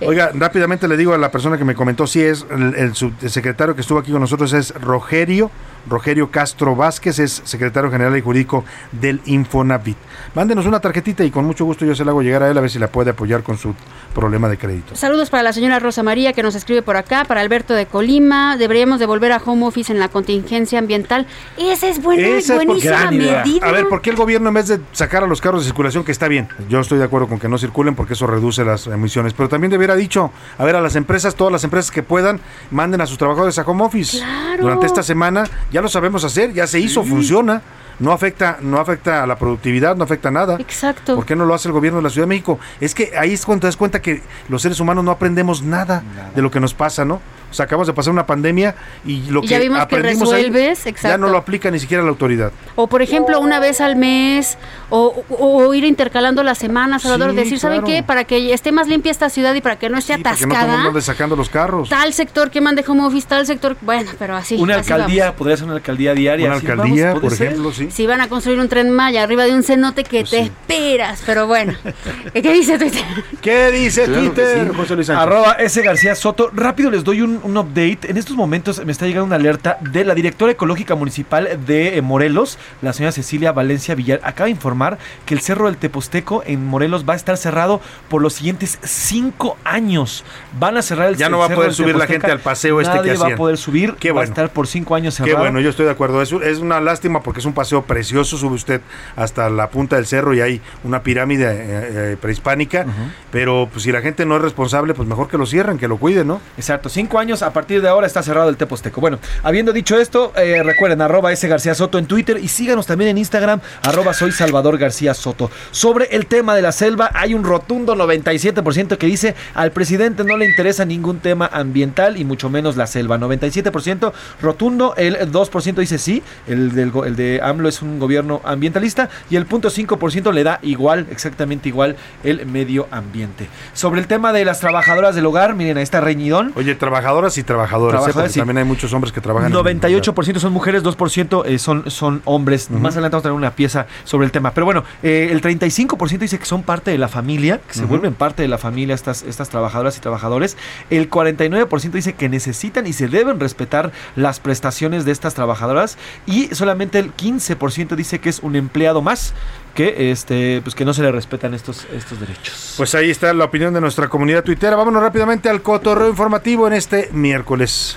Oiga, 0.00 0.30
rápidamente 0.34 0.88
le 0.88 0.96
digo 0.96 1.14
a 1.14 1.18
la 1.18 1.30
persona 1.30 1.56
que 1.56 1.64
me 1.64 1.74
comentó, 1.74 2.06
si 2.06 2.20
es 2.22 2.44
el, 2.50 2.74
el 2.74 2.94
subsecretario 2.94 3.74
que 3.74 3.80
estuvo 3.82 3.98
aquí 3.98 4.10
con 4.12 4.20
nosotros, 4.20 4.52
es 4.52 4.74
Rogerio, 4.74 5.50
Rogerio 5.88 6.30
Castro 6.30 6.74
Vázquez, 6.74 7.18
es 7.18 7.42
secretario 7.44 7.90
general 7.90 8.16
y 8.16 8.20
jurídico 8.20 8.64
del 8.92 9.20
Infonavit. 9.26 9.96
Mándenos 10.34 10.66
una 10.66 10.80
tarjetita 10.80 11.24
y 11.24 11.30
con 11.30 11.44
mucho 11.44 11.64
gusto 11.64 11.84
yo 11.84 11.94
se 11.94 12.04
la 12.04 12.10
hago 12.10 12.22
llegar 12.22 12.42
a 12.42 12.50
él 12.50 12.58
a 12.58 12.60
ver 12.60 12.70
si 12.70 12.78
la 12.78 12.88
puede 12.88 13.10
apoyar 13.10 13.42
con 13.42 13.58
su 13.58 13.74
problema 14.14 14.48
de 14.48 14.58
crédito. 14.58 14.96
Saludos 14.96 15.30
para 15.30 15.42
la 15.42 15.52
señora 15.52 15.78
Rosa 15.78 16.02
María 16.02 16.32
que 16.32 16.42
nos 16.42 16.54
escribe 16.54 16.82
por 16.82 16.96
acá, 16.96 17.24
para 17.24 17.40
Alberto 17.40 17.74
de 17.74 17.86
Colima. 17.86 18.56
Deberíamos 18.56 18.98
de 19.00 19.06
volver 19.06 19.32
a 19.32 19.38
home 19.44 19.66
office 19.66 19.92
en 19.92 19.98
la 19.98 20.08
contingencia 20.08 20.78
ambiental. 20.78 21.26
Esa 21.56 21.88
es 21.88 22.02
buena, 22.02 22.26
Esa 22.28 22.54
es 22.54 22.64
buenísima 22.64 23.10
medida. 23.10 23.44
A 23.62 23.72
ver, 23.72 23.88
¿por 23.88 24.00
qué 24.00 24.10
el 24.10 24.16
gobierno 24.16 24.48
en 24.48 24.54
vez 24.54 24.68
de 24.68 24.80
sacar 24.92 25.24
a 25.24 25.26
los 25.26 25.40
carros 25.40 25.62
de 25.62 25.66
circulación, 25.66 26.04
que 26.04 26.12
está 26.12 26.28
bien, 26.28 26.48
yo 26.68 26.80
estoy 26.80 26.98
de 26.98 27.04
acuerdo 27.04 27.28
con 27.28 27.38
que 27.38 27.48
no 27.48 27.58
circulen 27.58 27.94
porque 27.94 28.14
eso 28.14 28.26
reduce 28.26 28.64
las 28.64 28.86
emisiones, 28.86 29.34
pero 29.34 29.48
también 29.48 29.70
debiera 29.70 29.96
dicho, 29.96 30.30
a 30.58 30.64
ver, 30.64 30.76
a 30.76 30.80
las 30.80 30.96
empresas, 30.96 31.34
todas 31.34 31.52
las 31.52 31.64
empresas 31.64 31.90
que 31.90 32.02
puedan, 32.02 32.40
manden 32.70 33.00
a 33.00 33.06
sus 33.06 33.18
trabajadores 33.18 33.58
a 33.58 33.62
home 33.62 33.84
office. 33.84 34.22
Durante 34.60 34.86
esta 34.86 35.02
semana 35.02 35.44
ya 35.74 35.82
lo 35.82 35.88
sabemos 35.88 36.22
hacer, 36.22 36.52
ya 36.52 36.68
se 36.68 36.78
hizo, 36.78 37.02
funciona. 37.02 37.60
No 37.98 38.12
afecta, 38.12 38.58
no 38.60 38.78
afecta 38.78 39.22
a 39.22 39.26
la 39.26 39.36
productividad, 39.36 39.96
no 39.96 40.04
afecta 40.04 40.28
a 40.28 40.32
nada. 40.32 40.56
Exacto. 40.58 41.14
¿Por 41.14 41.24
qué 41.26 41.36
no 41.36 41.44
lo 41.46 41.54
hace 41.54 41.68
el 41.68 41.72
gobierno 41.72 41.98
de 41.98 42.02
la 42.02 42.10
Ciudad 42.10 42.24
de 42.24 42.28
México? 42.28 42.58
Es 42.80 42.94
que 42.94 43.12
ahí 43.16 43.32
es 43.32 43.44
cuando 43.46 43.62
te 43.62 43.66
das 43.68 43.76
cuenta 43.76 44.02
que 44.02 44.22
los 44.48 44.60
seres 44.62 44.80
humanos 44.80 45.04
no 45.04 45.10
aprendemos 45.10 45.62
nada, 45.62 46.02
de 46.34 46.42
lo 46.42 46.50
que 46.50 46.60
nos 46.60 46.74
pasa, 46.74 47.04
¿no? 47.04 47.20
O 47.50 47.56
sea, 47.56 47.66
acabamos 47.66 47.86
de 47.86 47.92
pasar 47.92 48.12
una 48.12 48.26
pandemia 48.26 48.74
y 49.06 49.30
lo 49.30 49.38
Y 49.38 49.42
que 49.42 49.48
ya 49.50 49.58
vimos 49.60 49.78
que 49.78 49.82
aprendimos 49.84 50.32
ahí 50.32 50.46
resuelves, 50.50 50.84
ya 51.00 51.16
no 51.16 51.28
lo 51.28 51.38
aplica 51.38 51.70
ni 51.70 51.78
siquiera 51.78 52.02
la 52.02 52.08
autoridad. 52.08 52.50
O 52.74 52.88
por 52.88 53.00
ejemplo, 53.00 53.38
una 53.38 53.60
vez 53.60 53.80
al 53.80 53.94
mes, 53.94 54.58
o, 54.90 55.22
o- 55.28 55.36
o 55.64 55.72
ir 55.74 55.84
intercalando 55.84 56.42
las 56.42 56.58
semanas, 56.58 57.02
Salvador, 57.02 57.30
Sí, 57.30 57.36
decir, 57.36 57.60
¿saben 57.60 57.84
qué? 57.84 58.02
Para 58.02 58.24
que 58.24 58.52
esté 58.52 58.72
más 58.72 58.88
limpia 58.88 59.12
esta 59.12 59.28
ciudad 59.30 59.54
y 59.54 59.60
para 59.60 59.76
que 59.78 59.88
no 59.88 59.98
esté 59.98 60.18
Para 60.18 60.34
que 60.34 60.46
no 60.46 60.52
el 60.52 60.56
atascada, 60.56 60.72
mundo 60.78 60.88
ande 60.88 61.00
sacando 61.02 61.36
los 61.36 61.48
carros. 61.48 61.88
tal 61.88 62.12
sector 62.12 62.50
que 62.50 62.60
mande 62.60 62.84
home 62.88 63.04
office, 63.04 63.28
tal 63.28 63.46
sector, 63.46 63.76
bueno, 63.82 64.10
pero 64.18 64.34
así. 64.34 64.56
una 64.56 64.74
así 64.78 64.92
alcaldía, 64.92 65.26
vamos. 65.26 65.38
podría 65.38 65.56
ser 65.56 65.66
una 65.66 65.74
alcaldía 65.76 66.12
diaria. 66.14 66.46
Una 66.48 66.56
así, 66.56 66.66
alcaldía, 66.66 67.06
vamos, 67.08 67.20
por 67.22 67.30
ser. 67.36 67.46
ejemplo, 67.52 67.72
sí. 67.72 67.83
Si 67.90 68.06
van 68.06 68.20
a 68.20 68.28
construir 68.28 68.58
un 68.60 68.68
tren 68.68 68.90
Maya 68.90 69.22
arriba 69.22 69.44
de 69.44 69.52
un 69.54 69.62
cenote 69.62 70.04
que 70.04 70.24
te 70.24 70.40
esperas, 70.40 71.22
pero 71.26 71.46
bueno. 71.46 71.74
¿Qué 72.32 72.52
dice 72.52 72.78
Twitter? 72.78 73.02
¿Qué 73.40 73.70
dice 73.70 74.04
Claro 74.04 74.22
Twitter, 74.22 74.68
sí. 74.70 74.76
José 74.76 74.94
Luis 74.94 75.06
Sánchez? 75.06 75.22
Arroba 75.22 75.52
S. 75.54 75.82
García 75.82 76.14
Soto. 76.14 76.50
Rápido 76.52 76.90
les 76.90 77.04
doy 77.04 77.22
un, 77.22 77.40
un 77.42 77.56
update. 77.56 77.98
En 78.10 78.16
estos 78.16 78.36
momentos 78.36 78.84
me 78.84 78.92
está 78.92 79.06
llegando 79.06 79.26
una 79.26 79.36
alerta 79.36 79.78
de 79.80 80.04
la 80.04 80.14
directora 80.14 80.52
ecológica 80.52 80.94
municipal 80.94 81.48
de 81.66 81.96
eh, 81.98 82.02
Morelos, 82.02 82.58
la 82.82 82.92
señora 82.92 83.12
Cecilia 83.12 83.52
Valencia 83.52 83.94
Villar. 83.94 84.20
Acaba 84.24 84.46
de 84.46 84.52
informar 84.52 84.98
que 85.26 85.34
el 85.34 85.40
Cerro 85.40 85.66
del 85.66 85.76
Teposteco 85.76 86.42
en 86.46 86.66
Morelos 86.66 87.04
va 87.08 87.14
a 87.14 87.16
estar 87.16 87.36
cerrado 87.36 87.80
por 88.08 88.22
los 88.22 88.34
siguientes 88.34 88.78
cinco 88.82 89.56
años. 89.64 90.24
Van 90.58 90.76
a 90.76 90.82
cerrar 90.82 91.08
el 91.08 91.16
Ya 91.16 91.28
no 91.28 91.38
va 91.38 91.44
a 91.46 91.48
Cerro 91.48 91.60
poder 91.60 91.74
subir 91.74 91.96
la 91.96 92.06
gente 92.06 92.30
al 92.30 92.40
paseo 92.40 92.80
este 92.80 92.92
que 92.92 92.98
Nadie 92.98 93.12
va 93.12 93.24
hacían. 93.24 93.32
a 93.32 93.36
poder 93.36 93.56
subir. 93.56 93.94
Qué 93.94 94.10
va 94.10 94.12
a 94.12 94.14
bueno. 94.20 94.30
estar 94.30 94.50
por 94.50 94.66
cinco 94.66 94.94
años 94.94 95.14
Qué 95.16 95.24
cerrado. 95.24 95.38
bueno, 95.40 95.60
yo 95.60 95.70
estoy 95.70 95.84
de 95.86 95.92
acuerdo. 95.92 96.22
Es, 96.22 96.32
es 96.32 96.58
una 96.58 96.80
lástima 96.80 97.22
porque 97.22 97.40
es 97.40 97.46
un 97.46 97.52
paseo 97.52 97.73
precioso. 97.82 98.36
Sube 98.36 98.54
usted 98.54 98.80
hasta 99.16 99.50
la 99.50 99.70
punta 99.70 99.96
del 99.96 100.06
cerro 100.06 100.34
y 100.34 100.40
hay 100.40 100.60
una 100.82 101.02
pirámide 101.02 101.46
eh, 101.46 102.12
eh, 102.12 102.16
prehispánica. 102.20 102.86
Pero 103.30 103.68
pues, 103.70 103.84
si 103.84 103.92
la 103.92 104.00
gente 104.00 104.24
no 104.26 104.36
es 104.36 104.42
responsable, 104.42 104.94
pues 104.94 105.08
mejor 105.08 105.28
que 105.28 105.38
lo 105.38 105.46
cierren, 105.46 105.78
que 105.78 105.88
lo 105.88 105.96
cuiden, 105.96 106.28
¿no? 106.28 106.40
Exacto, 106.56 106.88
cinco 106.88 107.18
años, 107.18 107.42
a 107.42 107.52
partir 107.52 107.82
de 107.82 107.88
ahora 107.88 108.06
está 108.06 108.22
cerrado 108.22 108.48
el 108.48 108.56
Teposteco. 108.56 109.00
Bueno, 109.00 109.18
habiendo 109.42 109.72
dicho 109.72 109.98
esto, 109.98 110.32
eh, 110.36 110.62
recuerden, 110.62 111.00
arroba 111.02 111.32
S. 111.32 111.46
García 111.48 111.74
Soto 111.74 111.98
en 111.98 112.06
Twitter 112.06 112.38
y 112.42 112.48
síganos 112.48 112.86
también 112.86 113.10
en 113.10 113.18
Instagram, 113.18 113.60
arroba 113.82 114.14
soy 114.14 114.32
Salvador 114.32 114.78
García 114.78 115.14
Soto. 115.14 115.50
Sobre 115.70 116.06
el 116.16 116.26
tema 116.26 116.54
de 116.54 116.62
la 116.62 116.72
selva, 116.72 117.10
hay 117.14 117.34
un 117.34 117.44
rotundo 117.44 117.94
97% 117.94 118.96
que 118.96 119.06
dice 119.06 119.34
al 119.54 119.72
presidente 119.72 120.24
no 120.24 120.36
le 120.36 120.46
interesa 120.46 120.84
ningún 120.84 121.18
tema 121.20 121.48
ambiental 121.52 122.16
y 122.16 122.24
mucho 122.24 122.50
menos 122.50 122.76
la 122.76 122.86
selva. 122.86 123.18
97% 123.18 124.12
rotundo, 124.40 124.94
el 124.96 125.16
2% 125.32 125.74
dice 125.74 125.98
sí, 125.98 126.22
el, 126.46 126.72
del, 126.72 126.92
el 127.06 127.16
de 127.16 127.40
AMLO 127.42 127.63
es 127.68 127.82
un 127.82 127.98
gobierno 127.98 128.40
ambientalista 128.44 129.08
y 129.30 129.36
el 129.36 129.48
0.5% 129.48 130.32
le 130.32 130.44
da 130.44 130.58
igual, 130.62 131.06
exactamente 131.10 131.68
igual, 131.68 131.96
el 132.22 132.46
medio 132.46 132.86
ambiente. 132.90 133.48
Sobre 133.72 134.00
el 134.00 134.06
tema 134.06 134.32
de 134.32 134.44
las 134.44 134.60
trabajadoras 134.60 135.14
del 135.14 135.26
hogar, 135.26 135.54
miren, 135.54 135.76
ahí 135.76 135.82
está 135.82 136.00
reñidón. 136.00 136.52
Oye, 136.56 136.74
trabajadoras 136.74 137.36
y 137.38 137.42
trabajadores. 137.42 137.94
¿eh? 137.94 138.02
Trabajadoras, 138.02 138.32
sí. 138.32 138.38
También 138.40 138.58
hay 138.58 138.64
muchos 138.64 138.92
hombres 138.92 139.12
que 139.12 139.20
trabajan. 139.20 139.52
en- 139.52 139.58
98% 139.58 140.38
son 140.38 140.52
mujeres, 140.52 140.82
2% 140.82 141.44
eh, 141.46 141.58
son, 141.58 141.90
son 141.90 142.22
hombres. 142.24 142.70
Más 142.70 142.94
adelante 142.94 143.14
vamos 143.14 143.22
a 143.22 143.28
tener 143.28 143.36
una 143.36 143.50
pieza 143.54 143.86
sobre 144.04 144.26
el 144.26 144.32
tema. 144.32 144.52
Pero 144.52 144.64
bueno, 144.64 144.84
eh, 145.02 145.28
el 145.30 145.40
35% 145.40 146.18
dice 146.18 146.38
que 146.38 146.44
son 146.46 146.62
parte 146.62 146.90
de 146.90 146.98
la 146.98 147.08
familia, 147.08 147.60
que 147.66 147.74
se 147.74 147.84
vuelven 147.84 148.14
parte 148.14 148.42
de 148.42 148.48
la 148.48 148.58
familia 148.58 148.94
estas, 148.94 149.22
estas 149.22 149.48
trabajadoras 149.48 149.96
y 149.96 150.00
trabajadores. 150.00 150.56
El 150.90 151.08
49% 151.10 151.90
dice 151.92 152.12
que 152.14 152.28
necesitan 152.28 152.86
y 152.86 152.92
se 152.92 153.08
deben 153.08 153.40
respetar 153.40 153.92
las 154.16 154.40
prestaciones 154.40 155.04
de 155.04 155.12
estas 155.12 155.34
trabajadoras. 155.34 155.96
Y 156.26 156.54
solamente 156.54 156.98
el 156.98 157.12
15% 157.14 157.53
dice 157.96 158.18
que 158.18 158.28
es 158.28 158.40
un 158.40 158.56
empleado 158.56 159.02
más 159.02 159.34
que 159.74 160.10
este 160.10 160.60
pues 160.62 160.74
que 160.74 160.84
no 160.84 160.94
se 160.94 161.02
le 161.02 161.10
respetan 161.10 161.54
estos, 161.54 161.86
estos 161.92 162.20
derechos. 162.20 162.74
Pues 162.76 162.94
ahí 162.94 163.10
está 163.10 163.32
la 163.34 163.44
opinión 163.44 163.74
de 163.74 163.80
nuestra 163.80 164.08
comunidad 164.08 164.44
tuitera. 164.44 164.76
Vámonos 164.76 165.02
rápidamente 165.02 165.48
al 165.48 165.62
cotorreo 165.62 166.08
informativo 166.08 166.66
en 166.66 166.74
este 166.74 167.10
miércoles. 167.12 167.96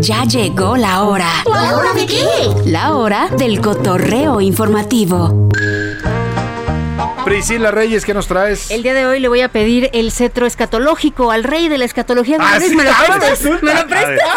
Ya 0.00 0.24
llegó 0.24 0.76
la 0.76 1.02
hora. 1.02 1.30
¿La 1.46 1.76
hora 1.76 1.92
de 1.94 2.06
qué? 2.06 2.24
La 2.66 2.94
hora 2.94 3.28
del 3.28 3.60
cotorreo 3.60 4.40
informativo. 4.40 5.48
Priscila 7.24 7.70
Reyes, 7.70 8.04
¿qué 8.04 8.14
nos 8.14 8.26
traes? 8.26 8.70
El 8.70 8.82
día 8.82 8.94
de 8.94 9.06
hoy 9.06 9.20
le 9.20 9.28
voy 9.28 9.40
a 9.42 9.48
pedir 9.48 9.90
el 9.92 10.10
cetro 10.10 10.46
escatológico 10.46 11.30
al 11.30 11.44
rey 11.44 11.68
de 11.68 11.78
la 11.78 11.84
escatología. 11.84 12.38
Ah, 12.40 12.58
sí, 12.60 12.74
¿Me 12.74 12.84
lo 12.84 12.90
ahora 12.92 13.18
prestas? 13.18 13.30
resulta. 13.30 13.64
¿Me 13.66 13.74
lo 13.74 13.86
prestas? 13.86 14.28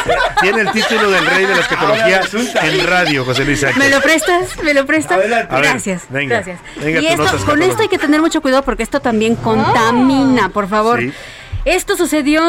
Tiene 0.42 0.62
el 0.62 0.72
título 0.72 1.10
del 1.10 1.26
rey 1.26 1.46
de 1.46 1.56
la 1.56 1.62
escatología 1.62 2.22
resulta. 2.22 2.68
en 2.68 2.88
radio, 2.88 3.26
José 3.26 3.46
Luis 3.46 3.62
Sánchez. 3.62 3.78
¿Me 3.78 3.90
lo 3.90 4.02
prestas? 4.02 4.64
¿Me 4.64 4.74
lo 4.74 4.86
prestas? 4.86 5.18
A 5.18 5.22
ver, 5.22 5.48
Gracias. 5.50 6.04
venga, 6.10 6.36
gracias. 6.36 6.60
venga 6.78 7.00
y 7.02 7.08
esto, 7.08 7.46
con 7.46 7.62
esto 7.62 7.82
hay 7.82 7.88
que 7.88 7.98
tener 7.98 8.22
mucho 8.22 8.42
cuidado 8.42 8.64
porque 8.64 8.84
esto 8.84 9.00
también 9.00 9.36
contamina, 9.38 10.50
por 10.50 10.68
favor. 10.68 11.00
Sí. 11.00 11.12
Esto 11.66 11.96
sucedió. 11.96 12.44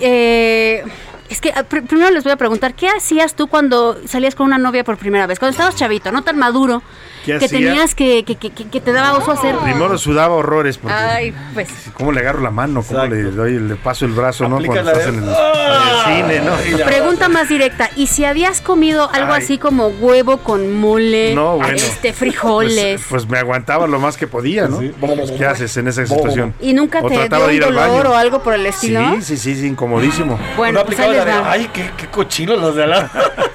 eh, 0.00 0.84
es 1.28 1.40
que 1.40 1.50
ah, 1.56 1.64
pr- 1.68 1.86
primero 1.86 2.10
les 2.10 2.22
voy 2.22 2.32
a 2.32 2.36
preguntar, 2.36 2.74
¿qué 2.74 2.88
hacías 2.88 3.34
tú 3.34 3.46
cuando 3.48 3.98
salías 4.06 4.34
con 4.34 4.46
una 4.46 4.58
novia 4.58 4.84
por 4.84 4.96
primera 4.96 5.26
vez? 5.26 5.38
Cuando 5.38 5.52
estabas 5.52 5.74
chavito, 5.76 6.12
no 6.12 6.22
tan 6.22 6.36
maduro, 6.38 6.82
¿Qué 6.82 7.15
que 7.26 7.44
hacía? 7.44 7.48
tenías 7.48 7.94
que, 7.94 8.24
que, 8.24 8.36
que, 8.36 8.50
que- 8.50 8.80
te 8.80 8.92
daba 8.92 9.18
oso 9.18 9.32
hacer. 9.32 9.56
Primero 9.56 9.98
sudaba 9.98 10.34
horrores 10.34 10.78
porque 10.78 10.94
Ay, 10.96 11.34
pues. 11.54 11.68
cómo 11.94 12.12
le 12.12 12.20
agarro 12.20 12.40
la 12.40 12.50
mano, 12.50 12.82
cómo 12.82 13.04
le 13.06 13.22
doy, 13.24 13.58
le 13.58 13.74
paso 13.76 14.04
el 14.04 14.12
brazo, 14.12 14.48
¿no? 14.48 14.56
Cuando 14.64 14.82
la 14.84 14.92
estás 14.92 15.08
en 15.08 15.14
el, 15.16 15.24
en 15.24 15.28
el 15.28 16.04
cine, 16.04 16.40
¿no? 16.78 16.84
Pregunta 16.86 17.28
más 17.28 17.48
directa, 17.48 17.90
¿y 17.96 18.06
si 18.06 18.24
habías 18.24 18.60
comido 18.60 19.10
algo 19.12 19.32
Ay. 19.32 19.42
así 19.42 19.58
como 19.58 19.88
huevo 19.88 20.38
con 20.38 20.72
mole, 20.72 21.34
No, 21.34 21.56
bueno. 21.56 21.74
este 21.74 22.12
frijoles? 22.12 23.00
Pues, 23.08 23.24
pues 23.24 23.28
me 23.28 23.38
aguantaba 23.38 23.86
lo 23.86 23.98
más 23.98 24.16
que 24.16 24.26
podía, 24.26 24.68
¿no? 24.68 24.80
Pues, 25.00 25.30
¿Qué 25.32 25.44
haces 25.46 25.76
en 25.76 25.88
esa 25.88 26.06
situación? 26.06 26.54
¿Y 26.60 26.72
nunca 26.74 27.00
O 27.02 27.08
te 27.08 27.14
dio 27.14 27.24
un 27.24 27.60
dolor 27.60 27.74
baño. 28.04 28.10
o 28.10 28.14
algo 28.14 28.42
por 28.42 28.54
el 28.54 28.66
estilo? 28.66 29.00
Sí, 29.16 29.22
sí, 29.22 29.36
sí, 29.36 29.56
sí, 29.56 29.66
incomodísimo. 29.66 30.38
Bueno, 30.56 30.84
pues 30.84 30.98
ahí 31.00 31.10
les 31.12 31.26
va. 31.26 31.50
Ay, 31.50 31.70
qué, 31.72 31.90
qué 31.96 32.06
cochinos 32.08 32.60
los 32.60 32.76
de 32.76 32.84
al 32.84 33.10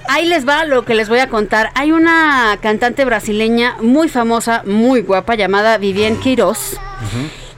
Ahí 0.09 0.25
les 0.25 0.45
va 0.47 0.65
lo 0.65 0.83
que 0.83 0.93
les 0.93 1.07
voy 1.07 1.19
a 1.19 1.29
contar. 1.29 1.69
Hay 1.75 1.91
una 1.93 2.57
cantante 2.61 3.05
brasileña 3.05 3.60
muy 3.81 4.09
famosa, 4.09 4.63
muy 4.65 5.01
guapa, 5.01 5.35
llamada 5.35 5.77
Vivienne 5.77 6.19
Queiroz. 6.19 6.77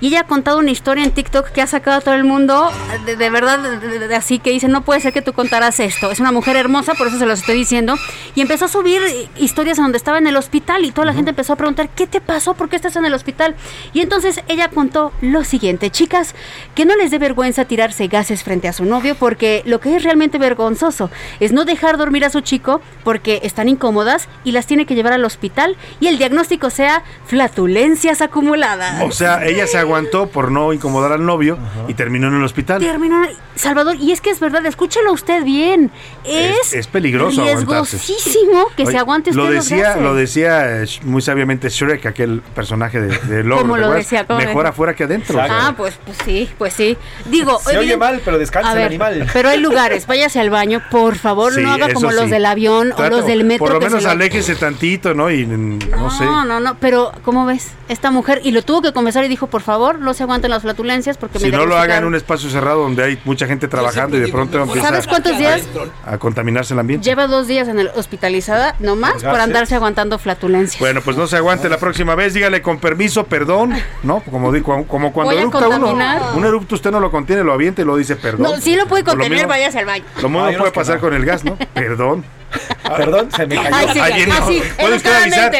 Y 0.03 0.07
ella 0.07 0.19
ha 0.19 0.23
contado 0.27 0.57
una 0.59 0.69
historia 0.69 1.05
en 1.05 1.11
TikTok 1.11 1.51
que 1.51 1.61
ha 1.61 1.67
sacado 1.67 1.95
a 1.99 2.01
todo 2.01 2.13
el 2.13 2.25
mundo, 2.25 2.69
de, 3.05 3.15
de 3.15 3.29
verdad, 3.29 3.57
de- 3.59 3.99
de- 4.05 4.15
así 4.17 4.37
que 4.37 4.49
dice, 4.49 4.67
no 4.67 4.81
puede 4.81 4.99
ser 4.99 5.13
que 5.13 5.21
tú 5.21 5.31
contaras 5.31 5.79
esto. 5.79 6.11
Es 6.11 6.19
una 6.19 6.33
mujer 6.33 6.57
hermosa, 6.57 6.93
por 6.95 7.07
eso 7.07 7.17
se 7.19 7.25
los 7.25 7.39
estoy 7.39 7.55
diciendo. 7.55 7.95
Y 8.35 8.41
empezó 8.41 8.65
a 8.65 8.67
subir 8.67 9.01
historias 9.37 9.77
donde 9.77 9.95
estaba 9.97 10.17
en 10.17 10.27
el 10.27 10.35
hospital 10.35 10.83
y 10.83 10.91
toda 10.91 11.05
la 11.05 11.13
gente 11.13 11.29
empezó 11.29 11.53
a 11.53 11.55
preguntar, 11.55 11.87
¿qué 11.87 12.05
te 12.05 12.19
pasó? 12.19 12.53
¿Por 12.53 12.67
qué 12.67 12.75
estás 12.75 12.97
en 12.97 13.05
el 13.05 13.13
hospital? 13.13 13.55
Y 13.93 14.01
entonces 14.01 14.41
ella 14.49 14.67
contó 14.67 15.13
lo 15.21 15.45
siguiente, 15.45 15.89
chicas, 15.89 16.35
que 16.75 16.83
no 16.83 16.97
les 16.97 17.09
dé 17.09 17.17
vergüenza 17.17 17.63
tirarse 17.63 18.07
gases 18.07 18.43
frente 18.43 18.67
a 18.67 18.73
su 18.73 18.83
novio, 18.83 19.15
porque 19.15 19.61
lo 19.65 19.79
que 19.79 19.95
es 19.95 20.03
realmente 20.03 20.37
vergonzoso 20.37 21.11
es 21.39 21.53
no 21.53 21.63
dejar 21.63 21.95
dormir 21.95 22.25
a 22.25 22.29
su 22.29 22.41
chico 22.41 22.81
porque 23.05 23.39
están 23.43 23.69
incómodas 23.69 24.27
y 24.43 24.51
las 24.51 24.67
tiene 24.67 24.85
que 24.85 24.95
llevar 24.95 25.13
al 25.13 25.23
hospital 25.23 25.77
y 26.01 26.07
el 26.07 26.17
diagnóstico 26.17 26.69
sea 26.71 27.03
flatulencias 27.25 28.21
acumuladas. 28.21 29.01
O 29.03 29.11
sea, 29.11 29.45
ella 29.45 29.65
se 29.65 29.77
aguantó 29.93 30.27
por 30.27 30.51
no 30.51 30.73
incomodar 30.73 31.11
al 31.11 31.25
novio 31.25 31.57
y 31.87 31.93
terminó 31.93 32.27
en 32.27 32.35
el 32.35 32.43
hospital. 32.43 32.79
Terminó, 32.81 33.21
Salvador, 33.55 33.95
y 33.97 34.11
es 34.11 34.21
que 34.21 34.29
es 34.31 34.39
verdad, 34.39 34.65
escúchelo 34.65 35.11
usted 35.11 35.43
bien. 35.43 35.91
Es, 36.23 36.57
Es, 36.67 36.73
es 36.73 36.87
peligroso 36.87 37.43
riesgosísimo 37.43 38.67
que 38.75 38.83
Oye, 38.83 38.91
se 38.91 38.97
aguante 38.97 39.29
usted 39.29 39.41
lo 39.43 39.49
decía, 39.51 39.97
lo 39.97 40.15
decía 40.15 40.83
eh, 40.83 40.85
muy 41.03 41.21
sabiamente 41.21 41.69
Shrek, 41.69 42.05
aquel 42.05 42.41
personaje 42.55 42.99
de, 42.99 43.17
de 43.17 43.43
Logro. 43.43 43.61
¿Cómo 43.63 43.73
¿te 43.75 43.79
lo 43.81 43.85
acuerdas? 43.87 44.05
decía? 44.05 44.25
¿Cómo 44.27 44.39
Mejor 44.39 44.67
afuera 44.67 44.93
que 44.95 45.03
adentro. 45.03 45.39
Ah, 45.41 45.73
pues, 45.77 45.99
pues 46.05 46.17
sí, 46.25 46.49
pues 46.57 46.73
sí. 46.73 46.97
Digo, 47.25 47.59
Se 47.59 47.77
oye 47.77 47.97
mal, 47.97 48.21
pero 48.25 48.37
descansa 48.37 48.71
el 48.71 48.77
ver, 48.77 48.87
animal. 48.87 49.27
Pero 49.33 49.49
hay 49.49 49.59
lugares, 49.59 50.07
váyase 50.07 50.39
al 50.39 50.49
baño, 50.49 50.81
por 50.89 51.15
favor, 51.15 51.53
Sí, 51.53 51.61
no 51.61 51.71
haga 51.71 51.93
como 51.93 52.11
los 52.11 52.29
del 52.29 52.45
avión 52.45 52.93
o 52.97 53.09
los 53.09 53.25
del 53.25 53.43
metro. 53.43 53.65
Por 53.65 53.73
lo 53.73 53.79
que 53.79 53.85
se 53.85 53.89
menos 53.91 54.03
lo- 54.03 54.09
aléjese 54.11 54.55
tantito, 54.55 55.13
¿no? 55.13 55.29
Y 55.29 55.45
mm, 55.45 55.79
no, 55.91 56.09
sé. 56.09 56.25
No, 56.25 56.45
no, 56.45 56.59
no, 56.59 56.75
pero 56.79 57.11
¿cómo 57.23 57.45
ves? 57.45 57.71
Esta 57.89 58.11
mujer, 58.11 58.41
y 58.43 58.51
lo 58.51 58.61
tuvo 58.63 58.81
que 58.81 58.93
confesar 58.93 59.23
y 59.25 59.27
dijo, 59.27 59.47
por 59.47 59.61
favor, 59.61 59.82
no 59.91 60.13
se 60.13 60.23
aguanten 60.23 60.49
las 60.51 60.61
flatulencias 60.61 61.17
porque 61.17 61.39
Si 61.39 61.45
me 61.45 61.51
no 61.51 61.65
lo 61.65 61.75
haga 61.75 61.97
en 61.97 62.03
diagnosticaron". 62.03 62.07
un 62.09 62.15
espacio 62.15 62.49
cerrado 62.49 62.81
donde 62.83 63.03
hay 63.03 63.19
mucha 63.25 63.45
gente 63.47 63.67
trabajando 63.67 64.15
y 64.17 64.21
de 64.21 64.27
pronto 64.29 64.59
empieza 64.61 64.87
¿Sabes 64.87 65.07
cuántos 65.07 65.37
días? 65.37 65.63
a 66.05 66.17
contaminarse 66.17 66.73
el 66.73 66.79
ambiente. 66.79 67.03
Lleva 67.07 67.27
dos 67.27 67.47
días 67.47 67.67
en 67.67 67.79
el 67.79 67.89
hospitalizada, 67.95 68.75
nomás 68.79 69.13
por 69.15 69.23
Gases. 69.23 69.41
andarse 69.43 69.75
aguantando 69.75 70.17
flatulencias. 70.19 70.79
Bueno, 70.79 71.01
pues 71.01 71.17
no 71.17 71.27
se 71.27 71.37
aguante 71.37 71.67
la 71.69 71.77
próxima 71.77 72.15
vez, 72.15 72.33
dígale 72.33 72.61
con 72.61 72.79
permiso, 72.79 73.25
perdón, 73.25 73.73
¿no? 74.03 74.21
Como, 74.21 74.51
di- 74.51 74.61
como, 74.61 75.11
cuando 75.11 75.31
eructa 75.33 75.67
uno. 75.67 75.69
contaminar. 75.79 76.21
Un 76.35 76.45
erupto 76.45 76.75
usted 76.75 76.91
no 76.91 76.99
lo 76.99 77.11
contiene, 77.11 77.43
lo 77.43 77.53
avienta 77.53 77.81
y 77.81 77.85
lo 77.85 77.95
dice 77.97 78.15
perdón. 78.15 78.43
no, 78.43 78.57
sí 78.61 78.75
lo 78.75 78.87
puede 78.87 79.03
Por 79.03 79.13
lo 79.13 79.19
contener, 79.19 79.39
mismo- 79.39 79.49
váyase 79.49 79.79
al 79.79 79.85
baño. 79.85 80.05
Lo 80.21 80.29
mismo 80.29 80.43
unos 80.43 80.55
puede 80.57 80.71
pasar 80.71 80.95
no. 80.95 81.01
con 81.01 81.13
el 81.13 81.25
gas, 81.25 81.43
¿no? 81.43 81.57
Perdón. 81.73 82.23
Perdón, 82.97 83.29
se 83.35 83.47
me 83.47 83.55
cayó. 83.55 83.69
Ay, 83.75 83.87
sí, 83.93 83.99
Ahí 83.99 84.13
viene- 84.13 84.33
así, 84.33 84.63
puede 84.79 84.95
usted 84.97 85.13
avisar, 85.21 85.51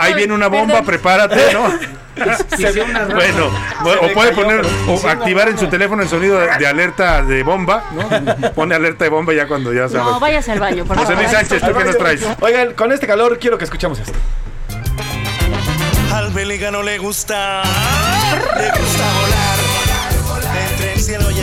ahí 0.00 0.14
viene 0.14 0.34
una 0.34 0.48
bomba, 0.48 0.66
Perdón. 0.74 0.86
prepárate, 0.86 1.52
¿no? 1.52 1.72
Bueno, 2.20 3.50
Se 3.82 3.96
o 3.96 4.12
puede 4.12 4.30
cayó, 4.30 4.34
poner 4.42 4.66
o 4.88 5.08
activar 5.08 5.48
en 5.48 5.56
su 5.58 5.68
teléfono 5.68 6.02
el 6.02 6.08
sonido 6.08 6.38
de, 6.38 6.48
de 6.58 6.66
alerta 6.66 7.22
de 7.22 7.42
bomba, 7.42 7.84
¿no? 7.92 8.50
Pone 8.54 8.74
alerta 8.74 9.04
de 9.04 9.10
bomba 9.10 9.32
ya 9.32 9.46
cuando 9.46 9.72
ya 9.72 9.88
sabes. 9.88 10.04
No, 10.04 10.20
váyase 10.20 10.52
al 10.52 10.60
baño, 10.60 10.84
por 10.84 10.96
José 10.98 11.12
favor. 11.14 11.22
Luis 11.22 11.30
Sánchez, 11.34 11.62
¿tú 11.62 11.72
qué 11.78 11.84
nos 11.84 11.96
traes? 11.96 12.20
Oigan, 12.40 12.74
con 12.74 12.92
este 12.92 13.06
calor 13.06 13.38
quiero 13.38 13.56
que 13.56 13.64
escuchemos 13.64 13.98
esto. 14.00 14.12
Al 16.12 16.30
pelícano 16.32 16.82
le 16.82 16.98
gusta, 16.98 17.62
le 17.62 18.68
gusta 18.68 19.04
volar. 19.20 19.39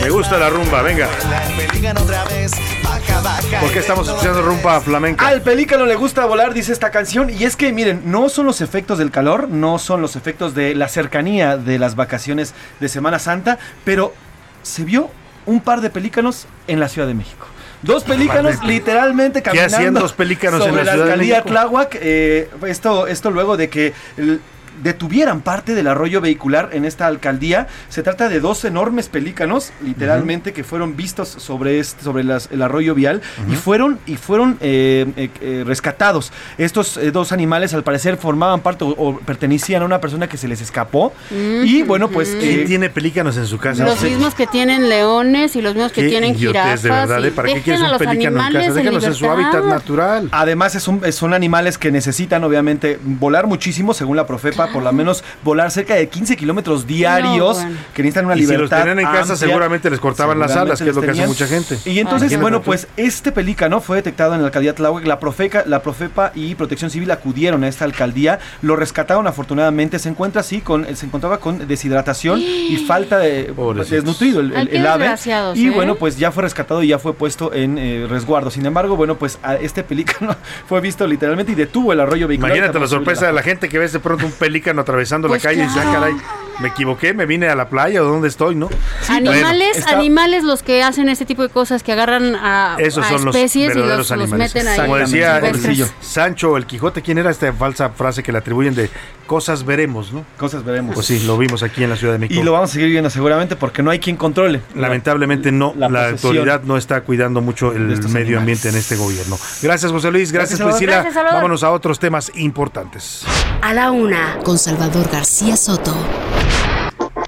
Me 0.02 0.10
gusta 0.10 0.38
la 0.38 0.48
rumba, 0.48 0.82
venga. 0.82 1.08
mar. 1.28 1.42
El 1.58 1.66
pelícano 1.66 2.00
otra 2.02 2.24
vez, 2.24 2.52
baja, 2.82 3.20
baja. 3.20 3.60
¿Por 3.60 3.70
qué 3.72 3.78
estamos 3.80 4.08
escuchando 4.08 4.42
rumba 4.42 4.80
flamenca? 4.80 5.26
Al 5.26 5.42
pelícano 5.42 5.86
le 5.86 5.96
gusta 5.96 6.24
volar, 6.24 6.54
dice 6.54 6.72
esta 6.72 6.90
canción. 6.90 7.30
Y 7.30 7.44
es 7.44 7.56
que, 7.56 7.72
miren, 7.72 8.02
no 8.06 8.28
son 8.28 8.46
los 8.46 8.60
efectos 8.60 8.98
del 8.98 9.10
calor, 9.10 9.48
no 9.48 9.78
son 9.78 10.00
los 10.00 10.16
efectos 10.16 10.54
de 10.54 10.74
la 10.74 10.88
cercanía 10.88 11.56
de 11.56 11.78
las 11.78 11.94
vacaciones 11.96 12.54
de 12.80 12.88
Semana 12.88 13.18
Santa, 13.18 13.58
pero 13.84 14.14
se 14.62 14.84
vio 14.84 15.10
un 15.46 15.60
par 15.60 15.80
de 15.80 15.90
pelícanos 15.90 16.46
en 16.68 16.80
la 16.80 16.88
Ciudad 16.88 17.08
de 17.08 17.14
México. 17.14 17.46
Dos 17.82 18.02
pelícanos 18.04 18.60
de- 18.60 18.66
literalmente 18.66 19.40
¿Qué 19.40 19.50
caminando 19.50 19.76
hacían 19.76 19.94
dos 19.94 20.12
pelícanos 20.12 20.60
en 20.62 20.68
sobre 20.70 20.84
la 20.84 20.92
Ciudad 20.92 21.06
de 21.06 21.12
alcaldía? 21.12 21.42
Tláhuac. 21.42 21.96
eh, 22.00 22.50
esto, 22.66 23.06
esto 23.06 23.30
luego 23.30 23.56
de 23.56 23.68
que 23.68 23.92
el- 24.16 24.40
detuvieran 24.82 25.40
parte 25.40 25.74
del 25.74 25.86
arroyo 25.88 26.20
vehicular 26.20 26.70
en 26.72 26.84
esta 26.84 27.06
alcaldía. 27.06 27.66
Se 27.88 28.02
trata 28.02 28.28
de 28.28 28.40
dos 28.40 28.64
enormes 28.64 29.08
pelícanos, 29.08 29.72
literalmente, 29.84 30.52
que 30.52 30.64
fueron 30.64 30.96
vistos 30.96 31.28
sobre, 31.28 31.78
este- 31.78 32.02
sobre 32.04 32.24
las- 32.24 32.48
el 32.52 32.62
arroyo 32.62 32.94
vial 32.94 33.20
y 33.50 33.56
fueron, 33.56 33.98
y 34.06 34.16
fueron 34.16 34.56
eh, 34.60 35.06
eh, 35.16 35.30
eh, 35.40 35.64
rescatados. 35.66 36.32
Estos 36.58 36.96
eh, 36.96 37.10
dos 37.10 37.32
animales, 37.32 37.74
al 37.74 37.82
parecer, 37.82 38.16
formaban 38.16 38.60
parte 38.60 38.84
o, 38.84 38.88
o 38.90 39.18
pertenecían 39.18 39.82
a 39.82 39.84
una 39.84 40.00
persona 40.00 40.28
que 40.28 40.36
se 40.36 40.48
les 40.48 40.60
escapó. 40.60 41.12
Y 41.30 41.82
bueno, 41.82 42.08
pues. 42.08 42.36
¿Quién 42.38 42.60
eh, 42.60 42.64
tiene 42.66 42.90
pelícanos 42.90 43.36
en 43.36 43.46
su 43.46 43.58
casa? 43.58 43.84
Los 43.84 44.02
mismos 44.02 44.34
que 44.34 44.46
tienen 44.46 44.88
leones 44.88 45.56
y 45.56 45.62
los 45.62 45.74
mismos 45.74 45.92
que 45.92 46.08
tienen 46.08 46.34
jirafas. 46.36 46.82
de 46.82 46.90
verdad, 46.90 47.24
¿eh? 47.24 47.30
¿Para 47.30 47.48
qué 47.52 47.60
quieres 47.62 47.82
a 47.82 47.84
un 47.86 47.90
los 47.92 47.98
pelícano 47.98 48.36
en 48.38 48.44
animales 48.44 48.68
casa? 48.68 48.74
Déjalos 48.78 49.04
en 49.04 49.14
su 49.14 49.24
libertad. 49.24 49.44
hábitat 49.56 49.64
natural. 49.70 50.28
Además 50.32 50.74
es 50.74 50.88
un- 50.88 51.12
son 51.12 51.34
animales 51.34 51.78
que 51.78 51.90
necesitan 51.90 52.44
obviamente 52.44 52.98
volar 53.02 53.46
muchísimo, 53.46 53.94
según 53.94 54.16
la 54.16 54.26
Profepa, 54.26 54.67
por 54.72 54.82
lo 54.82 54.92
menos 54.92 55.22
volar 55.44 55.70
cerca 55.70 55.94
de 55.94 56.08
15 56.08 56.36
kilómetros 56.36 56.86
diarios, 56.86 57.56
No, 57.58 57.62
bueno. 57.64 57.76
que 57.94 58.02
necesitan 58.02 58.26
una 58.26 58.36
Y 58.36 58.44
si 58.46 58.56
los 58.56 58.70
tenían 58.70 58.98
en 58.98 59.06
casa, 59.06 59.36
seguramente 59.36 59.90
les 59.90 60.00
cortaban 60.00 60.38
las 60.38 60.54
alas, 60.56 60.80
que 60.82 60.90
es 60.90 60.94
lo 60.96 61.02
que 61.02 61.10
hace 61.10 61.26
mucha 61.26 61.46
gente. 61.46 61.78
Y 61.84 61.98
entonces, 61.98 62.32
Imagínate 62.32 62.42
bueno, 62.42 62.62
pues 62.62 62.86
este 62.96 63.32
pelícano 63.32 63.80
fue 63.80 63.96
detectado 63.96 64.34
en 64.34 64.40
la 64.40 64.46
alcaldía 64.46 64.74
Tláhuac. 64.74 65.06
La 65.06 65.18
Profeca, 65.20 65.64
la 65.66 65.82
Profepa 65.82 66.32
y 66.34 66.54
Protección 66.54 66.90
Civil 66.90 67.10
acudieron 67.10 67.64
a 67.64 67.68
esta 67.68 67.84
alcaldía, 67.84 68.38
lo 68.62 68.76
rescataron 68.76 69.26
afortunadamente. 69.26 69.98
Se 69.98 70.08
encuentra 70.08 70.40
así, 70.40 70.60
con, 70.60 70.84
se 70.96 71.06
encontraba 71.06 71.38
con 71.38 71.66
deshidratación 71.68 72.40
y 72.40 72.76
falta 72.86 73.18
de 73.18 73.52
Pobrecitos. 73.54 73.90
desnutrido 73.90 74.40
el, 74.40 74.52
el- 74.52 74.68
el 74.68 74.86
ave. 74.86 75.04
desgraciados, 75.04 75.58
Y 75.58 75.66
¿eh? 75.68 75.70
bueno, 75.70 75.94
pues 75.96 76.18
ya 76.18 76.30
fue 76.32 76.42
rescatado 76.42 76.82
y 76.82 76.88
ya 76.88 76.98
fue 76.98 77.14
puesto 77.14 77.52
en 77.52 77.78
eh, 77.78 78.06
resguardo. 78.08 78.50
Sin 78.50 78.66
embargo, 78.66 78.96
bueno, 78.96 79.16
pues 79.16 79.38
a 79.42 79.54
este 79.56 79.82
pelícano 79.82 80.36
fue 80.68 80.80
visto 80.80 81.06
literalmente 81.06 81.52
y 81.52 81.54
detuvo 81.54 81.92
el 81.92 82.00
arroyo 82.00 82.28
vehicular. 82.28 82.50
Imagínate 82.56 82.78
la 82.80 82.86
sorpresa 82.88 83.26
de 83.26 83.32
la 83.32 83.42
gente 83.42 83.68
que 83.68 83.78
ves 83.78 83.92
de 83.92 84.00
pronto 84.00 84.26
un 84.26 84.32
pelícano 84.32 84.57
atravesando 84.66 85.28
Pues 85.28 85.42
la 85.44 85.50
calle 85.50 85.62
y 85.62 85.66
dice, 85.66 85.80
ah, 85.80 85.92
caray, 85.92 86.14
me 86.60 86.68
equivoqué, 86.68 87.14
me 87.14 87.24
vine 87.24 87.48
a 87.48 87.54
la 87.54 87.68
playa 87.68 88.02
o 88.02 88.06
dónde 88.06 88.26
estoy, 88.28 88.56
¿no? 88.56 88.68
Animales, 89.08 89.42
Bueno, 89.44 89.64
está- 89.78 89.98
animales 89.98 90.42
los 90.44 90.62
que 90.64 90.82
hacen 90.82 91.08
este 91.08 91.24
tipo 91.24 91.42
de 91.42 91.48
cosas, 91.48 91.82
que 91.84 91.92
agarran 91.92 92.34
a, 92.34 92.76
Esos 92.78 93.04
a 93.06 93.10
son 93.10 93.24
los 93.26 93.34
especies 93.36 93.70
y 93.70 93.78
verdaderos 93.78 94.10
los, 94.10 94.18
los 94.18 94.30
meten 94.38 94.66
ahí. 94.66 94.80
Como 94.80 94.96
decía 94.96 95.38
el. 95.38 95.86
Sancho 96.00 96.56
el 96.56 96.66
Quijote, 96.66 97.00
¿quién 97.02 97.18
era 97.18 97.30
esta 97.30 97.52
falsa 97.52 97.90
frase 97.90 98.22
que 98.24 98.32
le 98.32 98.38
atribuyen 98.38 98.74
de 98.74 98.90
cosas 99.26 99.64
veremos, 99.64 100.12
no? 100.12 100.24
Cosas 100.36 100.64
veremos. 100.64 100.94
Pues 100.94 101.06
sí, 101.06 101.20
lo 101.20 101.38
vimos 101.38 101.62
aquí 101.62 101.84
en 101.84 101.90
la 101.90 101.96
Ciudad 101.96 102.14
de 102.14 102.18
México. 102.18 102.40
Y 102.40 102.42
lo 102.42 102.52
vamos 102.52 102.70
a 102.70 102.72
seguir 102.72 102.88
viendo 102.90 103.08
seguramente 103.10 103.54
porque 103.54 103.82
no 103.82 103.90
hay 103.90 104.00
quien 104.00 104.16
controle. 104.16 104.60
Lamentablemente 104.74 105.52
no, 105.52 105.74
la, 105.76 105.88
la 105.88 106.08
autoridad 106.08 106.62
no 106.62 106.76
está 106.76 107.02
cuidando 107.02 107.40
mucho 107.40 107.72
el 107.72 107.82
medio 107.86 107.98
animales. 108.00 108.38
ambiente 108.38 108.68
en 108.70 108.76
este 108.76 108.96
gobierno. 108.96 109.38
Gracias 109.62 109.92
José 109.92 110.10
Luis, 110.10 110.32
gracias, 110.32 110.58
Gracias. 110.58 110.78
Priscila. 111.04 111.22
Vámonos 111.32 111.62
a 111.62 111.70
otros 111.70 111.98
temas 112.00 112.32
importantes. 112.34 113.24
A 113.60 113.74
la 113.74 113.90
una, 113.90 114.37
con 114.44 114.58
Salvador 114.58 115.08
García 115.10 115.56
Soto. 115.56 115.94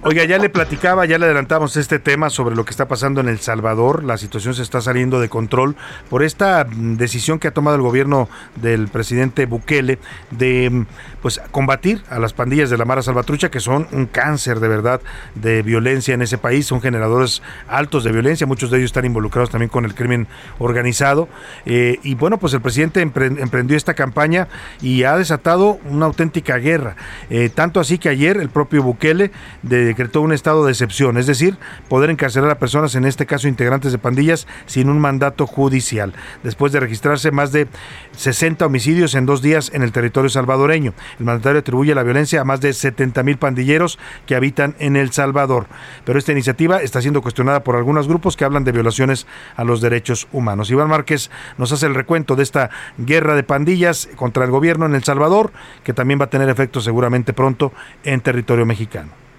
Oiga, 0.02 0.24
ya 0.24 0.38
le 0.38 0.48
platicaba, 0.48 1.04
ya 1.04 1.18
le 1.18 1.26
adelantamos 1.26 1.76
este 1.76 1.98
tema 1.98 2.30
sobre 2.30 2.56
lo 2.56 2.64
que 2.64 2.70
está 2.70 2.88
pasando 2.88 3.20
en 3.20 3.28
El 3.28 3.38
Salvador. 3.38 4.02
La 4.02 4.16
situación 4.16 4.54
se 4.54 4.62
está 4.62 4.80
saliendo 4.80 5.20
de 5.20 5.28
control 5.28 5.76
por 6.08 6.22
esta 6.22 6.64
mm, 6.64 6.96
decisión 6.96 7.38
que 7.38 7.48
ha 7.48 7.50
tomado 7.52 7.76
el 7.76 7.82
gobierno 7.82 8.26
del 8.56 8.88
presidente 8.88 9.44
Bukele 9.44 9.98
de 10.30 10.70
mm, 10.70 10.86
pues 11.22 11.40
combatir 11.50 12.02
a 12.08 12.18
las 12.18 12.32
pandillas 12.32 12.70
de 12.70 12.78
la 12.78 12.84
Mara 12.84 13.02
Salvatrucha, 13.02 13.50
que 13.50 13.60
son 13.60 13.86
un 13.92 14.06
cáncer 14.06 14.60
de 14.60 14.68
verdad 14.68 15.00
de 15.34 15.62
violencia 15.62 16.14
en 16.14 16.22
ese 16.22 16.38
país, 16.38 16.66
son 16.66 16.80
generadores 16.80 17.42
altos 17.68 18.04
de 18.04 18.12
violencia, 18.12 18.46
muchos 18.46 18.70
de 18.70 18.78
ellos 18.78 18.88
están 18.90 19.04
involucrados 19.04 19.50
también 19.50 19.68
con 19.68 19.84
el 19.84 19.94
crimen 19.94 20.26
organizado. 20.58 21.28
Eh, 21.66 21.98
y 22.02 22.14
bueno, 22.14 22.38
pues 22.38 22.54
el 22.54 22.60
presidente 22.60 23.04
empre- 23.06 23.38
emprendió 23.40 23.76
esta 23.76 23.94
campaña 23.94 24.48
y 24.80 25.04
ha 25.04 25.16
desatado 25.16 25.78
una 25.84 26.06
auténtica 26.06 26.56
guerra. 26.56 26.96
Eh, 27.28 27.50
tanto 27.54 27.80
así 27.80 27.98
que 27.98 28.08
ayer 28.08 28.36
el 28.38 28.48
propio 28.48 28.82
Bukele 28.82 29.30
decretó 29.62 30.20
un 30.22 30.32
estado 30.32 30.64
de 30.64 30.72
excepción, 30.72 31.16
es 31.18 31.26
decir, 31.26 31.56
poder 31.88 32.10
encarcelar 32.10 32.50
a 32.50 32.58
personas, 32.58 32.94
en 32.94 33.04
este 33.04 33.26
caso 33.26 33.48
integrantes 33.48 33.92
de 33.92 33.98
pandillas, 33.98 34.46
sin 34.66 34.88
un 34.88 34.98
mandato 34.98 35.46
judicial, 35.46 36.12
después 36.42 36.72
de 36.72 36.80
registrarse 36.80 37.30
más 37.30 37.52
de 37.52 37.68
60 38.16 38.66
homicidios 38.66 39.14
en 39.14 39.26
dos 39.26 39.42
días 39.42 39.70
en 39.74 39.82
el 39.82 39.92
territorio 39.92 40.28
salvadoreño. 40.30 40.94
El 41.18 41.26
mandatario 41.26 41.60
atribuye 41.60 41.94
la 41.94 42.02
violencia 42.02 42.40
a 42.40 42.44
más 42.44 42.60
de 42.60 42.72
70 42.72 43.22
mil 43.22 43.38
pandilleros 43.38 43.98
que 44.26 44.34
habitan 44.34 44.74
en 44.78 44.96
El 44.96 45.12
Salvador. 45.12 45.66
Pero 46.04 46.18
esta 46.18 46.32
iniciativa 46.32 46.82
está 46.82 47.00
siendo 47.00 47.22
cuestionada 47.22 47.64
por 47.64 47.76
algunos 47.76 48.08
grupos 48.08 48.36
que 48.36 48.44
hablan 48.44 48.64
de 48.64 48.72
violaciones 48.72 49.26
a 49.56 49.64
los 49.64 49.80
derechos 49.80 50.28
humanos. 50.32 50.70
Iván 50.70 50.88
Márquez 50.88 51.30
nos 51.58 51.72
hace 51.72 51.86
el 51.86 51.94
recuento 51.94 52.36
de 52.36 52.42
esta 52.42 52.70
guerra 52.98 53.34
de 53.34 53.42
pandillas 53.42 54.08
contra 54.16 54.44
el 54.44 54.50
gobierno 54.50 54.86
en 54.86 54.94
El 54.94 55.04
Salvador, 55.04 55.52
que 55.84 55.94
también 55.94 56.20
va 56.20 56.24
a 56.24 56.30
tener 56.30 56.48
efecto 56.48 56.80
seguramente 56.80 57.32
pronto 57.32 57.72
en 58.04 58.20
territorio 58.20 58.66
mexicano. 58.66 59.29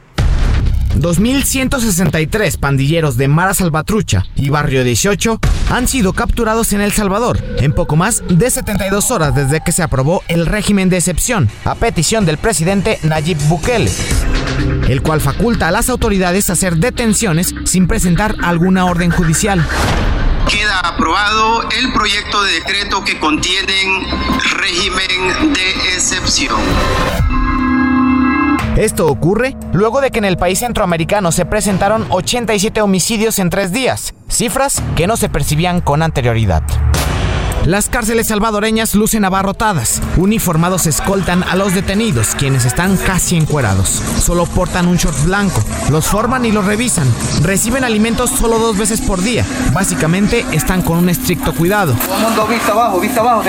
2.163 0.98 2.60
pandilleros 2.60 3.18
de 3.18 3.28
Mara 3.28 3.54
Salvatrucha 3.54 4.26
y 4.36 4.50
Barrio 4.50 4.84
18 4.84 5.40
han 5.70 5.88
sido 5.88 6.14
capturados 6.14 6.74
en 6.74 6.82
El 6.82 6.92
Salvador 6.92 7.40
en 7.58 7.74
poco 7.74 7.96
más 7.96 8.24
de 8.28 8.50
72 8.50 9.12
horas 9.12 9.36
desde 9.36 9.62
que 9.62 9.72
se 9.72 9.84
aprobó 9.84 10.24
el 10.28 10.46
régimen 10.46 10.90
de 10.90 10.98
excepción 10.98 11.50
a 11.66 11.76
petición 11.76 12.26
del 12.26 12.38
presidente 12.38 13.00
Nayib 13.04 13.38
Bukele, 13.48 13.92
el 14.88 15.02
cual 15.02 15.22
faculta 15.22 15.68
a 15.68 15.72
las 15.72 15.90
autoridades 15.90 16.50
hacer 16.50 16.78
detenciones 16.78 17.54
sin 17.66 17.88
presentar 17.88 18.36
alguna 18.44 18.86
orden 18.86 19.12
judicial. 19.12 19.66
Queda 20.50 20.80
aprobado 20.80 21.70
el 21.70 21.94
proyecto 21.94 22.44
de 22.44 22.54
decreto 22.54 23.04
que 23.04 23.20
contienen 23.20 24.08
régimen 24.58 25.54
de 25.54 25.72
excepción. 25.94 26.60
Esto 28.78 29.08
ocurre 29.08 29.58
luego 29.74 30.00
de 30.00 30.12
que 30.12 30.20
en 30.20 30.26
el 30.26 30.38
país 30.38 30.60
centroamericano 30.60 31.32
se 31.32 31.46
presentaron 31.46 32.06
87 32.10 32.82
homicidios 32.82 33.38
en 33.40 33.50
tres 33.50 33.72
días, 33.74 34.14
cifras 34.30 34.82
que 34.96 35.08
no 35.08 35.18
se 35.18 35.28
percibían 35.28 35.82
con 35.82 36.02
anterioridad. 36.02 36.64
Las 37.66 37.90
cárceles 37.90 38.28
salvadoreñas 38.28 38.96
lucen 38.96 39.24
abarrotadas. 39.24 40.02
Uniformados 40.18 40.88
escoltan 40.88 41.44
a 41.44 41.56
los 41.56 41.76
detenidos, 41.76 42.34
quienes 42.34 42.66
están 42.66 42.98
casi 42.98 43.36
encuerados. 43.36 43.88
Solo 43.90 44.48
portan 44.48 44.88
un 44.88 44.98
short 44.98 45.24
blanco. 45.26 45.62
Los 45.92 46.08
forman 46.08 46.44
y 46.46 46.52
los 46.52 46.66
revisan. 46.66 47.08
Reciben 47.44 47.84
alimentos 47.84 48.32
solo 48.32 48.58
dos 48.58 48.78
veces 48.78 49.00
por 49.02 49.22
día. 49.22 49.46
Básicamente 49.74 50.44
están 50.54 50.82
con 50.82 50.98
un 50.98 51.10
estricto 51.10 51.54
cuidado. 51.54 51.94
Mundo 52.20 52.48
vista 52.48 52.72
abajo, 52.72 53.00
abajo. 53.20 53.44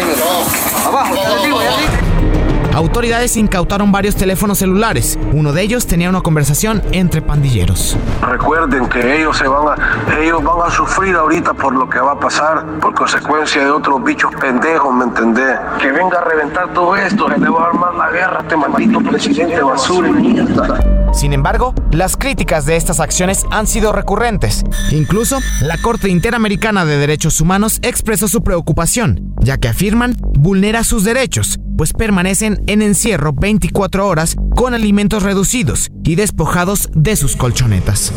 Abajo, 0.87 1.15
ya 1.15 1.23
ya. 1.23 2.42
Autoridades 2.75 3.37
incautaron 3.37 3.93
varios 3.93 4.17
teléfonos 4.17 4.59
celulares. 4.59 5.19
Uno 5.33 5.53
de 5.53 5.63
ellos 5.63 5.87
tenía 5.87 6.09
una 6.09 6.23
conversación 6.23 6.83
entre 6.93 7.21
pandilleros. 7.21 7.99
Recuerden 8.23 8.89
que 8.89 9.21
ellos 9.21 9.37
se 9.37 9.47
van 9.47 9.79
a, 9.79 10.19
ellos 10.19 10.43
van 10.43 10.67
a 10.67 10.71
sufrir 10.71 11.15
ahorita 11.15 11.53
por 11.53 11.75
lo 11.75 11.89
que 11.89 11.99
va 11.99 12.13
a 12.13 12.19
pasar, 12.19 12.65
por 12.81 12.95
consecuencia 12.95 13.63
de 13.63 13.71
otros 13.71 14.03
bichos 14.03 14.35
pendejos, 14.41 14.95
¿me 14.95 15.05
entendés? 15.05 15.59
Que 15.81 15.93
venga 15.93 16.19
a 16.19 16.25
reventar 16.25 16.73
todo 16.73 16.97
esto, 16.97 17.29
se 17.29 17.39
le 17.39 17.51
va 17.51 17.65
a 17.65 17.67
armar 17.69 17.95
la 17.95 18.11
guerra 18.11 18.39
a 18.39 18.43
este 18.43 18.57
maldito 18.57 19.01
presidente 19.01 19.63
basura 19.63 20.09
y 20.09 20.13
mierda. 20.13 20.81
Sin 21.13 21.35
embargo, 21.35 21.75
las 21.91 22.17
críticas 22.17 22.65
de 22.65 22.77
estas 22.77 22.99
acciones 22.99 23.45
han 23.51 23.67
sido 23.67 23.93
recurrentes. 23.93 24.65
Incluso, 24.93 25.41
la 25.61 25.77
Corte 25.77 26.09
Interamericana 26.09 26.87
de 26.87 26.97
Derechos 26.97 27.39
Humanos 27.43 27.81
expresó 27.83 28.29
su 28.29 28.43
preocupación, 28.43 29.35
ya 29.39 29.59
que 29.59 29.69
afirman 29.69 30.17
vulnera 30.21 30.85
sus 30.85 31.05
derechos, 31.05 31.61
pues 31.77 31.93
permanecen 31.93 32.62
en 32.67 32.83
encierro 32.83 33.33
24 33.33 34.07
horas 34.07 34.37
con 34.55 34.75
alimentos 34.75 35.23
reducidos 35.23 35.91
y 36.05 36.15
despojados 36.15 36.89
de 36.95 37.17
sus 37.17 37.37
colchonetas. 37.37 38.13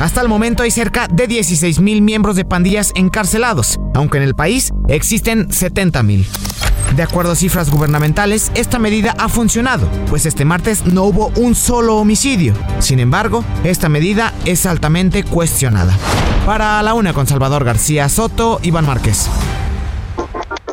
Hasta 0.00 0.22
el 0.22 0.28
momento 0.28 0.62
hay 0.62 0.70
cerca 0.70 1.08
de 1.08 1.26
16 1.26 1.80
mil 1.80 2.00
miembros 2.02 2.36
de 2.36 2.44
pandillas 2.44 2.92
encarcelados, 2.94 3.78
aunque 3.94 4.16
en 4.16 4.24
el 4.24 4.34
país 4.34 4.72
existen 4.88 5.52
70 5.52 6.02
mil. 6.02 6.26
De 6.96 7.02
acuerdo 7.02 7.32
a 7.32 7.36
cifras 7.36 7.70
gubernamentales, 7.70 8.50
esta 8.54 8.78
medida 8.78 9.14
ha 9.18 9.28
funcionado, 9.28 9.88
pues 10.08 10.26
este 10.26 10.44
martes 10.44 10.86
no 10.86 11.04
hubo 11.04 11.28
un 11.36 11.54
solo 11.54 11.96
homicidio. 11.96 12.54
Sin 12.80 12.98
embargo, 12.98 13.44
esta 13.62 13.88
medida 13.88 14.32
es 14.44 14.66
altamente 14.66 15.22
cuestionada. 15.22 15.96
Para 16.46 16.82
la 16.82 16.94
una 16.94 17.12
con 17.12 17.26
Salvador 17.26 17.64
García 17.64 18.08
Soto, 18.08 18.58
Iván 18.62 18.86
Márquez. 18.86 19.28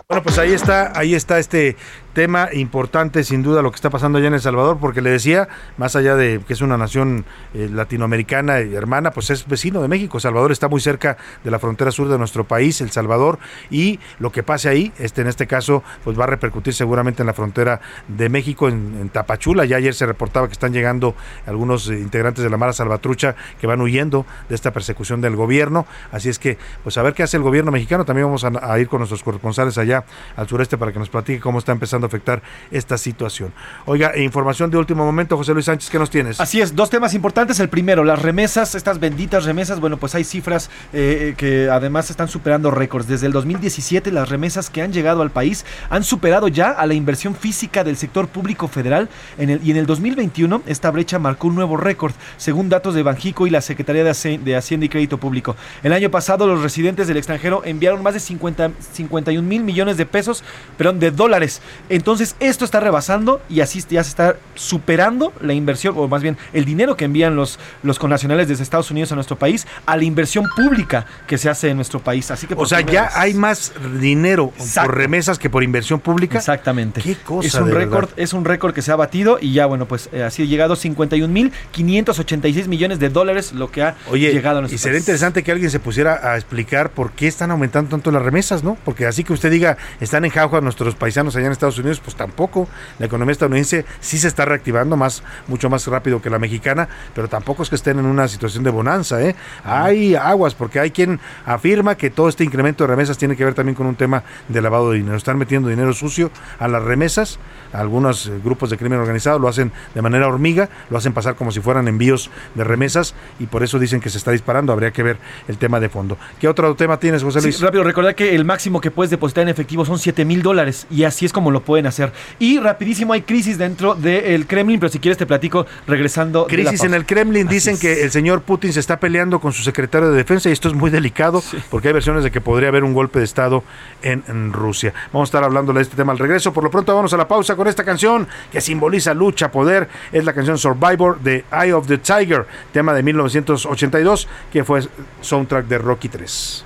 Bueno, 0.10 0.24
pues 0.24 0.38
ahí 0.38 0.54
está, 0.54 0.98
ahí 0.98 1.14
está 1.14 1.38
este 1.38 1.76
tema 2.18 2.50
importante, 2.52 3.24
sin 3.24 3.44
duda, 3.44 3.62
lo 3.62 3.70
que 3.70 3.76
está 3.76 3.92
pasando 3.92 4.18
allá 4.18 4.30
en 4.30 4.34
El 4.34 4.42
Salvador, 4.42 4.80
porque 4.82 5.04
le 5.04 5.12
decía, 5.12 5.48
más 5.78 5.96
allá 5.96 6.16
de 6.16 6.42
que 6.48 6.54
es 6.54 6.62
una 6.62 6.76
nación 6.76 7.26
eh, 7.54 7.70
latinoamericana 7.72 8.60
y 8.62 8.74
hermana, 8.74 9.12
pues 9.12 9.30
es 9.30 9.48
vecino 9.48 9.84
de 9.84 9.88
México. 9.88 10.20
Salvador 10.20 10.52
está 10.52 10.68
muy 10.68 10.82
cerca 10.82 11.18
de 11.44 11.52
la 11.52 11.60
frontera 11.60 11.92
sur 11.92 12.10
de 12.10 12.18
nuestro 12.18 12.44
país, 12.44 12.82
El 12.82 12.90
Salvador, 12.90 13.38
y 13.70 14.00
lo 14.18 14.32
que 14.32 14.42
pase 14.42 14.68
ahí, 14.68 14.92
este, 14.98 15.22
en 15.22 15.28
este 15.28 15.46
caso, 15.46 15.84
pues 16.04 16.20
va 16.20 16.24
a 16.24 16.26
repercutir 16.26 16.74
seguramente 16.74 17.22
en 17.22 17.28
la 17.28 17.34
frontera 17.36 17.82
de 18.08 18.30
México, 18.30 18.68
en, 18.68 19.10
Tapachula. 19.10 19.66
Ya 19.66 19.78
ayer 19.78 19.94
se 19.94 20.08
reportaba 20.08 20.48
que 20.48 20.54
están 20.54 20.74
llegando 20.74 21.14
algunos 21.46 21.88
eh, 21.88 22.00
integrantes 22.00 22.44
de 22.44 22.50
la 22.50 22.58
Mara 22.58 22.74
Salvatrucha 22.74 23.36
que 23.62 23.68
van 23.68 23.80
huyendo 23.80 24.26
de 24.50 24.56
esta 24.56 24.74
persecución 24.74 25.22
del 25.22 25.36
gobierno. 25.36 25.86
Así 26.12 26.30
es 26.30 26.40
que, 26.40 26.58
pues 26.82 26.98
a 26.98 27.04
ver 27.04 27.14
qué 27.14 27.22
hace 27.22 27.38
el 27.38 27.44
gobierno 27.44 27.70
mexicano. 27.72 28.06
También 28.06 28.26
vamos 28.26 28.44
a 28.44 28.80
ir 28.80 28.88
con 28.88 29.02
nuestros 29.02 29.22
corresponsales 29.22 29.78
allá 29.78 30.04
al 30.36 30.48
sureste 30.48 30.80
para 30.80 30.92
que 30.92 30.98
nos 30.98 31.10
platique 31.10 31.40
cómo 31.40 31.60
está 31.60 31.74
empezando 31.74 32.07
afectar 32.08 32.42
esta 32.72 32.98
situación. 32.98 33.54
Oiga, 33.86 34.12
e 34.14 34.24
información 34.24 34.72
de 34.72 34.78
último 34.78 35.06
momento, 35.06 35.38
José 35.38 35.54
Luis 35.54 35.66
Sánchez, 35.66 35.90
¿qué 35.90 36.00
nos 36.00 36.10
tienes? 36.10 36.40
Así 36.40 36.62
es, 36.62 36.76
dos 36.76 36.90
temas 36.90 37.14
importantes. 37.14 37.60
El 37.60 37.70
primero, 37.70 38.04
las 38.04 38.22
remesas, 38.22 38.76
estas 38.76 39.00
benditas 39.00 39.46
remesas. 39.46 39.80
Bueno, 39.80 39.98
pues 39.98 40.16
hay 40.16 40.24
cifras 40.24 40.70
eh, 40.94 41.36
que 41.38 41.70
además 41.70 42.10
están 42.10 42.28
superando 42.28 42.72
récords. 42.72 43.08
Desde 43.08 43.28
el 43.28 43.34
2017, 43.34 44.12
las 44.12 44.30
remesas 44.30 44.70
que 44.70 44.82
han 44.82 44.92
llegado 44.92 45.22
al 45.22 45.32
país 45.32 45.66
han 45.90 46.04
superado 46.04 46.48
ya 46.48 46.72
a 46.72 46.86
la 46.86 46.94
inversión 46.94 47.36
física 47.36 47.84
del 47.84 47.98
sector 47.98 48.28
público 48.28 48.68
federal. 48.68 49.10
Y 49.38 49.72
en 49.72 49.78
el 49.78 49.86
2021, 49.86 50.64
esta 50.66 50.92
brecha 50.92 51.20
marcó 51.20 51.48
un 51.48 51.56
nuevo 51.56 51.78
récord, 51.78 52.14
según 52.38 52.70
datos 52.70 52.96
de 52.96 53.04
Banjico 53.04 53.48
y 53.48 53.50
la 53.50 53.62
Secretaría 53.62 54.04
de 54.04 54.56
Hacienda 54.56 54.86
y 54.86 54.90
Crédito 54.90 55.18
Público. 55.18 55.56
El 55.84 55.94
año 55.94 56.10
pasado, 56.10 56.48
los 56.48 56.62
residentes 56.62 57.08
del 57.08 57.18
extranjero 57.18 57.62
enviaron 57.66 58.04
más 58.04 58.14
de 58.14 58.20
50, 58.20 58.72
51 58.94 59.48
mil 59.48 59.64
millones 59.64 59.98
de 59.98 60.06
pesos, 60.06 60.44
perdón, 60.78 61.00
de 61.00 61.12
dólares. 61.12 61.62
Entonces, 61.98 62.36
esto 62.40 62.64
está 62.64 62.80
rebasando 62.80 63.42
y 63.50 63.62
así 63.62 63.84
ya 63.90 64.04
se 64.04 64.10
está 64.10 64.36
superando 64.54 65.34
la 65.42 65.54
inversión, 65.54 65.96
o 65.98 66.08
más 66.08 66.22
bien 66.22 66.38
el 66.54 66.64
dinero 66.64 66.96
que 66.96 67.06
envían 67.06 67.36
los, 67.36 67.58
los 67.82 67.98
connacionales 67.98 68.48
desde 68.48 68.62
Estados 68.62 68.92
Unidos 68.92 69.12
a 69.12 69.16
nuestro 69.16 69.36
país 69.36 69.66
a 69.88 69.98
la 69.98 70.04
inversión 70.04 70.46
pública 70.56 71.08
que 71.26 71.40
se 71.40 71.50
hace 71.50 71.70
en 71.70 71.76
nuestro 71.78 72.00
país. 72.00 72.30
Así 72.30 72.46
que 72.46 72.54
O 72.56 72.68
sea, 72.68 72.82
ya 72.82 73.10
hay 73.16 73.34
más 73.34 73.74
dinero 74.00 74.54
Exacto. 74.60 74.90
por 74.90 74.98
remesas 74.98 75.40
que 75.40 75.50
por 75.50 75.64
inversión 75.64 76.00
pública. 76.00 76.38
Exactamente. 76.38 77.02
Qué 77.02 77.16
cosa 77.16 77.48
es 77.48 77.56
un 77.56 77.72
récord, 77.72 78.10
es 78.16 78.34
un 78.34 78.46
récord 78.46 78.74
que 78.76 78.84
se 78.84 78.92
ha 78.92 78.96
batido 78.96 79.40
y 79.42 79.54
ya 79.54 79.66
bueno, 79.66 79.88
pues 79.88 80.10
eh, 80.12 80.22
así 80.24 80.44
ha 80.44 80.46
llegado 80.46 80.76
51.586 80.76 82.68
millones 82.68 83.00
de 83.00 83.10
dólares 83.10 83.54
lo 83.54 83.72
que 83.72 83.82
ha 83.82 83.96
Oye, 84.12 84.32
llegado 84.32 84.60
a 84.60 84.62
nuestro 84.62 84.76
y 84.76 84.78
sería 84.78 84.98
país. 84.98 85.04
interesante 85.04 85.42
que 85.44 85.52
alguien 85.52 85.72
se 85.72 85.80
pusiera 85.80 86.32
a 86.32 86.36
explicar 86.36 86.92
por 86.92 87.12
qué 87.12 87.28
están 87.28 87.50
aumentando 87.50 87.90
tanto 87.90 88.12
las 88.12 88.22
remesas, 88.22 88.64
¿no? 88.64 88.78
Porque 88.86 89.08
así 89.08 89.24
que 89.24 89.34
usted 89.34 89.50
diga, 89.50 89.78
están 90.00 90.26
en 90.26 90.32
jauja 90.32 90.62
nuestros 90.62 90.96
paisanos 90.96 91.36
allá 91.36 91.46
en 91.48 91.52
Estados 91.54 91.78
Unidos, 91.78 91.87
pues 92.04 92.16
tampoco. 92.16 92.68
La 93.00 93.06
economía 93.06 93.32
estadounidense 93.32 93.86
sí 94.00 94.18
se 94.18 94.28
está 94.28 94.46
reactivando 94.46 94.96
más, 94.98 95.24
mucho 95.48 95.70
más 95.70 95.86
rápido 95.88 96.22
que 96.22 96.30
la 96.30 96.40
mexicana, 96.40 96.88
pero 97.16 97.28
tampoco 97.28 97.64
es 97.64 97.70
que 97.70 97.76
estén 97.76 98.00
en 98.00 98.06
una 98.06 98.28
situación 98.28 98.64
de 98.64 98.70
bonanza, 98.70 99.22
¿eh? 99.22 99.36
Hay 99.64 100.16
aguas, 100.16 100.54
porque 100.56 100.80
hay 100.80 100.92
quien 100.92 101.20
afirma 101.46 101.96
que 101.96 102.10
todo 102.10 102.30
este 102.30 102.44
incremento 102.44 102.84
de 102.84 102.88
remesas 102.90 103.18
tiene 103.18 103.36
que 103.36 103.46
ver 103.46 103.54
también 103.54 103.76
con 103.76 103.88
un 103.88 103.96
tema 103.96 104.24
de 104.48 104.62
lavado 104.62 104.92
de 104.92 104.98
dinero. 104.98 105.16
Están 105.18 105.38
metiendo 105.38 105.70
dinero 105.70 105.94
sucio 105.94 106.32
a 106.60 106.68
las 106.68 106.84
remesas, 106.84 107.40
algunos 107.74 108.28
eh, 108.28 108.40
grupos 108.44 108.70
de 108.70 108.78
crimen 108.78 109.00
organizado 109.00 109.40
lo 109.40 109.48
hacen 109.48 109.72
de 109.94 110.02
manera 110.02 110.28
hormiga, 110.28 110.70
lo 110.90 110.98
hacen 110.98 111.14
pasar 111.14 111.36
como 111.36 111.52
si 111.52 111.60
fueran 111.60 111.88
envíos 111.88 112.30
de 112.56 112.64
remesas 112.64 113.14
y 113.40 113.46
por 113.48 113.64
eso 113.64 113.80
dicen 113.80 114.00
que 114.02 114.10
se 114.10 114.18
está 114.18 114.32
disparando. 114.32 114.74
Habría 114.74 114.92
que 114.92 115.04
ver 115.04 115.18
el 115.48 115.58
tema 115.58 115.80
de 115.80 115.90
fondo. 115.90 116.18
¿Qué 116.40 116.48
otro 116.48 116.76
tema 116.76 117.00
tienes, 117.00 117.24
José 117.24 117.40
Sí, 117.42 117.48
Luis? 117.48 117.62
rápido, 117.62 117.84
recordar 117.84 118.16
que 118.16 118.36
el 118.36 118.46
máximo 118.46 118.82
que 118.82 118.92
puedes 118.92 119.12
depositar 119.12 119.44
en 119.44 119.50
efectivo 119.50 119.86
son 119.86 120.00
7 120.00 120.26
mil 120.26 120.42
dólares 120.42 120.88
y 120.90 121.04
así 121.04 121.26
es 121.26 121.34
como 121.34 121.52
lo 121.52 121.62
pueden 121.68 121.86
hacer. 121.86 122.14
Y 122.40 122.60
rapidísimo 122.60 123.12
hay 123.12 123.24
crisis 123.24 123.58
dentro 123.58 123.94
del 123.94 124.48
Kremlin, 124.48 124.80
pero 124.80 124.90
si 124.90 125.00
quieres 125.00 125.18
te 125.18 125.26
platico 125.26 125.66
regresando. 125.86 126.48
de 126.50 126.58
la 126.58 126.64
Crisis 126.70 126.86
en 126.86 126.94
el 126.94 127.06
Kremlin. 127.06 127.46
Así 127.48 127.56
Dicen 127.56 127.74
es. 127.74 127.80
que 127.82 128.04
el 128.04 128.10
señor 128.12 128.42
Putin 128.42 128.72
se 128.72 128.80
está 128.80 129.02
peleando 129.02 129.42
con 129.42 129.52
su 129.52 129.64
secretario 129.64 130.10
de 130.10 130.16
defensa 130.16 130.48
y 130.48 130.54
esto 130.54 130.70
es 130.70 130.74
muy 130.74 130.90
delicado 130.90 131.44
porque 131.70 131.90
hay 131.90 131.94
versiones 131.94 132.24
de 132.24 132.32
que 132.32 132.40
podría 132.40 132.70
haber 132.70 132.86
un 132.86 132.94
golpe 132.94 133.20
de 133.20 133.26
Estado 133.26 133.66
en, 134.02 134.24
en 134.30 134.54
Rusia. 134.54 134.94
Vamos 135.12 135.28
a 135.28 135.30
estar 135.30 135.44
hablando 135.44 135.74
de 135.74 135.82
este 135.82 135.98
tema 135.98 136.14
al 136.14 136.20
regreso. 136.20 136.54
Por 136.54 136.64
lo 136.64 136.72
pronto 136.72 136.96
vamos 136.96 137.12
a 137.12 137.18
la 137.18 137.28
pausa 137.28 137.58
con 137.58 137.68
esta 137.68 137.84
canción 137.84 138.30
que 138.50 138.62
simboliza 138.62 139.14
lucha, 139.14 139.52
poder. 139.52 139.90
Es 140.14 140.24
la 140.24 140.32
canción 140.34 140.58
Survivor 140.58 141.20
de 141.20 141.44
Eye 141.52 141.74
of 141.74 141.86
the 141.88 141.98
Tiger, 141.98 142.46
tema 142.72 142.94
de 142.94 143.04
1982 143.04 144.28
que 144.54 144.64
fue 144.64 144.88
soundtrack 145.20 145.68
de 145.68 145.78
Rocky 145.80 146.08
3. 146.08 146.66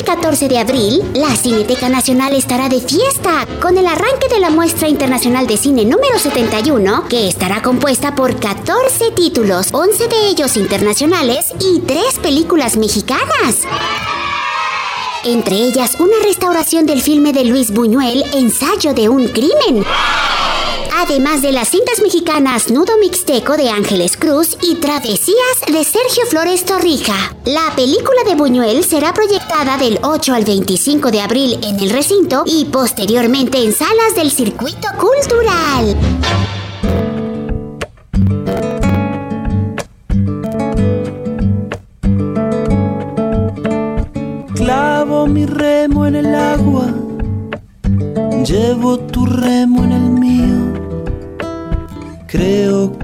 Del 0.00 0.16
14 0.16 0.48
de 0.48 0.58
abril, 0.58 1.02
la 1.12 1.36
Cineteca 1.36 1.90
Nacional 1.90 2.34
estará 2.34 2.70
de 2.70 2.80
fiesta 2.80 3.46
con 3.60 3.76
el 3.76 3.86
arranque 3.86 4.28
de 4.30 4.40
la 4.40 4.48
muestra 4.48 4.88
internacional 4.88 5.46
de 5.46 5.58
cine 5.58 5.84
número 5.84 6.18
71, 6.18 7.06
que 7.06 7.28
estará 7.28 7.60
compuesta 7.60 8.14
por 8.14 8.40
14 8.40 9.10
títulos, 9.10 9.68
11 9.72 10.08
de 10.08 10.28
ellos 10.28 10.56
internacionales 10.56 11.52
y 11.60 11.80
3 11.80 12.18
películas 12.22 12.78
mexicanas. 12.78 13.58
Entre 15.24 15.56
ellas, 15.56 15.96
una 15.98 16.16
restauración 16.24 16.86
del 16.86 17.02
filme 17.02 17.34
de 17.34 17.44
Luis 17.44 17.70
Buñuel, 17.70 18.24
Ensayo 18.32 18.94
de 18.94 19.10
un 19.10 19.28
crimen. 19.28 19.84
Además 21.02 21.40
de 21.40 21.50
las 21.50 21.70
cintas 21.70 22.02
mexicanas 22.02 22.70
Nudo 22.70 22.98
Mixteco 22.98 23.56
de 23.56 23.70
Ángeles 23.70 24.18
Cruz 24.18 24.58
y 24.62 24.74
Travesías 24.74 25.60
de 25.66 25.82
Sergio 25.82 26.26
Flores 26.28 26.66
Torrija. 26.66 27.14
La 27.46 27.74
película 27.74 28.22
de 28.26 28.34
Buñuel 28.34 28.84
será 28.84 29.14
proyectada 29.14 29.78
del 29.78 29.98
8 30.02 30.34
al 30.34 30.44
25 30.44 31.10
de 31.10 31.22
abril 31.22 31.58
en 31.62 31.80
el 31.80 31.88
recinto 31.88 32.42
y 32.44 32.66
posteriormente 32.66 33.64
en 33.64 33.72
salas 33.72 34.14
del 34.14 34.30
circuito 34.30 34.88
cultural. 34.98 35.96
Clavo 44.54 45.26
mi 45.26 45.46
remo 45.46 46.04
en 46.04 46.16
el 46.16 46.34
agua, 46.34 46.92
llevo 48.44 48.98
tu 48.98 49.24
remo 49.24 49.82
en 49.84 49.89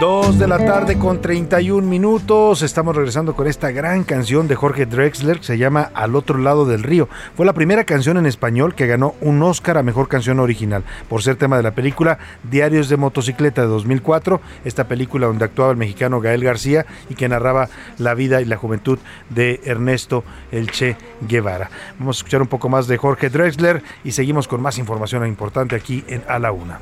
2 0.00 0.38
de 0.38 0.48
la 0.48 0.58
tarde 0.58 0.98
con 0.98 1.20
31 1.20 1.86
minutos. 1.86 2.62
Estamos 2.62 2.96
regresando 2.96 3.34
con 3.34 3.46
esta 3.46 3.70
gran 3.70 4.02
canción 4.02 4.48
de 4.48 4.56
Jorge 4.56 4.86
Drexler 4.86 5.38
que 5.38 5.44
se 5.44 5.58
llama 5.58 5.90
Al 5.94 6.16
otro 6.16 6.38
lado 6.38 6.66
del 6.66 6.82
río. 6.82 7.08
Fue 7.36 7.46
la 7.46 7.52
primera 7.52 7.84
canción 7.84 8.16
en 8.16 8.26
español 8.26 8.74
que 8.74 8.86
ganó 8.86 9.14
un 9.20 9.42
Oscar 9.42 9.78
a 9.78 9.82
mejor 9.82 10.08
canción 10.08 10.40
original 10.40 10.82
por 11.08 11.22
ser 11.22 11.36
tema 11.36 11.56
de 11.56 11.62
la 11.62 11.74
película 11.74 12.18
Diarios 12.42 12.88
de 12.88 12.96
motocicleta 12.96 13.62
de 13.62 13.68
2004. 13.68 14.40
Esta 14.64 14.88
película 14.88 15.28
donde 15.28 15.44
actuaba 15.44 15.70
el 15.70 15.76
mexicano 15.76 16.20
Gael 16.20 16.42
García 16.42 16.86
y 17.08 17.14
que 17.14 17.28
narraba 17.28 17.68
la 17.98 18.14
vida 18.14 18.40
y 18.40 18.46
la 18.46 18.56
juventud 18.56 18.98
de 19.30 19.60
Ernesto 19.64 20.24
El 20.50 20.70
Che 20.70 20.96
Guevara. 21.20 21.70
Vamos 21.98 22.16
a 22.16 22.20
escuchar 22.20 22.42
un 22.42 22.48
poco 22.48 22.68
más 22.68 22.88
de 22.88 22.96
Jorge 22.96 23.30
Drexler 23.30 23.82
y 24.02 24.10
seguimos 24.10 24.48
con 24.48 24.60
más 24.60 24.76
información 24.78 25.26
importante 25.26 25.76
aquí 25.76 26.04
en 26.08 26.24
A 26.28 26.38
la 26.38 26.52
Una. 26.52 26.80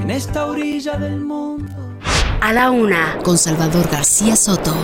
En 0.00 0.10
esta 0.10 0.44
orilla 0.46 0.98
del 0.98 1.20
mundo. 1.20 1.98
A 2.42 2.52
la 2.52 2.70
una, 2.70 3.18
con 3.22 3.38
Salvador 3.38 3.88
García 3.90 4.36
Soto. 4.36 4.74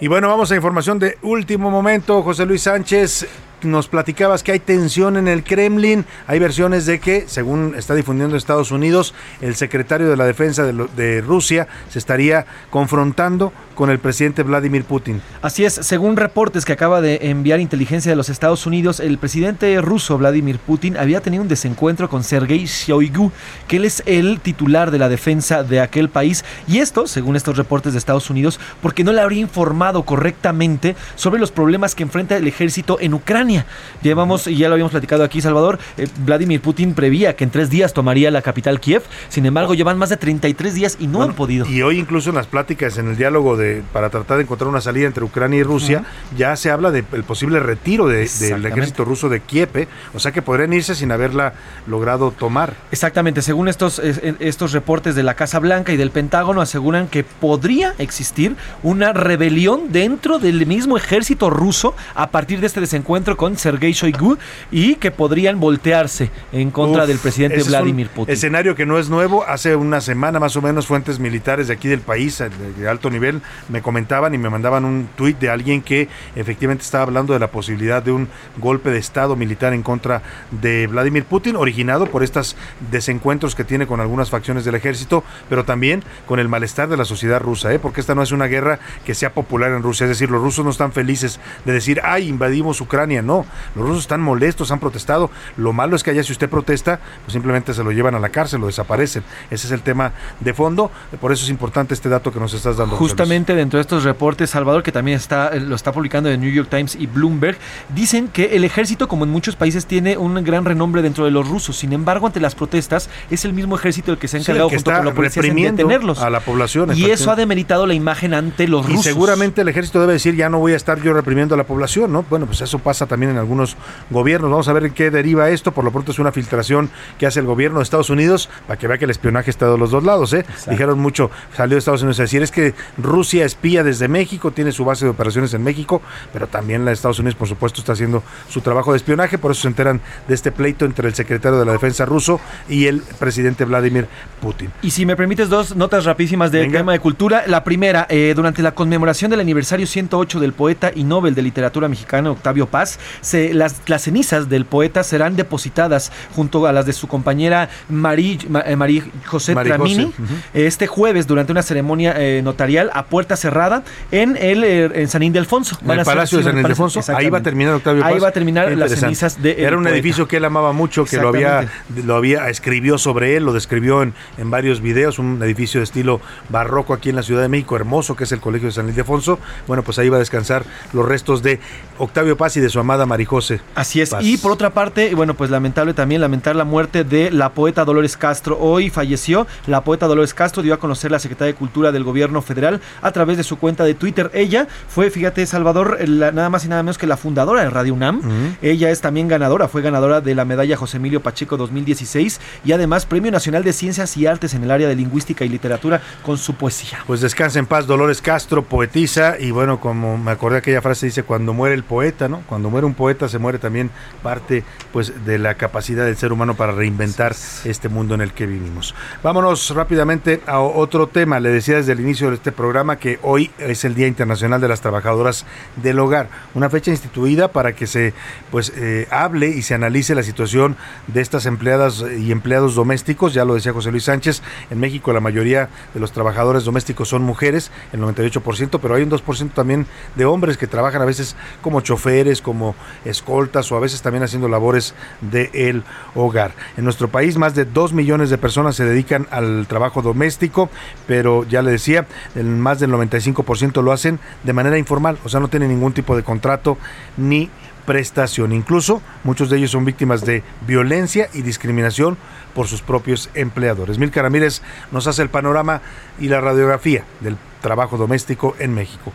Y 0.00 0.06
bueno, 0.06 0.28
vamos 0.28 0.52
a 0.52 0.56
información 0.56 0.98
de 0.98 1.16
último 1.22 1.70
momento. 1.70 2.22
José 2.22 2.44
Luis 2.44 2.60
Sánchez, 2.62 3.26
nos 3.64 3.88
platicabas 3.88 4.42
que 4.42 4.52
hay 4.52 4.58
tensión 4.58 5.16
en 5.16 5.28
el 5.28 5.42
Kremlin. 5.42 6.04
Hay 6.26 6.38
versiones 6.38 6.86
de 6.86 7.00
que, 7.00 7.24
según 7.26 7.74
está 7.76 7.94
difundiendo 7.94 8.36
Estados 8.36 8.70
Unidos, 8.70 9.14
el 9.40 9.54
secretario 9.54 10.08
de 10.08 10.16
la 10.16 10.24
Defensa 10.24 10.64
de, 10.64 11.20
Rusia 11.20 11.68
se 11.88 11.98
estaría 11.98 12.46
confrontando 12.70 13.52
con 13.74 13.90
el 13.90 13.98
presidente 13.98 14.42
Vladimir 14.42 14.84
Putin. 14.84 15.20
Así 15.42 15.64
es, 15.64 15.74
según 15.74 16.16
reportes 16.16 16.64
que 16.64 16.72
acaba 16.72 17.00
de 17.00 17.30
enviar 17.30 17.60
inteligencia 17.60 18.10
de 18.10 18.16
los 18.16 18.28
Estados 18.28 18.66
Unidos, 18.66 19.00
el 19.00 19.18
presidente 19.18 19.80
ruso 19.80 20.18
Vladimir 20.18 20.58
Putin 20.58 20.96
había 20.96 21.20
tenido 21.20 21.42
un 21.42 21.48
desencuentro 21.48 22.08
con 22.08 22.24
Sergei 22.24 22.66
Shoigu, 22.66 23.32
que 23.68 23.76
él 23.76 23.84
es 23.84 24.02
el 24.06 24.40
titular 24.40 24.90
de 24.90 24.98
la 24.98 25.08
defensa 25.08 25.62
de 25.62 25.80
aquel 25.80 26.08
país, 26.08 26.44
y 26.68 26.78
esto, 26.78 27.06
según 27.06 27.36
estos 27.36 27.56
reportes 27.56 27.92
de 27.92 27.98
Estados 27.98 28.30
Unidos, 28.30 28.60
porque 28.82 29.04
no 29.04 29.12
le 29.12 29.20
habría 29.20 29.40
informado 29.40 30.04
correctamente 30.04 30.96
sobre 31.16 31.40
los 31.40 31.50
problemas 31.50 31.94
que 31.94 32.02
enfrenta 32.02 32.36
el 32.36 32.46
ejército 32.46 32.98
en 33.00 33.14
Ucrania. 33.14 33.53
Llevamos, 34.02 34.46
y 34.46 34.56
ya 34.56 34.68
lo 34.68 34.74
habíamos 34.74 34.90
platicado 34.92 35.24
aquí, 35.24 35.40
Salvador, 35.40 35.78
eh, 35.96 36.06
Vladimir 36.24 36.60
Putin 36.60 36.94
prevía 36.94 37.36
que 37.36 37.44
en 37.44 37.50
tres 37.50 37.70
días 37.70 37.92
tomaría 37.92 38.30
la 38.30 38.42
capital 38.42 38.80
Kiev, 38.80 39.02
sin 39.28 39.46
embargo 39.46 39.74
llevan 39.74 39.98
más 39.98 40.08
de 40.10 40.16
33 40.16 40.74
días 40.74 40.96
y 41.00 41.06
no 41.06 41.22
han 41.22 41.34
podido. 41.34 41.66
Y 41.66 41.82
hoy 41.82 41.98
incluso 41.98 42.30
en 42.30 42.36
las 42.36 42.46
pláticas, 42.46 42.98
en 42.98 43.08
el 43.08 43.16
diálogo 43.16 43.56
de 43.56 43.82
para 43.92 44.10
tratar 44.10 44.36
de 44.38 44.42
encontrar 44.44 44.68
una 44.68 44.80
salida 44.80 45.06
entre 45.06 45.24
Ucrania 45.24 45.60
y 45.60 45.62
Rusia, 45.62 46.04
ya 46.36 46.54
se 46.56 46.70
habla 46.70 46.90
del 46.90 47.04
posible 47.04 47.60
retiro 47.60 48.06
de- 48.08 48.28
del 48.28 48.64
ejército 48.66 49.04
ruso 49.04 49.28
de 49.28 49.40
Kiev, 49.40 49.68
¿eh? 49.76 49.88
o 50.14 50.18
sea 50.18 50.32
que 50.32 50.42
podrían 50.42 50.72
irse 50.72 50.94
sin 50.94 51.12
haberla 51.12 51.54
logrado 51.86 52.30
tomar. 52.30 52.74
Exactamente, 52.92 53.42
según 53.42 53.68
estos, 53.68 53.98
estos 53.98 54.72
reportes 54.72 55.14
de 55.14 55.22
la 55.22 55.34
Casa 55.34 55.58
Blanca 55.58 55.92
y 55.92 55.96
del 55.96 56.10
Pentágono 56.10 56.60
aseguran 56.60 57.08
que 57.08 57.24
podría 57.24 57.94
existir 57.98 58.56
una 58.82 59.12
rebelión 59.12 59.92
dentro 59.92 60.38
del 60.38 60.66
mismo 60.66 60.96
ejército 60.96 61.50
ruso 61.50 61.94
a 62.14 62.30
partir 62.30 62.60
de 62.60 62.66
este 62.66 62.80
desencuentro 62.80 63.36
con 63.36 63.43
Sergei 63.56 63.92
Shoigu 63.92 64.38
y 64.70 64.96
que 64.96 65.10
podrían 65.10 65.60
voltearse 65.60 66.30
en 66.52 66.70
contra 66.70 67.02
Uf, 67.02 67.08
del 67.08 67.18
presidente 67.18 67.62
Vladimir 67.62 68.08
Putin. 68.08 68.32
Escenario 68.32 68.74
que 68.74 68.86
no 68.86 68.98
es 68.98 69.08
nuevo. 69.10 69.44
Hace 69.46 69.76
una 69.76 70.00
semana 70.00 70.40
más 70.40 70.56
o 70.56 70.62
menos 70.62 70.86
fuentes 70.86 71.18
militares 71.18 71.68
de 71.68 71.74
aquí 71.74 71.88
del 71.88 72.00
país 72.00 72.38
de, 72.38 72.48
de 72.48 72.88
alto 72.88 73.10
nivel 73.10 73.42
me 73.68 73.82
comentaban 73.82 74.34
y 74.34 74.38
me 74.38 74.50
mandaban 74.50 74.84
un 74.84 75.08
tuit 75.16 75.38
de 75.38 75.50
alguien 75.50 75.82
que 75.82 76.08
efectivamente 76.34 76.82
estaba 76.82 77.04
hablando 77.04 77.32
de 77.32 77.38
la 77.38 77.48
posibilidad 77.48 78.02
de 78.02 78.12
un 78.12 78.28
golpe 78.58 78.90
de 78.90 78.98
estado 78.98 79.36
militar 79.36 79.72
en 79.72 79.82
contra 79.82 80.22
de 80.50 80.86
Vladimir 80.86 81.24
Putin, 81.24 81.56
originado 81.56 82.06
por 82.06 82.22
estos 82.22 82.56
desencuentros 82.90 83.54
que 83.54 83.64
tiene 83.64 83.86
con 83.86 84.00
algunas 84.00 84.30
facciones 84.30 84.64
del 84.64 84.74
ejército, 84.74 85.24
pero 85.48 85.64
también 85.64 86.02
con 86.26 86.38
el 86.38 86.48
malestar 86.48 86.88
de 86.88 86.96
la 86.96 87.04
sociedad 87.04 87.40
rusa, 87.40 87.72
¿eh? 87.72 87.78
porque 87.78 88.00
esta 88.00 88.14
no 88.14 88.22
es 88.22 88.32
una 88.32 88.46
guerra 88.46 88.78
que 89.04 89.14
sea 89.14 89.32
popular 89.32 89.72
en 89.72 89.82
Rusia. 89.82 90.04
Es 90.04 90.10
decir, 90.10 90.30
los 90.30 90.42
rusos 90.42 90.64
no 90.64 90.70
están 90.70 90.92
felices 90.92 91.40
de 91.64 91.72
decir, 91.72 92.00
ay, 92.02 92.28
invadimos 92.28 92.80
Ucrania. 92.80 93.22
No, 93.24 93.46
los 93.74 93.86
rusos 93.86 94.02
están 94.02 94.20
molestos, 94.20 94.70
han 94.70 94.80
protestado. 94.80 95.30
Lo 95.56 95.72
malo 95.72 95.96
es 95.96 96.02
que 96.02 96.10
allá 96.10 96.22
si 96.22 96.32
usted 96.32 96.48
protesta, 96.48 97.00
pues 97.24 97.32
simplemente 97.32 97.74
se 97.74 97.82
lo 97.84 97.90
llevan 97.92 98.14
a 98.14 98.18
la 98.18 98.28
cárcel, 98.28 98.60
lo 98.60 98.66
desaparecen. 98.66 99.22
Ese 99.50 99.66
es 99.66 99.72
el 99.72 99.82
tema 99.82 100.12
de 100.40 100.54
fondo. 100.54 100.90
Por 101.20 101.32
eso 101.32 101.44
es 101.44 101.50
importante 101.50 101.94
este 101.94 102.08
dato 102.08 102.32
que 102.32 102.40
nos 102.40 102.52
estás 102.54 102.76
dando. 102.76 102.96
Justamente 102.96 103.54
dentro 103.54 103.78
de 103.78 103.82
estos 103.82 104.04
reportes, 104.04 104.50
Salvador, 104.50 104.82
que 104.82 104.92
también 104.92 105.16
está, 105.16 105.48
eh, 105.48 105.60
lo 105.60 105.74
está 105.76 105.92
publicando 105.92 106.28
el 106.28 106.40
New 106.40 106.50
York 106.52 106.68
Times 106.70 106.94
y 106.96 107.06
Bloomberg, 107.06 107.56
dicen 107.94 108.28
que 108.28 108.56
el 108.56 108.64
ejército, 108.64 109.08
como 109.08 109.24
en 109.24 109.30
muchos 109.30 109.56
países, 109.56 109.86
tiene 109.86 110.16
un 110.16 110.34
gran 110.44 110.64
renombre 110.64 111.02
dentro 111.02 111.24
de 111.24 111.30
los 111.30 111.48
rusos. 111.48 111.76
Sin 111.76 111.92
embargo, 111.92 112.26
ante 112.26 112.40
las 112.40 112.54
protestas, 112.54 113.08
es 113.30 113.44
el 113.44 113.52
mismo 113.52 113.76
ejército 113.76 114.12
el 114.12 114.18
que 114.18 114.28
se 114.28 114.36
ha 114.36 114.40
Sí, 114.40 114.44
encargado 114.44 114.68
que 114.68 114.76
junto 114.76 114.92
con 114.92 115.04
la 115.06 115.14
policía 115.14 115.42
reprimiendo 115.42 115.76
detenerlos. 115.82 116.18
a 116.20 116.30
la 116.30 116.40
población, 116.40 116.90
Y 116.96 117.06
eso 117.10 117.30
ha 117.30 117.36
demeritado 117.36 117.86
la 117.86 117.94
imagen 117.94 118.34
ante 118.34 118.68
los 118.68 118.84
Y 118.86 118.90
rusos. 118.90 119.04
seguramente 119.04 119.60
el 119.62 119.68
ejército 119.68 120.00
debe 120.00 120.14
decir, 120.14 120.34
ya 120.34 120.48
no 120.48 120.58
voy 120.58 120.72
a 120.72 120.76
estar 120.76 121.00
yo 121.00 121.12
reprimiendo 121.12 121.54
a 121.54 121.58
la 121.58 121.64
población, 121.64 122.12
¿no? 122.12 122.24
Bueno, 122.28 122.46
pues 122.46 122.60
eso 122.60 122.78
pasa 122.78 123.06
también 123.06 123.13
en 123.22 123.38
algunos 123.38 123.76
gobiernos. 124.10 124.50
Vamos 124.50 124.68
a 124.68 124.72
ver 124.72 124.86
en 124.86 124.92
qué 124.92 125.10
deriva 125.10 125.50
esto. 125.50 125.72
Por 125.72 125.84
lo 125.84 125.92
pronto 125.92 126.12
es 126.12 126.18
una 126.18 126.32
filtración 126.32 126.90
que 127.18 127.26
hace 127.26 127.40
el 127.40 127.46
gobierno 127.46 127.78
de 127.78 127.84
Estados 127.84 128.10
Unidos 128.10 128.48
para 128.66 128.78
que 128.78 128.88
vea 128.88 128.98
que 128.98 129.04
el 129.04 129.10
espionaje 129.10 129.50
está 129.50 129.70
de 129.70 129.78
los 129.78 129.90
dos 129.90 130.04
lados, 130.04 130.32
¿eh? 130.32 130.44
Dijeron 130.68 130.98
mucho, 130.98 131.30
salió 131.56 131.74
de 131.74 131.78
Estados 131.78 132.02
Unidos 132.02 132.18
a 132.20 132.22
decir, 132.22 132.42
es 132.42 132.50
que 132.50 132.74
Rusia 132.98 133.44
espía 133.44 133.84
desde 133.84 134.08
México, 134.08 134.50
tiene 134.50 134.72
su 134.72 134.84
base 134.84 135.04
de 135.04 135.10
operaciones 135.10 135.54
en 135.54 135.62
México, 135.62 136.02
pero 136.32 136.46
también 136.46 136.84
la 136.84 136.90
de 136.90 136.94
Estados 136.94 137.18
Unidos, 137.18 137.36
por 137.36 137.48
supuesto, 137.48 137.80
está 137.80 137.92
haciendo 137.92 138.22
su 138.48 138.60
trabajo 138.60 138.92
de 138.92 138.98
espionaje. 138.98 139.38
Por 139.38 139.52
eso 139.52 139.62
se 139.62 139.68
enteran 139.68 140.00
de 140.28 140.34
este 140.34 140.52
pleito 140.52 140.84
entre 140.84 141.08
el 141.08 141.14
secretario 141.14 141.58
de 141.58 141.64
la 141.64 141.72
Defensa 141.72 142.04
ruso 142.04 142.40
y 142.68 142.86
el 142.86 143.02
presidente 143.18 143.64
Vladimir 143.64 144.08
Putin. 144.40 144.70
Y 144.82 144.90
si 144.90 145.06
me 145.06 145.16
permites 145.16 145.48
dos 145.48 145.76
notas 145.76 146.04
rapidísimas 146.04 146.50
del 146.50 146.70
tema 146.70 146.92
de 146.92 146.98
cultura. 146.98 147.44
La 147.46 147.64
primera, 147.64 148.06
eh, 148.08 148.32
durante 148.34 148.62
la 148.62 148.74
conmemoración 148.74 149.30
del 149.30 149.40
aniversario 149.40 149.86
108 149.86 150.40
del 150.40 150.52
poeta 150.52 150.90
y 150.94 151.04
Nobel 151.04 151.34
de 151.34 151.42
Literatura 151.42 151.88
mexicano 151.88 152.32
Octavio 152.32 152.66
Paz, 152.66 152.98
se- 153.20 153.54
las, 153.54 153.76
las 153.86 154.02
cenizas 154.02 154.48
del 154.48 154.64
poeta 154.64 155.02
serán 155.02 155.36
depositadas 155.36 156.12
junto 156.34 156.66
a 156.66 156.72
las 156.72 156.86
de 156.86 156.92
su 156.92 157.06
compañera 157.08 157.68
María 157.88 159.04
José 159.26 159.54
María 159.54 159.74
Tramini 159.76 160.04
José, 160.12 160.66
este 160.66 160.86
jueves 160.86 161.26
durante 161.26 161.52
una 161.52 161.62
ceremonia 161.62 162.14
eh, 162.16 162.40
notarial 162.42 162.90
a 162.94 163.04
puerta 163.06 163.36
cerrada 163.36 163.82
en 164.10 164.36
el 164.36 164.64
eh, 164.64 164.84
en 164.94 165.08
San 165.08 165.22
Ildefonso. 165.22 165.78
En 165.84 165.90
el 165.90 166.04
Palacio 166.04 166.38
de 166.38 166.44
San 166.44 166.58
Ildefonso, 166.58 167.00
ahí 167.14 167.30
va 167.30 167.38
a 167.38 167.42
terminar 167.42 167.74
Octavio 167.74 168.04
Ahí 168.04 168.14
Paz. 168.14 168.22
va 168.24 168.28
a 168.28 168.32
terminar 168.32 168.70
las 168.76 168.92
cenizas 168.98 169.42
de 169.42 169.62
Era 169.64 169.76
un 169.76 169.86
edificio 169.86 170.28
que 170.28 170.36
él 170.36 170.44
amaba 170.44 170.72
mucho, 170.72 171.04
que 171.04 171.16
lo 171.16 171.28
había, 171.28 171.68
lo 172.04 172.16
había 172.16 172.48
escribió 172.48 172.98
sobre 172.98 173.36
él, 173.36 173.44
lo 173.44 173.52
describió 173.52 174.02
en, 174.02 174.14
en 174.38 174.50
varios 174.50 174.80
videos, 174.80 175.18
un 175.18 175.42
edificio 175.42 175.80
de 175.80 175.84
estilo 175.84 176.20
barroco 176.48 176.94
aquí 176.94 177.10
en 177.10 177.16
la 177.16 177.22
Ciudad 177.22 177.42
de 177.42 177.48
México, 177.48 177.76
hermoso, 177.76 178.16
que 178.16 178.24
es 178.24 178.32
el 178.32 178.40
Colegio 178.40 178.68
de 178.68 178.72
San 178.72 178.88
Ildefonso. 178.88 179.38
Bueno, 179.66 179.82
pues 179.82 179.98
ahí 179.98 180.08
va 180.08 180.16
a 180.16 180.20
descansar 180.20 180.64
los 180.92 181.06
restos 181.06 181.42
de 181.42 181.60
Octavio 181.98 182.36
Paz 182.36 182.56
y 182.56 182.60
de 182.60 182.68
su 182.68 182.78
amada 182.80 182.93
Marijose. 183.06 183.60
Así 183.74 184.00
es. 184.00 184.10
Paz. 184.10 184.24
Y 184.24 184.36
por 184.38 184.52
otra 184.52 184.70
parte, 184.70 185.14
bueno, 185.14 185.34
pues 185.34 185.50
lamentable 185.50 185.94
también 185.94 186.20
lamentar 186.20 186.54
la 186.56 186.64
muerte 186.64 187.04
de 187.04 187.30
la 187.30 187.50
poeta 187.52 187.84
Dolores 187.84 188.16
Castro. 188.16 188.58
Hoy 188.60 188.90
falleció 188.90 189.46
la 189.66 189.82
poeta 189.82 190.06
Dolores 190.06 190.34
Castro, 190.34 190.62
dio 190.62 190.74
a 190.74 190.78
conocer 190.78 191.10
la 191.10 191.18
Secretaría 191.18 191.52
de 191.52 191.58
Cultura 191.58 191.92
del 191.92 192.04
Gobierno 192.04 192.40
Federal 192.42 192.80
a 193.02 193.10
través 193.12 193.36
de 193.36 193.42
su 193.42 193.58
cuenta 193.58 193.84
de 193.84 193.94
Twitter. 193.94 194.30
Ella 194.34 194.66
fue, 194.88 195.10
fíjate, 195.10 195.44
Salvador, 195.46 195.98
la- 196.08 196.30
nada 196.32 196.48
más 196.50 196.64
y 196.64 196.68
nada 196.68 196.82
menos 196.82 196.98
que 196.98 197.06
la 197.06 197.16
fundadora 197.16 197.62
de 197.62 197.70
Radio 197.70 197.94
UNAM. 197.94 198.22
Ella 198.62 198.90
es 198.90 199.00
también 199.00 199.28
ganadora, 199.28 199.68
fue 199.68 199.82
ganadora 199.82 200.20
de 200.20 200.34
la 200.34 200.44
medalla 200.44 200.76
José 200.76 200.98
Emilio 200.98 201.20
Pacheco 201.22 201.56
2016 201.56 202.40
y 202.64 202.72
además 202.72 203.06
Premio 203.06 203.30
Nacional 203.32 203.64
de 203.64 203.72
Ciencias 203.72 204.16
y 204.16 204.26
Artes 204.26 204.54
en 204.54 204.64
el 204.64 204.70
área 204.70 204.88
de 204.88 204.94
lingüística 204.96 205.44
y 205.44 205.48
literatura 205.48 206.00
con 206.24 206.38
su 206.38 206.54
poesía. 206.54 206.98
Pues 207.06 207.20
descansa 207.20 207.58
en 207.58 207.66
paz 207.66 207.86
Dolores 207.86 208.20
Castro, 208.20 208.64
poetisa, 208.64 209.36
y 209.38 209.50
bueno, 209.50 209.80
como 209.80 210.18
me 210.18 210.30
acordé 210.30 210.58
aquella 210.58 210.82
frase 210.82 211.06
dice, 211.06 211.22
cuando 211.22 211.52
muere 211.52 211.74
el 211.74 211.84
poeta, 211.84 212.28
¿no? 212.28 212.42
Cuando 212.46 212.70
muere 212.70 212.83
un 212.84 212.94
poeta 212.94 213.28
se 213.28 213.38
muere 213.38 213.58
también 213.58 213.90
parte 214.22 214.64
pues 214.92 215.24
de 215.24 215.38
la 215.38 215.54
capacidad 215.54 216.04
del 216.04 216.16
ser 216.16 216.32
humano 216.32 216.54
para 216.54 216.72
reinventar 216.72 217.34
este 217.64 217.88
mundo 217.88 218.14
en 218.14 218.20
el 218.20 218.32
que 218.32 218.46
vivimos. 218.46 218.94
Vámonos 219.22 219.70
rápidamente 219.70 220.40
a 220.46 220.60
otro 220.60 221.08
tema. 221.08 221.40
Le 221.40 221.50
decía 221.50 221.76
desde 221.76 221.92
el 221.92 222.00
inicio 222.00 222.30
de 222.30 222.36
este 222.36 222.52
programa 222.52 222.96
que 222.96 223.18
hoy 223.22 223.50
es 223.58 223.84
el 223.84 223.94
Día 223.94 224.06
Internacional 224.06 224.60
de 224.60 224.68
las 224.68 224.80
Trabajadoras 224.80 225.46
del 225.76 225.98
Hogar, 225.98 226.28
una 226.54 226.70
fecha 226.70 226.90
instituida 226.90 227.48
para 227.48 227.74
que 227.74 227.86
se 227.86 228.14
pues 228.50 228.72
eh, 228.76 229.08
hable 229.10 229.48
y 229.48 229.62
se 229.62 229.74
analice 229.74 230.14
la 230.14 230.22
situación 230.22 230.76
de 231.06 231.20
estas 231.20 231.46
empleadas 231.46 232.04
y 232.18 232.32
empleados 232.32 232.74
domésticos, 232.74 233.34
ya 233.34 233.44
lo 233.44 233.54
decía 233.54 233.72
José 233.72 233.90
Luis 233.90 234.04
Sánchez, 234.04 234.42
en 234.70 234.80
México 234.80 235.12
la 235.12 235.20
mayoría 235.20 235.68
de 235.92 236.00
los 236.00 236.12
trabajadores 236.12 236.64
domésticos 236.64 237.08
son 237.08 237.22
mujeres, 237.22 237.70
el 237.92 238.00
98%, 238.00 238.78
pero 238.80 238.94
hay 238.94 239.02
un 239.02 239.10
2% 239.10 239.52
también 239.52 239.86
de 240.14 240.24
hombres 240.24 240.56
que 240.56 240.66
trabajan 240.66 241.02
a 241.02 241.04
veces 241.04 241.36
como 241.62 241.80
choferes, 241.80 242.40
como 242.42 242.73
escoltas 243.04 243.70
o 243.70 243.76
a 243.76 243.80
veces 243.80 244.02
también 244.02 244.24
haciendo 244.24 244.48
labores 244.48 244.94
del 245.20 245.84
hogar. 246.14 246.52
En 246.76 246.84
nuestro 246.84 247.08
país 247.08 247.36
más 247.36 247.54
de 247.54 247.64
2 247.64 247.92
millones 247.92 248.30
de 248.30 248.38
personas 248.38 248.76
se 248.76 248.84
dedican 248.84 249.26
al 249.30 249.66
trabajo 249.66 250.02
doméstico, 250.02 250.70
pero 251.06 251.44
ya 251.44 251.62
le 251.62 251.72
decía, 251.72 252.06
el 252.34 252.46
más 252.46 252.80
del 252.80 252.90
95% 252.92 253.82
lo 253.82 253.92
hacen 253.92 254.18
de 254.42 254.52
manera 254.52 254.78
informal, 254.78 255.18
o 255.24 255.28
sea, 255.28 255.40
no 255.40 255.48
tienen 255.48 255.70
ningún 255.70 255.92
tipo 255.92 256.16
de 256.16 256.22
contrato 256.22 256.78
ni 257.16 257.50
prestación. 257.84 258.52
Incluso 258.52 259.02
muchos 259.24 259.50
de 259.50 259.58
ellos 259.58 259.70
son 259.70 259.84
víctimas 259.84 260.24
de 260.24 260.42
violencia 260.66 261.28
y 261.32 261.42
discriminación 261.42 262.16
por 262.54 262.66
sus 262.66 262.82
propios 262.82 263.30
empleadores. 263.34 263.98
Milka 263.98 264.22
Ramírez 264.22 264.62
nos 264.90 265.06
hace 265.06 265.22
el 265.22 265.28
panorama 265.28 265.82
y 266.18 266.28
la 266.28 266.40
radiografía 266.40 267.04
del 267.20 267.36
trabajo 267.60 267.96
doméstico 267.96 268.54
en 268.58 268.74
México. 268.74 269.12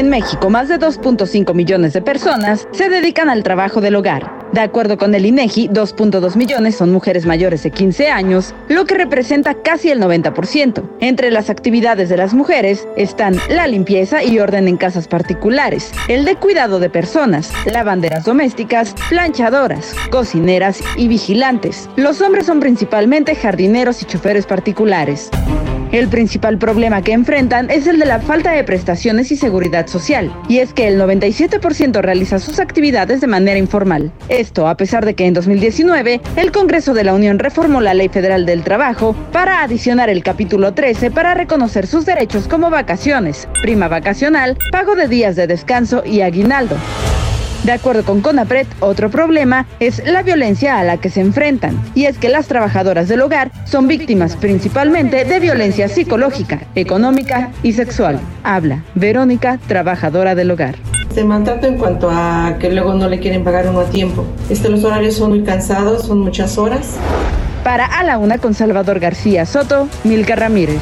En 0.00 0.08
México, 0.08 0.48
más 0.48 0.68
de 0.68 0.78
2.5 0.78 1.52
millones 1.52 1.92
de 1.92 2.00
personas 2.00 2.66
se 2.72 2.88
dedican 2.88 3.28
al 3.28 3.42
trabajo 3.42 3.82
del 3.82 3.96
hogar. 3.96 4.48
De 4.50 4.62
acuerdo 4.62 4.96
con 4.96 5.14
el 5.14 5.26
INEGI, 5.26 5.68
2.2 5.68 6.36
millones 6.36 6.76
son 6.76 6.90
mujeres 6.90 7.26
mayores 7.26 7.64
de 7.64 7.70
15 7.70 8.08
años, 8.08 8.54
lo 8.70 8.86
que 8.86 8.94
representa 8.94 9.52
casi 9.52 9.90
el 9.90 10.00
90%. 10.00 10.88
Entre 11.00 11.30
las 11.30 11.50
actividades 11.50 12.08
de 12.08 12.16
las 12.16 12.32
mujeres 12.32 12.88
están 12.96 13.36
la 13.50 13.66
limpieza 13.66 14.24
y 14.24 14.38
orden 14.38 14.68
en 14.68 14.78
casas 14.78 15.06
particulares, 15.06 15.92
el 16.08 16.24
de 16.24 16.36
cuidado 16.36 16.80
de 16.80 16.88
personas, 16.88 17.52
lavanderas 17.66 18.24
domésticas, 18.24 18.94
planchadoras, 19.10 19.94
cocineras 20.10 20.80
y 20.96 21.08
vigilantes. 21.08 21.90
Los 21.96 22.22
hombres 22.22 22.46
son 22.46 22.58
principalmente 22.58 23.34
jardineros 23.34 24.00
y 24.00 24.06
choferes 24.06 24.46
particulares. 24.46 25.28
El 25.92 26.08
principal 26.08 26.56
problema 26.56 27.02
que 27.02 27.12
enfrentan 27.12 27.68
es 27.68 27.88
el 27.88 27.98
de 27.98 28.06
la 28.06 28.20
falta 28.20 28.52
de 28.52 28.62
prestaciones 28.62 29.32
y 29.32 29.36
seguridad 29.36 29.88
social, 29.88 30.32
y 30.48 30.58
es 30.58 30.72
que 30.72 30.86
el 30.86 31.00
97% 31.00 32.00
realiza 32.00 32.38
sus 32.38 32.60
actividades 32.60 33.20
de 33.20 33.26
manera 33.26 33.58
informal. 33.58 34.12
Esto 34.28 34.68
a 34.68 34.76
pesar 34.76 35.04
de 35.04 35.14
que 35.14 35.26
en 35.26 35.34
2019 35.34 36.20
el 36.36 36.52
Congreso 36.52 36.94
de 36.94 37.02
la 37.02 37.12
Unión 37.12 37.40
reformó 37.40 37.80
la 37.80 37.94
Ley 37.94 38.08
Federal 38.08 38.46
del 38.46 38.62
Trabajo 38.62 39.16
para 39.32 39.62
adicionar 39.62 40.10
el 40.10 40.22
capítulo 40.22 40.74
13 40.74 41.10
para 41.10 41.34
reconocer 41.34 41.88
sus 41.88 42.06
derechos 42.06 42.46
como 42.46 42.70
vacaciones, 42.70 43.48
prima 43.60 43.88
vacacional, 43.88 44.56
pago 44.70 44.94
de 44.94 45.08
días 45.08 45.34
de 45.34 45.48
descanso 45.48 46.04
y 46.04 46.20
aguinaldo. 46.20 46.76
De 47.64 47.72
acuerdo 47.72 48.04
con 48.04 48.22
CONAPRED, 48.22 48.66
otro 48.80 49.10
problema 49.10 49.66
es 49.80 50.02
la 50.06 50.22
violencia 50.22 50.78
a 50.78 50.84
la 50.84 50.96
que 50.96 51.10
se 51.10 51.20
enfrentan, 51.20 51.78
y 51.94 52.06
es 52.06 52.16
que 52.16 52.30
las 52.30 52.46
trabajadoras 52.46 53.06
del 53.06 53.20
hogar 53.20 53.50
son 53.66 53.86
víctimas 53.86 54.34
principalmente 54.36 55.26
de 55.26 55.40
violencia 55.40 55.88
psicológica, 55.88 56.60
económica 56.74 57.50
y 57.62 57.74
sexual. 57.74 58.18
Habla 58.44 58.82
Verónica, 58.94 59.58
trabajadora 59.68 60.34
del 60.34 60.50
hogar. 60.50 60.76
Se 61.14 61.22
maltrata 61.22 61.66
en 61.66 61.76
cuanto 61.76 62.08
a 62.10 62.56
que 62.58 62.70
luego 62.70 62.94
no 62.94 63.08
le 63.08 63.18
quieren 63.18 63.44
pagar 63.44 63.68
uno 63.68 63.80
a 63.80 63.84
tiempo. 63.90 64.24
Este, 64.48 64.70
los 64.70 64.82
horarios 64.82 65.16
son 65.16 65.30
muy 65.30 65.42
cansados, 65.42 66.06
son 66.06 66.20
muchas 66.20 66.56
horas. 66.56 66.96
Para 67.62 67.84
A 67.84 68.04
la 68.04 68.16
Una 68.16 68.38
con 68.38 68.54
Salvador 68.54 69.00
García 69.00 69.44
Soto, 69.44 69.86
Milka 70.04 70.34
Ramírez. 70.34 70.80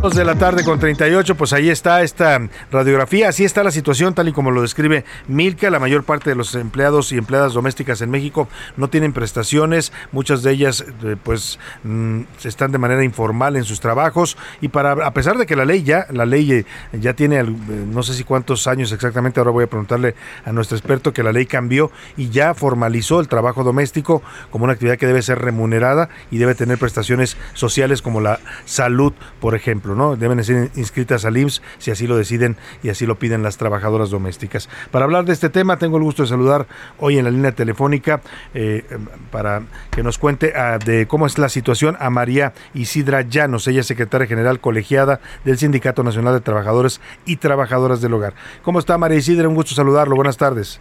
Dos 0.00 0.14
de 0.14 0.24
la 0.24 0.36
tarde 0.36 0.62
con 0.62 0.78
38, 0.78 1.34
pues 1.34 1.52
ahí 1.52 1.70
está 1.70 2.02
esta 2.02 2.40
radiografía, 2.70 3.30
así 3.30 3.44
está 3.44 3.64
la 3.64 3.72
situación 3.72 4.14
tal 4.14 4.28
y 4.28 4.32
como 4.32 4.52
lo 4.52 4.62
describe 4.62 5.04
Milka, 5.26 5.70
la 5.70 5.80
mayor 5.80 6.04
parte 6.04 6.30
de 6.30 6.36
los 6.36 6.54
empleados 6.54 7.10
y 7.10 7.18
empleadas 7.18 7.52
domésticas 7.52 8.00
en 8.00 8.08
México 8.08 8.46
no 8.76 8.88
tienen 8.90 9.12
prestaciones, 9.12 9.92
muchas 10.12 10.44
de 10.44 10.52
ellas 10.52 10.84
eh, 11.02 11.16
pues 11.20 11.58
mm, 11.82 12.20
están 12.44 12.70
de 12.70 12.78
manera 12.78 13.02
informal 13.02 13.56
en 13.56 13.64
sus 13.64 13.80
trabajos. 13.80 14.36
Y 14.60 14.68
para 14.68 14.92
a 15.04 15.12
pesar 15.12 15.36
de 15.36 15.46
que 15.46 15.56
la 15.56 15.64
ley 15.64 15.82
ya 15.82 16.06
la 16.10 16.26
ley 16.26 16.52
eh, 16.52 16.64
ya 16.92 17.14
tiene 17.14 17.40
eh, 17.40 17.44
no 17.44 18.04
sé 18.04 18.14
si 18.14 18.22
cuántos 18.22 18.68
años 18.68 18.92
exactamente, 18.92 19.40
ahora 19.40 19.50
voy 19.50 19.64
a 19.64 19.68
preguntarle 19.68 20.14
a 20.44 20.52
nuestro 20.52 20.78
experto 20.78 21.12
que 21.12 21.24
la 21.24 21.32
ley 21.32 21.46
cambió 21.46 21.90
y 22.16 22.30
ya 22.30 22.54
formalizó 22.54 23.18
el 23.18 23.26
trabajo 23.26 23.64
doméstico 23.64 24.22
como 24.50 24.62
una 24.62 24.74
actividad 24.74 24.96
que 24.96 25.08
debe 25.08 25.22
ser 25.22 25.40
remunerada 25.40 26.08
y 26.30 26.38
debe 26.38 26.54
tener 26.54 26.78
prestaciones 26.78 27.36
sociales 27.54 28.00
como 28.00 28.20
la 28.20 28.38
salud, 28.64 29.12
por 29.40 29.56
ejemplo, 29.56 29.87
¿no? 29.94 30.16
Deben 30.16 30.42
ser 30.44 30.70
inscritas 30.76 31.24
al 31.24 31.36
IMSS 31.36 31.62
si 31.78 31.90
así 31.90 32.06
lo 32.06 32.16
deciden 32.16 32.56
y 32.82 32.88
así 32.88 33.06
lo 33.06 33.18
piden 33.18 33.42
las 33.42 33.56
trabajadoras 33.56 34.10
domésticas. 34.10 34.68
Para 34.90 35.04
hablar 35.04 35.24
de 35.24 35.32
este 35.32 35.48
tema, 35.48 35.78
tengo 35.78 35.96
el 35.96 36.02
gusto 36.02 36.22
de 36.22 36.28
saludar 36.28 36.66
hoy 36.98 37.18
en 37.18 37.24
la 37.24 37.30
línea 37.30 37.52
telefónica 37.52 38.20
eh, 38.54 38.84
para 39.30 39.62
que 39.90 40.02
nos 40.02 40.18
cuente 40.18 40.52
ah, 40.56 40.78
de 40.78 41.06
cómo 41.06 41.26
es 41.26 41.38
la 41.38 41.48
situación 41.48 41.96
a 42.00 42.10
María 42.10 42.52
Isidra 42.74 43.22
Llanos, 43.22 43.66
ella 43.68 43.80
es 43.80 43.86
secretaria 43.86 44.26
general 44.26 44.60
colegiada 44.60 45.20
del 45.44 45.58
Sindicato 45.58 46.02
Nacional 46.02 46.34
de 46.34 46.40
Trabajadores 46.40 47.00
y 47.24 47.36
Trabajadoras 47.36 48.00
del 48.00 48.14
Hogar. 48.14 48.34
¿Cómo 48.62 48.78
está 48.78 48.98
María 48.98 49.18
Isidra? 49.18 49.48
Un 49.48 49.54
gusto 49.54 49.74
saludarlo. 49.74 50.16
Buenas 50.16 50.36
tardes. 50.36 50.80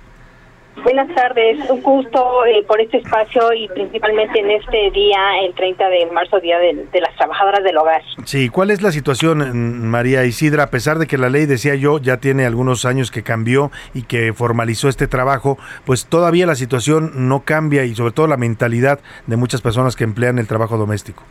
Buenas 0.83 1.13
tardes, 1.15 1.57
un 1.69 1.81
gusto 1.81 2.45
eh, 2.45 2.63
por 2.67 2.79
este 2.79 2.97
espacio 2.97 3.51
y 3.51 3.67
principalmente 3.67 4.39
en 4.39 4.51
este 4.51 4.91
día, 4.91 5.17
el 5.43 5.53
30 5.55 5.89
de 5.89 6.05
marzo, 6.11 6.39
Día 6.39 6.59
de, 6.59 6.85
de 6.91 7.01
las 7.01 7.15
Trabajadoras 7.15 7.63
del 7.63 7.77
Hogar. 7.77 8.01
Sí, 8.25 8.49
¿cuál 8.49 8.69
es 8.69 8.81
la 8.81 8.91
situación, 8.91 9.39
mm, 9.39 9.85
María 9.87 10.23
Isidra? 10.23 10.63
A 10.63 10.69
pesar 10.69 10.99
de 10.99 11.07
que 11.07 11.17
la 11.17 11.29
ley, 11.29 11.47
decía 11.47 11.73
yo, 11.75 11.99
ya 11.99 12.17
tiene 12.17 12.45
algunos 12.45 12.85
años 12.85 13.09
que 13.09 13.23
cambió 13.23 13.71
y 13.93 14.03
que 14.03 14.33
formalizó 14.33 14.87
este 14.87 15.07
trabajo, 15.07 15.57
pues 15.85 16.05
todavía 16.05 16.45
la 16.45 16.55
situación 16.55 17.27
no 17.27 17.43
cambia 17.43 17.83
y 17.83 17.95
sobre 17.95 18.13
todo 18.13 18.27
la 18.27 18.37
mentalidad 18.37 18.99
de 19.25 19.35
muchas 19.35 19.61
personas 19.61 19.95
que 19.95 20.03
emplean 20.03 20.37
el 20.37 20.47
trabajo 20.47 20.77
doméstico. 20.77 21.23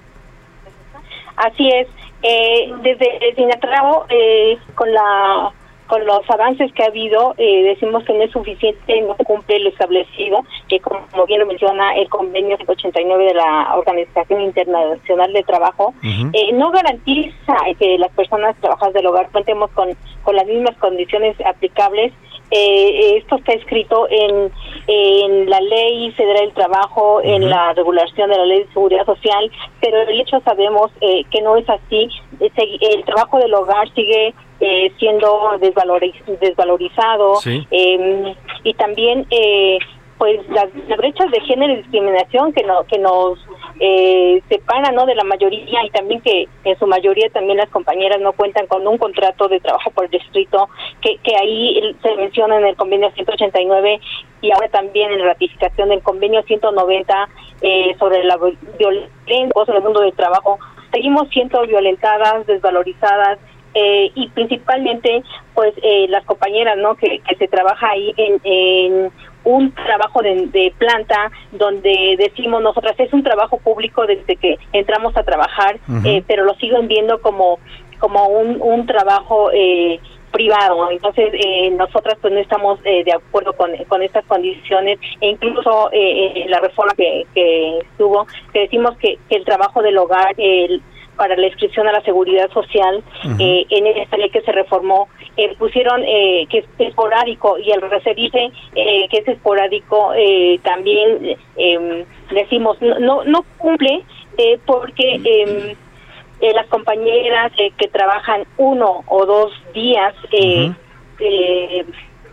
Así 1.36 1.68
es, 1.68 1.86
eh, 2.22 2.72
desde 2.82 3.34
Sinatrao, 3.36 4.06
eh, 4.08 4.58
con 4.74 4.92
la 4.92 5.52
con 5.86 6.04
los 6.04 6.28
avances 6.28 6.72
que 6.72 6.82
ha 6.82 6.86
habido, 6.86 7.34
eh, 7.38 7.62
decimos 7.62 8.04
que 8.04 8.12
no 8.12 8.22
es 8.22 8.30
suficiente, 8.30 9.00
no 9.02 9.14
cumple 9.16 9.58
lo 9.60 9.68
establecido, 9.70 10.44
que 10.68 10.80
como 10.80 11.26
bien 11.26 11.40
lo 11.40 11.46
menciona 11.46 11.94
el 11.96 12.08
convenio 12.08 12.56
89 12.66 13.24
de 13.24 13.34
la 13.34 13.74
Organización 13.76 14.40
Internacional 14.42 15.32
de 15.32 15.42
Trabajo, 15.42 15.94
eh, 16.02 16.52
no 16.52 16.70
garantiza 16.70 17.56
que 17.78 17.98
las 17.98 18.12
personas 18.12 18.56
trabajadoras 18.60 18.94
del 18.94 19.06
hogar 19.06 19.30
cuentemos 19.30 19.70
con, 19.72 19.88
con 20.22 20.36
las 20.36 20.46
mismas 20.46 20.76
condiciones 20.76 21.36
aplicables. 21.44 22.12
Eh, 22.50 23.16
esto 23.16 23.36
está 23.36 23.54
escrito 23.54 24.06
en, 24.08 24.52
en 24.86 25.50
la 25.50 25.60
Ley 25.60 26.12
Federal 26.12 26.44
del 26.44 26.54
Trabajo, 26.54 27.20
en 27.22 27.48
la 27.50 27.72
regulación 27.72 28.30
de 28.30 28.36
la 28.36 28.46
Ley 28.46 28.60
de 28.60 28.72
Seguridad 28.72 29.04
Social, 29.04 29.50
pero 29.80 30.02
el 30.02 30.20
hecho 30.20 30.40
sabemos 30.40 30.92
eh, 31.00 31.24
que 31.30 31.42
no 31.42 31.56
es 31.56 31.68
así. 31.68 32.08
Eh, 32.40 32.78
El 32.80 33.04
trabajo 33.04 33.38
del 33.38 33.52
hogar 33.54 33.92
sigue 33.94 34.32
eh, 34.60 34.92
siendo 34.98 35.28
desvaloriz- 35.60 36.24
desvalorizado 36.40 37.36
Sí. 37.36 37.66
eh, 37.70 38.34
y 38.64 38.74
también 38.74 39.26
eh, 39.30 39.78
pues 40.18 40.40
las, 40.48 40.68
las 40.88 40.96
brechas 40.96 41.30
de 41.30 41.40
género 41.42 41.74
y 41.74 41.76
discriminación 41.76 42.52
que 42.54 42.62
no 42.64 42.84
que 42.84 42.98
nos 42.98 43.38
eh, 43.80 44.40
separan 44.48 44.94
no 44.94 45.04
de 45.04 45.14
la 45.14 45.24
mayoría 45.24 45.84
y 45.84 45.90
también 45.90 46.22
que 46.22 46.48
en 46.64 46.78
su 46.78 46.86
mayoría 46.86 47.28
también 47.28 47.58
las 47.58 47.68
compañeras 47.68 48.18
no 48.22 48.32
cuentan 48.32 48.66
con 48.66 48.86
un 48.88 48.96
contrato 48.96 49.46
de 49.48 49.60
trabajo 49.60 49.90
por 49.90 50.08
distrito 50.08 50.70
que, 51.02 51.18
que 51.18 51.36
ahí 51.36 51.94
se 52.02 52.14
menciona 52.16 52.56
en 52.56 52.64
el 52.64 52.76
convenio 52.76 53.10
189 53.10 54.00
y 54.40 54.50
ahora 54.52 54.68
también 54.68 55.12
en 55.12 55.18
la 55.18 55.26
ratificación 55.26 55.90
del 55.90 56.02
convenio 56.02 56.42
190 56.44 57.28
eh, 57.60 57.94
sobre 57.98 58.24
la 58.24 58.38
vi- 58.38 58.56
violencia 58.78 59.10
en 59.28 59.50
el 59.76 59.82
mundo 59.82 60.00
del 60.00 60.14
trabajo 60.14 60.58
seguimos 60.92 61.28
siendo 61.28 61.60
violentadas 61.66 62.46
desvalorizadas 62.46 63.38
eh, 63.78 64.10
y 64.14 64.28
principalmente 64.28 65.22
pues 65.54 65.74
eh, 65.82 66.06
las 66.08 66.24
compañeras 66.24 66.78
no 66.78 66.94
que, 66.94 67.20
que 67.20 67.36
se 67.36 67.46
trabaja 67.46 67.90
ahí 67.90 68.14
en, 68.16 68.40
en 68.42 69.12
un 69.44 69.70
trabajo 69.72 70.22
de, 70.22 70.46
de 70.46 70.72
planta 70.78 71.30
donde 71.52 72.16
decimos 72.18 72.62
nosotras 72.62 72.94
es 72.98 73.12
un 73.12 73.22
trabajo 73.22 73.58
público 73.58 74.06
desde 74.06 74.36
que 74.36 74.58
entramos 74.72 75.14
a 75.16 75.24
trabajar 75.24 75.78
eh, 76.04 76.24
pero 76.26 76.44
lo 76.44 76.54
siguen 76.54 76.88
viendo 76.88 77.20
como 77.20 77.58
como 77.98 78.28
un, 78.28 78.62
un 78.62 78.86
trabajo 78.86 79.50
eh, 79.52 80.00
privado 80.32 80.90
entonces 80.90 81.30
eh, 81.34 81.70
nosotras 81.70 82.16
pues 82.22 82.32
no 82.32 82.40
estamos 82.40 82.80
eh, 82.84 83.04
de 83.04 83.12
acuerdo 83.12 83.52
con, 83.52 83.70
con 83.88 84.02
estas 84.02 84.24
condiciones. 84.24 84.98
E 85.20 85.28
incluso 85.28 85.90
eh, 85.92 86.44
la 86.48 86.60
reforma 86.60 86.92
que, 86.96 87.26
que 87.34 87.78
estuvo 87.78 88.26
que 88.52 88.60
decimos 88.60 88.96
que, 88.98 89.18
que 89.28 89.36
el 89.36 89.44
trabajo 89.44 89.82
del 89.82 89.96
hogar 89.98 90.34
el 90.38 90.82
para 91.16 91.36
la 91.36 91.46
inscripción 91.46 91.88
a 91.88 91.92
la 91.92 92.02
seguridad 92.02 92.50
social 92.52 93.02
eh, 93.38 93.66
en 93.70 93.86
esta 93.86 94.16
ley 94.16 94.30
que 94.30 94.42
se 94.42 94.52
reformó 94.52 95.08
eh, 95.36 95.54
pusieron 95.58 96.02
eh, 96.04 96.46
que 96.50 96.58
es 96.58 96.64
esporádico 96.78 97.58
y 97.58 97.72
al 97.72 97.82
referirse 97.82 98.50
eh, 98.74 99.08
que 99.10 99.18
es 99.18 99.28
esporádico 99.28 100.12
eh, 100.14 100.60
también 100.62 101.36
eh, 101.56 102.04
decimos 102.30 102.80
no 102.80 103.24
no, 103.24 103.44
cumple 103.58 104.02
eh, 104.38 104.58
porque 104.66 105.20
eh, 105.24 106.52
las 106.54 106.66
compañeras 106.66 107.52
que 107.56 107.88
trabajan 107.88 108.44
uno 108.58 109.04
o 109.06 109.26
dos 109.26 109.52
días 109.72 110.14
eh, 110.32 110.72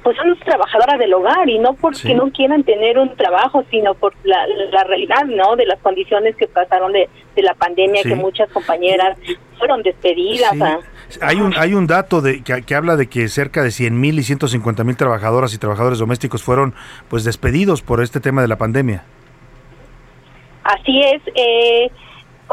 pues 0.03 0.17
son 0.17 0.37
trabajadoras 0.39 0.99
del 0.99 1.13
hogar 1.13 1.49
y 1.49 1.59
no 1.59 1.73
porque 1.75 1.97
Sí. 1.99 2.13
no 2.13 2.29
quieran 2.31 2.63
tener 2.63 2.97
un 2.99 3.15
trabajo, 3.15 3.63
sino 3.71 3.93
por 3.93 4.13
la, 4.23 4.45
la 4.71 4.83
realidad, 4.83 5.23
¿no? 5.25 5.55
De 5.55 5.65
las 5.65 5.79
condiciones 5.79 6.35
que 6.35 6.47
pasaron 6.47 6.91
de, 6.91 7.09
de 7.35 7.41
la 7.41 7.53
pandemia, 7.53 8.01
Sí. 8.03 8.09
que 8.09 8.15
muchas 8.15 8.49
compañeras 8.51 9.17
fueron 9.57 9.81
despedidas. 9.81 10.51
Sí. 10.51 10.59
ah. 10.61 10.79
Hay 11.21 11.37
un, 11.41 11.53
hay 11.57 11.73
un 11.73 11.85
dato 11.87 12.21
de, 12.21 12.43
que, 12.43 12.63
que 12.63 12.75
habla 12.75 12.95
de 12.95 13.07
que 13.07 13.27
cerca 13.29 13.61
de 13.63 13.71
100 13.71 13.99
mil 13.99 14.17
y 14.19 14.23
150 14.23 14.83
mil 14.83 14.97
trabajadoras 14.97 15.53
y 15.53 15.57
trabajadores 15.57 15.99
domésticos 15.99 16.43
fueron 16.43 16.73
pues 17.07 17.23
despedidos 17.23 17.81
por 17.81 18.01
este 18.01 18.19
tema 18.19 18.41
de 18.41 18.47
la 18.47 18.57
pandemia. 18.57 19.03
Así 20.63 21.01
es. 21.01 21.21
Eh, 21.35 21.91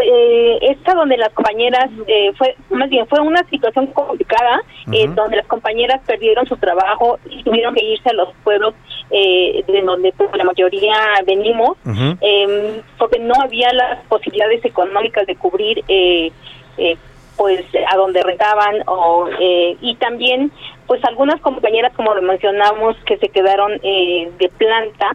eh, 0.03 0.59
esta 0.63 0.95
donde 0.95 1.17
las 1.17 1.31
compañeras 1.31 1.91
eh, 2.07 2.33
fue 2.37 2.55
más 2.71 2.89
bien 2.89 3.07
fue 3.07 3.21
una 3.21 3.43
situación 3.49 3.87
complicada 3.89 4.63
eh, 4.93 5.09
donde 5.09 5.37
las 5.37 5.47
compañeras 5.47 6.01
perdieron 6.07 6.47
su 6.47 6.57
trabajo 6.57 7.19
y 7.29 7.43
tuvieron 7.43 7.75
que 7.75 7.85
irse 7.85 8.11
a 8.11 8.15
los 8.15 8.29
pueblos 8.45 8.75
eh, 9.11 9.65
de 9.67 9.83
donde 9.83 10.13
pues, 10.13 10.31
la 10.35 10.45
mayoría 10.45 10.95
venimos 11.27 11.77
eh, 12.21 12.83
porque 12.99 13.19
no 13.19 13.35
había 13.43 13.73
las 13.73 14.05
posibilidades 14.07 14.65
económicas 14.65 15.27
de 15.27 15.37
cubrir 15.37 15.85
eh, 15.89 16.33
eh, 16.79 16.97
pues 17.37 17.65
a 17.91 17.97
donde 17.97 18.23
rentaban 18.23 18.83
o 18.87 19.27
eh, 19.41 19.77
y 19.81 19.95
también 19.97 20.53
pues 20.91 21.05
algunas 21.05 21.41
compañeras 21.41 21.93
como 21.95 22.13
lo 22.17 22.21
mencionamos 22.21 22.97
que 23.07 23.17
se 23.19 23.29
quedaron 23.29 23.75
eh, 23.85 24.29
de 24.41 24.49
planta 24.49 25.13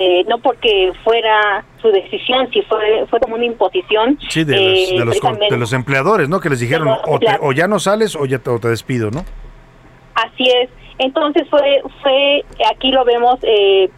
eh, 0.00 0.24
no 0.28 0.38
porque 0.38 0.90
fuera 1.04 1.64
su 1.80 1.92
decisión 1.92 2.50
si 2.52 2.62
fue 2.62 3.06
fue 3.08 3.20
como 3.20 3.36
una 3.36 3.44
imposición 3.44 4.18
Sí, 4.28 4.42
de, 4.42 4.56
eh, 4.56 4.98
los, 5.04 5.14
de, 5.20 5.20
los, 5.30 5.38
de 5.50 5.56
los 5.56 5.72
empleadores, 5.72 6.28
¿no? 6.28 6.40
Que 6.40 6.50
les 6.50 6.58
dijeron, 6.58 6.88
los 6.88 6.98
o, 7.06 7.20
te- 7.20 7.38
o 7.40 7.52
ya 7.52 7.68
no 7.68 7.78
sales 7.78 8.16
o 8.16 8.26
ya 8.26 8.40
te, 8.40 8.50
o 8.50 8.58
te 8.58 8.66
despido, 8.66 9.12
¿no? 9.12 9.24
Así 10.16 10.48
es. 10.50 10.68
Entonces 10.98 11.46
fue, 11.48 11.80
fue 12.02 12.44
aquí 12.74 12.90
lo 12.90 13.04
vemos 13.04 13.38
eh, 13.42 13.90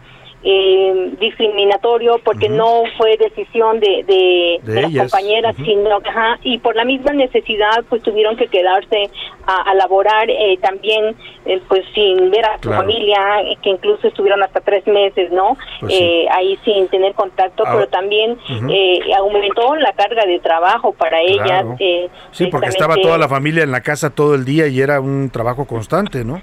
eh, 0.43 1.11
discriminatorio 1.19 2.19
porque 2.23 2.47
no 2.47 2.83
fue 2.97 3.17
decisión 3.17 3.79
de, 3.79 4.03
de, 4.07 4.59
De 4.63 4.73
de 4.73 4.81
las 4.81 4.91
ellas. 4.91 5.11
compañeras, 5.11 5.55
sino 5.57 5.89
ajá, 6.05 6.39
y 6.43 6.59
por 6.59 6.75
la 6.75 6.85
misma 6.85 7.11
necesidad 7.13 7.83
pues 7.89 8.03
tuvieron 8.03 8.37
que 8.37 8.47
quedarse 8.47 9.09
a, 9.45 9.71
a 9.71 9.73
laborar 9.73 10.29
eh, 10.29 10.57
también 10.61 11.15
eh, 11.45 11.59
pues 11.67 11.83
sin 11.93 12.29
ver 12.29 12.45
a 12.45 12.57
su 12.61 12.69
familia, 12.69 13.41
eh, 13.41 13.57
que 13.63 13.69
incluso 13.71 14.07
estuvieron 14.07 14.43
hasta 14.43 14.59
tres 14.61 14.85
meses, 14.87 15.31
¿no? 15.31 15.57
Pues 15.79 15.93
sí. 15.93 16.03
Eh, 16.03 16.27
ahí 16.31 16.57
sin 16.63 16.87
tener 16.89 17.13
contacto, 17.13 17.63
pero 17.65 17.87
también 17.87 18.37
eh, 18.69 18.99
aumentó 19.17 19.75
la 19.75 19.91
carga 19.93 20.25
de 20.25 20.39
trabajo 20.39 20.93
para 20.93 21.21
ellas. 21.21 21.45
Claro. 21.63 21.75
eh, 21.79 22.09
Sí, 22.31 22.47
porque 22.47 22.67
estaba 22.67 22.95
toda 22.95 23.17
la 23.17 23.27
familia 23.27 23.63
en 23.63 23.71
la 23.71 23.81
casa 23.81 24.09
todo 24.11 24.35
el 24.35 24.45
día 24.45 24.67
y 24.67 24.81
era 24.81 24.99
un 25.01 25.29
trabajo 25.29 25.65
constante, 25.65 26.23
¿no? 26.23 26.41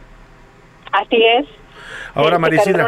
Así 0.93 1.17
es. 1.23 1.47
Ahora, 2.15 2.39
Maricela. 2.39 2.87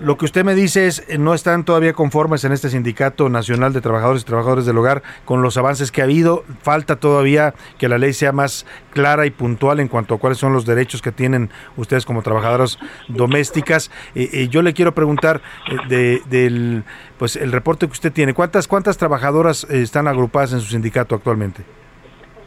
Lo 0.00 0.16
que 0.18 0.24
usted 0.24 0.44
me 0.44 0.54
dice 0.54 0.86
es, 0.86 1.18
no 1.18 1.34
están 1.34 1.64
todavía 1.64 1.92
conformes 1.92 2.44
en 2.44 2.52
este 2.52 2.68
Sindicato 2.68 3.28
Nacional 3.28 3.72
de 3.72 3.80
Trabajadores 3.80 4.22
y 4.22 4.24
Trabajadores 4.26 4.66
del 4.66 4.76
Hogar 4.76 5.02
con 5.24 5.42
los 5.42 5.56
avances 5.56 5.90
que 5.90 6.02
ha 6.02 6.04
habido. 6.04 6.44
Falta 6.62 6.96
todavía 6.96 7.54
que 7.78 7.88
la 7.88 7.98
ley 7.98 8.12
sea 8.12 8.32
más 8.32 8.66
clara 8.92 9.26
y 9.26 9.30
puntual 9.30 9.80
en 9.80 9.88
cuanto 9.88 10.14
a 10.14 10.18
cuáles 10.18 10.38
son 10.38 10.52
los 10.52 10.66
derechos 10.66 11.00
que 11.00 11.12
tienen 11.12 11.50
ustedes 11.76 12.04
como 12.04 12.22
trabajadoras 12.22 12.78
domésticas. 13.08 13.90
Eh, 14.14 14.28
eh, 14.32 14.48
yo 14.48 14.62
le 14.62 14.74
quiero 14.74 14.94
preguntar 14.94 15.40
eh, 15.70 15.76
de, 15.88 16.22
del 16.28 16.84
pues 17.18 17.36
el 17.36 17.52
reporte 17.52 17.86
que 17.86 17.92
usted 17.92 18.12
tiene. 18.12 18.34
¿Cuántas 18.34 18.66
cuántas 18.66 18.96
trabajadoras 18.96 19.66
eh, 19.70 19.82
están 19.82 20.08
agrupadas 20.08 20.52
en 20.52 20.60
su 20.60 20.68
sindicato 20.68 21.14
actualmente? 21.14 21.64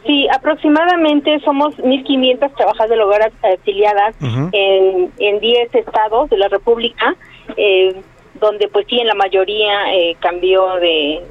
Sí, 0.06 0.28
aproximadamente 0.34 1.40
somos 1.40 1.76
1.500 1.78 2.54
trabajadoras 2.56 2.90
del 2.90 3.00
hogar 3.00 3.32
afiliadas 3.42 4.14
en, 4.52 5.10
en 5.18 5.40
10 5.40 5.74
estados 5.74 6.28
de 6.30 6.36
la 6.36 6.48
República, 6.48 7.14
eh, 7.56 7.94
donde 8.40 8.68
pues 8.68 8.86
sí, 8.88 9.00
en 9.00 9.06
la 9.06 9.14
mayoría 9.14 9.94
eh, 9.94 10.16
cambió 10.20 10.74
de, 10.76 11.22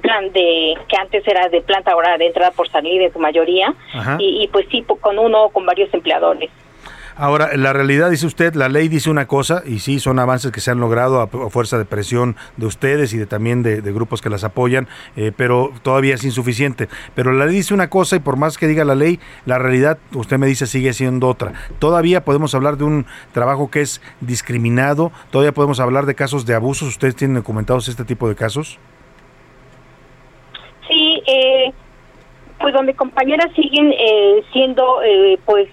plan 0.00 0.32
de 0.32 0.74
que 0.88 0.96
antes 0.96 1.26
era 1.26 1.48
de 1.48 1.60
planta 1.62 1.90
ahora 1.92 2.16
de 2.18 2.26
entrada 2.26 2.52
por 2.52 2.68
salir 2.68 3.02
en 3.02 3.12
su 3.12 3.18
mayoría. 3.18 3.74
Y, 4.20 4.42
y, 4.44 4.48
pues 4.48 4.66
sí 4.70 4.82
po- 4.82 4.96
con 4.96 5.18
uno 5.18 5.44
o 5.44 5.48
con 5.50 5.66
varios 5.66 5.92
empleadores. 5.92 6.50
Ahora, 7.22 7.54
la 7.54 7.74
realidad, 7.74 8.08
dice 8.08 8.26
usted, 8.26 8.54
la 8.54 8.70
ley 8.70 8.88
dice 8.88 9.10
una 9.10 9.26
cosa, 9.26 9.62
y 9.66 9.80
sí, 9.80 10.00
son 10.00 10.18
avances 10.18 10.52
que 10.52 10.62
se 10.62 10.70
han 10.70 10.80
logrado 10.80 11.20
a, 11.20 11.26
fuerza 11.26 11.76
de 11.76 11.84
presión 11.84 12.34
de 12.56 12.64
ustedes 12.64 13.12
y 13.12 13.18
de 13.18 13.26
también 13.26 13.62
de, 13.62 13.82
de 13.82 13.92
grupos 13.92 14.22
que 14.22 14.30
las 14.30 14.42
apoyan, 14.42 14.88
eh, 15.16 15.30
pero 15.36 15.70
todavía 15.82 16.14
es 16.14 16.24
insuficiente. 16.24 16.88
Pero 17.14 17.32
la 17.32 17.44
ley 17.44 17.56
dice 17.56 17.74
una 17.74 17.90
cosa 17.90 18.16
y 18.16 18.20
por 18.20 18.38
más 18.38 18.56
que 18.56 18.66
diga 18.66 18.86
la 18.86 18.94
ley, 18.94 19.20
la 19.44 19.58
realidad, 19.58 19.98
usted 20.14 20.38
me 20.38 20.46
dice, 20.46 20.66
sigue 20.66 20.94
siendo 20.94 21.28
otra. 21.28 21.52
Todavía 21.78 22.24
podemos 22.24 22.54
hablar 22.54 22.78
de 22.78 22.84
un 22.84 23.04
trabajo 23.32 23.70
que 23.70 23.82
es 23.82 24.00
discriminado, 24.22 25.12
todavía 25.30 25.52
podemos 25.52 25.78
hablar 25.78 26.06
de 26.06 26.14
casos 26.14 26.46
de 26.46 26.54
abusos, 26.54 26.88
ustedes 26.88 27.16
tienen 27.16 27.34
documentados 27.34 27.88
este 27.88 28.06
tipo 28.06 28.30
de 28.30 28.34
casos. 28.34 28.78
Sí, 30.88 31.22
eh, 31.26 31.70
pues 32.58 32.72
donde 32.72 32.94
compañeras 32.94 33.52
siguen 33.54 33.92
eh, 33.92 34.42
siendo 34.52 35.02
eh, 35.02 35.38
pues 35.44 35.68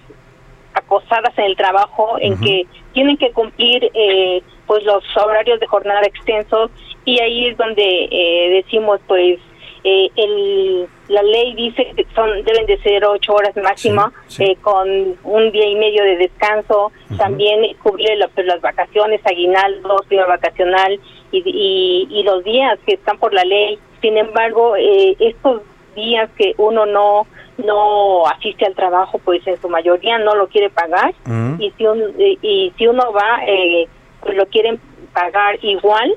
acosadas 0.78 1.36
en 1.38 1.44
el 1.44 1.56
trabajo, 1.56 2.16
en 2.20 2.38
que 2.40 2.66
tienen 2.92 3.16
que 3.16 3.30
cumplir 3.32 3.90
eh, 3.94 4.42
pues 4.66 4.82
los 4.84 5.02
horarios 5.16 5.60
de 5.60 5.66
jornada 5.66 6.02
extensos 6.02 6.70
y 7.04 7.20
ahí 7.20 7.46
es 7.48 7.56
donde 7.56 8.08
eh, 8.10 8.50
decimos 8.62 9.00
pues 9.06 9.38
eh, 9.84 10.08
el, 10.16 10.88
la 11.08 11.22
ley 11.22 11.54
dice 11.54 11.86
que 11.96 12.04
son 12.14 12.28
deben 12.44 12.66
de 12.66 12.76
ser 12.82 13.04
ocho 13.04 13.32
horas 13.34 13.56
máxima 13.56 14.12
eh, 14.44 14.56
con 14.60 15.16
un 15.24 15.52
día 15.52 15.66
y 15.68 15.76
medio 15.76 16.02
de 16.02 16.16
descanso 16.16 16.90
también 17.16 17.58
cubrir 17.82 18.16
la- 18.18 18.28
pues, 18.28 18.46
las 18.46 18.60
vacaciones 18.60 19.20
aguinaldos 19.24 20.04
prima 20.08 20.26
vacacional 20.26 20.98
y, 21.30 21.38
y, 21.46 22.08
y 22.10 22.22
los 22.24 22.42
días 22.44 22.78
que 22.86 22.94
están 22.94 23.18
por 23.18 23.32
la 23.32 23.44
ley. 23.44 23.78
Sin 24.02 24.16
embargo 24.18 24.76
eh, 24.76 25.16
estos 25.20 25.62
días 26.02 26.30
que 26.38 26.54
uno 26.58 26.86
no 26.86 27.26
no 27.58 28.24
asiste 28.26 28.64
al 28.66 28.74
trabajo 28.74 29.18
pues 29.24 29.44
en 29.46 29.60
su 29.60 29.68
mayoría 29.68 30.16
no 30.18 30.34
lo 30.34 30.46
quiere 30.48 30.70
pagar 30.70 31.12
Mm. 31.26 31.60
y 31.60 31.70
si 31.76 31.86
un, 31.86 31.98
y, 32.18 32.38
y 32.40 32.72
si 32.78 32.86
uno 32.86 33.12
va 33.12 33.40
eh, 33.46 33.88
pues 34.20 34.36
lo 34.36 34.46
quieren 34.46 34.80
pagar 35.12 35.58
igual 35.62 36.14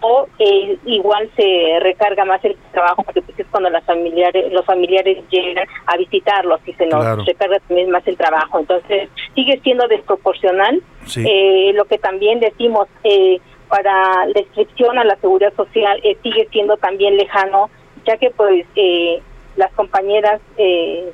o 0.00 0.26
eh, 0.38 0.78
igual 0.86 1.30
se 1.36 1.78
recarga 1.80 2.24
más 2.24 2.42
el 2.44 2.56
trabajo 2.72 3.02
porque 3.02 3.20
pues 3.20 3.38
es 3.38 3.46
cuando 3.50 3.68
las 3.68 3.84
familiares 3.84 4.50
los 4.50 4.64
familiares 4.64 5.18
llegan 5.30 5.66
a 5.86 5.96
visitarlos 5.98 6.60
y 6.66 6.72
se 6.72 6.86
nos 6.86 7.02
Claro. 7.04 7.22
recarga 7.26 7.58
también 7.68 7.90
más 7.90 8.06
el 8.08 8.16
trabajo 8.16 8.58
entonces 8.58 9.10
sigue 9.34 9.60
siendo 9.62 9.86
desproporcional 9.88 10.82
Sí. 11.04 11.22
Eh, 11.26 11.72
lo 11.74 11.84
que 11.86 11.98
también 11.98 12.40
decimos 12.40 12.86
eh, 13.04 13.40
para 13.68 14.26
la 14.26 14.40
inscripción 14.40 14.98
a 14.98 15.04
la 15.04 15.16
seguridad 15.16 15.52
social 15.54 16.00
eh, 16.02 16.16
sigue 16.22 16.48
siendo 16.50 16.76
también 16.78 17.16
lejano 17.16 17.70
ya 18.08 18.16
que 18.16 18.30
pues 18.30 18.64
eh, 18.74 19.20
las 19.56 19.70
compañeras 19.74 20.40
eh, 20.56 21.12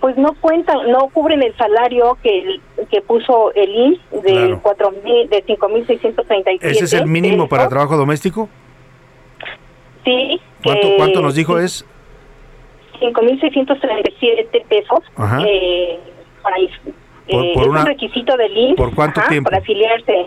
pues 0.00 0.16
no 0.16 0.32
cuentan, 0.40 0.90
no 0.90 1.08
cubren 1.10 1.42
el 1.42 1.54
salario 1.56 2.16
que 2.22 2.58
que 2.90 3.02
puso 3.02 3.52
el 3.54 3.70
INS 3.74 4.00
de 4.22 4.32
Claro. 4.32 4.60
cuatro 4.62 4.90
mil, 5.04 5.28
de 5.28 5.44
5.637. 5.44 6.58
¿Ese 6.62 6.84
es 6.84 6.92
el 6.94 7.06
mínimo 7.06 7.46
para 7.48 7.68
trabajo 7.68 7.96
doméstico? 7.96 8.48
Sí. 10.04 10.40
¿Cuánto, 10.64 10.88
que- 10.88 10.96
cuánto 10.96 11.20
nos 11.20 11.34
dijo 11.34 11.58
es? 11.58 11.84
5.637 13.00 14.64
pesos 14.68 15.00
Ajá. 15.16 15.42
eh, 15.46 15.98
para 16.42 16.56
Por- 16.56 17.44
eh, 17.44 17.50
por 17.54 17.62
es 17.64 17.68
una- 17.68 17.80
un 17.80 17.86
requisito 17.86 18.36
del 18.36 18.56
INS 18.56 18.76
¿por 18.76 18.94
cuánto 18.94 19.20
ajá, 19.20 19.28
tiempo? 19.28 19.50
para 19.50 19.60
afiliarse. 19.62 20.26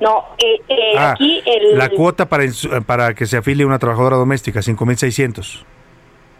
No, 0.00 0.24
eh, 0.38 0.60
eh, 0.68 0.94
Ah, 0.96 1.12
aquí 1.12 1.42
el 1.46 1.78
la 1.78 1.88
cuota 1.90 2.28
para, 2.28 2.44
eh, 2.44 2.50
para 2.86 3.14
que 3.14 3.26
se 3.26 3.36
afilie 3.36 3.64
una 3.64 3.78
trabajadora 3.78 4.16
doméstica, 4.16 4.60
5.600. 4.60 5.64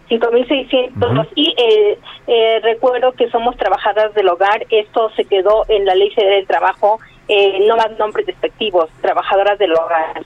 5.600 0.09 1.28
y 1.36 1.55
eh, 1.57 1.98
eh, 2.27 2.61
recuerdo 2.62 3.12
que 3.12 3.31
somos 3.31 3.57
trabajadoras 3.57 4.12
del 4.15 4.28
hogar, 4.28 4.66
esto 4.70 5.11
se 5.15 5.24
quedó 5.24 5.65
en 5.69 5.85
la 5.85 5.94
Ley 5.94 6.11
Federal 6.11 6.39
del 6.39 6.47
Trabajo, 6.48 6.98
eh, 7.28 7.65
no 7.69 7.77
más 7.77 7.97
nombres 7.97 8.27
despectivos, 8.27 8.90
trabajadoras 9.01 9.57
del 9.59 9.73
hogar. 9.73 10.24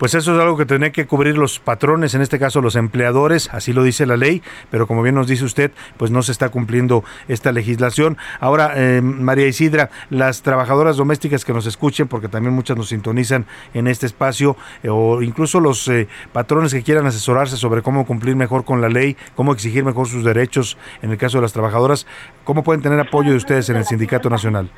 Pues 0.00 0.14
eso 0.14 0.34
es 0.34 0.40
algo 0.40 0.56
que 0.56 0.64
tienen 0.64 0.92
que 0.92 1.06
cubrir 1.06 1.36
los 1.36 1.58
patrones, 1.60 2.14
en 2.14 2.22
este 2.22 2.38
caso 2.38 2.62
los 2.62 2.74
empleadores, 2.74 3.50
así 3.52 3.74
lo 3.74 3.82
dice 3.82 4.06
la 4.06 4.16
ley, 4.16 4.42
pero 4.70 4.86
como 4.86 5.02
bien 5.02 5.14
nos 5.14 5.26
dice 5.26 5.44
usted, 5.44 5.72
pues 5.98 6.10
no 6.10 6.22
se 6.22 6.32
está 6.32 6.48
cumpliendo 6.48 7.04
esta 7.28 7.52
legislación. 7.52 8.16
Ahora, 8.40 8.72
eh, 8.76 9.02
María 9.02 9.46
Isidra, 9.46 9.90
las 10.08 10.40
trabajadoras 10.40 10.96
domésticas 10.96 11.44
que 11.44 11.52
nos 11.52 11.66
escuchen, 11.66 12.08
porque 12.08 12.28
también 12.28 12.54
muchas 12.54 12.78
nos 12.78 12.88
sintonizan 12.88 13.44
en 13.74 13.88
este 13.88 14.06
espacio, 14.06 14.56
eh, 14.82 14.88
o 14.88 15.20
incluso 15.20 15.60
los 15.60 15.86
eh, 15.88 16.08
patrones 16.32 16.72
que 16.72 16.82
quieran 16.82 17.04
asesorarse 17.04 17.58
sobre 17.58 17.82
cómo 17.82 18.06
cumplir 18.06 18.36
mejor 18.36 18.64
con 18.64 18.80
la 18.80 18.88
ley, 18.88 19.18
cómo 19.36 19.52
exigir 19.52 19.84
mejor 19.84 20.08
sus 20.08 20.24
derechos 20.24 20.78
en 21.02 21.10
el 21.10 21.18
caso 21.18 21.36
de 21.36 21.42
las 21.42 21.52
trabajadoras, 21.52 22.06
¿cómo 22.44 22.64
pueden 22.64 22.80
tener 22.80 23.00
apoyo 23.00 23.32
de 23.32 23.36
ustedes 23.36 23.68
en 23.68 23.76
el 23.76 23.84
Sindicato 23.84 24.30
Nacional? 24.30 24.70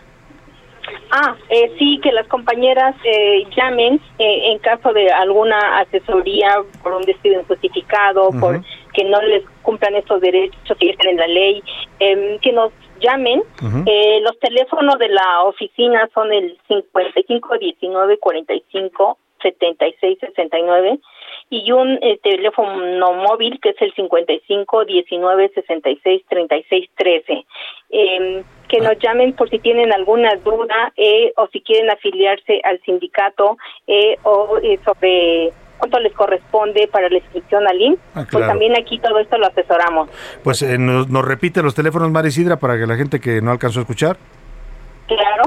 Ah, 1.14 1.36
eh, 1.50 1.70
sí, 1.78 2.00
que 2.02 2.10
las 2.10 2.26
compañeras 2.26 2.96
eh, 3.04 3.44
llamen 3.54 4.00
eh, 4.18 4.50
en 4.50 4.58
caso 4.60 4.94
de 4.94 5.10
alguna 5.12 5.80
asesoría 5.80 6.56
por 6.82 6.94
un 6.94 7.02
despido 7.02 7.38
injustificado, 7.38 8.30
por 8.40 8.62
que 8.94 9.04
no 9.04 9.20
les 9.20 9.44
cumplan 9.60 9.94
estos 9.94 10.22
derechos 10.22 10.74
que 10.78 10.88
están 10.88 11.08
en 11.08 11.16
la 11.18 11.26
ley, 11.26 11.62
em, 11.98 12.38
que 12.38 12.52
nos 12.52 12.72
llamen. 13.00 13.42
Eh, 13.84 14.20
los 14.22 14.38
teléfonos 14.38 14.98
de 14.98 15.10
la 15.10 15.42
oficina 15.42 16.08
son 16.14 16.32
el 16.32 16.58
55 16.66 17.58
19 17.58 18.18
45 18.18 19.18
76 19.42 20.18
69 20.34 20.98
y 21.52 21.70
un 21.70 21.98
eh, 22.00 22.18
teléfono 22.22 23.12
móvil 23.12 23.60
que 23.60 23.68
es 23.70 23.82
el 23.82 23.92
55 23.92 24.86
19 24.86 25.50
66 25.54 26.22
36 26.26 26.90
13. 26.96 27.44
Em, 27.90 28.42
que 28.70 28.80
nos 28.80 28.98
llamen 28.98 29.34
por 29.34 29.50
si 29.50 29.58
tienen 29.58 29.92
alguna 29.92 30.34
duda 30.36 30.94
eh, 30.96 31.30
o 31.36 31.46
si 31.48 31.60
quieren 31.60 31.90
afiliarse 31.90 32.62
al 32.64 32.80
sindicato 32.86 33.58
eh, 33.86 34.16
o 34.22 34.56
eh, 34.62 34.78
sobre 34.82 35.52
cuánto 35.76 35.98
les 36.00 36.14
corresponde 36.14 36.88
para 36.88 37.10
la 37.10 37.18
inscripción 37.18 37.68
al 37.68 37.78
IMSS, 37.78 38.00
Ah, 38.00 38.12
pues 38.14 38.28
claro. 38.28 38.46
también 38.46 38.74
aquí 38.74 38.98
todo 38.98 39.18
esto 39.18 39.36
lo 39.36 39.46
asesoramos. 39.48 40.08
Pues 40.42 40.62
eh, 40.62 40.78
nos, 40.78 41.10
nos 41.10 41.22
repite 41.22 41.62
los 41.62 41.74
teléfonos, 41.74 42.10
Marisidra, 42.10 42.56
para 42.56 42.78
que 42.78 42.86
la 42.86 42.96
gente 42.96 43.20
que 43.20 43.42
no 43.42 43.50
alcanzó 43.50 43.80
a 43.80 43.82
escuchar. 43.82 44.16
Claro. 45.06 45.42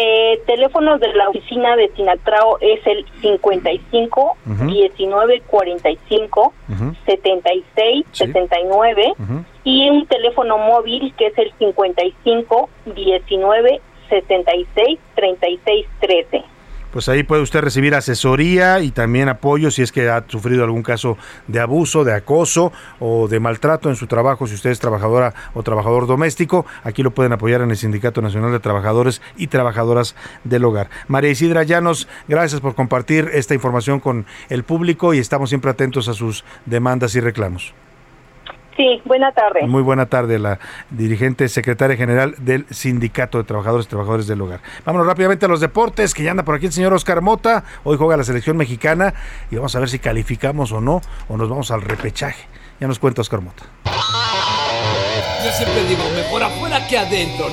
Eh, 0.00 0.40
teléfonos 0.46 1.00
de 1.00 1.12
la 1.12 1.28
oficina 1.28 1.74
de 1.74 1.88
Sinatrao 1.96 2.58
es 2.60 2.86
el 2.86 3.04
55 3.20 4.36
Ujú. 4.46 4.64
19 4.66 5.40
45 5.40 6.52
Ujú. 6.68 6.94
76 7.04 8.06
Sí. 8.12 8.26
79 8.26 9.14
Ujú. 9.18 9.44
y 9.64 9.90
un 9.90 10.06
teléfono 10.06 10.56
móvil 10.56 11.12
que 11.18 11.26
es 11.26 11.38
el 11.38 11.52
55 11.58 12.70
19 12.94 13.80
76 14.08 14.98
36 15.16 15.86
13. 15.98 16.44
Pues 16.92 17.08
ahí 17.10 17.22
puede 17.22 17.42
usted 17.42 17.60
recibir 17.60 17.94
asesoría 17.94 18.80
y 18.80 18.90
también 18.90 19.28
apoyo 19.28 19.70
si 19.70 19.82
es 19.82 19.92
que 19.92 20.08
ha 20.08 20.24
sufrido 20.26 20.64
algún 20.64 20.82
caso 20.82 21.18
de 21.46 21.60
abuso, 21.60 22.02
de 22.02 22.14
acoso 22.14 22.72
o 22.98 23.28
de 23.28 23.40
maltrato 23.40 23.90
en 23.90 23.96
su 23.96 24.06
trabajo, 24.06 24.46
si 24.46 24.54
usted 24.54 24.70
es 24.70 24.80
trabajadora 24.80 25.34
o 25.52 25.62
trabajador 25.62 26.06
doméstico. 26.06 26.64
Aquí 26.84 27.02
lo 27.02 27.10
pueden 27.10 27.32
apoyar 27.32 27.60
en 27.60 27.70
el 27.70 27.76
Sindicato 27.76 28.22
Nacional 28.22 28.52
de 28.52 28.60
Trabajadores 28.60 29.20
y 29.36 29.48
Trabajadoras 29.48 30.14
del 30.44 30.64
Hogar. 30.64 30.88
María 31.08 31.30
Isidra 31.30 31.62
Llanos, 31.62 32.08
gracias 32.26 32.60
por 32.60 32.74
compartir 32.74 33.30
esta 33.34 33.54
información 33.54 34.00
con 34.00 34.24
el 34.48 34.64
público 34.64 35.12
y 35.12 35.18
estamos 35.18 35.50
siempre 35.50 35.70
atentos 35.70 36.08
a 36.08 36.14
sus 36.14 36.44
demandas 36.64 37.14
y 37.14 37.20
reclamos. 37.20 37.74
Sí, 38.78 39.02
buena 39.04 39.32
tarde. 39.32 39.66
Muy 39.66 39.82
buena 39.82 40.06
tarde, 40.06 40.38
la 40.38 40.60
dirigente 40.88 41.48
secretaria 41.48 41.96
general 41.96 42.36
del 42.38 42.64
Sindicato 42.70 43.38
de 43.38 43.42
Trabajadores 43.42 43.86
y 43.86 43.88
Trabajadores 43.88 44.28
del 44.28 44.40
Hogar. 44.40 44.60
Vámonos 44.84 45.04
rápidamente 45.04 45.46
a 45.46 45.48
los 45.48 45.58
deportes, 45.58 46.14
que 46.14 46.22
ya 46.22 46.30
anda 46.30 46.44
por 46.44 46.54
aquí 46.54 46.66
el 46.66 46.72
señor 46.72 46.94
Oscar 46.94 47.20
Mota. 47.20 47.64
Hoy 47.82 47.96
juega 47.96 48.16
la 48.16 48.22
selección 48.22 48.56
mexicana 48.56 49.14
y 49.50 49.56
vamos 49.56 49.74
a 49.74 49.80
ver 49.80 49.88
si 49.88 49.98
calificamos 49.98 50.70
o 50.70 50.80
no, 50.80 51.00
o 51.26 51.36
nos 51.36 51.48
vamos 51.48 51.72
al 51.72 51.82
repechaje. 51.82 52.46
Ya 52.78 52.86
nos 52.86 53.00
cuenta 53.00 53.20
Oscar 53.20 53.40
Mota. 53.40 53.64
Yo 55.44 55.50
siempre 55.50 55.84
digo, 55.88 56.04
mejor 56.14 56.44
afuera 56.44 56.86
que 56.86 56.98
adentro. 56.98 57.46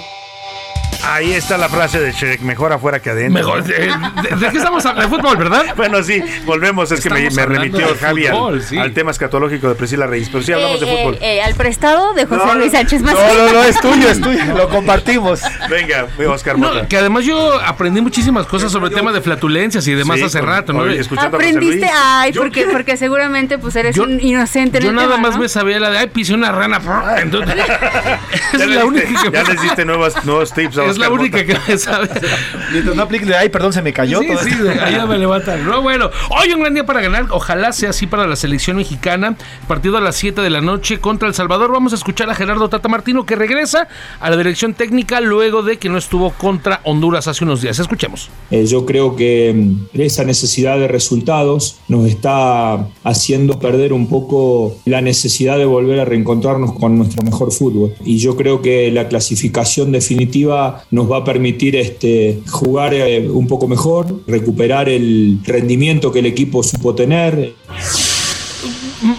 Ahí 1.07 1.32
está 1.34 1.57
la 1.57 1.69
frase 1.69 1.99
de 1.99 2.11
Shrek, 2.11 2.41
mejor 2.41 2.73
afuera 2.73 2.99
que 3.02 3.10
adentro. 3.11 3.34
Mejor, 3.34 3.60
¿no? 3.68 3.73
eh, 3.73 3.90
¿de- 4.30 4.36
de 4.38 4.49
qué 4.52 4.57
estamos 4.57 4.86
hablando? 4.86 5.10
¿De 5.10 5.15
fútbol, 5.22 5.38
verdad? 5.38 5.64
Bueno, 5.76 6.02
sí, 6.03 6.22
volvemos. 6.45 6.91
Es 6.91 7.02
que 7.02 7.10
me, 7.10 7.45
remitió 7.45 7.88
Javi 7.99 8.27
al, 8.27 8.61
sí. 8.64 8.77
al 8.77 8.94
tema 8.94 9.11
escatológico 9.11 9.69
de 9.69 9.76
Priscila 9.76 10.07
Reyes. 10.07 10.30
Pero 10.32 10.44
sí 10.44 10.52
hablamos 10.53 10.80
de 10.80 10.88
Eh, 10.88 10.98
fútbol. 10.98 11.15
eh, 11.15 11.38
eh, 11.38 11.41
al 11.44 11.53
prestado 11.56 12.14
de 12.14 12.26
José 12.26 12.45
No, 12.45 12.56
Luis 12.56 12.72
no, 12.73 12.77
Sánchez 12.80 13.02
No, 13.02 13.11
no, 13.11 13.52
no, 13.53 13.64
es 13.64 13.80
tuyo, 13.80 14.10
es 14.10 14.22
tuyo. 14.22 14.45
Lo 14.56 14.69
compartimos. 14.69 15.41
Venga, 15.69 16.07
ve, 16.18 16.27
Oscar 16.27 16.57
No, 16.57 16.73
Mota. 16.73 16.88
que 16.88 16.98
además 16.98 17.23
yo 17.26 17.60
aprendí 17.61 18.02
muchísimas 18.02 18.45
cosas 18.48 18.72
sobre 18.72 18.90
el 18.90 18.95
tema 18.95 19.11
de 19.11 19.22
flatulencias 19.22 19.88
y 19.88 19.94
demás 19.94 20.18
Sí, 20.18 20.23
hace 20.23 20.40
con- 20.40 20.49
rato, 20.49 20.73
¿no? 20.73 20.80
oye, 20.82 20.99
a 21.18 21.22
Aprendiste, 21.26 21.90
ay, 21.94 22.34
porque, 22.34 22.65
porque 22.72 22.98
seguramente 22.98 23.57
pues 23.57 23.76
eres 23.76 23.95
Yo- 23.95 24.03
un 24.03 24.19
inocente 24.22 24.77
en 24.77 24.84
Yo 24.86 24.90
el 24.91 24.95
nada 24.95 25.10
tema, 25.15 25.22
más 25.27 25.36
¿no? 25.36 25.41
me 25.41 25.49
sabía 25.49 25.80
la 25.80 25.90
de, 25.90 25.98
ay, 25.99 26.07
pisé 26.07 26.34
una 26.34 26.52
rana. 26.52 26.80
Entonces, 27.22 27.56
Ya 27.65 28.19
es 28.53 28.60
le 28.68 28.76
la 28.76 28.82
diste- 28.84 28.86
única 28.86 29.22
que 29.23 29.32
ya 29.32 29.44
les 29.44 29.61
diste 29.61 29.86
nuevas, 29.86 30.26
nuevos 30.26 30.53
tips 30.53 30.77
a 30.77 30.84
Es 30.95 30.99
la 30.99 31.09
única 31.09 31.45
que 31.45 31.57
me 31.67 31.77
sabe. 31.77 32.09
Mientras 32.72 32.95
no 32.95 33.03
aplique 33.03 33.26
de 33.26 33.35
ay, 33.35 33.49
perdón, 33.49 33.73
se 33.73 33.81
me 33.81 33.91
cayó. 33.91 34.19
Sí, 34.22 34.27
todo 34.27 34.39
sí, 34.39 34.51
ahí 34.81 34.93
ya 34.93 35.05
me 35.05 35.17
levantan. 35.17 35.65
No, 35.65 35.81
bueno, 35.81 36.09
hoy 36.30 36.53
un 36.53 36.61
gran 36.61 36.73
día 36.73 36.85
para 36.85 37.01
ganar. 37.01 37.27
Ojalá 37.31 37.73
sea 37.73 37.89
así 37.89 38.07
para 38.07 38.27
la 38.27 38.35
selección 38.35 38.77
mexicana. 38.77 39.35
Partido 39.67 39.97
a 39.97 40.01
las 40.01 40.15
7 40.15 40.41
de 40.41 40.49
la 40.49 40.61
noche 40.61 40.99
contra 40.99 41.27
El 41.27 41.34
Salvador. 41.34 41.72
Vamos 41.72 41.93
a 41.93 41.95
escuchar 41.95 42.30
a 42.30 42.35
Gerardo 42.35 42.69
Tata 42.69 42.88
Martino 42.88 43.26
que 43.26 43.35
regresa 43.35 43.88
a 44.19 44.30
la 44.30 44.38
dirección 44.38 44.73
técnica 44.73 45.22
luego 45.22 45.63
de 45.63 45.77
que 45.77 45.89
no 45.89 45.97
estuvo 45.97 46.31
contra 46.31 46.81
Honduras 46.84 47.27
hace 47.27 47.43
unos 47.43 47.61
días. 47.61 47.77
Escuchemos. 47.80 48.30
Eh, 48.51 48.65
yo 48.65 48.85
creo 48.85 49.15
que 49.15 49.53
mm, 49.53 49.99
esa 50.01 50.23
necesidad 50.23 50.77
de 50.77 50.88
resultados 50.88 51.80
nos 51.88 52.07
está 52.07 52.88
haciendo 53.03 53.59
perder 53.59 53.93
un 53.93 54.07
poco 54.07 54.77
la 54.85 55.01
necesidad 55.01 55.57
de 55.57 55.65
volver 55.65 55.99
a 55.99 56.05
reencontrarnos 56.05 56.73
con 56.73 56.97
nuestro 56.97 57.23
mejor 57.23 57.51
fútbol. 57.51 57.93
Y 58.03 58.17
yo 58.17 58.35
creo 58.35 58.61
que 58.61 58.91
la 58.91 59.07
clasificación 59.07 59.91
definitiva 59.91 60.84
nos 60.91 61.11
va 61.11 61.17
a 61.17 61.23
permitir 61.23 61.75
este, 61.75 62.39
jugar 62.49 62.93
eh, 62.93 63.27
un 63.29 63.47
poco 63.47 63.67
mejor, 63.67 64.21
recuperar 64.27 64.89
el 64.89 65.39
rendimiento 65.43 66.11
que 66.11 66.19
el 66.19 66.25
equipo 66.25 66.63
supo 66.63 66.95
tener. 66.95 67.53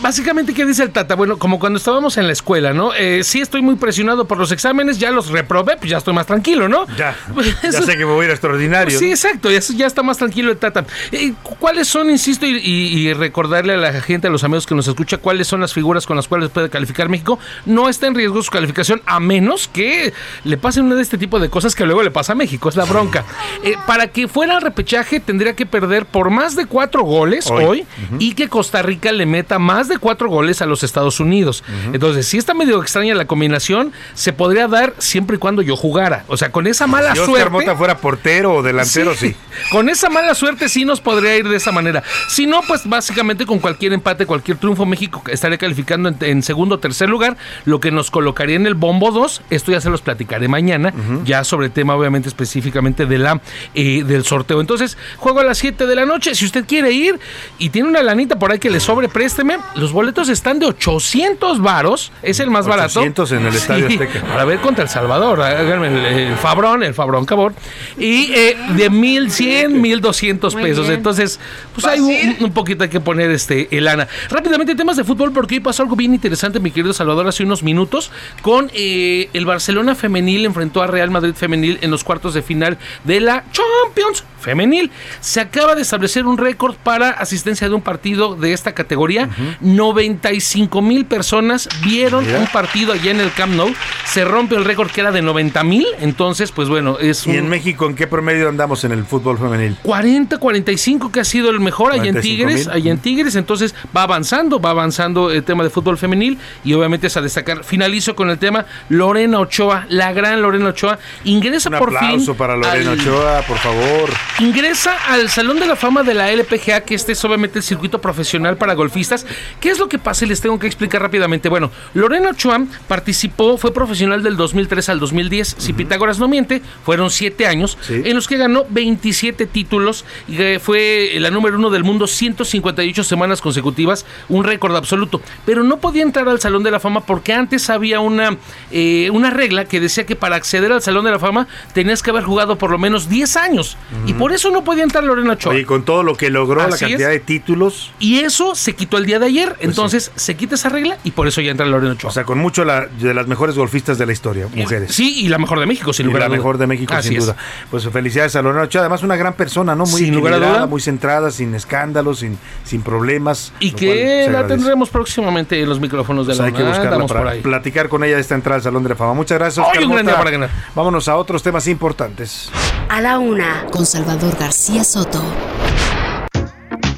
Básicamente, 0.02 0.54
¿qué 0.54 0.64
dice 0.64 0.82
el 0.82 0.90
Tata? 0.90 1.14
Bueno, 1.14 1.38
como 1.38 1.58
cuando 1.58 1.76
estábamos 1.78 2.16
en 2.16 2.26
la 2.26 2.32
escuela, 2.32 2.72
¿no? 2.72 2.94
Eh, 2.94 3.22
sí 3.24 3.40
estoy 3.40 3.62
muy 3.62 3.76
presionado 3.76 4.26
por 4.26 4.38
los 4.38 4.50
exámenes, 4.52 4.98
ya 4.98 5.10
los 5.10 5.28
reprobé, 5.28 5.76
pues 5.76 5.90
ya 5.90 5.98
estoy 5.98 6.14
más 6.14 6.26
tranquilo, 6.26 6.68
¿no? 6.68 6.86
Ya, 6.96 7.14
ya 7.62 7.72
sé 7.82 7.92
que 7.96 8.06
me 8.06 8.12
voy 8.12 8.22
a 8.22 8.24
ir 8.26 8.30
a 8.30 8.34
extraordinario. 8.34 8.98
Sí, 8.98 9.10
exacto, 9.10 9.50
ya, 9.50 9.60
ya 9.60 9.86
está 9.86 10.02
más 10.02 10.18
tranquilo 10.18 10.50
el 10.50 10.56
Tata. 10.56 10.84
Eh, 11.12 11.34
¿Cuáles 11.58 11.88
son, 11.88 12.10
insisto, 12.10 12.46
y, 12.46 12.56
y- 12.56 12.96
y 13.06 13.12
recordarle 13.12 13.74
a 13.74 13.76
la 13.76 13.92
gente, 14.00 14.28
a 14.28 14.30
los 14.30 14.44
amigos 14.44 14.66
que 14.66 14.74
nos 14.74 14.88
escucha, 14.88 15.18
cuáles 15.18 15.46
son 15.46 15.60
las 15.60 15.72
figuras 15.72 16.06
con 16.06 16.16
las 16.16 16.26
cuales 16.26 16.48
puede 16.50 16.70
calificar 16.70 17.08
México? 17.08 17.38
No 17.66 17.88
está 17.88 18.06
en 18.06 18.14
riesgo 18.14 18.42
su 18.42 18.50
calificación, 18.50 19.02
a 19.06 19.20
menos 19.20 19.68
que 19.68 20.12
le 20.44 20.56
pasen 20.56 20.84
una 20.84 20.94
de 20.96 21.02
este 21.02 21.18
tipo 21.18 21.38
de 21.38 21.50
cosas 21.50 21.74
que 21.74 21.84
luego 21.84 22.02
le 22.02 22.10
pasa 22.10 22.32
a 22.32 22.34
México, 22.36 22.68
es 22.68 22.76
la 22.76 22.84
bronca. 22.84 23.24
Eh, 23.62 23.74
para 23.86 24.08
que 24.08 24.26
fuera 24.28 24.56
al 24.56 24.62
repechaje 24.62 25.20
tendría 25.20 25.54
que 25.54 25.66
perder 25.66 26.06
por 26.06 26.30
más 26.30 26.56
de 26.56 26.66
cuatro 26.66 27.02
goles 27.02 27.46
Hoy. 27.50 27.64
hoy, 27.64 27.86
y 28.18 28.34
que 28.34 28.48
Costa 28.48 28.82
Rica 28.82 29.12
le 29.12 29.26
meta 29.26 29.58
más 29.58 29.65
de 29.88 29.98
cuatro 29.98 30.28
goles 30.28 30.62
a 30.62 30.66
los 30.66 30.82
Estados 30.82 31.20
Unidos. 31.20 31.64
Entonces, 31.92 32.26
si 32.26 32.38
está 32.38 32.54
medio 32.54 32.80
extraña 32.80 33.14
la 33.14 33.26
combinación, 33.26 33.92
se 34.14 34.32
podría 34.32 34.68
dar 34.68 34.94
siempre 34.98 35.36
y 35.36 35.38
cuando 35.38 35.62
yo 35.62 35.76
jugara. 35.76 36.24
O 36.28 36.36
sea, 36.36 36.52
con 36.52 36.66
esa 36.66 36.86
mala 36.86 37.12
Si 37.12 37.18
Oscar 37.20 37.26
suerte. 37.26 37.50
Mota 37.50 37.76
fuera 37.76 37.98
portero 37.98 38.54
o 38.54 38.62
delantero, 38.62 39.14
sí. 39.14 39.34
Con 39.70 39.88
esa 39.88 40.10
mala 40.10 40.34
suerte 40.34 40.68
sí 40.68 40.84
nos 40.84 41.00
podría 41.00 41.36
ir 41.36 41.48
de 41.48 41.56
esa 41.56 41.72
manera. 41.72 42.02
Si 42.28 42.46
no, 42.46 42.60
pues 42.68 42.82
básicamente 42.84 43.46
con 43.46 43.58
cualquier 43.58 43.94
empate, 43.94 44.26
cualquier 44.26 44.58
triunfo, 44.58 44.84
México 44.84 45.22
estaría 45.28 45.56
calificando 45.56 46.10
en, 46.10 46.16
en 46.20 46.42
segundo 46.42 46.74
o 46.74 46.78
tercer 46.78 47.08
lugar, 47.08 47.36
lo 47.64 47.80
que 47.80 47.90
nos 47.90 48.10
colocaría 48.10 48.56
en 48.56 48.66
el 48.66 48.74
bombo 48.74 49.10
2. 49.10 49.42
Esto 49.50 49.72
ya 49.72 49.80
se 49.80 49.90
los 49.90 50.02
platicaré 50.02 50.48
mañana, 50.48 50.92
ya 51.24 51.42
sobre 51.44 51.66
el 51.66 51.72
tema 51.72 51.94
obviamente 51.94 52.28
específicamente 52.28 53.06
de 53.06 53.18
la, 53.18 53.40
eh, 53.74 54.04
del 54.04 54.24
sorteo. 54.24 54.60
Entonces, 54.60 54.96
juego 55.16 55.40
a 55.40 55.44
las 55.44 55.58
7 55.58 55.86
de 55.86 55.94
la 55.94 56.06
noche. 56.06 56.34
Si 56.34 56.44
usted 56.44 56.64
quiere 56.66 56.92
ir 56.92 57.18
y 57.58 57.70
tiene 57.70 57.88
una 57.88 58.02
lanita 58.02 58.38
por 58.38 58.52
ahí 58.52 58.58
que 58.58 58.70
le 58.70 58.80
sobre, 58.80 59.08
présteme. 59.08 59.55
Los 59.74 59.92
boletos 59.92 60.28
están 60.28 60.58
de 60.58 60.66
800 60.66 61.60
varos, 61.60 62.12
es 62.22 62.40
el 62.40 62.50
más 62.50 62.66
barato. 62.66 63.00
800 63.00 63.32
en 63.32 63.46
el 63.46 63.54
Estadio 63.54 63.86
Azteca. 63.86 64.22
Para 64.22 64.44
ver 64.44 64.60
contra 64.60 64.84
El 64.84 64.90
Salvador, 64.90 65.40
háganme 65.40 65.88
el, 65.88 66.04
el 66.04 66.36
Fabrón, 66.36 66.82
el 66.82 66.94
Fabrón 66.94 67.24
Cabor. 67.24 67.54
Y 67.98 68.32
eh, 68.32 68.56
de 68.76 68.90
1100, 68.90 69.80
1200 69.80 70.54
Muy 70.54 70.62
pesos. 70.62 70.88
Entonces, 70.88 71.40
pues 71.74 71.86
hay 71.86 72.00
un, 72.00 72.44
un 72.44 72.52
poquito 72.52 72.84
hay 72.84 72.90
que 72.90 73.00
poner 73.00 73.30
este 73.30 73.68
el 73.76 73.84
lana. 73.84 74.08
Rápidamente, 74.30 74.74
temas 74.74 74.96
de 74.96 75.04
fútbol, 75.04 75.32
porque 75.32 75.56
hoy 75.56 75.60
pasó 75.60 75.82
algo 75.82 75.96
bien 75.96 76.12
interesante, 76.14 76.60
mi 76.60 76.70
querido 76.70 76.92
Salvador, 76.92 77.26
hace 77.26 77.42
unos 77.42 77.62
minutos, 77.62 78.10
con 78.42 78.70
eh, 78.74 79.28
el 79.32 79.46
Barcelona 79.46 79.94
femenil 79.94 80.44
enfrentó 80.44 80.82
a 80.82 80.86
Real 80.86 81.10
Madrid 81.10 81.34
femenil 81.34 81.78
en 81.80 81.90
los 81.90 82.04
cuartos 82.04 82.34
de 82.34 82.42
final 82.42 82.78
de 83.04 83.20
la 83.20 83.44
Champions 83.52 84.24
femenil. 84.40 84.90
Se 85.20 85.40
acaba 85.40 85.74
de 85.74 85.82
establecer 85.82 86.26
un 86.26 86.38
récord 86.38 86.76
para 86.76 87.10
asistencia 87.10 87.68
de 87.68 87.74
un 87.74 87.82
partido 87.82 88.36
de 88.36 88.52
esta 88.52 88.74
categoría. 88.74 89.28
95 89.60 90.82
mil 90.82 91.04
personas 91.06 91.68
vieron 91.84 92.24
Mira. 92.26 92.38
un 92.40 92.46
partido 92.48 92.92
allá 92.92 93.10
en 93.10 93.20
el 93.20 93.32
Camp 93.32 93.54
Nou. 93.54 93.72
Se 94.04 94.24
rompe 94.24 94.54
el 94.56 94.64
récord 94.64 94.90
que 94.90 95.00
era 95.00 95.12
de 95.12 95.22
90 95.22 95.62
mil. 95.64 95.86
Entonces, 96.00 96.52
pues 96.52 96.68
bueno, 96.68 96.98
es 96.98 97.26
¿Y 97.26 97.30
un 97.30 97.36
en 97.36 97.48
México 97.48 97.86
en 97.86 97.94
qué 97.94 98.06
promedio 98.06 98.48
andamos 98.48 98.84
en 98.84 98.92
el 98.92 99.04
fútbol 99.04 99.38
femenil? 99.38 99.76
40, 99.82 100.38
45 100.38 101.12
que 101.12 101.20
ha 101.20 101.24
sido 101.24 101.50
el 101.50 101.60
mejor 101.60 101.92
allá 101.92 102.04
en 102.06 102.14
45,000. 102.14 102.46
Tigres, 102.56 102.68
allá 102.68 102.90
en 102.92 102.98
Tigres, 102.98 103.34
entonces 103.36 103.74
va 103.96 104.02
avanzando, 104.02 104.60
va 104.60 104.70
avanzando 104.70 105.30
el 105.30 105.42
tema 105.44 105.64
de 105.64 105.70
fútbol 105.70 105.98
femenil 105.98 106.38
y 106.64 106.72
obviamente 106.74 107.06
es 107.08 107.16
a 107.16 107.20
destacar. 107.20 107.64
Finalizo 107.64 108.14
con 108.16 108.30
el 108.30 108.38
tema 108.38 108.66
Lorena 108.88 109.40
Ochoa, 109.40 109.86
la 109.88 110.12
gran 110.12 110.40
Lorena 110.42 110.68
Ochoa, 110.70 110.98
ingresa 111.24 111.68
Un 111.70 111.78
por 111.78 111.88
fin 111.90 111.96
aplauso 111.98 112.34
para 112.34 112.56
Lorena 112.56 112.92
al- 112.92 112.98
Ochoa, 113.00 113.42
por 113.42 113.58
favor. 113.58 114.10
Ingresa 114.40 114.96
al 115.08 115.28
Salón 115.30 115.58
de 115.58 115.66
la 115.66 115.76
Fama 115.76 116.02
de 116.02 116.14
la 116.14 116.30
LPGA, 116.30 116.80
que 116.82 116.94
este 116.94 117.12
es 117.12 117.24
obviamente 117.24 117.58
el 117.58 117.62
circuito 117.64 118.00
profesional 118.00 118.56
para 118.56 118.74
golfistas. 118.74 119.26
¿Qué 119.60 119.70
es 119.70 119.78
lo 119.78 119.88
que 119.88 119.98
pasa? 119.98 120.24
Y 120.24 120.28
les 120.28 120.40
tengo 120.40 120.58
que 120.58 120.66
explicar 120.66 121.02
rápidamente. 121.02 121.48
Bueno, 121.48 121.70
Lorena 121.94 122.30
Ochoa 122.30 122.64
participó, 122.88 123.58
fue 123.58 123.72
profesional 123.72 124.22
del 124.22 124.36
2003 124.36 124.88
al 124.88 125.00
2010. 125.00 125.56
Si 125.58 125.72
Pitágoras 125.72 126.18
no 126.18 126.28
miente, 126.28 126.62
fueron 126.84 127.10
siete 127.10 127.46
años 127.46 127.78
en 127.88 128.14
los 128.14 128.28
que 128.28 128.36
ganó 128.36 128.64
27 128.68 129.46
títulos 129.46 130.04
y 130.28 130.40
eh, 130.40 130.58
fue 130.58 131.12
la 131.18 131.30
número 131.30 131.56
uno 131.58 131.70
del 131.70 131.84
mundo 131.84 132.06
158 132.06 133.04
semanas 133.04 133.40
consecutivas, 133.40 134.06
un 134.28 134.44
récord 134.44 134.74
absoluto. 134.76 135.20
Pero 135.44 135.64
no 135.64 135.78
podía 135.78 136.02
entrar 136.02 136.28
al 136.28 136.40
Salón 136.40 136.62
de 136.62 136.70
la 136.70 136.80
Fama 136.80 137.00
porque 137.00 137.32
antes 137.32 137.70
había 137.70 138.00
una, 138.00 138.36
eh, 138.70 139.10
una 139.12 139.30
regla 139.30 139.64
que 139.64 139.80
decía 139.80 140.06
que 140.06 140.16
para 140.16 140.36
acceder 140.36 140.72
al 140.72 140.82
Salón 140.82 141.04
de 141.04 141.10
la 141.10 141.18
Fama 141.18 141.46
tenías 141.72 142.02
que 142.02 142.10
haber 142.10 142.24
jugado 142.24 142.56
por 142.56 142.70
lo 142.70 142.78
menos 142.78 143.08
10 143.08 143.36
años. 143.36 143.76
Y 144.06 144.14
por 144.14 144.32
eso 144.32 144.50
no 144.50 144.64
podía 144.64 144.84
entrar 144.84 145.04
Lorena 145.04 145.32
Ochoa. 145.32 145.52
Oye, 145.52 145.64
con 145.64 145.84
todo 145.84 146.02
lo 146.02 146.16
que 146.16 146.30
logró, 146.30 146.66
la 146.66 146.76
cantidad 146.76 147.12
es. 147.12 147.18
de 147.18 147.20
títulos. 147.20 147.92
Y 147.98 148.20
eso 148.20 148.54
se 148.54 148.74
quitó 148.74 148.98
el 148.98 149.06
día 149.06 149.18
de 149.18 149.25
ayer. 149.26 149.56
Entonces 149.60 150.10
se 150.16 150.34
quita 150.36 150.54
esa 150.54 150.68
regla 150.68 150.98
y 151.04 151.10
por 151.12 151.26
eso 151.28 151.40
ya 151.40 151.50
entra 151.50 151.66
Lorena 151.66 151.92
Ochoa. 151.92 152.10
O 152.10 152.12
sea, 152.12 152.24
con 152.24 152.38
mucho 152.38 152.64
la- 152.64 152.86
de 152.86 153.14
las 153.14 153.26
mejores 153.26 153.56
golfistas 153.56 153.98
de 153.98 154.06
la 154.06 154.12
historia, 154.12 154.48
mujeres. 154.54 154.94
Sí, 154.94 155.20
y 155.24 155.28
la 155.28 155.38
mejor 155.38 155.60
de 155.60 155.66
México, 155.66 155.92
sin 155.92 156.04
Y 156.04 156.08
lugar 156.08 156.20
la 156.20 156.26
a 156.26 156.28
duda. 156.28 156.36
mejor 156.38 156.58
de 156.58 156.66
México, 156.66 156.94
Así 156.94 157.08
sin 157.10 157.18
es. 157.18 157.24
duda. 157.26 157.36
Pues 157.70 157.88
felicidades 157.88 158.34
a 158.36 158.42
Lorena 158.42 158.64
Ochoa. 158.64 158.80
Además, 158.82 159.02
una 159.02 159.16
gran 159.16 159.34
persona, 159.34 159.74
¿no? 159.74 159.84
Muy 159.86 160.00
Sin 160.02 160.14
lugar 160.14 160.34
a 160.34 160.36
duda. 160.38 160.66
muy 160.66 160.80
centrada, 160.80 161.30
sin 161.30 161.54
escándalos, 161.54 162.20
sin, 162.20 162.38
sin 162.64 162.82
problemas. 162.82 163.52
Y 163.60 163.72
que 163.72 164.28
la 164.30 164.46
tendremos 164.46 164.88
próximamente 164.90 165.60
en 165.60 165.68
los 165.68 165.80
micrófonos 165.80 166.26
de 166.26 166.30
Pues 166.32 166.38
la 166.38 166.44
hay 166.46 166.52
que 166.52 166.62
buscarla 166.62 167.06
para 167.06 167.30
ahí. 167.30 167.40
platicar 167.40 167.88
con 167.88 168.04
ella 168.04 168.16
de 168.16 168.20
esta 168.20 168.34
entrada 168.34 168.56
al 168.56 168.62
Salón 168.62 168.82
de 168.82 168.90
la 168.90 168.96
Fama. 168.96 169.14
Muchas 169.14 169.38
gracias. 169.38 169.58
Hoy 169.64 169.70
Oscar 169.72 169.84
un 169.84 169.92
gran 169.92 170.04
Mota. 170.04 170.14
día 170.16 170.18
para 170.18 170.30
ganar. 170.30 170.50
Vámonos 170.74 171.08
a 171.08 171.16
otros 171.16 171.42
temas 171.42 171.66
importantes. 171.66 172.50
A 172.88 173.00
la 173.00 173.18
una, 173.18 173.64
con 173.70 173.84
Salvador 173.86 174.36
García 174.38 174.84
Soto. 174.84 175.22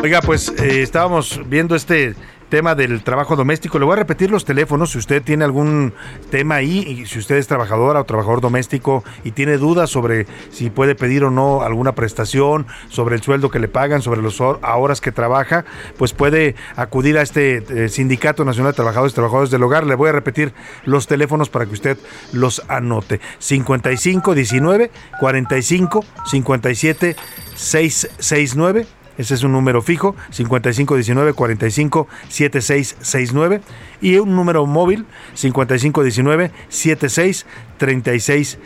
Oiga, 0.00 0.20
pues 0.22 0.50
eh, 0.50 0.82
estábamos 0.82 1.40
viendo 1.48 1.74
este 1.74 2.14
tema 2.48 2.76
del 2.76 3.02
trabajo 3.02 3.34
doméstico. 3.34 3.80
Le 3.80 3.84
voy 3.84 3.94
a 3.94 3.96
repetir 3.96 4.30
los 4.30 4.44
teléfonos 4.44 4.92
si 4.92 4.98
usted 4.98 5.22
tiene 5.24 5.44
algún 5.44 5.92
tema 6.30 6.54
ahí, 6.54 6.78
y 6.78 7.06
si 7.06 7.18
usted 7.18 7.34
es 7.34 7.48
trabajadora 7.48 8.00
o 8.00 8.04
trabajador 8.04 8.40
doméstico 8.40 9.02
y 9.24 9.32
tiene 9.32 9.58
dudas 9.58 9.90
sobre 9.90 10.26
si 10.50 10.70
puede 10.70 10.94
pedir 10.94 11.24
o 11.24 11.32
no 11.32 11.62
alguna 11.62 11.96
prestación, 11.96 12.68
sobre 12.88 13.16
el 13.16 13.22
sueldo 13.22 13.50
que 13.50 13.58
le 13.58 13.66
pagan, 13.66 14.00
sobre 14.00 14.22
las 14.22 14.40
horas 14.40 15.00
que 15.00 15.10
trabaja, 15.10 15.64
pues 15.96 16.12
puede 16.12 16.54
acudir 16.76 17.18
a 17.18 17.22
este 17.22 17.64
eh, 17.68 17.88
Sindicato 17.88 18.44
Nacional 18.44 18.72
de 18.72 18.76
Trabajadores 18.76 19.12
y 19.12 19.16
Trabajadores 19.16 19.50
del 19.50 19.64
Hogar. 19.64 19.84
Le 19.84 19.96
voy 19.96 20.10
a 20.10 20.12
repetir 20.12 20.54
los 20.84 21.08
teléfonos 21.08 21.50
para 21.50 21.66
que 21.66 21.72
usted 21.72 21.98
los 22.32 22.62
anote. 22.68 23.20
55 23.40 24.34
19 24.36 24.92
45 25.18 26.04
57 26.24 27.16
669 27.56 28.86
ese 29.18 29.34
es 29.34 29.42
un 29.42 29.52
número 29.52 29.82
fijo, 29.82 30.16
5519 30.30 31.32
45 31.34 32.08
7669 32.28 33.60
y 34.00 34.16
un 34.16 34.34
número 34.34 34.64
móvil 34.64 35.06
5519 35.34 36.52
76 36.68 37.46
36 37.78 38.58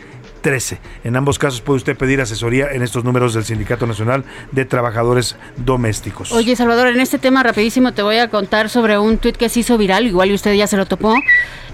13. 0.43 0.77
En 1.05 1.15
ambos 1.15 1.39
casos 1.39 1.61
puede 1.61 1.77
usted 1.77 1.97
pedir 1.97 2.21
asesoría 2.21 2.67
en 2.73 2.83
estos 2.83 3.03
números 3.03 3.33
del 3.33 3.45
Sindicato 3.45 3.87
Nacional 3.87 4.25
de 4.51 4.65
Trabajadores 4.65 5.37
Domésticos. 5.57 6.31
Oye, 6.33 6.55
Salvador, 6.55 6.87
en 6.89 6.99
este 6.99 7.17
tema 7.17 7.41
rapidísimo 7.41 7.93
te 7.93 8.03
voy 8.03 8.17
a 8.17 8.27
contar 8.27 8.69
sobre 8.69 8.99
un 8.99 9.17
tuit 9.17 9.37
que 9.37 9.47
se 9.49 9.61
hizo 9.61 9.77
viral, 9.77 10.05
igual 10.05 10.29
y 10.29 10.33
usted 10.35 10.53
ya 10.53 10.67
se 10.67 10.77
lo 10.77 10.85
topó. 10.85 11.15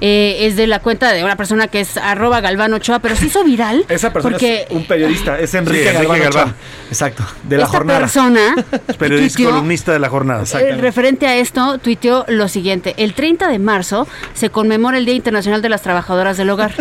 Eh, 0.01 0.45
es 0.47 0.55
de 0.55 0.65
la 0.65 0.79
cuenta 0.79 1.11
de 1.11 1.25
una 1.25 1.35
persona 1.35 1.67
que 1.67 1.81
es 1.81 1.97
arroba 1.97 2.39
Galván 2.39 2.71
Ochoa, 2.73 2.99
pero 2.99 3.17
se 3.17 3.25
hizo 3.25 3.43
viral. 3.43 3.83
Esa 3.89 4.13
persona 4.13 4.31
porque 4.37 4.61
es 4.61 4.71
un 4.71 4.85
periodista, 4.85 5.37
es 5.37 5.53
Enrique, 5.55 5.81
Sí, 5.83 5.87
Enrique 5.89 6.07
Galván. 6.07 6.19
Galván. 6.21 6.43
Ochoa. 6.51 6.55
Exacto, 6.87 7.25
de 7.43 7.57
la 7.57 7.63
esta 7.63 7.77
jornada. 7.77 7.99
persona 7.99 8.55
Es 8.87 8.95
periodista 8.95 9.39
tuiteó- 9.39 9.49
columnista 9.49 9.91
de 9.91 9.99
la 9.99 10.07
jornada. 10.07 10.43
Eh, 10.57 10.77
referente 10.77 11.27
a 11.27 11.35
esto, 11.35 11.79
tuiteó 11.79 12.23
lo 12.29 12.47
siguiente. 12.47 12.93
El 12.97 13.13
30 13.13 13.49
de 13.49 13.59
marzo 13.59 14.07
se 14.33 14.49
conmemora 14.49 14.97
el 14.97 15.05
Día 15.05 15.15
Internacional 15.15 15.61
de 15.61 15.67
las 15.67 15.81
Trabajadoras 15.81 16.37
del 16.37 16.49
Hogar. 16.49 16.71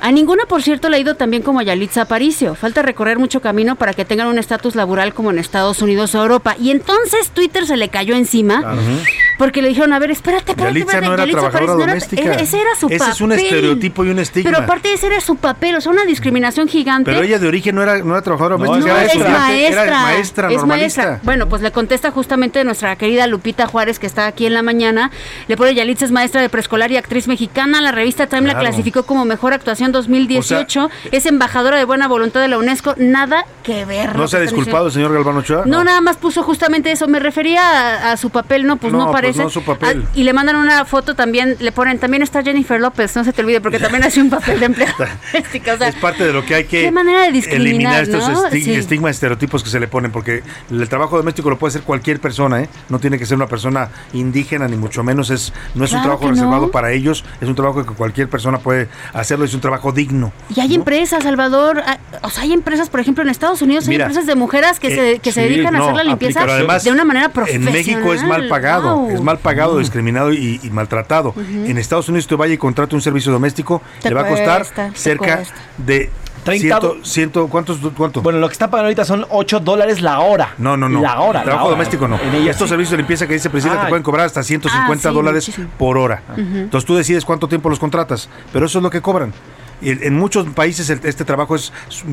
A 0.00 0.12
ninguna, 0.12 0.44
por 0.46 0.62
cierto, 0.62 0.88
le 0.90 0.98
ha 0.98 1.00
ido 1.00 1.16
tan 1.16 1.29
bien 1.30 1.42
como 1.42 1.62
Yalitza 1.62 2.02
Aparicio. 2.02 2.54
Falta 2.54 2.82
recorrer 2.82 3.18
mucho 3.18 3.40
camino 3.40 3.76
para 3.76 3.92
que 3.94 4.04
tengan 4.04 4.26
un 4.28 4.38
estatus 4.38 4.74
laboral 4.74 5.14
como 5.14 5.30
en 5.30 5.38
Estados 5.38 5.80
Unidos 5.82 6.14
o 6.14 6.22
Europa. 6.22 6.56
Y 6.58 6.70
entonces 6.70 7.30
Twitter 7.30 7.66
se 7.66 7.76
le 7.76 7.88
cayó 7.88 8.14
encima 8.14 8.74
porque 9.38 9.62
le 9.62 9.68
dijeron, 9.68 9.92
a 9.92 9.98
ver, 9.98 10.10
espérate, 10.10 10.52
espérate, 10.52 10.74
Yalitza 10.74 10.86
espérate, 10.98 11.06
no 11.06 11.14
era 11.14 11.22
Yalitza 11.22 11.40
trabajadora 11.40 11.72
Aparicio 11.72 11.86
no 11.86 11.92
era- 11.92 11.92
doméstica. 11.92 12.42
ese 12.42 12.60
era 12.60 12.70
su 12.78 12.86
Ese 12.88 12.98
papel. 12.98 13.12
es 13.14 13.20
un 13.20 13.32
estereotipo 13.32 14.04
y 14.04 14.10
un 14.10 14.18
estigma. 14.18 14.50
Pero 14.50 14.62
aparte 14.64 14.92
ese 14.92 15.06
era 15.06 15.20
su 15.20 15.36
papel, 15.36 15.76
o 15.76 15.80
sea, 15.80 15.92
una 15.92 16.04
discriminación 16.04 16.68
gigante. 16.68 17.10
Pero 17.10 17.22
ella 17.24 17.38
de 17.38 17.48
origen 17.48 17.74
no 17.74 17.82
era, 17.82 17.98
no 17.98 18.12
era 18.12 18.22
trabajadora 18.22 18.56
No, 18.58 18.64
doméstica, 18.64 19.02
era 19.02 19.12
es 19.12 19.18
maestra. 19.18 19.82
era 19.84 20.02
maestra 20.02 20.48
es 20.50 20.56
normalista. 20.58 21.02
maestra. 21.02 21.20
Bueno, 21.24 21.48
pues 21.48 21.62
le 21.62 21.70
contesta 21.72 22.10
justamente 22.10 22.62
nuestra 22.64 22.96
querida 22.96 23.26
Lupita 23.26 23.66
Juárez, 23.66 23.98
que 23.98 24.06
está 24.06 24.26
aquí 24.26 24.46
en 24.46 24.54
la 24.54 24.62
mañana. 24.62 25.10
Le 25.48 25.56
pone 25.56 25.74
Yalitza 25.74 26.04
es 26.04 26.10
maestra 26.10 26.40
de 26.42 26.48
preescolar 26.48 26.90
y 26.92 26.96
actriz 26.96 27.26
mexicana. 27.28 27.80
La 27.80 27.92
revista 27.92 28.26
Time 28.26 28.46
la 28.48 28.58
clasificó 28.58 29.04
como 29.04 29.24
mejor 29.24 29.52
actuación 29.54 29.92
2018. 29.92 30.90
Es 31.20 31.26
embajadora 31.26 31.76
de 31.78 31.84
buena 31.84 32.08
voluntad 32.08 32.40
de 32.40 32.48
la 32.48 32.58
UNESCO. 32.58 32.94
Nada 32.98 33.44
que 33.62 33.84
ver. 33.84 34.16
¿No 34.16 34.26
se 34.28 34.38
ha 34.38 34.40
disculpado 34.40 34.86
el 34.86 34.92
señor 34.92 35.12
Galván 35.12 35.36
Ochoa? 35.36 35.62
No, 35.66 35.84
nada 35.84 36.00
más 36.00 36.16
puso 36.16 36.42
justamente 36.42 36.90
eso. 36.90 37.06
Me 37.08 37.18
refería 37.20 38.08
a, 38.08 38.12
a 38.12 38.16
su 38.16 38.30
papel, 38.30 38.66
no, 38.66 38.76
pues 38.76 38.92
no, 38.92 38.98
No, 39.00 39.04
pues 39.06 39.14
parece. 39.14 39.42
no 39.42 39.50
su 39.50 39.62
papel. 39.62 40.04
Ah, 40.06 40.10
y 40.14 40.22
le 40.24 40.32
mandan 40.32 40.56
una 40.56 40.84
foto 40.84 41.14
también, 41.14 41.56
le 41.60 41.72
ponen, 41.72 41.98
también 41.98 42.22
está 42.22 42.42
Jennifer 42.42 42.80
López, 42.80 43.14
no 43.16 43.24
se 43.24 43.32
te 43.32 43.42
olvide, 43.42 43.60
porque 43.60 43.78
también 43.78 44.02
hace 44.04 44.20
un 44.20 44.30
papel 44.30 44.58
de 44.60 44.66
empleada 44.66 44.94
doméstica. 45.32 45.74
O 45.74 45.78
sea, 45.78 45.88
es 45.88 45.94
parte 45.96 46.24
de 46.24 46.32
lo 46.32 46.44
que 46.44 46.54
hay 46.54 46.64
que 46.64 46.82
Qué 46.82 46.92
manera 46.92 47.20
de 47.22 47.28
eliminar 47.28 48.02
estos 48.02 48.28
¿no? 48.28 48.46
esti- 48.48 48.64
Sí. 48.64 48.74
estigmas, 48.74 49.12
estereotipos 49.16 49.62
que 49.62 49.70
se 49.70 49.78
le 49.80 49.88
ponen, 49.88 50.10
porque 50.12 50.42
el 50.70 50.88
trabajo 50.88 51.16
doméstico 51.16 51.50
lo 51.50 51.58
puede 51.58 51.70
hacer 51.70 51.82
cualquier 51.82 52.20
persona, 52.20 52.60
¿eh? 52.62 52.68
no 52.88 52.98
tiene 52.98 53.18
que 53.18 53.26
ser 53.26 53.36
una 53.36 53.46
persona 53.46 53.88
indígena, 54.12 54.68
ni 54.68 54.76
mucho 54.76 55.02
menos, 55.02 55.30
es 55.30 55.52
no 55.74 55.84
es 55.84 55.92
un 55.92 56.02
trabajo 56.02 56.28
reservado 56.28 56.70
para 56.70 56.92
ellos, 56.92 57.24
es 57.40 57.48
un 57.48 57.54
trabajo 57.54 57.84
que 57.84 57.94
cualquier 57.94 58.28
persona 58.28 58.58
puede 58.58 58.88
hacerlo, 59.12 59.44
es 59.44 59.54
un 59.54 59.60
trabajo 59.60 59.92
digno. 59.92 60.32
Y 60.54 60.60
hay 60.60 60.74
empresas, 60.74 61.09
Salvador, 61.20 61.82
ah, 61.84 61.98
o 62.22 62.30
sea, 62.30 62.42
hay 62.44 62.52
empresas, 62.52 62.90
por 62.90 63.00
ejemplo, 63.00 63.22
en 63.24 63.30
Estados 63.30 63.62
Unidos 63.62 63.84
hay 63.86 63.94
Mira, 63.94 64.04
empresas 64.04 64.26
de 64.26 64.34
mujeres 64.36 64.78
que, 64.78 64.90
se, 64.90 65.12
Eh, 65.14 65.18
que 65.18 65.32
se 65.32 65.40
dedican 65.40 65.74
a 65.74 65.80
hacer 65.80 65.94
la 65.94 66.04
limpieza 66.04 66.42
además, 66.42 66.84
de 66.84 66.92
una 66.92 67.04
manera 67.04 67.26
En 67.26 67.32
profesional. 67.32 67.72
México 67.72 68.12
es 68.12 68.22
mal 68.22 68.46
pagado, 68.48 68.96
Wow. 68.96 69.10
es 69.10 69.20
mal 69.22 69.38
pagado, 69.38 69.74
Mm. 69.74 69.78
discriminado 69.80 70.32
y, 70.32 70.60
y 70.62 70.70
maltratado. 70.70 71.34
En 71.36 71.76
Estados 71.78 72.08
Unidos 72.08 72.26
usted 72.26 72.36
vaya 72.36 72.54
y 72.54 72.58
contrata 72.58 72.94
un 72.94 73.02
servicio 73.02 73.32
doméstico, 73.32 73.82
Te 74.02 74.10
le 74.10 74.14
va 74.14 74.20
a 74.22 74.28
costar 74.28 74.58
cuesta, 74.58 74.90
cerca 74.94 75.36
cuesta. 75.38 75.54
de 75.78 76.10
30 76.44 76.60
ciento, 76.80 76.96
ciento- 77.04 77.48
¿cuántos, 77.48 77.78
cuánto? 77.96 78.22
Bueno, 78.22 78.38
lo 78.38 78.48
que 78.48 78.52
están 78.54 78.70
pagando 78.70 78.86
ahorita 78.86 79.04
son 79.04 79.26
8 79.28 79.60
dólares 79.60 80.00
la 80.00 80.20
hora. 80.20 80.54
No, 80.56 80.74
no, 80.76 80.88
no. 80.88 81.02
La 81.02 81.20
hora. 81.20 81.42
Trabajo 81.42 81.64
la 81.64 81.68
hora. 81.68 81.70
doméstico 81.76 82.08
no. 82.08 82.18
En 82.18 82.34
ella 82.34 82.50
Estos 82.50 82.66
sí. 82.68 82.70
servicios 82.70 82.92
de 82.92 82.96
limpieza 82.98 83.26
que 83.26 83.34
dice 83.34 83.50
Priscila 83.50 83.74
Ah. 83.78 83.82
te 83.82 83.88
pueden 83.90 84.02
cobrar 84.02 84.24
hasta 84.26 84.42
150 84.42 85.08
Ah, 85.08 85.12
sí, 85.12 85.14
dólares 85.14 85.46
muchísimo. 85.48 85.68
por 85.76 85.98
hora. 85.98 86.22
Entonces 86.36 86.86
tú 86.86 86.96
decides 86.96 87.26
cuánto 87.26 87.46
tiempo 87.46 87.68
los 87.68 87.78
contratas, 87.78 88.30
pero 88.54 88.64
eso 88.66 88.78
es 88.78 88.82
lo 88.82 88.88
que 88.90 89.02
cobran. 89.02 89.34
En 89.82 90.14
muchos 90.16 90.46
países 90.50 90.90
este 90.90 91.24
trabajo 91.24 91.56
es, 91.56 91.72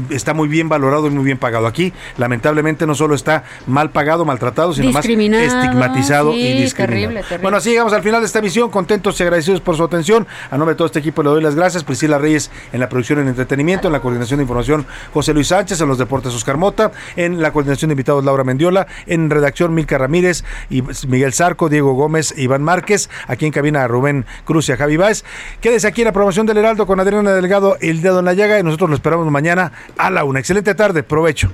está 0.09 0.33
muy 0.33 0.47
bien 0.47 0.69
valorado 0.69 1.07
y 1.07 1.09
muy 1.09 1.25
bien 1.25 1.37
pagado. 1.37 1.67
Aquí, 1.67 1.93
lamentablemente, 2.17 2.85
no 2.85 2.95
solo 2.95 3.15
está 3.15 3.43
mal 3.65 3.91
pagado, 3.91 4.25
maltratado, 4.25 4.73
sino 4.73 4.91
más 4.91 5.05
estigmatizado 5.05 6.31
sí, 6.33 6.39
y 6.39 6.61
discriminado. 6.61 6.75
terrible, 6.75 7.21
terrible. 7.21 7.41
Bueno, 7.41 7.57
así 7.57 7.71
llegamos 7.71 7.93
al 7.93 8.03
final 8.03 8.21
de 8.21 8.27
esta 8.27 8.39
emisión. 8.39 8.69
Contentos 8.69 9.19
y 9.19 9.23
agradecidos 9.23 9.61
por 9.61 9.75
su 9.75 9.83
atención. 9.83 10.27
A 10.51 10.57
nombre 10.57 10.73
de 10.73 10.77
todo 10.77 10.87
este 10.87 10.99
equipo 10.99 11.23
le 11.23 11.29
doy 11.29 11.41
las 11.41 11.55
gracias. 11.55 11.83
Priscila 11.83 12.17
Reyes 12.17 12.51
en 12.71 12.79
la 12.79 12.89
producción 12.89 13.19
en 13.19 13.27
entretenimiento, 13.27 13.87
en 13.87 13.93
la 13.93 13.99
coordinación 13.99 14.37
de 14.37 14.43
información 14.43 14.85
José 15.13 15.33
Luis 15.33 15.47
Sánchez, 15.47 15.81
en 15.81 15.87
los 15.87 15.97
deportes 15.97 16.33
Oscar 16.33 16.57
Mota, 16.57 16.91
en 17.15 17.41
la 17.41 17.51
coordinación 17.51 17.89
de 17.89 17.93
invitados 17.93 18.23
Laura 18.23 18.43
Mendiola, 18.43 18.87
en 19.05 19.29
redacción 19.29 19.73
Milka 19.73 19.97
Ramírez 19.97 20.43
y 20.69 20.83
Miguel 21.07 21.33
Zarco, 21.33 21.69
Diego 21.69 21.93
Gómez, 21.93 22.33
Iván 22.37 22.63
Márquez, 22.63 23.09
aquí 23.27 23.45
en 23.45 23.51
cabina 23.51 23.87
Rubén 23.87 24.25
Cruz 24.45 24.69
y 24.69 24.73
a 24.73 24.77
Javi 24.77 24.97
Báez. 24.97 25.23
Quédese 25.61 25.87
aquí 25.87 26.01
en 26.01 26.05
la 26.05 26.11
promoción 26.11 26.45
del 26.45 26.57
Heraldo 26.57 26.85
con 26.85 26.99
Adriana 26.99 27.33
Delgado, 27.33 27.56
El 27.79 28.01
Dedo 28.01 28.19
en 28.19 28.25
la 28.25 28.33
Llaga 28.33 28.59
y 28.59 28.63
nosotros 28.63 28.89
lo 28.89 28.95
esperamos 28.95 29.29
mañana 29.31 29.71
a 29.97 30.09
la 30.11 30.23
una. 30.23 30.39
Excelente 30.39 30.75
tarde, 30.75 31.01
provecho. 31.03 31.51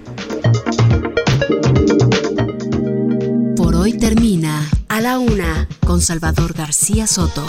Por 3.56 3.76
hoy 3.76 3.98
termina 3.98 4.70
A 4.90 5.00
la 5.00 5.18
Una 5.18 5.68
con 5.86 6.02
Salvador 6.02 6.54
García 6.54 7.08
Soto. 7.08 7.46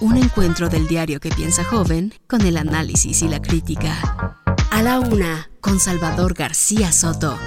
Un 0.00 0.16
encuentro 0.16 0.68
del 0.68 0.86
diario 0.86 1.20
que 1.20 1.28
piensa 1.28 1.62
joven 1.62 2.14
con 2.26 2.40
el 2.42 2.56
análisis 2.56 3.22
y 3.22 3.28
la 3.28 3.42
crítica. 3.42 4.36
A 4.70 4.82
la 4.82 4.98
Una 4.98 5.50
con 5.60 5.78
Salvador 5.78 6.32
García 6.34 6.90
Soto. 6.90 7.38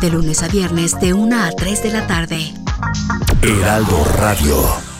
De 0.00 0.10
lunes 0.10 0.42
a 0.42 0.48
viernes 0.48 0.98
de 0.98 1.12
1 1.12 1.44
a 1.44 1.50
3 1.52 1.82
de 1.82 1.92
la 1.92 2.06
tarde. 2.08 2.52
Heraldo 3.42 4.04
Radio. 4.18 4.91